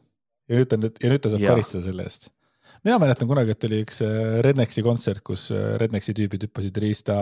ja 0.50 0.58
nüüd 0.58 0.72
ta 0.72 0.80
nüüd, 0.80 0.98
ja 1.04 1.12
nüüd 1.12 1.22
ta 1.22 1.32
saab 1.34 1.46
karistada 1.46 1.84
selle 1.86 2.08
eest. 2.08 2.32
mina 2.84 2.98
mäletan 3.02 3.30
kunagi, 3.30 3.54
et 3.54 3.70
oli 3.70 3.84
üks 3.86 4.02
äh, 4.06 4.40
Rednexi 4.46 4.84
kontsert, 4.86 5.22
kus 5.30 5.52
äh, 5.54 5.76
Rednexi 5.82 6.18
tüübid 6.18 6.48
hüppasid 6.48 6.82
riista 6.82 7.18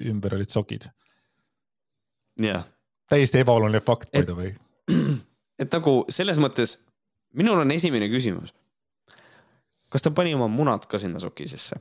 ümber 0.00 0.38
olid 0.38 0.52
sokid. 0.54 0.88
jah. 2.40 2.64
täiesti 3.12 3.44
ebaoluline 3.44 3.84
fakt, 3.84 4.12
by 4.16 4.24
the 4.24 4.38
way. 4.40 4.54
et 5.62 5.72
nagu 5.76 5.98
selles 6.08 6.40
mõttes, 6.40 6.78
minul 7.36 7.60
on 7.60 7.76
esimene 7.76 8.08
küsimus. 8.08 8.56
kas 9.92 10.02
ta 10.02 10.10
pani 10.10 10.32
oma 10.34 10.48
munad 10.48 10.88
ka 10.88 10.98
sinna 10.98 11.20
soki 11.20 11.52
sisse? 11.52 11.76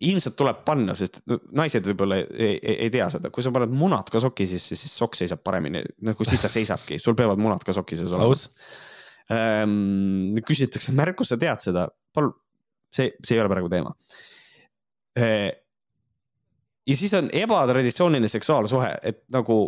Ilmselt 0.00 0.36
tuleb 0.38 0.62
panna, 0.64 0.94
sest 0.96 1.18
naised 1.56 1.84
võib-olla 1.90 2.20
ei, 2.22 2.54
ei, 2.56 2.76
ei 2.86 2.92
tea 2.92 3.08
seda, 3.12 3.30
kui 3.32 3.44
sa 3.44 3.52
paned 3.52 3.72
munad 3.76 4.08
ka 4.12 4.22
soki 4.22 4.46
sisse, 4.48 4.78
siis 4.78 4.92
sokk 4.96 5.18
seisab 5.18 5.42
paremini, 5.44 5.82
nagu 6.08 6.26
siis 6.26 6.40
ta 6.40 6.48
seisabki, 6.52 6.98
sul 7.02 7.16
peavad 7.18 7.40
munad 7.42 7.64
ka 7.66 7.74
soki 7.76 7.98
sees 8.00 8.14
olema. 8.16 8.36
Ähm, 9.30 10.38
küsitakse, 10.46 10.94
Märkus, 10.96 11.30
sa 11.30 11.38
tead 11.40 11.62
seda, 11.62 11.84
palun, 12.16 12.32
see, 12.90 13.12
see 13.20 13.36
ei 13.36 13.42
ole 13.42 13.52
praegu 13.52 13.68
teema. 13.72 13.92
Äh,. 15.18 15.50
ja 16.88 16.96
siis 16.96 17.12
on 17.18 17.28
ebatraditsiooniline 17.36 18.30
seksuaalsuhe, 18.30 18.94
et 19.06 19.22
nagu 19.34 19.60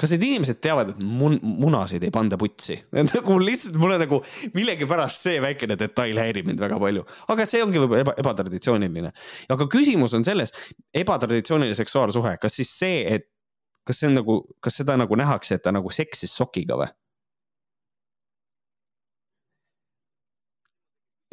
kas 0.00 0.10
need 0.14 0.24
inimesed 0.26 0.58
teavad, 0.64 0.90
et 0.94 1.02
mun-, 1.02 1.38
munasid 1.42 2.02
ei 2.06 2.12
panda 2.14 2.38
putsi? 2.40 2.76
nagu 3.12 3.36
lihtsalt 3.42 3.78
mulle 3.80 3.98
nagu 4.02 4.20
millegipärast 4.56 5.28
see 5.28 5.42
väikene 5.44 5.78
detail 5.80 6.18
häirib 6.22 6.48
mind 6.50 6.62
väga 6.64 6.80
palju, 6.82 7.04
aga 7.34 7.46
see 7.50 7.62
ongi 7.64 7.82
võib-olla 7.82 8.02
eba, 8.06 8.16
ebatraditsiooniline. 8.24 9.14
aga 9.54 9.68
küsimus 9.70 10.16
on 10.18 10.26
selles, 10.26 10.54
ebatraditsiooniline 11.04 11.78
seksuaalsuhe, 11.78 12.36
kas 12.42 12.58
siis 12.60 12.74
see, 12.74 13.00
et 13.16 13.30
kas 13.84 14.00
see 14.00 14.10
on 14.10 14.18
nagu, 14.18 14.40
kas 14.64 14.80
seda 14.80 14.96
nagu 14.98 15.16
nähakse, 15.20 15.58
et 15.58 15.64
ta 15.64 15.72
nagu 15.74 15.92
seksis 15.92 16.34
sokiga 16.34 16.78
või? 16.80 16.90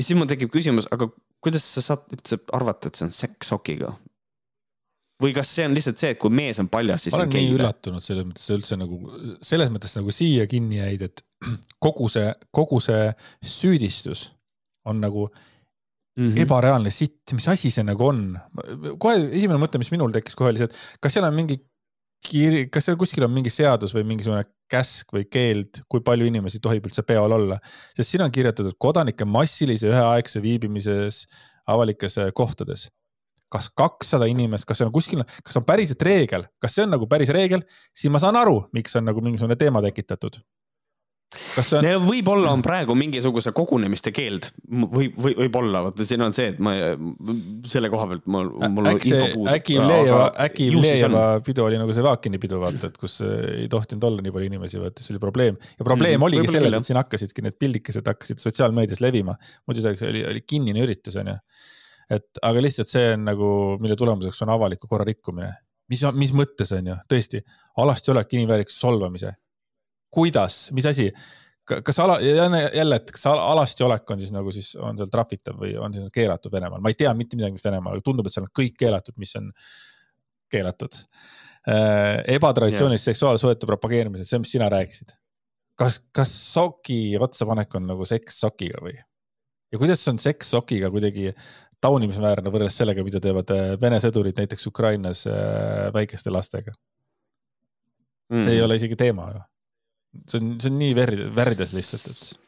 ja 0.01 0.05
siis 0.05 0.17
mul 0.17 0.29
tekib 0.29 0.49
küsimus, 0.53 0.87
aga 0.93 1.09
kuidas 1.45 1.65
sa 1.75 1.83
saad 1.85 2.07
üldse 2.13 2.39
arvata, 2.57 2.89
et 2.89 2.97
see 2.97 3.09
on 3.09 3.13
seks 3.15 3.51
sokiga? 3.53 3.95
Või 5.21 5.35
kas 5.35 5.51
see 5.55 5.67
on 5.69 5.75
lihtsalt 5.77 6.01
see, 6.01 6.13
et 6.15 6.19
kui 6.21 6.33
mees 6.33 6.59
on 6.61 6.69
paljas, 6.71 7.05
siis 7.05 7.15
ma 7.15 7.23
on 7.23 7.29
olen 7.29 7.37
nii 7.37 7.55
üllatunud 7.59 8.05
selles 8.05 8.27
mõttes 8.27 8.49
üldse 8.55 8.79
nagu, 8.79 8.99
selles 9.45 9.71
mõttes 9.73 9.95
nagu 9.99 10.15
siia 10.15 10.47
kinni 10.51 10.81
jäid, 10.81 11.07
et 11.09 11.23
kogu 11.85 12.09
see, 12.11 12.33
kogu 12.53 12.81
see 12.83 13.07
süüdistus 13.45 14.29
on 14.89 15.01
nagu 15.03 15.29
Mhm. 16.19 16.41
ebareaalne 16.43 16.91
sitt, 16.91 17.31
mis 17.31 17.45
asi 17.47 17.69
see 17.71 17.85
nagu 17.87 18.03
on? 18.03 18.23
kohe 18.99 19.13
esimene 19.31 19.61
mõte, 19.61 19.79
mis 19.79 19.93
minul 19.93 20.11
tekkis 20.11 20.35
kohe 20.35 20.51
oli 20.51 20.59
see, 20.59 20.67
et 20.67 20.99
kas 20.99 21.15
seal 21.15 21.23
on 21.23 21.37
mingi 21.37 21.55
kiri, 22.27 22.65
kas 22.67 22.89
seal 22.89 22.97
kuskil 22.99 23.23
on 23.25 23.31
mingi 23.31 23.51
seadus 23.53 23.95
või 23.95 24.03
mingisugune 24.09 24.43
käsk 24.71 25.15
või 25.15 25.23
keeld, 25.31 25.81
kui 25.91 26.03
palju 26.05 26.27
inimesi 26.27 26.59
tohib 26.63 26.89
üldse 26.89 27.03
peol 27.07 27.31
olla, 27.37 27.57
sest 27.95 28.11
siin 28.11 28.25
on 28.25 28.33
kirjutatud 28.33 28.75
kodanike 28.81 29.25
massilise 29.27 29.89
üheaegse 29.89 30.43
viibimises 30.43 31.23
avalikes 31.71 32.19
eh, 32.19 32.33
kohtades. 32.35 32.89
Kas 33.51 33.67
kakssada 33.75 34.29
inimest, 34.31 34.67
kas 34.69 34.81
see 34.81 34.87
on 34.87 34.95
kuskil, 34.95 35.25
kas 35.43 35.59
on 35.59 35.67
päriselt 35.67 36.01
reegel, 36.07 36.47
kas 36.61 36.77
see 36.77 36.87
on 36.87 36.95
nagu 36.95 37.09
päris 37.11 37.33
reegel, 37.35 37.65
siis 37.91 38.13
ma 38.13 38.21
saan 38.23 38.39
aru, 38.39 38.63
miks 38.75 38.95
on 38.99 39.07
nagu 39.09 39.23
mingisugune 39.23 39.59
teema 39.59 39.83
tekitatud. 39.83 40.39
kas 41.55 41.69
see 41.71 41.79
on, 41.79 42.03
võib-olla 42.03 42.51
on 42.51 42.59
praegu 42.63 42.95
mingisuguse 42.99 43.53
kogunemiste 43.55 44.11
keeld 44.11 44.49
või, 44.67 45.05
või 45.15 45.35
võib-olla, 45.37 45.85
vaata 45.85 46.07
siin 46.07 46.23
on 46.25 46.35
see, 46.35 46.49
et 46.51 46.59
ma 46.63 46.73
selle 47.71 47.87
koha 47.91 48.07
pealt 48.09 48.25
mul, 48.31 48.49
mul 48.67 48.89
on 48.91 48.99
info 48.99 49.27
puudub. 49.37 49.51
äkki 49.53 49.77
Ivlejeva, 49.77 50.25
äkki 50.45 50.67
ju 50.67 50.73
on. 50.73 50.79
Ivlejeva 50.81 51.23
pidu 51.45 51.63
oli 51.67 51.79
nagu 51.79 51.95
see 51.95 52.03
Vakini 52.03 52.39
pidu, 52.43 52.59
vaata, 52.59 52.91
et 52.91 52.99
kus 52.99 53.19
äh, 53.23 53.35
ei 53.63 53.69
tohtinud 53.71 54.03
olla 54.09 54.25
nii 54.25 54.35
palju 54.35 54.51
inimesi, 54.51 54.79
vaata, 54.83 55.03
see 55.07 55.15
oli 55.15 55.23
probleem. 55.23 55.59
ja 55.79 55.87
probleem 55.87 56.19
Mhm, 56.19 56.27
oligi 56.27 56.55
selles, 56.55 56.75
et 56.81 56.91
siin 56.91 56.99
hakkasidki 56.99 57.47
need 57.47 57.59
pildikesed 57.63 58.11
hakkasid 58.11 58.43
sotsiaalmeedias 58.43 58.99
levima. 59.03 59.39
muidu 59.67 59.87
see 59.87 60.11
oli, 60.11 60.25
oli 60.33 60.43
kinnine 60.43 60.83
üritus, 60.83 61.15
onju. 61.19 61.39
Et 62.11 62.41
aga 62.43 62.63
lihtsalt 62.63 62.91
see 62.91 63.11
on 63.15 63.27
nagu, 63.29 63.51
mille 63.83 63.95
tulemuseks 63.99 64.43
on 64.45 64.51
avaliku 64.55 64.89
korra 64.91 65.07
rikkumine. 65.07 65.51
mis, 65.91 66.03
mis 66.15 66.33
mõttes 66.35 66.71
on 66.75 66.87
ju, 66.87 66.97
tõesti, 67.11 67.41
alasti 67.83 68.11
olek 68.13 68.33
inimväärikuse 68.37 68.79
solvamise. 68.79 69.35
kuidas, 70.11 70.67
mis 70.75 70.85
asi? 70.85 71.11
kas 71.85 71.99
ala, 71.99 72.17
jälle, 72.19 72.95
et 72.95 73.11
kas 73.11 73.25
ala- 73.29 73.45
alasti 73.53 73.83
olek 73.83 74.09
on 74.11 74.19
siis 74.19 74.31
nagu 74.33 74.51
siis 74.51 74.73
on 74.75 74.97
seal 74.97 75.11
trahvitav 75.11 75.59
või 75.61 75.75
on 75.79 75.93
siis 75.93 76.09
keelatud 76.13 76.51
Venemaal, 76.51 76.81
ma 76.81 76.91
ei 76.91 76.97
tea 76.99 77.13
mitte 77.15 77.37
midagi, 77.39 77.55
mis 77.55 77.63
Venemaal, 77.63 77.95
aga 77.95 78.05
tundub, 78.05 78.27
et 78.27 78.33
seal 78.33 78.47
on 78.47 78.53
kõik 78.59 78.75
keelatud, 78.79 79.15
mis 79.21 79.35
on 79.39 79.51
keelatud. 80.51 80.97
ebatraditsioonilise 82.33 83.11
seksuaalsuhete 83.11 83.67
propageerimised, 83.69 84.25
see, 84.25 84.39
mis 84.41 84.51
sina 84.51 84.69
rääkisid. 84.73 85.13
kas, 85.77 85.99
kas 86.11 86.31
soki 86.53 87.17
otsapanek 87.17 87.75
on 87.75 87.87
nagu 87.93 88.05
seks 88.05 88.39
sokiga 88.41 88.81
või? 88.81 88.97
ja 89.71 89.79
kuidas 89.79 90.07
on 90.09 90.19
seks 90.19 90.49
sokiga 90.51 90.89
kuidagi 90.91 91.29
taunimisväärne 91.81 92.53
võrreldes 92.53 92.77
sellega, 92.81 93.03
mida 93.05 93.21
teevad 93.23 93.51
äh, 93.55 93.73
Vene 93.81 93.99
sõdurid 94.03 94.37
näiteks 94.37 94.67
Ukrainas 94.69 95.25
äh, 95.29 95.89
väikeste 95.95 96.33
lastega? 96.33 96.75
Mm. 98.31 98.45
see 98.45 98.53
ei 98.55 98.61
ole 98.63 98.77
isegi 98.79 98.95
teema 98.95 99.25
ju. 99.27 99.41
see 100.31 100.39
on, 100.39 100.51
see 100.63 100.69
on 100.71 100.77
nii 100.79 100.93
verd, 100.95 101.23
värdjas 101.35 101.73
lihtsalt, 101.75 102.05
et 102.07 102.41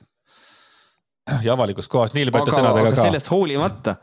ja 1.45 1.55
avalikus 1.55 1.89
kohas 1.91 2.14
niilipete 2.15 2.51
aga, 2.51 2.60
sõnadega 2.60 2.91
aga 2.91 2.99
ka. 2.99 3.07
sellest 3.07 3.31
hoolimata, 3.31 3.95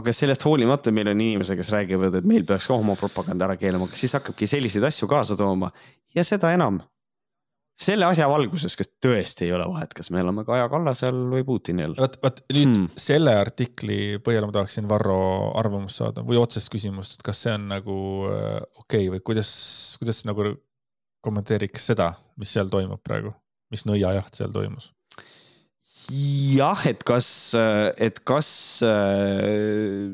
aga 0.00 0.14
sellest 0.16 0.46
hoolimata 0.46 0.94
meil 0.94 1.12
on 1.12 1.22
inimesi, 1.22 1.56
kes 1.58 1.70
räägivad, 1.74 2.18
et 2.18 2.26
meil 2.26 2.46
peaks 2.48 2.66
ka 2.70 2.78
homopropaganda 2.80 3.48
ära 3.48 3.58
keelama, 3.60 3.88
aga 3.90 3.98
siis 3.98 4.16
hakkabki 4.18 4.48
selliseid 4.50 4.86
asju 4.90 5.08
kaasa 5.10 5.38
tooma 5.38 5.70
ja 6.14 6.26
seda 6.26 6.52
enam. 6.54 6.80
Selle 7.74 8.06
asja 8.06 8.28
valguses, 8.30 8.76
kas 8.78 8.88
tõesti 9.02 9.48
ei 9.48 9.52
ole 9.56 9.66
vahet, 9.66 9.94
kas 9.96 10.10
me 10.14 10.22
oleme 10.22 10.44
Kaja 10.46 10.68
Kallase 10.70 11.08
all 11.10 11.24
või 11.32 11.44
Putini 11.46 11.86
all? 11.88 11.96
vot, 11.98 12.18
vot 12.22 12.40
nüüd 12.54 12.70
Hmm. 12.70 12.86
selle 12.96 13.34
artikli 13.34 14.18
põhjal 14.22 14.46
ma 14.46 14.54
tahaksin 14.54 14.86
Varro 14.90 15.52
arvamust 15.58 15.98
saada 15.98 16.22
või 16.22 16.38
otsest 16.38 16.70
küsimust, 16.70 17.18
et 17.18 17.26
kas 17.26 17.42
see 17.44 17.54
on 17.56 17.68
nagu 17.72 17.96
äh, 18.30 18.60
okei 18.84 19.08
okay, 19.08 19.12
või 19.16 19.24
kuidas, 19.26 19.50
kuidas 19.98 20.22
nagu 20.28 20.52
kommenteeriks 21.24 21.90
seda, 21.90 22.12
mis 22.38 22.52
seal 22.54 22.70
toimub 22.70 23.02
praegu, 23.02 23.34
mis 23.74 23.86
nõiajaht 23.88 24.38
seal 24.38 24.52
toimus? 24.54 24.92
jah, 26.12 26.86
et 26.86 27.02
kas, 27.06 27.28
et 27.98 28.18
kas 28.28 28.48
äh, 28.84 30.12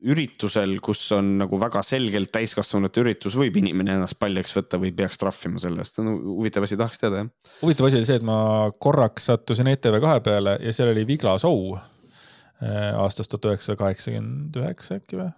üritusel, 0.00 0.78
kus 0.84 1.02
on 1.12 1.34
nagu 1.42 1.58
väga 1.60 1.82
selgelt 1.84 2.30
täiskasvanute 2.32 3.02
üritus, 3.02 3.36
võib 3.36 3.56
inimene 3.60 3.98
ennast 3.98 4.16
paljaks 4.20 4.54
võtta 4.56 4.80
või 4.80 4.92
peaks 4.96 5.20
trahvima 5.20 5.60
selle 5.60 5.84
eest, 5.84 6.00
no 6.04 6.14
huvitav 6.38 6.64
asi, 6.64 6.78
tahaks 6.80 7.02
teada 7.02 7.24
jah. 7.24 7.28
huvitav 7.60 7.88
asi 7.88 8.00
oli 8.00 8.08
see, 8.08 8.20
et 8.20 8.26
ma 8.26 8.38
korraks 8.80 9.28
sattusin 9.30 9.68
ETV2 9.74 10.14
peale 10.24 10.56
ja 10.64 10.72
seal 10.76 10.94
oli 10.94 11.04
Vigla 11.08 11.36
Show 11.42 11.74
äh, 11.76 12.94
aastast 12.96 13.32
tuhat 13.34 13.50
üheksasada 13.50 13.80
kaheksakümmend 13.82 14.56
üheksa 14.62 15.00
äkki 15.02 15.20
või? 15.20 15.28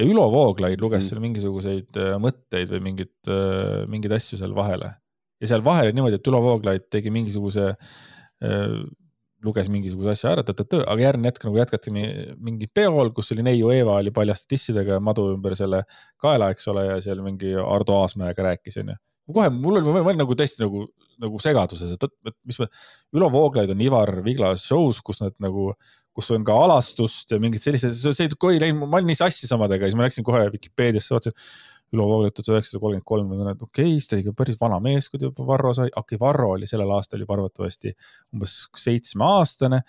ja 0.00 0.06
Ülo 0.06 0.30
Vooglaid 0.32 0.80
luges 0.80 1.04
Mm. 1.04 1.08
seal 1.10 1.20
mingisuguseid 1.26 2.00
äh, 2.00 2.14
mõtteid 2.22 2.72
või 2.72 2.80
mingit, 2.88 3.32
mingeid 3.90 4.16
asju 4.16 4.40
seal 4.40 4.56
vahele. 4.56 4.94
ja 5.42 5.52
seal 5.52 5.64
vahel 5.66 5.90
oli 5.90 5.98
niimoodi, 5.98 6.20
et 6.20 6.32
Ülo 6.32 6.40
Vooglaid 6.46 6.88
tegi 6.92 7.12
mingisuguse, 7.12 7.74
luges 9.44 9.68
mingisuguse 9.72 10.12
asja 10.12 10.34
ära, 10.34 10.44
aga 10.44 10.96
järgmine 11.00 11.30
hetk 11.30 11.44
nagu 11.46 11.60
jätkati 11.60 11.92
mi- 11.94 12.34
mingi 12.40 12.68
peol, 12.72 13.12
kus 13.16 13.32
oli 13.34 13.44
neiu 13.46 13.70
Eeva 13.72 13.98
oli 14.00 14.12
paljaste 14.14 14.50
tissidega 14.52 14.98
ja 14.98 15.04
madu 15.04 15.30
ümber 15.34 15.56
selle 15.56 15.84
kaela, 16.20 16.50
eks 16.52 16.68
ole, 16.72 16.86
ja 16.90 16.98
seal 17.04 17.22
mingi 17.24 17.54
Ardo 17.56 18.00
Aasmäega 18.02 18.50
rääkis, 18.50 18.80
onju. 18.82 18.98
kohe 19.30 19.46
mul 19.54 19.78
oli, 19.78 19.92
ma 19.94 20.02
olin 20.10 20.18
nagu 20.24 20.34
täiesti 20.34 20.64
nagu, 20.64 20.88
nagu 21.22 21.38
segaduses, 21.38 21.92
et, 21.94 22.04
et 22.26 22.36
mis 22.50 22.58
ma, 22.58 22.66
Ülo 23.14 23.28
Vooglaid 23.30 23.70
on 23.70 23.80
Ivar 23.84 24.10
Vigla 24.24 24.56
show's, 24.58 24.98
kus 25.06 25.20
nad 25.22 25.36
nagu, 25.38 25.70
kus 26.16 26.30
on 26.34 26.44
ka 26.44 26.56
alastust 26.64 27.30
ja 27.30 27.38
mingid 27.38 27.62
sellised, 27.62 27.94
see 27.94 28.26
ei, 28.26 28.32
kui 28.40 28.58
läinud, 28.58 28.88
ma 28.90 28.98
olin 28.98 29.12
nii 29.12 29.20
sassis 29.20 29.52
omadega 29.54 29.86
siis 29.86 29.96
ma 29.98 30.08
läksin 30.08 30.26
kohe 30.26 30.48
Vikipeediasse, 30.52 31.14
vaatasin. 31.14 31.36
Ülo 31.90 32.06
Vooglaid 32.06 32.34
tuhat 32.36 32.52
üheksasada 32.52 32.80
kolmkümmend 32.82 33.06
kolm 33.08 33.32
või 33.32 33.40
mõned, 33.40 33.62
okei 33.66 33.88
okay,, 33.88 33.98
siis 33.98 34.06
ta 34.06 34.16
oli 34.16 34.24
ikka 34.24 34.36
päris 34.38 34.58
vana 34.60 34.78
mees, 34.82 35.08
kui 35.10 35.18
ta 35.18 35.26
juba 35.26 35.46
Varro 35.48 35.72
sai, 35.74 35.88
okei 35.90 36.16
okay,, 36.16 36.20
Varro 36.22 36.52
oli 36.54 36.68
sellel 36.70 36.92
aastal 36.94 37.24
juba 37.24 37.34
arvatavasti 37.38 37.94
umbes 38.34 38.56
seitsmeaastane 38.78 39.82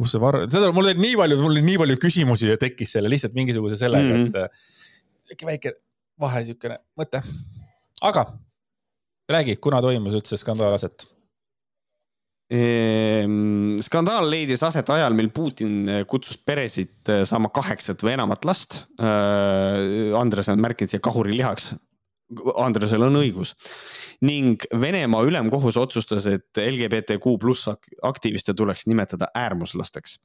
kus 0.00 0.14
see 0.14 0.22
Varro, 0.22 0.46
seda 0.48 0.70
mul 0.72 0.88
oli 0.88 0.96
nii 1.00 1.16
palju, 1.20 1.38
mul 1.40 1.54
oli 1.54 1.62
nii 1.66 1.80
palju 1.82 1.96
küsimusi 2.00 2.56
tekkis 2.60 2.96
selle 2.96 3.12
lihtsalt 3.12 3.36
mingisuguse 3.36 3.76
sellega 3.80 4.08
mm. 4.08 4.26
-hmm. 4.32 4.44
et 5.30 5.34
äkki 5.36 5.48
väike 5.48 5.74
vahe 6.20 6.44
siukene 6.48 6.78
mõte. 6.98 7.22
aga 8.00 8.26
räägi, 9.30 9.56
kuna 9.56 9.80
toimus 9.84 10.16
üldse 10.16 10.36
skandaal 10.40 10.76
aset? 10.76 11.06
Ehm, 12.50 13.78
skandaal 13.84 14.26
leidis 14.26 14.64
aset 14.66 14.88
ajal, 14.90 15.14
mil 15.14 15.28
Putin 15.34 15.84
kutsus 16.10 16.40
peresid 16.42 17.12
eh, 17.12 17.22
saama 17.28 17.52
kaheksat 17.54 18.02
või 18.02 18.16
enamat 18.16 18.48
last. 18.48 18.82
Andres 20.18 20.50
on 20.50 20.62
märkinud 20.62 20.90
siia 20.90 21.02
kahurilihaks. 21.04 21.76
Andresel 22.62 23.02
on 23.02 23.16
õigus 23.18 23.56
ning 24.22 24.62
Venemaa 24.70 25.24
ülemkohus 25.26 25.74
otsustas, 25.80 26.28
et 26.30 26.60
LGBTQ 26.62 27.32
pluss 27.42 27.66
aktiviste 28.06 28.54
tuleks 28.54 28.86
nimetada 28.86 29.26
äärmuslasteks. 29.34 30.18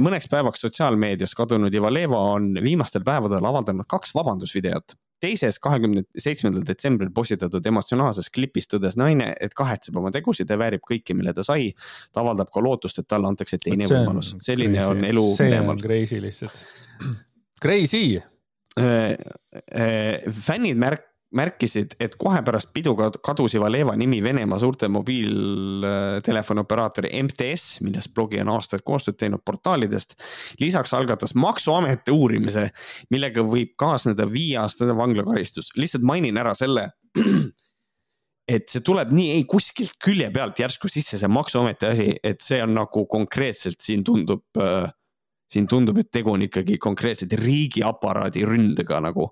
mõneks 0.00 0.30
päevaks 0.30 0.64
sotsiaalmeedias 0.64 1.34
kadunud 1.36 1.74
Ivaleva 1.74 2.22
on 2.32 2.54
viimastel 2.64 3.04
päevadel 3.04 3.44
avaldanud 3.44 3.84
kaks 3.90 4.14
vabandusvideot 4.16 4.96
teises, 5.22 5.58
kahekümne 5.62 6.04
seitsmendal 6.18 6.64
detsembril 6.66 7.10
postitatud 7.14 7.66
emotsionaalses 7.66 8.30
klipis 8.34 8.70
tõdes 8.70 8.96
naine, 9.00 9.32
et 9.40 9.54
kahetseb 9.58 9.96
oma 9.98 10.12
tegusid 10.14 10.50
ja 10.50 10.58
väärib 10.60 10.84
kõike, 10.86 11.16
mille 11.18 11.34
ta 11.36 11.44
sai. 11.46 11.72
ta 12.12 12.22
avaldab 12.22 12.52
ka 12.54 12.62
lootust, 12.64 13.02
et 13.02 13.08
talle 13.08 13.28
antakse 13.30 13.58
teine 13.62 13.86
See 13.86 13.96
on 13.96 14.06
võimalus, 14.06 14.34
selline 14.44 14.78
crazy. 14.78 14.90
on 14.90 15.04
elu 15.10 15.26
see 15.36 15.60
on 15.60 15.82
crazy 15.82 16.20
lihtsalt. 16.22 16.64
Crazy, 17.58 18.20
fännid 20.46 20.78
märk-, 20.78 21.07
märkisid, 21.36 21.92
et 22.00 22.14
kohe 22.16 22.40
pärast 22.44 22.68
pidu 22.72 22.94
kad- 22.96 23.18
kadus 23.24 23.54
Ivaleva 23.54 23.96
nimi 23.96 24.22
Venemaa 24.22 24.58
suurte 24.58 24.88
mobiiltelefoni-operaatori 24.88 27.22
MTS, 27.22 27.80
milles 27.84 28.08
blogi 28.08 28.40
on 28.40 28.48
aastaid 28.54 28.80
koostööd 28.84 29.16
teinud 29.20 29.40
portaalidest. 29.44 30.14
lisaks 30.60 30.94
algatas 30.94 31.34
maksuameti 31.34 32.10
uurimise, 32.10 32.70
millega 33.10 33.42
võib 33.42 33.68
kaasneda 33.76 34.32
viieaastane 34.32 34.96
vanglakaristus. 34.96 35.70
lihtsalt 35.76 36.02
mainin 36.02 36.36
ära 36.36 36.54
selle, 36.54 36.90
et 38.48 38.68
see 38.68 38.80
tuleb 38.80 39.12
nii 39.12 39.30
ei 39.36 39.44
kuskilt 39.44 39.92
külje 40.04 40.30
pealt 40.32 40.58
järsku 40.58 40.88
sisse, 40.88 41.18
see 41.18 41.28
maksuameti 41.28 41.86
asi, 41.86 42.16
et 42.24 42.40
see 42.40 42.62
on 42.62 42.74
nagu 42.74 43.06
konkreetselt 43.06 43.80
siin 43.84 44.04
tundub 44.04 44.42
äh, 44.56 44.92
siin 45.52 45.66
tundub, 45.68 45.98
et 46.00 46.10
tegu 46.12 46.32
on 46.34 46.42
ikkagi 46.44 46.76
konkreetselt 46.82 47.32
riigiaparaadi 47.40 48.44
ründega 48.48 49.00
nagu. 49.04 49.30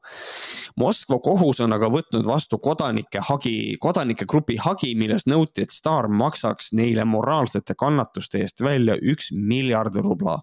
Moskva 0.81 1.19
kohus 1.25 1.61
on 1.65 1.77
aga 1.77 1.91
võtnud 1.93 2.27
vastu 2.29 2.59
kodanike 2.63 3.23
hagi, 3.29 3.57
kodanike 3.81 4.29
grupi 4.29 4.57
hagi, 4.61 4.95
milles 4.99 5.29
nõuti, 5.29 5.67
et 5.67 5.75
staar 5.75 6.09
maksaks 6.09 6.73
neile 6.77 7.05
moraalsete 7.09 7.77
kannatuste 7.79 8.41
eest 8.45 8.65
välja 8.65 8.97
üks 9.03 9.33
miljard 9.33 9.97
rubla. 9.97 10.41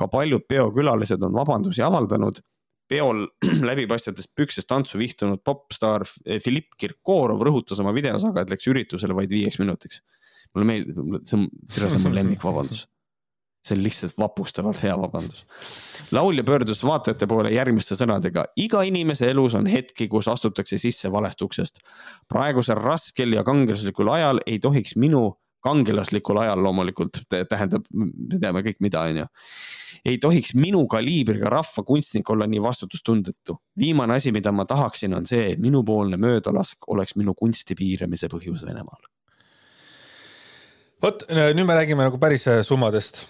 ka 0.00 0.06
paljud 0.08 0.46
peokülalised 0.48 1.22
on 1.22 1.34
vabandusi 1.34 1.82
avaldanud. 1.82 2.40
peol 2.88 3.26
läbipaistvates 3.68 4.28
pükses 4.34 4.66
tantsu 4.66 4.98
vihtunud 4.98 5.42
popstaar 5.44 6.02
Filipp 6.44 6.74
Kirkorov 6.78 7.42
rõhutas 7.42 7.78
oma 7.80 7.92
videos 7.92 8.24
aga, 8.24 8.40
et 8.40 8.50
läks 8.50 8.66
üritusele 8.66 9.14
vaid 9.14 9.30
viieks 9.30 9.58
minutiks. 9.58 10.00
mulle 10.54 10.66
meeldib, 10.66 10.96
see 11.24 11.36
on, 11.36 11.48
see 11.70 11.86
on 11.86 12.02
mu 12.02 12.14
lemmikvabandus 12.18 12.86
see 13.64 13.76
on 13.76 13.82
lihtsalt 13.84 14.16
vapustavalt 14.18 14.82
hea 14.82 14.96
vabandus. 14.98 15.44
laulja 16.10 16.44
pöördus 16.44 16.84
vaatajate 16.84 17.26
poole 17.26 17.50
järgmiste 17.52 17.94
sõnadega. 17.94 18.44
iga 18.56 18.82
inimese 18.82 19.30
elus 19.30 19.54
on 19.54 19.66
hetki, 19.66 20.08
kus 20.08 20.28
astutakse 20.28 20.78
sisse 20.78 21.12
valest 21.12 21.42
uksest. 21.42 21.78
praegusel 22.28 22.80
raskel 22.80 23.32
ja 23.32 23.44
kangelaslikul 23.44 24.08
ajal 24.08 24.40
ei 24.46 24.58
tohiks 24.58 24.96
minu 24.96 25.40
kangelaslikul 25.60 26.40
ajal 26.40 26.62
loomulikult 26.62 27.22
tähendab, 27.28 27.84
me 27.92 28.38
teame 28.40 28.62
kõik, 28.64 28.80
mida 28.80 29.04
on 29.08 29.22
ju. 29.22 29.26
ei 30.04 30.16
tohiks 30.18 30.54
minu 30.56 30.86
kaliibriga 30.88 31.50
rahvakunstnik 31.52 32.30
olla 32.30 32.46
nii 32.46 32.62
vastutustundetu. 32.62 33.58
viimane 33.78 34.14
asi, 34.14 34.32
mida 34.32 34.52
ma 34.52 34.64
tahaksin, 34.64 35.14
on 35.14 35.26
see, 35.26 35.52
et 35.52 35.58
minupoolne 35.58 36.16
möödalask 36.16 36.88
oleks 36.88 37.16
minu 37.16 37.34
kunsti 37.34 37.74
piiramise 37.74 38.28
põhjus 38.32 38.64
Venemaal. 38.66 39.02
vot 41.02 41.26
nüüd 41.28 41.66
me 41.66 41.74
räägime 41.74 42.08
nagu 42.08 42.18
päris 42.18 42.48
summadest. 42.62 43.26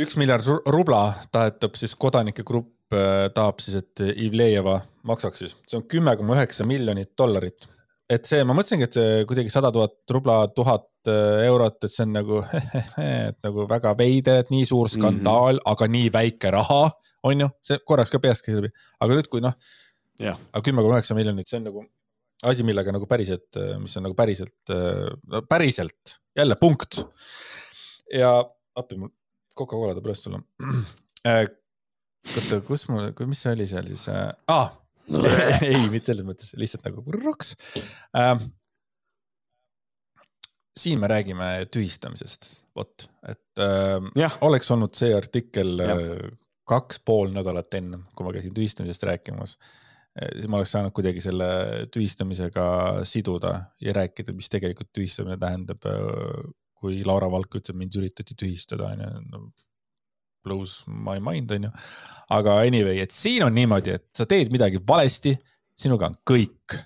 Üks 0.00 0.16
miljard 0.20 0.46
rubla 0.72 1.04
tahetab 1.32 1.76
siis 1.78 1.94
kodanike 2.00 2.44
grupp 2.46 2.94
äh, 2.94 3.28
tahab 3.34 3.62
siis, 3.62 3.78
et 3.82 4.02
Ivlejeva 4.26 4.80
maksaks 5.06 5.44
siis, 5.44 5.54
see 5.68 5.78
on 5.78 5.86
kümme 5.90 6.16
koma 6.18 6.38
üheksa 6.38 6.66
miljonit 6.68 7.12
dollarit. 7.18 7.68
Et 8.10 8.26
see, 8.28 8.42
ma 8.44 8.52
mõtlesingi, 8.56 8.84
et 8.84 8.96
see 8.96 9.22
kuidagi 9.28 9.52
sada 9.52 9.70
tuhat 9.72 10.12
rubla, 10.12 10.42
tuhat 10.52 11.08
äh, 11.08 11.46
eurot, 11.46 11.78
et 11.86 11.92
see 11.92 12.04
on 12.04 12.12
nagu, 12.18 12.42
et 13.30 13.38
nagu 13.46 13.68
väga 13.70 13.94
veider, 13.98 14.42
et 14.42 14.52
nii 14.52 14.66
suur 14.68 14.90
skandaal 14.92 15.58
mm, 15.58 15.62
-hmm. 15.62 15.72
aga 15.72 15.90
nii 15.96 16.12
väike 16.18 16.52
raha, 16.52 16.82
on 17.24 17.46
ju, 17.46 17.50
see 17.64 17.80
korraks 17.86 18.12
ka 18.12 18.20
peast 18.20 18.44
käis 18.44 18.58
läbi, 18.58 18.72
aga 19.00 19.18
nüüd, 19.18 19.30
kui 19.32 19.44
noh, 19.44 19.56
aga 20.20 20.64
kümme 20.64 20.84
koma 20.84 20.98
üheksa 20.98 21.16
miljonit, 21.16 21.48
see 21.48 21.62
on 21.62 21.68
nagu 21.70 21.86
asi, 22.44 22.66
millega 22.66 22.92
nagu 22.92 23.06
päriselt, 23.08 23.56
mis 23.80 23.96
on 23.96 24.04
nagu 24.04 24.16
päriselt, 24.18 24.72
päriselt 25.48 26.18
jälle 26.36 26.56
punkt. 26.60 27.00
ja 28.12 28.36
appi 28.76 28.98
mul 29.00 29.08
Coca-Cola 29.58 29.94
tuleb 29.94 30.10
üles 30.10 30.24
tulla 30.24 30.40
äh, 31.28 31.44
oota, 32.32 32.60
kus 32.66 32.86
mul, 32.90 33.10
mis 33.28 33.44
see 33.44 33.54
oli 33.56 33.68
seal 33.70 33.88
siis 33.90 34.08
äh,? 34.12 34.26
Ah, 34.50 34.72
ei, 35.68 35.86
mitte 35.92 36.12
selles 36.12 36.26
mõttes, 36.26 36.54
lihtsalt 36.60 36.86
nagu 36.88 37.04
roks 37.20 37.54
ähm,. 38.18 38.46
siin 40.78 40.98
me 41.02 41.10
räägime 41.10 41.50
tühistamisest, 41.70 42.50
vot, 42.74 43.06
et 43.30 43.62
ähm, 43.62 44.10
oleks 44.42 44.70
olnud 44.74 44.96
see 44.98 45.14
artikkel 45.14 45.78
ja. 45.78 45.94
Äh, 45.94 46.42
kaks 46.64 47.02
pool 47.04 47.28
nädalat 47.34 47.76
enne, 47.76 48.00
kui 48.16 48.26
ma 48.26 48.32
käisin 48.32 48.54
tühistamisest 48.56 49.04
rääkimas 49.06 49.58
äh, 49.58 49.72
siis 50.14 50.48
ma 50.48 50.58
oleks 50.58 50.74
saanud 50.74 50.94
kuidagi 50.96 51.22
selle 51.22 51.46
tühistamisega 51.94 52.66
siduda 53.08 53.54
ja 53.82 53.94
rääkida, 53.96 54.34
mis 54.36 54.50
tegelikult 54.52 54.92
tühistamine 54.94 55.38
tähendab. 55.40 55.82
Kui 56.84 57.00
Laura 57.06 57.30
Valk 57.32 57.56
ütleb, 57.56 57.78
mind 57.80 57.96
üritati 57.96 58.36
tühistada, 58.36 58.90
onju 58.92 59.46
blows 60.44 60.82
my 60.86 61.20
mind, 61.20 61.52
on 61.56 61.68
ju. 61.68 61.70
aga 62.36 62.58
anyway, 62.66 63.00
et 63.04 63.14
siin 63.14 63.44
on 63.46 63.54
niimoodi, 63.56 63.94
et 63.96 64.08
sa 64.16 64.26
teed 64.28 64.52
midagi 64.52 64.80
valesti, 64.86 65.34
sinuga 65.80 66.10
on 66.12 66.18
kõik. 66.28 66.76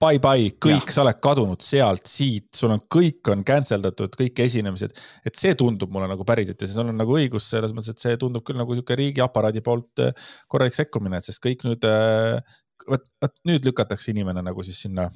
Bye 0.00 0.16
bye, 0.22 0.54
kõik, 0.64 0.88
sa 0.94 1.02
oled 1.02 1.18
kadunud 1.20 1.60
sealt, 1.60 2.06
siit, 2.08 2.46
sul 2.56 2.72
on, 2.72 2.80
kõik 2.88 3.28
on 3.34 3.42
cancel 3.44 3.82
datud, 3.84 4.14
kõik 4.16 4.38
esinemised. 4.46 4.94
et 5.28 5.36
see 5.36 5.52
tundub 5.60 5.92
mulle 5.92 6.08
nagu 6.08 6.24
päriselt 6.24 6.62
ja 6.62 6.68
sul 6.70 6.88
on 6.88 6.96
nagu 6.96 7.18
õigus 7.18 7.50
selles 7.52 7.74
mõttes, 7.76 7.92
et 7.92 8.06
see 8.06 8.16
tundub 8.16 8.46
küll 8.46 8.56
nagu 8.56 8.72
sihuke 8.72 8.96
riigiaparaadi 8.96 9.60
poolt 9.66 10.00
äh, 10.06 10.30
korralik 10.48 10.78
sekkumine, 10.78 11.20
et 11.20 11.28
sest 11.28 11.42
kõik 11.44 11.66
nüüd, 11.68 11.84
äh, 11.84 12.40
vot, 12.88 13.04
vot 13.20 13.36
nüüd 13.50 13.68
lükatakse 13.68 14.14
inimene 14.14 14.40
nagu 14.46 14.64
siis 14.64 14.80
sinna, 14.86 15.10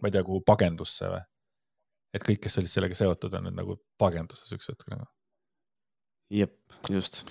ma 0.00 0.08
ei 0.08 0.16
tea, 0.16 0.24
kuhu 0.24 0.40
pagendusse 0.40 1.12
või? 1.12 1.20
Et 2.12 2.24
kõik, 2.26 2.42
kes 2.44 2.60
olid 2.60 2.72
sellega 2.72 2.98
seotud, 2.98 3.34
on 3.38 3.48
nüüd 3.48 3.58
nagu 3.58 3.78
pagenduses 4.00 4.52
üks 4.56 4.70
hetk 4.72 4.88
nagu 4.92 5.08
jep, 6.32 6.56
just 6.90 7.24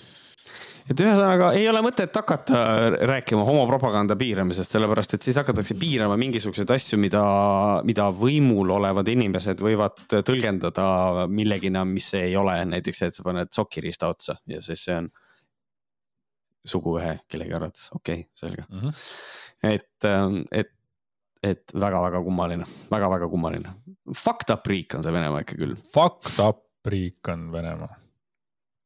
et 0.89 0.99
ühesõnaga 1.01 1.51
ei 1.57 1.67
ole 1.69 1.81
mõtet 1.85 2.15
hakata 2.17 2.61
rääkima 3.07 3.43
homopropaganda 3.45 4.15
piiramisest, 4.19 4.73
sellepärast 4.75 5.15
et 5.15 5.27
siis 5.27 5.37
hakatakse 5.39 5.77
piirama 5.79 6.17
mingisuguseid 6.19 6.73
asju, 6.73 6.99
mida, 7.01 7.23
mida 7.87 8.07
võimul 8.15 8.73
olevad 8.77 9.07
inimesed 9.13 9.61
võivad 9.63 10.01
tõlgendada 10.11 11.27
millegina, 11.31 11.85
mis 11.87 12.11
see 12.13 12.25
ei 12.31 12.37
ole, 12.39 12.57
näiteks, 12.73 13.03
et 13.07 13.17
sa 13.17 13.25
paned 13.27 13.53
sokiriista 13.53 14.11
otsa 14.11 14.37
ja 14.49 14.61
siis 14.65 14.87
see 14.87 14.97
on 14.97 15.11
suguühe 16.67 17.15
kellegi 17.29 17.57
arvates, 17.57 17.89
okei 17.95 18.25
okay,, 18.25 18.29
selge 18.37 18.65
mm. 18.67 18.81
-hmm. 18.81 18.93
et, 19.71 20.09
et, 20.51 20.75
et 21.43 21.73
väga-väga 21.73 22.21
kummaline 22.25 22.65
väga,, 22.65 22.91
väga-väga 22.93 23.29
kummaline. 23.31 23.75
Fucked 24.17 24.53
up 24.53 24.67
riik 24.67 24.95
on 24.97 25.05
see 25.05 25.13
Venemaa 25.13 25.41
ikka 25.45 25.57
küll. 25.57 25.77
Fucked 25.93 26.39
up 26.43 26.67
riik 26.87 27.31
on 27.33 27.49
Venemaa 27.53 28.01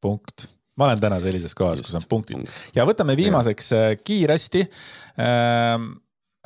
punkt 0.06 0.48
ma 0.76 0.90
olen 0.90 1.00
täna 1.00 1.20
sellises 1.24 1.56
kohas, 1.56 1.82
kus 1.82 1.96
on 1.96 2.04
punktid 2.08 2.40
punkt. 2.40 2.64
ja 2.76 2.84
võtame 2.88 3.16
viimaseks. 3.18 3.72
Äh, 3.76 3.88
kiiresti 4.04 4.64
ähm, 4.64 5.90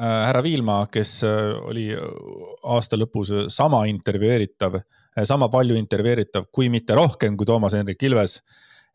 äh,. 0.00 0.16
härra 0.28 0.42
Viilma, 0.46 0.84
kes 0.92 1.20
äh, 1.26 1.52
oli 1.66 1.88
aasta 1.96 2.98
lõpus 2.98 3.32
sama 3.52 3.84
intervjueeritav 3.90 4.80
äh,, 4.80 5.24
sama 5.28 5.50
palju 5.52 5.78
intervjueeritav, 5.78 6.50
kui 6.54 6.70
mitte 6.72 6.96
rohkem 6.98 7.36
kui 7.36 7.48
Toomas 7.48 7.76
Hendrik 7.78 8.02
Ilves. 8.06 8.40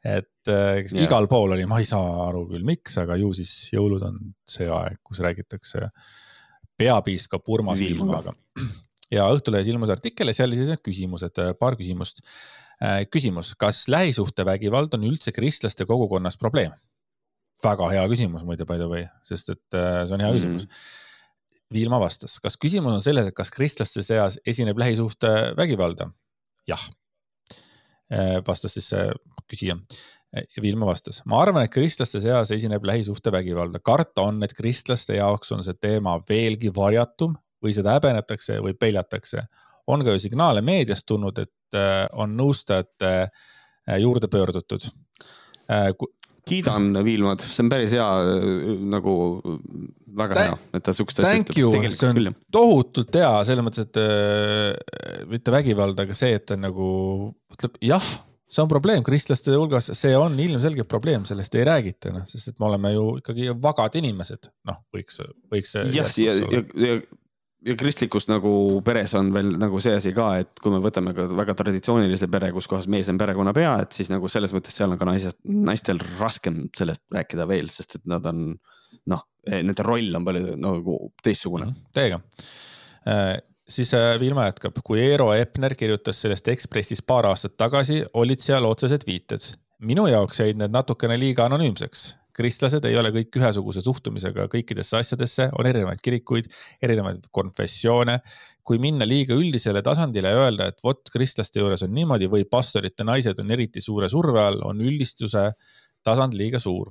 et 0.05 0.47
äh, 0.47 0.85
yeah. 0.85 1.03
igal 1.07 1.27
pool 1.27 1.55
oli, 1.55 1.65
ma 1.65 1.79
ei 1.81 1.87
saa 1.89 2.27
aru 2.27 2.45
küll, 2.51 2.63
miks, 2.63 2.99
aga 3.01 3.15
ju 3.17 3.31
siis 3.33 3.51
jõulud 3.73 4.03
on 4.05 4.19
see 4.45 4.67
aeg, 4.69 4.99
kus 5.03 5.19
räägitakse 5.25 5.89
peapiiskop 6.77 7.49
Urmas 7.49 7.79
Viilmaga. 7.79 8.33
ja 9.11 9.29
Õhtulehes 9.31 9.67
ilmus 9.71 9.89
artikkel 9.89 10.27
ja 10.27 10.33
seal 10.33 10.49
oli 10.49 10.59
sellised 10.59 10.83
küsimused, 10.83 11.41
paar 11.59 11.77
küsimust 11.79 12.21
Äh, 12.83 13.05
küsimus, 13.07 13.53
kas 13.55 13.85
lähisuhtevägivald 13.87 14.97
on 14.97 15.05
üldse 15.07 15.31
kristlaste 15.31 15.87
kogukonnas 15.87 16.35
probleem? 16.37 16.75
väga 17.63 17.87
hea 17.87 18.01
küsimus 18.11 18.43
muide, 18.43 18.65
by 18.67 18.75
the 18.75 18.87
way, 18.91 19.05
sest 19.23 19.53
et 19.53 19.77
äh, 19.79 20.01
see 20.03 20.13
on 20.17 20.21
hea 20.21 20.27
mm 20.27 20.35
-hmm. 20.35 20.57
küsimus. 20.57 20.67
Viilma 21.73 21.99
vastas, 21.99 22.35
kas 22.43 22.57
küsimus 22.59 22.93
on 22.93 23.01
selles, 23.01 23.25
et 23.25 23.33
kas 23.33 23.49
kristlaste 23.49 24.03
seas 24.03 24.39
esineb 24.45 24.77
lähisuhtevägivalda? 24.77 26.09
jah, 26.67 26.83
äh, 28.11 28.43
vastas 28.47 28.73
siis 28.73 28.89
see 28.89 29.07
küsija. 29.47 29.79
Ja 30.35 30.61
Viilma 30.61 30.87
vastas, 30.89 31.21
ma 31.25 31.39
arvan, 31.41 31.63
et 31.65 31.73
kristlaste 31.73 32.19
seas 32.23 32.51
esineb 32.51 32.83
lähisuhtevägivalda, 32.85 33.79
karta 33.85 34.27
on, 34.27 34.43
et 34.43 34.53
kristlaste 34.57 35.15
jaoks 35.19 35.53
on 35.55 35.63
see 35.63 35.77
teema 35.79 36.17
veelgi 36.29 36.73
varjatum 36.75 37.37
või 37.63 37.73
seda 37.75 37.95
häbenetakse 37.95 38.59
või 38.63 38.75
peljatakse 38.79 39.45
on 39.87 40.03
ka 40.05 40.15
ju 40.15 40.21
signaale 40.25 40.63
meediast 40.65 41.05
tulnud, 41.09 41.39
et 41.41 41.77
äh, 41.77 42.03
on 42.17 42.35
nõustajate 42.37 43.11
äh, 43.25 43.97
juurde 44.01 44.29
pöördutud. 44.31 44.87
Äh, 45.71 45.89
kiidan 46.45 46.91
Viilmad, 47.05 47.41
see 47.41 47.63
on 47.65 47.71
päris 47.73 47.95
hea 47.95 48.05
nagu 48.91 49.15
väga 50.17 50.43
hea, 50.43 50.57
et 50.77 50.85
ta 50.85 50.93
siukest 50.93 51.23
asja 51.23 51.41
ütleb. 51.41 51.89
see 51.89 52.09
on 52.09 52.19
küll. 52.19 52.31
tohutult 52.53 53.17
hea 53.17 53.31
selles 53.49 53.65
mõttes, 53.65 53.89
et 53.89 54.01
äh, 54.01 55.25
mitte 55.31 55.53
vägivald, 55.53 55.99
aga 56.05 56.17
see, 56.17 56.35
et 56.37 56.45
ta 56.49 56.57
nagu 56.59 56.87
ütleb 57.55 57.79
jah, 57.85 58.11
see 58.45 58.61
on 58.63 58.69
probleem 58.71 59.03
kristlaste 59.05 59.53
hulgas, 59.55 59.91
see 59.97 60.15
on 60.17 60.37
ilmselgelt 60.39 60.89
probleem, 60.91 61.25
sellest 61.25 61.55
ei 61.57 61.65
räägita, 61.67 62.13
noh, 62.13 62.25
sest 62.29 62.53
et 62.53 62.59
me 62.61 62.69
oleme 62.69 62.93
ju 62.93 63.05
ikkagi 63.21 63.51
vagad 63.61 63.97
inimesed, 64.01 64.51
noh, 64.69 64.81
võiks, 64.93 65.21
võiks. 65.51 65.77
jah, 65.95 66.11
ja, 66.21 66.35
ja, 66.53 66.65
ja 66.87 66.97
ja 67.65 67.73
kristlikus 67.79 68.27
nagu 68.29 68.51
peres 68.85 69.15
on 69.17 69.31
veel 69.33 69.55
nagu 69.57 69.79
see 69.81 69.95
asi 69.97 70.11
ka, 70.15 70.27
et 70.43 70.61
kui 70.61 70.73
me 70.73 70.81
võtame 70.83 71.15
ka 71.17 71.25
väga 71.33 71.55
traditsioonilise 71.57 72.29
pere, 72.31 72.51
kus 72.53 72.69
kohas 72.69 72.85
mees 72.91 73.09
on 73.09 73.17
perekonnapea, 73.17 73.71
et 73.85 73.97
siis 73.97 74.11
nagu 74.13 74.29
selles 74.31 74.53
mõttes 74.53 74.75
seal 74.77 74.93
on 74.93 75.01
ka 75.01 75.07
naised, 75.09 75.39
naistel 75.49 76.01
raskem 76.19 76.65
sellest 76.77 77.05
rääkida 77.15 77.47
veel, 77.49 77.71
sest 77.73 77.97
et 77.97 78.05
nad 78.09 78.25
on 78.29 78.51
noh, 79.11 79.25
nende 79.49 79.85
roll 79.85 80.13
on 80.17 80.27
palju 80.27 80.55
nagu 80.61 80.99
teistsugune. 81.25 81.71
Mhm, 81.71 81.89
täiega 81.95 82.21
äh, 83.09 83.33
siis 83.69 83.93
äh, 83.93 84.19
Vilma 84.19 84.49
jätkab, 84.49 84.81
kui 84.83 84.99
Eero 85.01 85.31
Epner 85.33 85.75
kirjutas 85.75 86.21
sellest 86.21 86.47
Ekspressis 86.53 87.01
paar 87.01 87.25
aastat 87.31 87.57
tagasi, 87.57 88.03
olid 88.13 88.43
seal 88.43 88.65
otsesed 88.65 89.07
viited. 89.07 89.53
minu 89.79 90.07
jaoks 90.07 90.39
jäid 90.39 90.57
need 90.57 90.71
natukene 90.71 91.17
liiga 91.19 91.45
anonüümseks 91.45 92.05
kristlased 92.35 92.83
ei 92.87 92.97
ole 92.99 93.11
kõik 93.15 93.37
ühesuguse 93.39 93.83
suhtumisega 93.85 94.49
kõikidesse 94.51 94.99
asjadesse, 94.99 95.47
on 95.55 95.69
erinevaid 95.69 96.01
kirikuid, 96.03 96.51
erinevaid 96.83 97.29
konfessioone. 97.31 98.19
kui 98.65 98.79
minna 98.81 99.05
liiga 99.05 99.35
üldisele 99.37 99.83
tasandile 99.85 100.31
ja 100.33 100.37
öelda, 100.41 100.65
et 100.71 100.79
vot 100.83 101.11
kristlaste 101.13 101.59
juures 101.59 101.83
on 101.85 101.91
niimoodi 101.93 102.25
või 102.25 102.47
pastorite 102.49 103.05
naised 103.05 103.37
on 103.39 103.51
eriti 103.53 103.81
suure 103.81 104.09
surve 104.09 104.41
all, 104.41 104.57
on 104.65 104.81
üldistuse 104.81 105.51
tasand 106.03 106.33
liiga 106.33 106.57
suur 106.59 106.89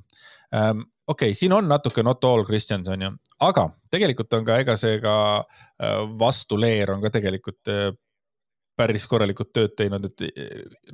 ähm,. 0.55 0.85
okei 1.07 1.33
okay,, 1.33 1.35
siin 1.35 1.53
on 1.53 1.67
natuke 1.69 2.03
not 2.07 2.25
all 2.25 2.45
Christians 2.47 2.89
on 2.89 3.03
ju, 3.03 3.11
aga 3.43 3.69
tegelikult 3.91 4.33
on 4.39 4.47
ka, 4.47 4.59
ega 4.63 4.77
see 4.81 5.01
ka 5.03 5.17
äh, 5.43 6.01
vastuleer 6.21 6.95
on 6.95 7.03
ka 7.03 7.11
tegelikult 7.15 7.73
äh, 7.73 7.91
päris 8.79 9.07
korralikult 9.07 9.53
tööd 9.55 9.75
teinud, 9.79 10.09
et 10.09 10.25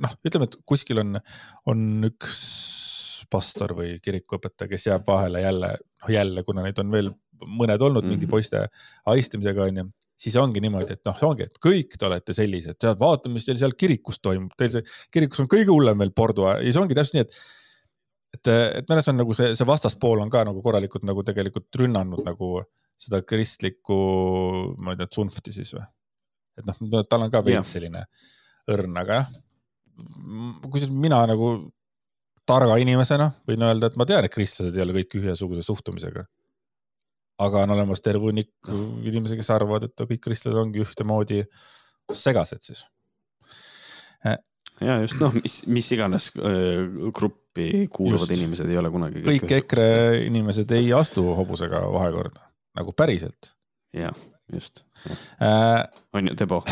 noh, 0.01 0.11
ütleme, 0.25 0.45
et 0.45 0.57
kuskil 0.69 1.01
on, 1.01 1.17
on 1.69 2.09
üks 2.11 2.41
pastor 3.31 3.73
või 3.77 3.95
kirikuõpetaja, 4.03 4.69
kes 4.69 4.85
jääb 4.89 5.07
vahele 5.07 5.41
jälle, 5.41 5.71
noh 6.03 6.11
jälle, 6.13 6.43
kuna 6.45 6.65
neid 6.65 6.77
on 6.83 6.91
veel 6.93 7.09
mõned 7.41 7.81
olnud 7.81 8.03
mm 8.03 8.07
-hmm. 8.07 8.11
mingi 8.13 8.27
mhm. 8.27 8.31
poiste 8.31 8.67
ahistamisega 9.05 9.63
onju, 9.63 9.87
siis 10.21 10.35
ongi 10.37 10.61
niimoodi, 10.61 10.93
et 10.93 11.05
noh, 11.07 11.23
ongi, 11.31 11.47
et 11.49 11.57
kõik 11.65 11.97
te 11.97 12.05
olete 12.05 12.35
sellised, 12.37 12.85
vaatame, 12.99 13.39
mis 13.39 13.47
teil 13.47 13.57
seal 13.57 13.73
kirikus 13.73 14.21
toimub, 14.21 14.53
teil 14.57 14.69
see 14.75 14.85
kirikus 15.13 15.41
on 15.41 15.49
kõige 15.49 15.71
hullem 15.71 15.97
veel 16.03 16.13
pordu 16.13 16.45
ja 16.45 16.59
siis 16.61 16.77
ongi 16.77 16.97
täpselt 16.97 17.17
nii, 17.17 17.25
et 17.25 17.39
et, 18.35 18.51
et 18.81 18.89
mõnes 18.89 19.09
on 19.11 19.19
nagu 19.19 19.35
see, 19.37 19.53
see 19.57 19.67
vastaspool 19.67 20.21
on 20.23 20.31
ka 20.31 20.43
nagu 20.47 20.63
korralikult 20.63 21.05
nagu 21.07 21.23
tegelikult 21.27 21.81
rünnanud 21.81 22.23
nagu 22.27 22.61
seda 23.01 23.21
kristlikku, 23.25 23.97
ma 24.81 24.93
ei 24.93 25.01
tea, 25.01 25.09
tsunfti 25.09 25.53
siis 25.55 25.73
või? 25.75 25.85
et 26.59 26.67
noh, 26.67 27.03
tal 27.09 27.25
on 27.25 27.31
ka 27.33 27.41
veits 27.45 27.73
selline 27.75 28.03
õrn, 28.71 28.97
aga 29.01 29.21
jah. 29.21 29.31
kusjuures 30.67 30.93
mina 30.93 31.21
nagu 31.29 31.53
targa 32.47 32.77
inimesena 32.81 33.29
võin 33.47 33.65
öelda, 33.65 33.89
et 33.89 33.97
ma 33.99 34.07
tean, 34.09 34.25
et 34.25 34.33
kristlased 34.33 34.75
ei 34.75 34.83
ole 34.83 34.95
kõik 34.99 35.17
ühesuguse 35.21 35.65
suhtumisega. 35.65 36.25
aga 37.41 37.63
on 37.65 37.73
olemas 37.73 38.03
terve 38.05 38.27
hunnik 38.27 38.51
inimesi, 39.07 39.37
kes 39.39 39.49
arvavad, 39.49 39.87
et 39.87 40.03
kõik 40.05 40.21
kristlased 40.21 40.59
ongi 40.61 40.83
ühtemoodi 40.83 41.41
segased 42.13 42.61
siis. 42.61 42.83
Ja 44.81 44.97
just 45.03 45.19
noh, 45.21 45.33
mis, 45.37 45.61
mis 45.71 45.91
iganes 45.95 46.31
gruppi 46.35 47.87
kuuluvad 47.93 48.27
just. 48.27 48.37
inimesed 48.37 48.69
ei 48.71 48.79
ole 48.81 48.91
kunagi. 48.93 49.23
kõik, 49.25 49.45
kõik 49.45 49.57
EKRE 49.61 49.87
inimesed 50.27 50.71
ei 50.77 50.91
astu 50.97 51.25
hobusega 51.37 51.83
vahekorda, 51.93 52.45
nagu 52.79 52.95
päriselt. 52.97 53.53
jah, 53.95 54.15
just 54.53 54.83
äh,. 55.39 55.85
on 56.13 56.31
ju, 56.31 56.37
Tebo 56.39 56.63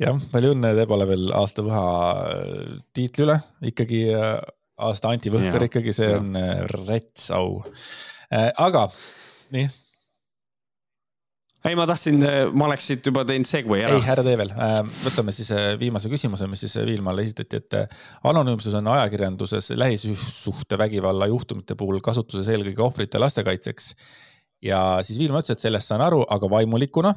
jah, 0.00 0.16
palju 0.32 0.54
õnne 0.54 0.72
Tebole 0.78 1.06
veel 1.10 1.28
aasta 1.36 1.64
võha 1.66 1.84
äh, 2.30 2.72
tiitli 2.96 3.26
üle, 3.26 3.36
ikkagi 3.70 4.02
äh, 4.14 4.38
aasta 4.80 5.12
Anti 5.12 5.32
Võhkar 5.32 5.66
ikkagi, 5.68 5.94
see 5.96 6.08
ja. 6.10 6.20
on 6.20 6.36
äh, 6.38 6.64
rets 6.88 7.28
au. 7.36 7.60
aga 8.30 8.86
nii. 9.54 9.68
Ei, 11.68 11.76
ma 11.76 11.86
tahtsin, 11.88 12.22
ma 12.56 12.66
oleks 12.68 12.86
siit 12.90 13.06
juba 13.10 13.24
teinud 13.28 13.48
segway 13.48 13.84
ära. 13.84 13.98
ei, 13.98 14.08
ära 14.14 14.24
tee 14.26 14.36
veel, 14.40 14.52
võtame 15.04 15.34
siis 15.36 15.52
viimase 15.80 16.12
küsimuse, 16.12 16.48
mis 16.50 16.64
siis 16.64 16.78
Viilmale 16.88 17.24
esitati, 17.26 17.60
et 17.60 17.78
anonüümsus 18.30 18.76
on 18.80 18.88
ajakirjanduses 18.94 19.72
lähisuhtevägivalla 19.76 21.30
juhtumite 21.32 21.76
puhul 21.78 22.00
kasutuses 22.04 22.48
eelkõige 22.54 22.86
ohvrite 22.86 23.20
lastekaitseks. 23.20 23.94
ja 24.64 24.80
siis 25.06 25.20
Viilma 25.20 25.42
ütles, 25.42 25.58
et 25.58 25.68
sellest 25.68 25.92
saan 25.92 26.04
aru, 26.06 26.24
aga 26.28 26.50
vaimulikuna 26.50 27.14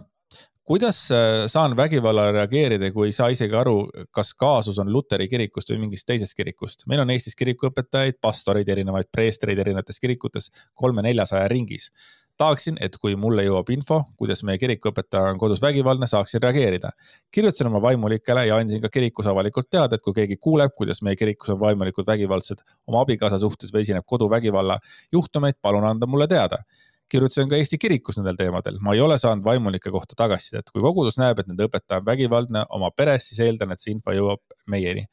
kuidas 0.64 1.12
äh, 1.12 1.48
saan 1.48 1.76
vägivallale 1.78 2.32
reageerida, 2.32 2.92
kui 2.92 3.10
ei 3.10 3.16
saa 3.16 3.30
isegi 3.34 3.56
aru, 3.56 3.78
kas 4.16 4.34
kaasus 4.40 4.80
on 4.80 4.92
luteri 4.94 5.28
kirikust 5.32 5.74
või 5.74 5.84
mingist 5.86 6.08
teisest 6.08 6.38
kirikust? 6.40 6.88
meil 6.88 7.04
on 7.04 7.12
Eestis 7.14 7.36
kirikuõpetajaid, 7.40 8.20
pastoreid, 8.24 8.70
erinevaid 8.70 9.12
preestreid 9.12 9.60
erinevates 9.60 10.00
kirikutes 10.04 10.50
kolme-neljasaja 10.80 11.50
ringis. 11.52 11.90
Tahaksin, 12.38 12.78
et 12.82 12.96
kui 13.02 13.16
mulle 13.20 13.46
jõuab 13.46 13.70
info, 13.74 14.00
kuidas 14.20 14.44
meie 14.48 14.60
kirikuõpetaja 14.62 15.34
on 15.34 15.42
kodus 15.42 15.62
vägivaldne, 15.62 16.08
saaksin 16.10 16.42
reageerida. 16.44 16.90
kirjutasin 17.32 17.68
oma 17.68 17.82
vaimulikele 17.82 18.46
ja 18.48 18.58
andsin 18.58 18.82
ka 18.82 18.90
kirikus 18.90 19.28
avalikult 19.28 19.70
teada, 19.70 19.96
et 19.96 20.02
kui 20.02 20.14
keegi 20.14 20.38
kuuleb, 20.38 20.74
kuidas 20.78 21.02
meie 21.02 21.16
kirikus 21.16 21.54
on 21.54 21.60
vaimulikud 21.60 22.08
vägivaldsed 22.08 22.64
oma 22.88 23.02
abikaasa 23.02 23.40
suhtes 23.40 23.74
või 23.74 23.86
esineb 23.86 24.06
koduvägivalla 24.06 24.80
juhtumeid, 25.12 25.60
palun 25.62 25.86
anda 25.86 26.10
mulle 26.10 26.28
teada. 26.28 26.64
Kirjutasin 27.10 27.50
ka 27.50 27.56
Eesti 27.56 27.78
kirikus 27.78 28.18
nendel 28.18 28.40
teemadel, 28.40 28.80
ma 28.82 28.96
ei 28.96 29.02
ole 29.02 29.18
saanud 29.22 29.46
vaimulike 29.46 29.92
kohta 29.94 30.18
tagasisidet, 30.18 30.72
kui 30.74 30.82
kogudus 30.82 31.20
näeb, 31.22 31.40
et 31.40 31.48
nende 31.48 31.68
õpetaja 31.68 32.02
on 32.02 32.06
vägivaldne 32.06 32.66
oma 32.74 32.90
peres, 32.92 33.30
siis 33.30 33.44
eeldan, 33.46 33.72
et 33.72 33.80
see 33.84 33.94
info 33.94 34.16
jõuab 34.16 34.42
meieni 34.68 35.06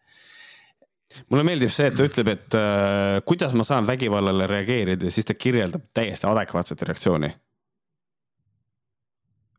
mulle 1.30 1.44
meeldib 1.46 1.72
see, 1.74 1.90
et 1.90 1.96
ta 1.98 2.06
ütleb, 2.06 2.32
et 2.34 2.58
äh, 2.58 3.20
kuidas 3.26 3.54
ma 3.58 3.66
saan 3.66 3.88
vägivallale 3.88 4.46
reageerida 4.50 5.08
ja 5.08 5.14
siis 5.14 5.28
ta 5.28 5.36
kirjeldab 5.38 5.88
täiesti 5.94 6.28
adekvaatset 6.30 6.82
reaktsiooni. 6.88 7.32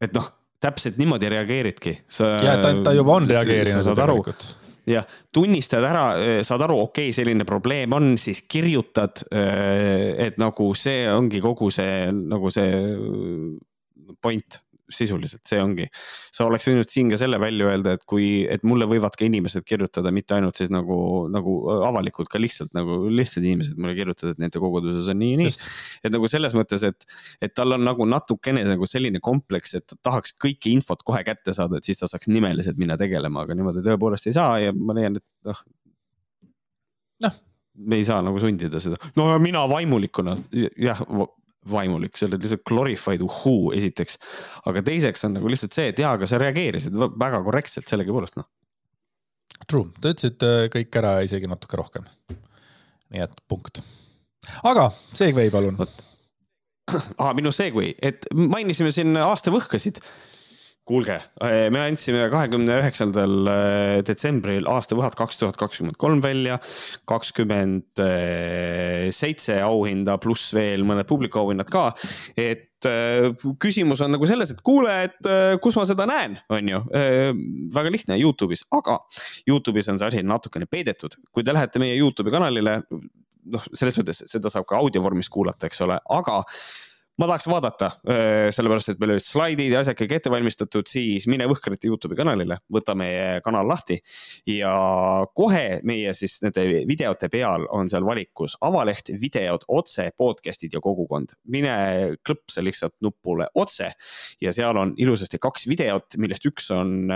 et 0.02 0.16
noh, 0.18 0.32
täpselt 0.62 0.98
niimoodi 0.98 1.30
reageeridki. 1.30 1.98
ja 2.20 2.58
ta, 2.62 2.74
ta 2.84 2.96
juba 2.98 3.20
on 3.20 3.30
reageerinud 3.30 3.94
tegelikult 3.94 4.50
jah, 4.90 5.06
tunnistad 5.34 5.86
ära, 5.86 6.06
eh, 6.18 6.42
saad 6.46 6.66
aru, 6.66 6.80
okei 6.88 7.10
okay,, 7.10 7.16
selline 7.16 7.46
probleem 7.46 7.94
on, 7.94 8.16
siis 8.18 8.44
kirjutad. 8.50 9.24
Eh, 9.32 10.28
et 10.28 10.40
nagu 10.42 10.72
see 10.78 11.06
ongi 11.12 11.42
kogu 11.44 11.70
see 11.74 12.10
nagu 12.12 12.52
see 12.54 12.72
point 14.22 14.62
sisuliselt 14.96 15.44
see 15.48 15.60
ongi. 15.62 15.88
sa 16.32 16.46
oleks 16.48 16.68
võinud 16.70 16.90
siin 16.90 17.12
ka 17.12 17.20
selle 17.20 17.40
välja 17.42 17.68
öelda, 17.70 17.96
et 17.98 18.06
kui, 18.10 18.46
et 18.50 18.64
mulle 18.68 18.88
võivad 18.90 19.16
ka 19.18 19.26
inimesed 19.28 19.66
kirjutada, 19.68 20.14
mitte 20.16 20.36
ainult 20.38 20.60
siis 20.60 20.72
nagu, 20.74 20.98
nagu 21.32 21.56
avalikult, 21.88 22.32
ka 22.32 22.42
lihtsalt 22.42 22.74
nagu 22.78 23.04
lihtsad 23.12 23.46
inimesed 23.46 23.80
mulle 23.82 23.96
kirjutavad, 23.98 24.36
et 24.36 24.44
nende 24.46 24.62
koguduses 24.64 25.12
on 25.12 25.22
nii 25.22 25.34
ja 25.34 25.42
nii. 25.44 25.54
et 26.06 26.16
nagu 26.16 26.32
selles 26.32 26.56
mõttes, 26.58 26.86
et, 26.88 27.08
et 27.42 27.56
tal 27.58 27.78
on 27.78 27.86
nagu 27.86 28.08
natukene 28.10 28.64
nagu 28.68 28.90
selline 28.90 29.22
kompleks, 29.24 29.76
et 29.80 29.88
ta 29.88 30.00
tahaks 30.10 30.36
kõike 30.42 30.72
infot 30.74 31.04
kohe 31.08 31.24
kätte 31.28 31.56
saada, 31.58 31.80
et 31.80 31.88
siis 31.88 32.02
ta 32.02 32.10
saaks 32.12 32.32
nimeliselt 32.32 32.80
minna 32.82 32.98
tegelema, 33.00 33.46
aga 33.46 33.58
niimoodi 33.58 33.86
tõepoolest 33.86 34.32
ei 34.32 34.38
saa 34.38 34.58
ja 34.66 34.76
ma 34.76 34.98
leian, 34.98 35.22
et 35.22 35.50
noh. 35.50 35.64
noh 37.28 37.40
me 37.82 37.98
ei 37.98 38.06
saa 38.06 38.22
nagu 38.26 38.40
sundida 38.42 38.82
seda, 38.84 38.98
no 39.16 39.28
mina 39.42 39.64
vaimulikuna 39.70 40.36
jah, 40.76 41.00
vaimulik, 41.70 42.18
sa 42.18 42.26
oled 42.28 42.42
lihtsalt 42.42 42.64
glorified 42.68 43.22
uhuu 43.26 43.72
esiteks. 43.78 44.18
aga 44.70 44.82
teiseks 44.86 45.28
on 45.28 45.38
nagu 45.38 45.52
lihtsalt 45.52 45.78
see, 45.78 45.92
et 45.92 46.00
jaa, 46.02 46.16
aga 46.18 46.30
sa 46.30 46.40
reageerisid 46.42 46.96
väga 46.98 47.42
korrektselt 47.46 47.90
sellegipoolest 47.90 48.40
noh. 48.40 48.50
True, 49.70 49.92
sa 50.02 50.14
ütlesid 50.16 50.46
äh, 50.48 50.64
kõik 50.74 50.98
ära, 50.98 51.20
isegi 51.26 51.50
natuke 51.50 51.78
rohkem. 51.78 52.08
nii 53.12 53.26
et 53.28 53.44
punkt. 53.52 53.84
aga 54.64 54.90
Segway 55.14 55.52
palun. 55.54 55.78
ah, 55.82 57.32
minu 57.38 57.54
Segway, 57.54 57.94
et 58.02 58.26
mainisime 58.34 58.92
siin 58.96 59.14
aastavõhkasid 59.22 60.02
kuulge, 60.88 61.18
eh, 61.46 61.68
me 61.74 61.84
andsime 61.86 62.24
kahekümne 62.32 62.80
üheksandal 62.82 63.36
eh, 63.52 64.00
detsembril 64.06 64.66
aastavõhad 64.70 65.16
kaks 65.18 65.38
tuhat 65.42 65.60
kakskümmend 65.60 65.98
kolm 66.02 66.22
välja. 66.24 66.58
kakskümmend 67.08 68.02
seitse 69.14 69.60
auhinda 69.62 70.18
pluss 70.22 70.54
veel 70.56 70.86
mõned 70.88 71.08
publikuauhinnad 71.10 71.70
ka. 71.72 71.92
et 72.36 72.90
eh, 72.90 73.30
küsimus 73.62 74.02
on 74.02 74.16
nagu 74.16 74.28
selles, 74.30 74.52
et 74.52 74.62
kuule, 74.66 74.96
et 75.06 75.32
kus 75.62 75.78
ma 75.78 75.86
seda 75.86 76.08
näen, 76.10 76.40
on 76.50 76.74
ju. 76.74 76.84
väga 77.78 77.94
lihtne 77.94 78.18
Youtube'is, 78.18 78.66
aga 78.74 78.98
Youtube'is 79.50 79.92
on 79.92 80.02
see 80.02 80.10
asi 80.10 80.24
natukene 80.26 80.66
peidetud. 80.66 81.18
kui 81.32 81.46
te 81.46 81.54
lähete 81.54 81.80
meie 81.80 81.98
Youtube'i 82.00 82.34
kanalile, 82.34 82.80
noh, 83.54 83.68
selles 83.74 83.98
mõttes 84.02 84.26
seda 84.30 84.50
saab 84.50 84.66
ka 84.70 84.82
audio 84.82 85.04
vormis 85.06 85.30
kuulata, 85.30 85.70
eks 85.70 85.86
ole, 85.86 86.02
aga 86.10 86.42
ma 87.20 87.28
tahaks 87.28 87.48
vaadata, 87.50 87.90
sellepärast 88.56 88.94
et 88.94 89.02
meil 89.02 89.16
olid 89.16 89.26
slaidid 89.26 89.74
ja 89.74 89.82
asjad 89.84 89.98
kõik 90.00 90.14
ette 90.16 90.32
valmistatud, 90.34 90.88
siis 90.90 91.28
mine 91.30 91.48
Võhkrite 91.50 91.90
Youtube'i 91.90 92.18
kanalile, 92.18 92.58
võta 92.72 92.96
meie 92.98 93.42
kanal 93.46 93.68
lahti 93.70 94.00
ja 94.50 94.74
kohe 95.38 95.82
meie 95.88 96.14
siis 96.18 96.40
nende 96.46 96.64
videote 96.90 97.30
peal 97.34 97.68
on 97.76 97.92
seal 97.92 98.08
valikus 98.08 98.56
avaleht, 98.64 99.14
videod, 99.22 99.68
otse, 99.68 100.08
podcast'id 100.18 100.78
ja 100.78 100.82
kogukond. 100.84 101.36
mine 101.52 101.76
klõpsa 102.26 102.64
lihtsalt 102.64 102.96
nupule 103.02 103.50
otse 103.56 103.92
ja 104.42 104.56
seal 104.56 104.80
on 104.80 104.96
ilusasti 104.98 105.42
kaks 105.42 105.68
videot, 105.70 106.18
millest 106.18 106.48
üks 106.48 106.72
on 106.74 107.12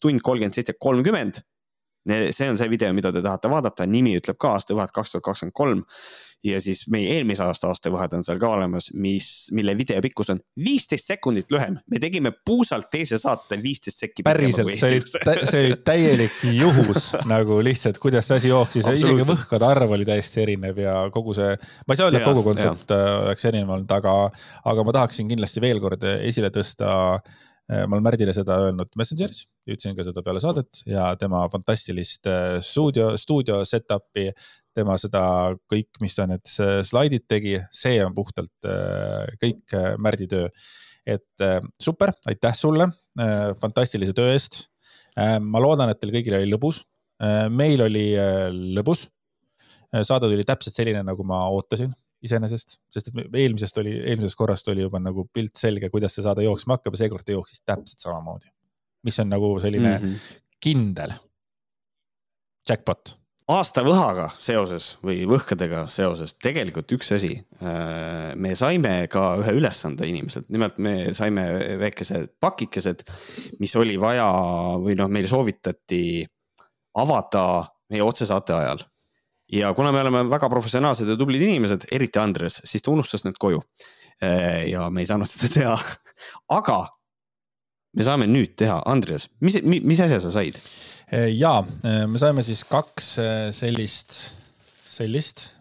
tund 0.00 0.24
kolmkümmend 0.24 0.56
seitse, 0.56 0.74
kolmkümmend 0.78 1.42
see 2.08 2.48
on 2.50 2.58
see 2.58 2.70
video, 2.70 2.92
mida 2.96 3.12
te 3.14 3.22
tahate 3.24 3.50
vaadata, 3.50 3.86
nimi 3.88 4.16
ütleb 4.18 4.38
ka 4.40 4.56
aastavahed 4.56 4.94
kaks 4.94 5.14
tuhat 5.14 5.28
kakskümmend 5.30 5.56
kolm. 5.56 5.84
ja 6.46 6.60
siis 6.62 6.84
meie 6.86 7.16
eelmise 7.16 7.42
aasta 7.42 7.66
aastavahed 7.66 8.12
on 8.14 8.22
seal 8.22 8.38
ka 8.38 8.46
olemas, 8.54 8.92
mis, 8.94 9.48
mille 9.50 9.72
video 9.74 9.98
pikkus 10.04 10.28
on 10.30 10.38
viisteist 10.64 11.10
sekundit 11.10 11.50
lühem. 11.50 11.80
me 11.90 11.98
tegime 11.98 12.30
puusalt 12.46 12.86
teise 12.92 13.18
saate 13.18 13.58
viisteist 13.62 14.04
sekki. 14.04 14.22
päriselt, 14.22 14.70
see 14.78 15.00
oli, 15.00 15.48
see 15.50 15.64
oli 15.64 15.80
täielik 15.84 16.38
juhus 16.60 17.10
nagu 17.26 17.58
lihtsalt, 17.64 17.98
kuidas 17.98 18.30
see 18.30 18.38
asi 18.38 18.52
jooksis, 18.52 18.86
isegi 18.86 19.26
võhkade 19.32 19.66
arv 19.66 19.96
oli 19.98 20.06
täiesti 20.06 20.44
erinev 20.46 20.78
ja 20.78 20.94
kogu 21.14 21.34
see, 21.34 21.58
ma 21.58 21.96
ei 21.96 22.00
saa 22.00 22.06
öelda, 22.06 22.22
et 22.22 22.30
kogu 22.30 22.46
kontsept 22.46 22.94
äh, 22.94 23.10
oleks 23.26 23.50
erinev 23.50 23.74
olnud, 23.74 23.98
aga, 23.98 24.14
aga 24.70 24.86
ma 24.86 24.96
tahaksin 25.00 25.34
kindlasti 25.34 25.64
veel 25.64 25.82
kord 25.82 26.06
esile 26.22 26.54
tõsta 26.54 26.94
ma 27.68 27.96
olen 27.98 28.04
Märdile 28.04 28.32
seda 28.32 28.56
öelnud 28.64 28.94
Messengeris, 28.96 29.42
ütlesin 29.68 29.96
ka 29.96 30.04
seda 30.06 30.22
peale 30.24 30.40
saadet 30.40 30.80
ja 30.88 31.10
tema 31.20 31.42
fantastilist 31.52 32.28
äh, 32.30 32.56
stuudio, 32.64 33.10
stuudio 33.20 33.60
setup'i, 33.68 34.30
tema 34.76 34.96
seda 35.00 35.22
kõik, 35.68 36.00
mis 36.00 36.16
ta 36.16 36.24
need 36.30 36.48
slaidid 36.48 37.26
tegi, 37.28 37.58
see 37.74 37.98
on 38.04 38.16
puhtalt 38.16 38.68
äh, 38.68 39.28
kõik 39.42 39.76
Märdi 40.00 40.30
töö. 40.30 40.48
et 41.08 41.44
super, 41.80 42.12
aitäh 42.28 42.52
sulle 42.52 42.84
fantastilise 43.60 44.12
töö 44.12 44.34
eest. 44.34 44.66
ma 45.40 45.60
loodan, 45.60 45.88
et 45.88 46.00
teil 46.00 46.12
kõigil 46.12 46.36
oli 46.36 46.50
lõbus. 46.52 46.82
meil 47.50 47.80
oli 47.82 48.12
lõbus. 48.76 49.06
saade 49.92 50.28
tuli 50.28 50.44
täpselt 50.44 50.76
selline, 50.76 51.02
nagu 51.02 51.24
ma 51.24 51.46
ootasin 51.48 51.94
iseenesest, 52.24 52.78
sest 52.92 53.10
et 53.12 53.36
eelmisest 53.40 53.78
oli, 53.82 53.92
eelmisest 54.10 54.38
korrast 54.38 54.68
oli 54.72 54.82
juba 54.84 55.00
nagu 55.02 55.28
pilt 55.32 55.58
selge, 55.58 55.90
kuidas 55.92 56.16
see 56.16 56.26
saade 56.26 56.46
jooksma 56.46 56.78
hakkab 56.78 56.96
ja 56.96 57.04
seekord 57.04 57.26
ta 57.26 57.34
jooksis 57.36 57.62
täpselt 57.66 58.02
samamoodi. 58.02 58.50
mis 59.06 59.20
on 59.22 59.28
nagu 59.30 59.54
selline 59.62 59.98
mm 59.98 60.04
-hmm. 60.04 60.42
kindel. 60.60 61.12
Jackpot. 62.68 63.14
aastavõhaga 63.48 64.30
seoses 64.38 64.98
või 65.04 65.22
võhkadega 65.28 65.86
seoses 65.88 66.34
tegelikult 66.34 66.92
üks 66.92 67.12
asi. 67.14 67.46
me 68.34 68.54
saime 68.54 69.06
ka 69.10 69.36
ühe 69.40 69.52
ülesande 69.52 70.06
inimeselt, 70.06 70.48
nimelt 70.48 70.78
me 70.78 71.14
saime 71.14 71.46
väikesed 71.78 72.34
pakikesed, 72.40 73.04
mis 73.58 73.76
oli 73.76 74.00
vaja 74.00 74.28
või 74.82 74.96
noh, 74.96 75.08
meile 75.08 75.28
soovitati 75.28 76.26
avada 76.94 77.64
meie 77.90 78.02
otsesaate 78.02 78.54
ajal. 78.54 78.84
Ja 79.52 79.72
kuna 79.74 79.92
me 79.92 80.02
oleme 80.04 80.24
väga 80.30 80.50
professionaalsed 80.52 81.08
ja 81.08 81.16
tublid 81.16 81.42
inimesed, 81.46 81.88
eriti 81.92 82.20
Andres, 82.20 82.60
siis 82.68 82.84
ta 82.84 82.92
unustas 82.92 83.24
need 83.24 83.38
koju. 83.40 83.62
ja 84.66 84.88
me 84.90 85.04
ei 85.04 85.06
saanud 85.06 85.30
seda 85.30 85.48
teha, 85.54 85.74
aga 86.58 86.78
me 87.94 88.06
saame 88.06 88.26
nüüd 88.26 88.56
teha, 88.58 88.80
Andres, 88.90 89.28
mis, 89.40 89.60
mis 89.62 90.00
asja 90.02 90.18
sa 90.22 90.32
said? 90.34 90.58
Eh, 91.12 91.30
ja 91.38 91.60
eh, 91.86 92.02
me 92.10 92.20
saime 92.20 92.42
siis 92.44 92.64
kaks 92.68 93.12
eh, 93.22 93.44
sellist, 93.54 94.18
sellist 94.88 95.52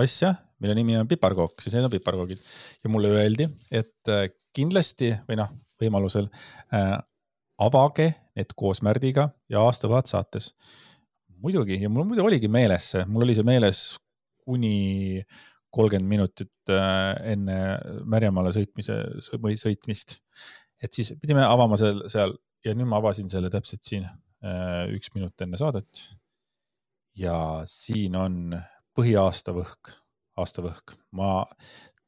asja, 0.00 0.32
mille 0.60 0.74
nimi 0.74 0.96
on 0.98 1.08
piparkook, 1.08 1.62
siis 1.62 1.76
need 1.76 1.86
on 1.86 1.92
piparkoogid 1.92 2.40
ja 2.82 2.90
mulle 2.90 3.12
öeldi, 3.14 3.46
et 3.70 4.10
kindlasti 4.56 5.12
või 5.28 5.38
noh, 5.38 5.52
võimalusel 5.80 6.26
äh, 6.74 6.96
avage 7.62 8.08
need 8.34 8.54
koos 8.58 8.82
Märdiga 8.82 9.28
ja 9.52 9.62
aastavahet 9.62 10.10
saates. 10.10 10.52
Muidugi 11.42 11.80
ja 11.80 11.90
mul 11.92 12.08
muidu 12.08 12.24
oligi 12.26 12.50
meeles 12.52 12.92
see, 12.94 13.06
mul 13.08 13.26
oli 13.26 13.36
see 13.36 13.46
meeles 13.46 13.82
kuni 14.44 15.22
kolmkümmend 15.70 16.10
minutit 16.10 16.72
enne 17.30 17.58
Märjamaale 18.10 18.50
sõitmise, 18.54 18.96
sõitmist. 19.62 20.18
et 20.82 20.92
siis 20.96 21.12
pidime 21.20 21.44
avama 21.46 21.78
seal, 21.78 22.02
seal 22.10 22.34
ja 22.64 22.74
nüüd 22.76 22.88
ma 22.90 22.98
avasin 23.00 23.30
selle 23.32 23.50
täpselt 23.52 23.86
siin 23.86 24.06
äh, 24.06 24.88
üks 24.94 25.12
minut 25.14 25.40
enne 25.44 25.60
saadet. 25.60 26.02
ja 27.16 27.62
siin 27.68 28.16
on 28.16 28.56
põhiaastavõhk, 28.96 29.94
aastavõhk. 30.40 30.96
ma 31.12 31.46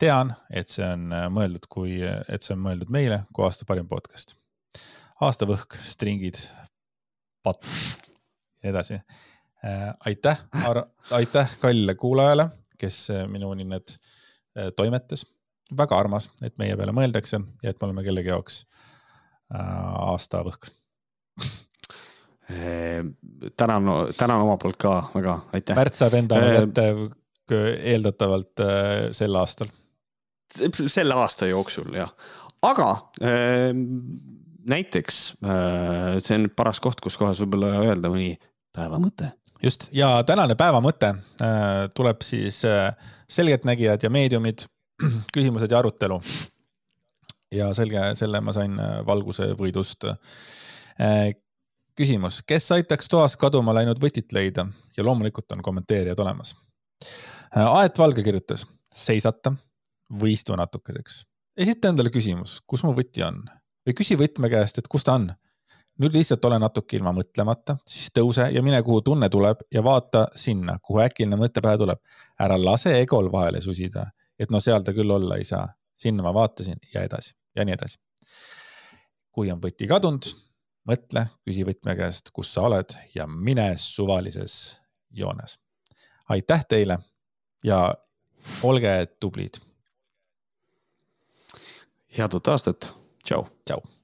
tean, 0.03 0.35
et 0.51 0.69
see 0.73 0.87
on 0.87 1.13
äh, 1.15 1.29
mõeldud 1.33 1.69
kui, 1.71 2.01
et 2.03 2.43
see 2.43 2.57
on 2.57 2.65
mõeldud 2.67 2.93
meile 2.93 3.23
kui 3.33 3.47
aasta 3.47 3.69
parim 3.69 3.89
podcast. 3.89 4.37
aastavõhk, 5.23 5.79
stringid, 5.87 6.41
patt 7.47 7.67
ja 8.63 8.71
edasi. 8.71 8.99
Äh, 9.65 9.95
aitäh, 10.07 10.43
aitäh 11.11 11.57
kallile 11.61 11.95
kuulajale, 11.95 12.49
kes 12.79 13.09
minuni 13.31 13.65
need 13.65 13.95
toimetas. 14.77 15.27
väga 15.77 15.97
armas, 15.97 16.27
et 16.43 16.59
meie 16.61 16.77
peale 16.77 16.93
mõeldakse 16.93 17.39
ja 17.63 17.71
et 17.71 17.79
me 17.81 17.87
oleme 17.87 18.03
kellegi 18.05 18.29
jaoks 18.29 18.65
aastavõhk. 19.53 20.67
tänan, 23.57 23.89
tänan 24.19 24.41
oma 24.43 24.57
poolt 24.61 24.77
ka 24.77 25.09
väga, 25.15 25.39
aitäh. 25.53 25.77
Märt 25.77 25.97
saab 25.97 26.15
endale 26.19 26.51
kätte 26.59 26.87
eeldatavalt 27.95 28.61
sel 29.17 29.37
aastal. 29.41 29.73
selle 30.87 31.15
aasta 31.15 31.47
jooksul 31.47 31.95
jah, 31.97 32.13
aga 32.63 32.89
äh, 33.23 33.73
näiteks 34.69 35.19
äh, 35.43 36.19
see 36.23 36.39
on 36.39 36.49
paras 36.57 36.81
koht, 36.83 37.03
kus 37.03 37.19
kohas 37.19 37.41
võib-olla 37.43 37.83
öelda 37.83 38.11
mõni 38.13 38.37
päeva 38.73 38.99
mõte 39.03 39.33
just 39.63 39.89
ja 39.95 40.23
tänane 40.27 40.57
päeva 40.59 40.81
mõte 40.83 41.13
äh, 41.15 41.89
tuleb 41.95 42.23
siis 42.27 42.63
äh, 42.69 42.95
selgeltnägijad 43.31 44.03
ja 44.03 44.11
meediumid, 44.11 44.67
küsimused 45.35 45.71
ja 45.71 45.79
arutelu 45.79 46.19
ja 47.53 47.71
selge, 47.77 48.13
selle 48.19 48.41
ma 48.41 48.55
sain 48.57 48.79
äh, 48.81 49.01
valguse 49.07 49.53
võidust. 49.59 50.09
Küsimus, 51.97 52.43
kes 52.47 52.67
aitaks 52.73 53.09
toast 53.11 53.39
kaduma 53.41 53.73
läinud 53.75 53.99
võtit 54.01 54.33
leida 54.33 54.67
ja 54.97 55.05
loomulikult 55.05 55.51
on 55.53 55.63
kommenteerijad 55.65 56.21
olemas. 56.21 56.53
Aet 57.57 57.99
Valge 57.99 58.23
kirjutas, 58.25 58.67
seisata 58.95 59.55
või 60.21 60.35
istu 60.37 60.57
natukeseks. 60.57 61.23
esita 61.57 61.89
endale 61.89 62.13
küsimus, 62.13 62.61
kus 62.67 62.85
mu 62.85 62.93
võti 62.97 63.25
on 63.25 63.43
või 63.87 63.97
küsi 63.99 64.17
võtme 64.21 64.49
käest, 64.53 64.79
et 64.79 64.89
kus 64.89 65.05
ta 65.05 65.17
on. 65.19 65.31
Nüüd 66.03 66.17
lihtsalt 66.17 66.45
ole 66.49 66.59
natuke 66.59 66.97
ilma 66.99 67.13
mõtlemata, 67.15 67.77
siis 67.89 68.11
tõuse 68.15 68.49
ja 68.53 68.63
mine, 68.65 68.81
kuhu 68.83 69.03
tunne 69.07 69.29
tuleb 69.31 69.63
ja 69.73 69.83
vaata 69.85 70.27
sinna, 70.39 70.77
kuhu 70.83 71.03
äkiline 71.05 71.39
mõte 71.39 71.63
pähe 71.63 71.79
tuleb. 71.79 72.01
ära 72.41 72.57
lase 72.59 72.97
egol 73.01 73.31
vahele 73.33 73.61
susida, 73.61 74.07
et 74.39 74.51
no 74.51 74.61
seal 74.61 74.83
ta 74.83 74.93
küll 74.93 75.11
olla 75.11 75.37
ei 75.37 75.45
saa. 75.45 75.69
sinna 75.97 76.23
ma 76.23 76.35
vaatasin 76.35 76.77
ja 76.95 77.03
edasi 77.03 77.35
ja 77.57 77.65
nii 77.65 77.75
edasi. 77.75 77.99
kui 79.33 79.51
on 79.51 79.61
võti 79.61 79.89
kadunud, 79.89 80.27
mõtle, 80.89 81.27
küsi 81.47 81.65
võtme 81.65 81.97
käest, 81.97 82.31
kus 82.31 82.53
sa 82.55 82.67
oled 82.69 82.97
ja 83.15 83.27
mine 83.27 83.75
suvalises 83.77 84.77
joones. 85.11 85.59
aitäh 86.29 86.65
teile 86.69 86.99
ja 87.65 87.95
olge 88.63 89.07
tublid. 89.21 89.61
head 92.19 92.35
uut 92.35 92.49
aastat, 92.49 92.93
tšau. 93.25 93.47
tšau 93.65 94.02